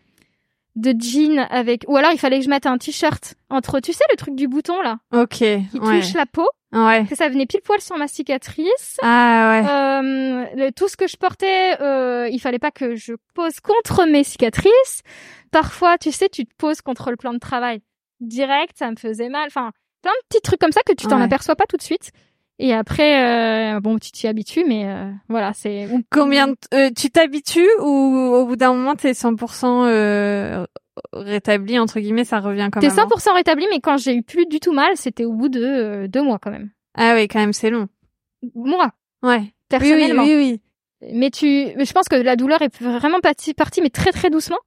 de 0.75 0.93
jean 0.97 1.39
avec 1.49 1.83
ou 1.87 1.97
alors 1.97 2.11
il 2.11 2.19
fallait 2.19 2.39
que 2.39 2.45
je 2.45 2.49
mette 2.49 2.65
un 2.65 2.77
t-shirt 2.77 3.35
entre 3.49 3.79
tu 3.79 3.91
sais 3.91 4.03
le 4.11 4.15
truc 4.15 4.35
du 4.35 4.47
bouton 4.47 4.81
là? 4.81 4.99
Ok 5.13 5.37
qui 5.37 5.69
touche 5.73 6.13
la 6.13 6.25
peau? 6.25 6.47
Ouais. 6.71 7.05
Que 7.09 7.15
ça 7.15 7.27
venait 7.27 7.47
pile 7.47 7.61
poil 7.61 7.81
sur 7.81 7.97
ma 7.97 8.07
cicatrice. 8.07 8.97
Ah 9.01 9.61
ouais. 9.61 10.65
Euh, 10.65 10.71
tout 10.75 10.87
ce 10.87 10.95
que 10.95 11.07
je 11.07 11.17
portais 11.17 11.81
euh, 11.81 12.29
il 12.31 12.39
fallait 12.39 12.59
pas 12.59 12.71
que 12.71 12.95
je 12.95 13.13
pose 13.33 13.59
contre 13.59 14.05
mes 14.05 14.23
cicatrices. 14.23 15.01
Parfois 15.51 15.97
tu 15.97 16.11
sais 16.11 16.29
tu 16.29 16.45
te 16.45 16.53
poses 16.57 16.81
contre 16.81 17.09
le 17.09 17.17
plan 17.17 17.33
de 17.33 17.39
travail 17.39 17.81
direct 18.21 18.77
ça 18.77 18.89
me 18.89 18.95
faisait 18.95 19.29
mal. 19.29 19.47
Enfin 19.47 19.71
plein 20.01 20.11
de 20.11 20.27
petits 20.29 20.41
trucs 20.41 20.59
comme 20.59 20.71
ça 20.71 20.81
que 20.85 20.93
tu 20.93 21.07
t'en 21.07 21.21
aperçois 21.21 21.55
pas 21.55 21.65
tout 21.65 21.77
de 21.77 21.81
suite 21.81 22.11
et 22.61 22.73
après, 22.73 23.23
euh, 23.75 23.79
bon, 23.79 23.97
tu 23.97 24.11
t'y 24.11 24.27
habitues, 24.27 24.65
mais 24.67 24.85
euh, 24.85 25.09
voilà, 25.29 25.53
c'est. 25.53 25.87
Combien 26.11 26.53
euh, 26.73 26.89
tu 26.95 27.09
t'habitues 27.09 27.69
ou 27.79 27.85
au 27.85 28.45
bout 28.45 28.57
d'un 28.57 28.73
moment 28.73 28.95
t'es 28.95 29.13
100% 29.13 29.85
euh, 29.87 30.65
rétabli 31.13 31.79
entre 31.79 32.01
guillemets, 32.01 32.25
ça 32.25 32.39
revient 32.39 32.67
quand 32.69 32.81
même. 32.81 32.91
T'es 32.91 33.01
100% 33.01 33.33
rétabli, 33.33 33.65
mais 33.71 33.79
quand 33.79 33.95
j'ai 33.95 34.13
eu 34.13 34.23
plus 34.23 34.45
du 34.45 34.59
tout 34.59 34.73
mal, 34.73 34.91
c'était 34.95 35.23
au 35.23 35.31
bout 35.31 35.47
de 35.47 36.07
deux 36.07 36.21
mois 36.21 36.37
quand 36.37 36.51
même. 36.51 36.69
Ah 36.97 37.13
oui, 37.15 37.29
quand 37.29 37.39
même, 37.39 37.53
c'est 37.53 37.69
long. 37.69 37.87
Moi. 38.53 38.91
Ouais. 39.23 39.53
Personnellement. 39.69 40.23
Oui, 40.23 40.35
oui, 40.35 40.59
oui. 41.01 41.11
Mais 41.13 41.29
tu, 41.29 41.45
mais 41.77 41.85
je 41.85 41.93
pense 41.93 42.09
que 42.09 42.15
la 42.15 42.35
douleur 42.35 42.61
est 42.61 42.75
vraiment 42.81 43.21
partie, 43.21 43.53
partie, 43.53 43.81
mais 43.81 43.89
très 43.89 44.11
très 44.11 44.29
doucement. 44.29 44.59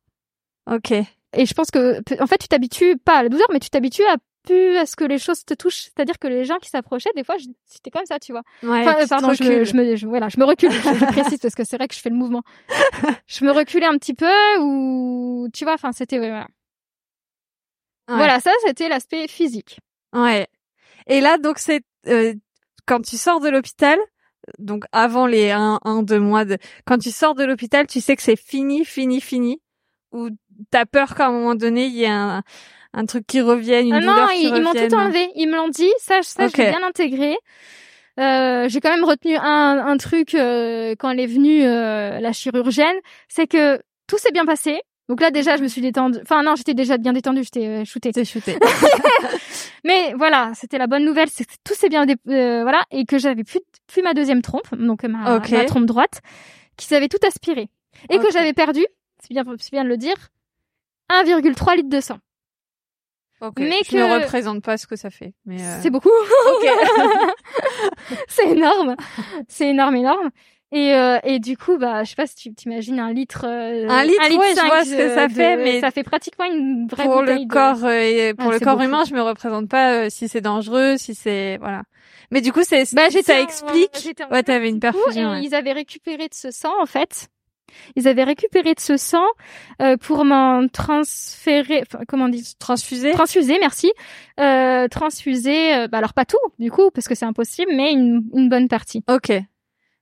Ok. 0.71 0.93
Et 0.93 1.45
je 1.45 1.53
pense 1.53 1.71
que, 1.71 2.01
en 2.23 2.27
fait, 2.27 2.39
tu 2.39 2.49
t'habitues 2.49 2.97
pas 2.97 3.19
à 3.19 3.23
la 3.23 3.29
douleur, 3.29 3.49
mais 3.53 3.61
tu 3.61 3.69
t'habitues 3.69 4.05
à 4.05 4.17
plus 4.43 4.77
à 4.77 4.87
ce 4.87 4.97
que 4.97 5.05
les 5.05 5.19
choses 5.19 5.45
te 5.45 5.55
touchent. 5.55 5.85
C'est-à-dire 5.85 6.19
que 6.19 6.29
les 6.29 6.45
gens 6.45 6.59
qui 6.59 6.69
s'approchaient, 6.69 7.11
des 7.17 7.25
fois, 7.25 7.37
c'était 7.67 7.91
comme 7.91 8.07
ça, 8.07 8.19
tu 8.19 8.33
vois. 8.33 8.43
Ouais, 8.63 8.81
enfin, 8.81 9.07
pardon, 9.09 9.33
je, 9.33 9.45
me, 9.45 9.65
je, 9.65 9.77
me, 9.77 10.09
voilà, 10.09 10.29
je 10.29 10.39
me 10.39 10.45
recule. 10.45 10.71
je, 10.71 11.05
précise 11.07 11.39
parce 11.39 11.55
que 11.55 11.65
c'est 11.65 11.77
vrai 11.77 11.89
que 11.89 11.95
je 11.95 12.01
fais 12.01 12.11
le 12.11 12.17
mouvement. 12.17 12.43
je 13.27 13.45
me 13.45 13.51
reculais 13.51 13.87
un 13.87 13.99
petit 13.99 14.15
peu 14.15 14.33
ou, 14.61 15.49
tu 15.53 15.65
vois, 15.65 15.75
enfin, 15.75 15.93
c'était, 15.93 16.19
voilà. 16.19 16.47
Ouais. 18.09 18.17
Voilà, 18.17 18.41
ça, 18.41 18.51
c'était 18.67 18.89
l'aspect 18.89 19.29
physique. 19.29 19.79
Ouais. 20.13 20.49
Et 21.07 21.21
là, 21.21 21.39
donc, 21.39 21.59
c'est 21.59 21.83
euh, 22.09 22.35
quand 22.87 23.01
tu 23.01 23.17
sors 23.17 23.41
de 23.41 23.49
l'hôpital, 23.49 23.99
donc 24.59 24.85
avant 24.93 25.27
les 25.27 25.51
un, 25.51 25.79
un, 25.85 26.03
deux 26.03 26.19
mois 26.19 26.45
de, 26.45 26.59
quand 26.85 26.99
tu 26.99 27.11
sors 27.11 27.35
de 27.35 27.45
l'hôpital, 27.45 27.87
tu 27.87 28.01
sais 28.01 28.17
que 28.17 28.23
c'est 28.23 28.37
fini, 28.37 28.85
fini, 28.85 29.21
fini, 29.21 29.61
ou 30.13 30.31
t'as 30.71 30.85
peur 30.85 31.15
qu'à 31.15 31.29
un 31.29 31.33
moment 31.33 31.55
donné, 31.55 31.87
il 31.87 31.95
y 31.95 32.05
ait 32.05 32.09
un, 32.09 32.43
un 32.95 33.07
truc 33.07 33.27
qui 33.27 33.41
revienne, 33.41 33.87
une 33.87 33.95
ah 33.95 34.01
non, 34.01 34.27
qui 34.29 34.43
ils, 34.43 34.57
ils 34.57 34.63
m'ont 34.63 34.73
tout 34.73 34.95
enlevé. 34.95 35.29
Ils 35.35 35.49
me 35.49 35.57
l'ont 35.57 35.69
dit. 35.69 35.91
Ça, 35.99 36.21
ça, 36.23 36.47
okay. 36.47 36.65
j'ai 36.65 36.71
bien 36.71 36.87
intégré. 36.87 37.37
Euh, 38.21 38.69
j'ai 38.69 38.81
quand 38.81 38.91
même 38.91 39.05
retenu 39.05 39.37
un, 39.37 39.85
un 39.87 39.97
truc 39.97 40.35
euh, 40.35 40.95
quand 40.99 41.11
elle 41.11 41.21
est 41.21 41.27
venue, 41.27 41.65
euh, 41.65 42.21
la 42.21 42.33
chirurgienne, 42.33 42.97
c'est 43.29 43.47
que 43.47 43.81
tout 44.07 44.19
s'est 44.19 44.33
bien 44.33 44.45
passé. 44.45 44.83
Donc 45.09 45.21
là 45.21 45.31
déjà, 45.31 45.57
je 45.57 45.63
me 45.63 45.69
suis 45.69 45.81
détendue. 45.81 46.19
Enfin 46.23 46.43
non, 46.43 46.55
j'étais 46.55 46.75
déjà 46.75 46.99
bien 46.99 47.13
détendue. 47.13 47.43
J'étais 47.43 47.67
euh, 47.67 47.85
shootée. 47.85 48.13
Shootée. 48.25 48.59
Mais 49.85 50.15
voilà, 50.15 50.53
c'était 50.55 50.79
la 50.79 50.87
bonne 50.87 51.05
nouvelle, 51.05 51.29
c'est 51.29 51.45
que 51.45 51.53
tout 51.65 51.75
s'est 51.75 51.89
bien, 51.89 52.07
euh, 52.07 52.63
voilà, 52.63 52.83
et 52.91 53.05
que 53.05 53.19
j'avais 53.19 53.45
plus 53.45 53.61
plus 53.87 54.03
ma 54.03 54.15
deuxième 54.15 54.43
trompe, 54.43 54.75
donc 54.75 55.03
ma, 55.05 55.37
okay. 55.37 55.57
ma 55.57 55.65
trompe 55.65 55.87
droite, 55.87 56.21
qui 56.77 56.87
s'avait 56.87 57.09
tout 57.09 57.19
aspiré, 57.27 57.69
et 58.09 58.17
okay. 58.17 58.27
que 58.27 58.33
j'avais 58.33 58.53
perdu, 58.53 58.87
c'est 59.19 59.31
bien, 59.31 59.45
c'est 59.59 59.73
bien 59.73 59.83
de 59.83 59.89
le 59.89 59.97
dire, 59.97 60.15
1,3 61.11 61.77
litres 61.77 61.89
de 61.89 62.01
sang. 62.01 62.19
Okay. 63.43 63.69
Mais 63.69 63.81
je 63.85 63.91
que... 63.91 63.97
ne 63.97 64.21
représente 64.21 64.63
pas 64.63 64.77
ce 64.77 64.87
que 64.87 64.95
ça 64.95 65.11
fait. 65.11 65.35
Mais 65.47 65.61
euh... 65.61 65.79
C'est 65.83 65.91
beaucoup. 65.91 66.09
c'est 68.29 68.49
énorme. 68.49 68.95
C'est 69.49 69.71
énorme, 69.71 69.97
énorme. 69.97 70.31
Et, 70.71 70.95
euh, 70.95 71.19
et 71.25 71.41
du 71.41 71.59
coup, 71.59 71.77
bah, 71.77 72.05
je 72.05 72.11
sais 72.11 72.17
pas 72.17 72.29
si 72.29 72.37
tu 72.37 72.55
t'imagines 72.55 73.01
un 73.01 73.13
litre. 73.13 73.45
Euh, 73.45 73.89
un 73.89 74.05
litre, 74.05 74.23
un 74.25 74.29
litre 74.29 74.41
ouais, 74.41 74.55
je 74.57 74.67
vois 74.67 74.85
ce 74.85 74.97
que 74.97 75.15
ça 75.15 75.27
de, 75.27 75.33
fait, 75.33 75.57
mais 75.57 75.81
ça 75.81 75.91
fait 75.91 76.05
pratiquement 76.05 76.47
une 76.47 76.87
vraie 76.87 77.05
pour 77.05 77.21
le 77.21 77.41
de... 77.41 77.49
corps 77.49 77.85
euh, 77.85 78.33
pour 78.35 78.51
ah, 78.51 78.55
le 78.55 78.61
corps 78.61 78.77
beaucoup. 78.77 78.89
humain, 78.89 79.03
je 79.07 79.13
me 79.13 79.21
représente 79.21 79.69
pas 79.69 80.09
si 80.09 80.29
c'est 80.29 80.41
dangereux, 80.41 80.97
si 80.97 81.15
c'est 81.15 81.59
voilà. 81.59 81.83
Mais 82.31 82.41
du 82.41 82.53
coup, 82.53 82.63
c'est 82.63 82.85
bah, 82.95 83.11
ça 83.11 83.41
explique. 83.41 84.15
En, 84.23 84.33
ouais, 84.33 84.43
t'avais 84.45 84.71
une 84.71 84.81
perfusion. 84.81 85.33
Ouais. 85.33 85.43
Ils 85.43 85.55
avaient 85.55 85.73
récupéré 85.73 86.29
de 86.29 86.35
ce 86.35 86.51
sang 86.51 86.73
en 86.81 86.87
fait. 86.87 87.29
Ils 87.97 88.09
avaient 88.09 88.25
récupéré 88.25 88.75
de 88.75 88.81
ce 88.81 88.97
sang 88.97 89.27
euh, 89.81 89.97
pour 89.97 90.25
m'en 90.25 90.69
transférer, 90.69 91.83
enfin, 91.83 92.05
comment 92.07 92.25
on 92.25 92.29
dit, 92.29 92.55
transfuser. 92.59 93.13
Transfuser, 93.13 93.59
merci. 93.59 93.93
Euh, 94.41 94.89
transfuser, 94.89 95.75
euh, 95.75 95.89
bah 95.89 95.99
alors 95.99 96.13
pas 96.13 96.25
tout 96.25 96.39
du 96.59 96.71
coup 96.71 96.91
parce 96.93 97.09
que 97.09 97.15
c'est 97.15 97.25
impossible, 97.25 97.73
mais 97.75 97.93
une, 97.93 98.23
une 98.35 98.49
bonne 98.49 98.69
partie. 98.69 99.05
Ok. 99.09 99.33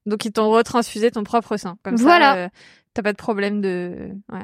Donc 0.07 0.25
ils 0.25 0.33
t'ont 0.33 0.51
retransfusé 0.51 1.11
ton 1.11 1.25
propre 1.25 1.57
sang. 1.57 1.77
Comme 1.83 1.97
voilà. 1.97 2.33
ça, 2.33 2.39
euh, 2.39 2.49
t'as 2.95 3.03
pas 3.03 3.13
de 3.13 3.19
problème 3.19 3.61
de. 3.61 4.11
Ouais. 4.33 4.39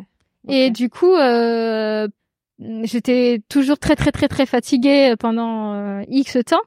Okay. 0.46 0.66
Et 0.66 0.70
du 0.70 0.90
coup, 0.90 1.14
euh, 1.14 2.08
j'étais 2.58 3.42
toujours 3.48 3.78
très 3.78 3.96
très 3.96 4.12
très 4.12 4.28
très 4.28 4.46
fatiguée 4.46 5.14
pendant 5.18 6.00
X 6.08 6.38
temps. 6.46 6.60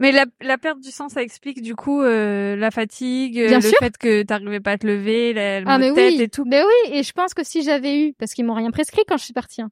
Mais 0.00 0.12
la, 0.12 0.26
la 0.40 0.58
perte 0.58 0.80
du 0.80 0.90
sang, 0.90 1.08
ça 1.08 1.22
explique 1.22 1.62
du 1.62 1.74
coup 1.74 2.02
euh, 2.02 2.56
la 2.56 2.70
fatigue, 2.70 3.34
Bien 3.34 3.58
le 3.58 3.68
sûr. 3.68 3.78
fait 3.78 3.96
que 3.96 4.22
t'arrivais 4.22 4.60
pas 4.60 4.72
à 4.72 4.78
te 4.78 4.86
lever, 4.86 5.32
la, 5.32 5.60
le 5.60 5.66
ah, 5.68 5.78
mais 5.78 5.92
tête 5.92 6.14
oui. 6.14 6.22
et 6.22 6.28
tout. 6.28 6.44
Mais 6.46 6.62
oui, 6.62 6.92
et 6.92 7.02
je 7.02 7.12
pense 7.12 7.34
que 7.34 7.44
si 7.44 7.62
j'avais 7.62 8.00
eu, 8.00 8.12
parce 8.14 8.32
qu'ils 8.34 8.44
m'ont 8.44 8.54
rien 8.54 8.70
prescrit 8.70 9.02
quand 9.06 9.16
je 9.16 9.24
suis 9.24 9.32
partie. 9.32 9.62
Hein. 9.62 9.70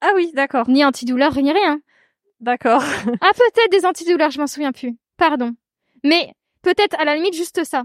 Ah 0.00 0.12
oui, 0.14 0.30
d'accord. 0.34 0.68
Ni 0.68 0.84
antidouleur, 0.84 1.36
ni 1.36 1.52
rien. 1.52 1.80
D'accord. 2.40 2.82
ah 3.20 3.30
peut-être 3.34 3.70
des 3.70 3.86
antidouleurs, 3.86 4.30
je 4.30 4.40
m'en 4.40 4.46
souviens 4.46 4.72
plus. 4.72 4.96
Pardon. 5.16 5.52
Mais 6.04 6.32
peut-être 6.62 6.98
à 7.00 7.04
la 7.04 7.14
limite 7.16 7.34
juste 7.34 7.64
ça. 7.64 7.84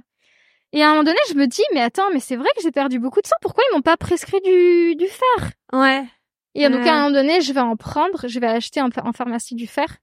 Et 0.73 0.83
à 0.83 0.87
un 0.87 0.91
moment 0.91 1.03
donné, 1.03 1.19
je 1.29 1.35
me 1.35 1.47
dis, 1.47 1.63
mais 1.73 1.81
attends, 1.81 2.09
mais 2.13 2.19
c'est 2.19 2.35
vrai 2.35 2.47
que 2.55 2.61
j'ai 2.61 2.71
perdu 2.71 2.99
beaucoup 2.99 3.21
de 3.21 3.27
sang. 3.27 3.35
Pourquoi 3.41 3.63
ils 3.69 3.75
m'ont 3.75 3.81
pas 3.81 3.97
prescrit 3.97 4.39
du, 4.41 4.95
du 4.95 5.07
fer? 5.07 5.51
Ouais. 5.73 6.05
Et 6.53 6.67
donc 6.69 6.85
à 6.85 6.93
un 6.93 7.03
moment 7.03 7.11
donné, 7.11 7.41
je 7.41 7.53
vais 7.53 7.61
en 7.61 7.75
prendre, 7.77 8.27
je 8.27 8.39
vais 8.39 8.47
acheter 8.47 8.81
en, 8.81 8.89
en 9.03 9.13
pharmacie 9.13 9.55
du 9.55 9.67
fer. 9.67 9.97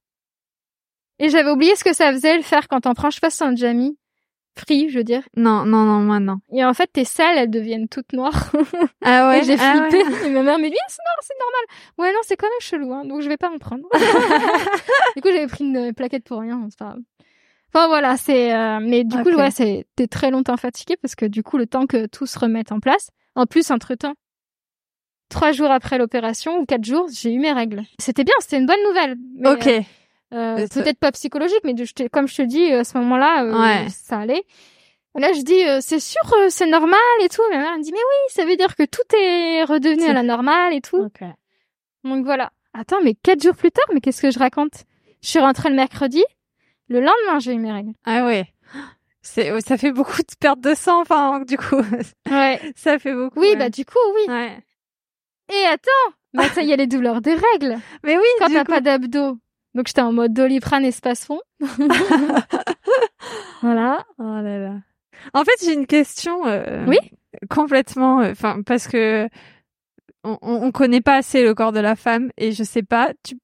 Et 1.18 1.28
j'avais 1.30 1.50
oublié 1.50 1.74
ce 1.76 1.84
que 1.84 1.92
ça 1.94 2.12
faisait 2.12 2.36
le 2.36 2.42
fer 2.42 2.68
quand 2.68 2.80
t'en 2.82 2.94
prends, 2.94 3.10
je 3.10 3.16
sais 3.16 3.20
pas 3.20 3.30
si 3.30 3.44
déjà 3.50 3.72
mis. 3.72 3.98
Free, 4.56 4.88
je 4.88 4.98
veux 4.98 5.04
dire. 5.04 5.22
Non, 5.36 5.64
non, 5.64 5.84
non, 5.84 6.00
moi 6.00 6.18
non. 6.18 6.38
Et 6.52 6.64
en 6.64 6.74
fait, 6.74 6.88
tes 6.92 7.04
selles, 7.04 7.38
elles 7.38 7.50
deviennent 7.50 7.88
toutes 7.88 8.12
noires. 8.12 8.50
Ah 9.04 9.28
ouais. 9.28 9.40
Et 9.40 9.44
j'ai 9.44 9.56
ah 9.58 9.88
flippé. 9.88 10.04
ouais. 10.04 10.26
Et 10.26 10.30
ma 10.30 10.42
mère 10.42 10.58
me 10.58 10.68
dit, 10.68 10.74
ah, 10.76 10.86
c'est 10.88 11.02
normal, 11.04 11.22
c'est 11.22 11.38
normal. 11.38 11.62
Ouais, 11.98 12.12
non, 12.12 12.18
c'est 12.24 12.36
quand 12.36 12.48
même 12.48 12.60
chelou, 12.60 12.92
hein, 12.92 13.04
donc 13.04 13.20
je 13.22 13.28
vais 13.28 13.36
pas 13.36 13.48
en 13.50 13.58
prendre. 13.58 13.84
du 15.16 15.22
coup, 15.22 15.28
j'avais 15.28 15.46
pris 15.46 15.64
une 15.64 15.92
plaquette 15.94 16.24
pour 16.24 16.40
rien, 16.40 16.66
c'est 16.70 16.78
pas 16.78 16.86
grave. 16.86 17.00
Enfin 17.72 17.86
voilà, 17.86 18.16
c'est. 18.16 18.52
Euh, 18.54 18.80
mais 18.82 19.04
du 19.04 19.16
Okay. 19.16 19.30
coup, 19.30 19.36
ouais, 19.38 19.50
c'est. 19.50 19.86
T'es 19.96 20.08
très 20.08 20.30
longtemps 20.30 20.56
fatigué 20.56 20.96
parce 21.00 21.14
que 21.14 21.26
du 21.26 21.42
coup, 21.42 21.56
le 21.58 21.66
temps 21.66 21.86
que 21.86 22.06
tout 22.06 22.26
se 22.26 22.38
remette 22.38 22.72
en 22.72 22.80
place. 22.80 23.10
En 23.36 23.46
plus, 23.46 23.70
entre 23.70 23.94
temps, 23.94 24.14
trois 25.28 25.52
jours 25.52 25.70
après 25.70 25.98
l'opération 25.98 26.58
ou 26.58 26.64
quatre 26.66 26.84
jours, 26.84 27.06
j'ai 27.12 27.32
eu 27.32 27.38
mes 27.38 27.52
règles. 27.52 27.82
C'était 27.98 28.24
bien, 28.24 28.34
c'était 28.40 28.58
une 28.58 28.66
bonne 28.66 28.82
nouvelle. 28.88 29.16
Mais, 29.36 29.50
ok. 29.50 29.66
euh, 29.68 29.80
euh, 30.34 30.66
peut-être 30.68 30.98
pas 30.98 31.12
psychologique, 31.12 31.60
mais 31.64 31.74
je 31.76 32.06
comme 32.08 32.28
je 32.28 32.36
te 32.36 32.42
dis, 32.42 32.72
à 32.72 32.84
ce 32.84 32.98
moment-là, 32.98 33.44
euh, 33.44 33.58
Ouais. 33.60 33.88
ça 33.90 34.18
allait. 34.18 34.44
Et 35.16 35.20
là, 35.20 35.32
je 35.32 35.40
dis, 35.42 35.64
euh, 35.66 35.78
c'est 35.80 36.00
sûr, 36.00 36.20
euh, 36.38 36.46
c'est 36.50 36.66
normal 36.66 36.98
et 37.22 37.28
tout. 37.28 37.42
Ma 37.50 37.58
mère 37.58 37.70
elle 37.72 37.78
me 37.78 37.82
dit, 37.84 37.92
mais 37.92 37.98
oui, 37.98 38.32
ça 38.34 38.44
veut 38.44 38.56
dire 38.56 38.76
que 38.76 38.84
tout 38.84 39.02
est 39.16 39.64
redevenu 39.64 40.04
à 40.04 40.12
la 40.12 40.22
normale 40.22 40.74
et 40.74 40.80
tout. 40.80 41.08
Donc 42.04 42.24
voilà. 42.24 42.52
Attends, 42.74 43.00
mais 43.02 43.14
quatre 43.14 43.42
jours 43.42 43.56
plus 43.56 43.70
tard, 43.72 43.86
mais 43.92 44.00
qu'est-ce 44.00 44.22
que 44.22 44.30
je 44.30 44.38
raconte? 44.38 44.84
Je 45.22 45.28
suis 45.30 45.38
rentrée 45.40 45.70
le 45.70 45.74
mercredi. 45.74 46.22
Le 46.88 47.00
lendemain, 47.00 47.38
j'ai 47.40 47.52
eu 47.54 47.58
mes 47.58 47.72
règles. 47.72 47.92
Ah 48.04 48.24
ouais. 48.26 48.46
C'est, 49.20 49.60
ça 49.62 49.76
fait 49.76 49.90
beaucoup 49.92 50.18
de 50.22 50.36
perte 50.38 50.60
de 50.60 50.74
sang, 50.74 51.00
enfin, 51.00 51.40
du 51.40 51.56
coup. 51.58 51.82
Ouais. 52.30 52.60
ça 52.76 52.98
fait 52.98 53.12
beaucoup. 53.14 53.40
Oui, 53.40 53.48
ouais. 53.48 53.56
bah 53.56 53.68
du 53.70 53.84
coup, 53.84 53.98
oui. 54.14 54.32
Ouais. 54.32 54.56
Et 55.52 55.64
attends, 55.66 56.14
bah 56.34 56.48
ça 56.50 56.62
y 56.62 56.70
est, 56.70 56.76
les 56.76 56.86
douleurs 56.86 57.20
des 57.20 57.34
règles. 57.34 57.78
Mais 58.04 58.16
oui, 58.16 58.24
Quand 58.38 58.48
t'as 58.52 58.64
coup. 58.64 58.70
pas 58.72 58.80
d'abdos. 58.80 59.38
Donc 59.74 59.86
j'étais 59.86 60.00
en 60.00 60.12
mode 60.12 60.32
doliprane 60.32 60.84
espace 60.84 61.24
fond. 61.24 61.40
voilà. 63.62 64.04
Oh 64.18 64.22
là 64.42 64.58
là. 64.58 64.74
En 65.34 65.44
fait, 65.44 65.52
j'ai 65.64 65.74
une 65.74 65.86
question. 65.86 66.46
euh, 66.46 66.84
Oui 66.86 66.98
Complètement. 67.50 68.20
euh, 68.20 68.30
Enfin, 68.32 68.62
parce 68.62 68.88
que 68.88 69.28
on, 70.24 70.38
on 70.42 70.62
on 70.66 70.72
connaît 70.72 71.00
pas 71.00 71.16
assez 71.16 71.42
le 71.44 71.54
corps 71.54 71.72
de 71.72 71.80
la 71.80 71.96
femme 71.96 72.30
et 72.38 72.52
je 72.52 72.64
sais 72.64 72.82
pas. 72.82 73.12
Tu 73.22 73.36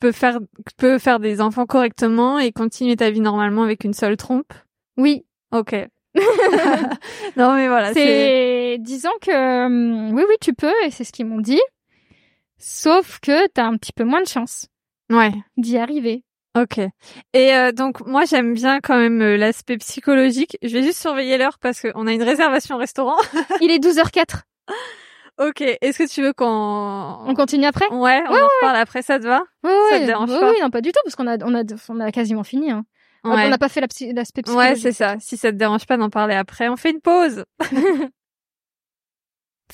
peux 0.00 0.12
faire, 0.12 0.38
tu 0.38 0.74
peux 0.76 0.98
faire 0.98 1.18
des 1.18 1.40
enfants 1.40 1.66
correctement 1.66 2.38
et 2.38 2.52
continuer 2.52 2.96
ta 2.96 3.10
vie 3.10 3.20
normalement 3.20 3.62
avec 3.62 3.84
une 3.84 3.94
seule 3.94 4.16
trompe? 4.16 4.52
Oui. 4.96 5.24
Ok. 5.52 5.74
non 7.36 7.54
mais 7.54 7.68
voilà. 7.68 7.92
C'est. 7.94 8.74
C'est, 8.74 8.78
disons 8.80 9.10
que, 9.20 9.66
hum, 9.66 10.12
oui, 10.14 10.24
oui, 10.28 10.34
tu 10.40 10.52
peux, 10.54 10.72
et 10.84 10.90
c'est 10.90 11.04
ce 11.04 11.12
qu'ils 11.12 11.26
m'ont 11.26 11.40
dit. 11.40 11.60
Sauf 12.58 13.18
que 13.20 13.48
t'as 13.48 13.64
un 13.64 13.76
petit 13.76 13.92
peu 13.92 14.04
moins 14.04 14.20
de 14.22 14.26
chance 14.28 14.66
Ouais. 15.12 15.32
d'y 15.56 15.78
arriver. 15.78 16.24
Ok. 16.58 16.78
Et 17.32 17.54
euh, 17.54 17.72
donc 17.72 18.04
moi 18.06 18.24
j'aime 18.26 18.52
bien 18.54 18.80
quand 18.80 18.96
même 18.98 19.22
euh, 19.22 19.36
l'aspect 19.36 19.78
psychologique. 19.78 20.58
Je 20.62 20.68
vais 20.72 20.82
juste 20.82 21.00
surveiller 21.00 21.38
l'heure 21.38 21.58
parce 21.58 21.80
qu'on 21.80 22.06
a 22.06 22.12
une 22.12 22.22
réservation 22.22 22.74
au 22.74 22.78
restaurant. 22.78 23.16
Il 23.62 23.70
est 23.70 23.78
12h04. 23.82 24.42
ok. 25.40 25.60
Est-ce 25.80 25.98
que 25.98 26.08
tu 26.08 26.20
veux 26.22 26.32
qu'on 26.34 26.46
On 27.26 27.34
continue 27.34 27.64
après? 27.64 27.88
Ouais, 27.88 28.22
on 28.28 28.32
en 28.34 28.48
reparle 28.56 28.76
après. 28.76 29.00
Ça 29.02 29.18
te 29.18 29.24
va? 29.24 29.42
Oui, 29.64 29.70
Ça 29.90 30.00
te 30.00 30.04
dérange 30.04 30.28
pas? 30.28 30.50
oui, 30.50 30.56
non, 30.60 30.68
pas 30.70 30.82
du 30.82 30.92
tout, 30.92 31.00
parce 31.04 31.16
qu'on 31.16 31.26
a, 31.26 31.36
on 31.42 31.54
a, 31.54 31.62
on 31.88 32.00
a 32.00 32.12
quasiment 32.12 32.44
fini, 32.44 32.70
hein. 32.70 32.84
On 33.24 33.34
Ouais. 33.34 33.48
n'a 33.48 33.56
pas 33.56 33.68
fait 33.68 33.80
l'aspect 33.80 34.40
Ouais, 34.40 34.42
psychologique. 34.42 34.82
c'est 34.82 34.92
ça. 34.92 35.14
Si 35.20 35.36
ça 35.36 35.52
te 35.52 35.56
dérange 35.56 35.86
pas 35.86 35.96
d'en 35.96 36.10
parler 36.10 36.34
après, 36.34 36.68
on 36.68 36.76
fait 36.76 36.90
une 36.90 37.00
pause. 37.00 37.44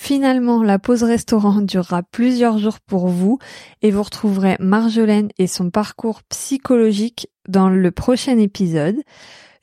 Finalement, 0.01 0.63
la 0.63 0.79
pause 0.79 1.03
restaurant 1.03 1.61
durera 1.61 2.05
plusieurs 2.05 2.59
jours 2.59 2.79
pour 2.79 3.09
vous 3.09 3.41
et 3.83 3.91
vous 3.91 4.05
retrouverez 4.05 4.57
Marjolaine 4.61 5.31
et 5.39 5.49
son 5.49 5.71
parcours 5.71 6.23
psychologique 6.23 7.27
dans 7.49 7.69
le 7.69 7.91
prochain 7.91 8.39
épisode. 8.39 8.95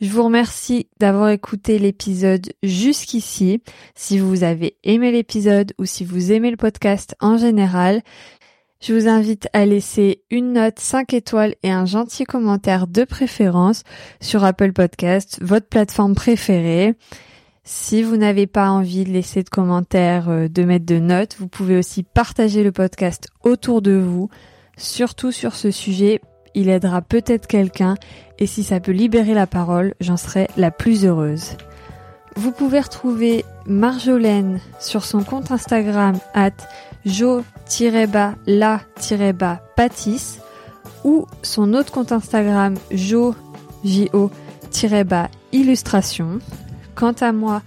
Je 0.02 0.10
vous 0.10 0.26
remercie 0.26 0.90
d'avoir 1.00 1.30
écouté 1.30 1.80
l'épisode 1.80 2.52
jusqu'ici. 2.64 3.62
Si 3.96 4.20
vous 4.20 4.44
avez 4.44 4.76
aimé 4.84 5.14
l'épisode 5.14 5.72
ou 5.80 5.86
si 5.86 6.04
vous 6.04 6.34
aimez 6.34 6.52
le 6.52 6.58
podcast 6.58 7.16
en 7.22 7.38
général, 7.38 8.02
je 8.82 8.94
vous 8.94 9.08
invite 9.08 9.48
à 9.54 9.66
laisser 9.66 10.26
une 10.32 10.52
note 10.52 10.80
5 10.80 11.14
étoiles 11.14 11.56
et 11.64 11.72
un 11.72 11.86
gentil 11.86 12.26
commentaire 12.26 12.88
de 12.88 13.06
préférence 13.06 13.84
sur 14.20 14.44
Apple 14.44 14.74
Podcast, 14.74 15.40
votre 15.42 15.70
plateforme 15.70 16.14
préférée. 16.14 16.94
Si 17.68 18.03
vous 18.03 18.16
n'avez 18.16 18.45
pas 18.45 18.70
envie 18.70 19.05
de 19.05 19.09
laisser 19.09 19.41
de 19.41 19.49
commentaires, 19.49 20.30
euh, 20.30 20.47
de 20.47 20.63
mettre 20.63 20.86
de 20.86 20.99
notes, 20.99 21.36
vous 21.39 21.47
pouvez 21.47 21.76
aussi 21.76 22.03
partager 22.03 22.63
le 22.63 22.72
podcast 22.72 23.30
autour 23.43 23.82
de 23.82 23.93
vous, 23.93 24.30
surtout 24.78 25.32
sur 25.32 25.55
ce 25.55 25.72
sujet. 25.72 26.22
Il 26.53 26.70
aidera 26.70 27.01
peut-être 27.01 27.47
quelqu'un 27.47 27.95
et 28.38 28.45
si 28.45 28.61
ça 28.63 28.80
peut 28.80 28.91
libérer 28.91 29.34
la 29.34 29.47
parole, 29.47 29.95
j'en 29.99 30.16
serai 30.16 30.47
la 30.57 30.70
plus 30.70 31.07
heureuse. 31.07 31.57
Vous 32.36 32.51
pouvez 32.51 32.82
retrouver 32.82 33.43
Marjolaine 33.66 34.59
sur 34.80 35.03
son 35.03 35.24
compte 35.24 35.49
Instagram 35.49 36.20
at 36.36 36.51
jo-la-patis 37.03 37.49
ou 41.03 41.26
son 41.41 41.74
autre 41.74 41.91
compte 41.91 42.11
Instagram 42.11 42.76
jo, 42.91 43.34
illustration. 45.51 46.39
Quant 46.96 47.16
à 47.20 47.34
moi, 47.34 47.62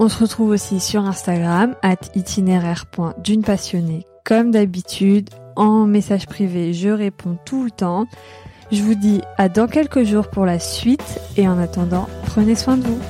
On 0.01 0.09
se 0.09 0.23
retrouve 0.23 0.51
aussi 0.51 0.79
sur 0.79 1.05
Instagram, 1.05 1.75
at 1.83 1.97
itinéraire.d'une 2.15 3.43
passionnée. 3.43 4.07
Comme 4.25 4.53
d'habitude, 4.53 5.31
en 5.57 5.87
message 5.87 6.27
privé, 6.27 6.73
je 6.73 6.89
réponds 6.89 7.37
tout 7.45 7.65
le 7.65 7.71
temps. 7.73 8.07
Je 8.71 8.83
vous 8.83 8.95
dis 8.95 9.23
à 9.39 9.49
dans 9.49 9.67
quelques 9.67 10.05
jours 10.05 10.29
pour 10.29 10.47
la 10.47 10.61
suite 10.61 11.19
et 11.37 11.49
en 11.49 11.59
attendant, 11.59 12.09
prenez 12.27 12.55
soin 12.55 12.77
de 12.77 12.85
vous. 12.85 13.01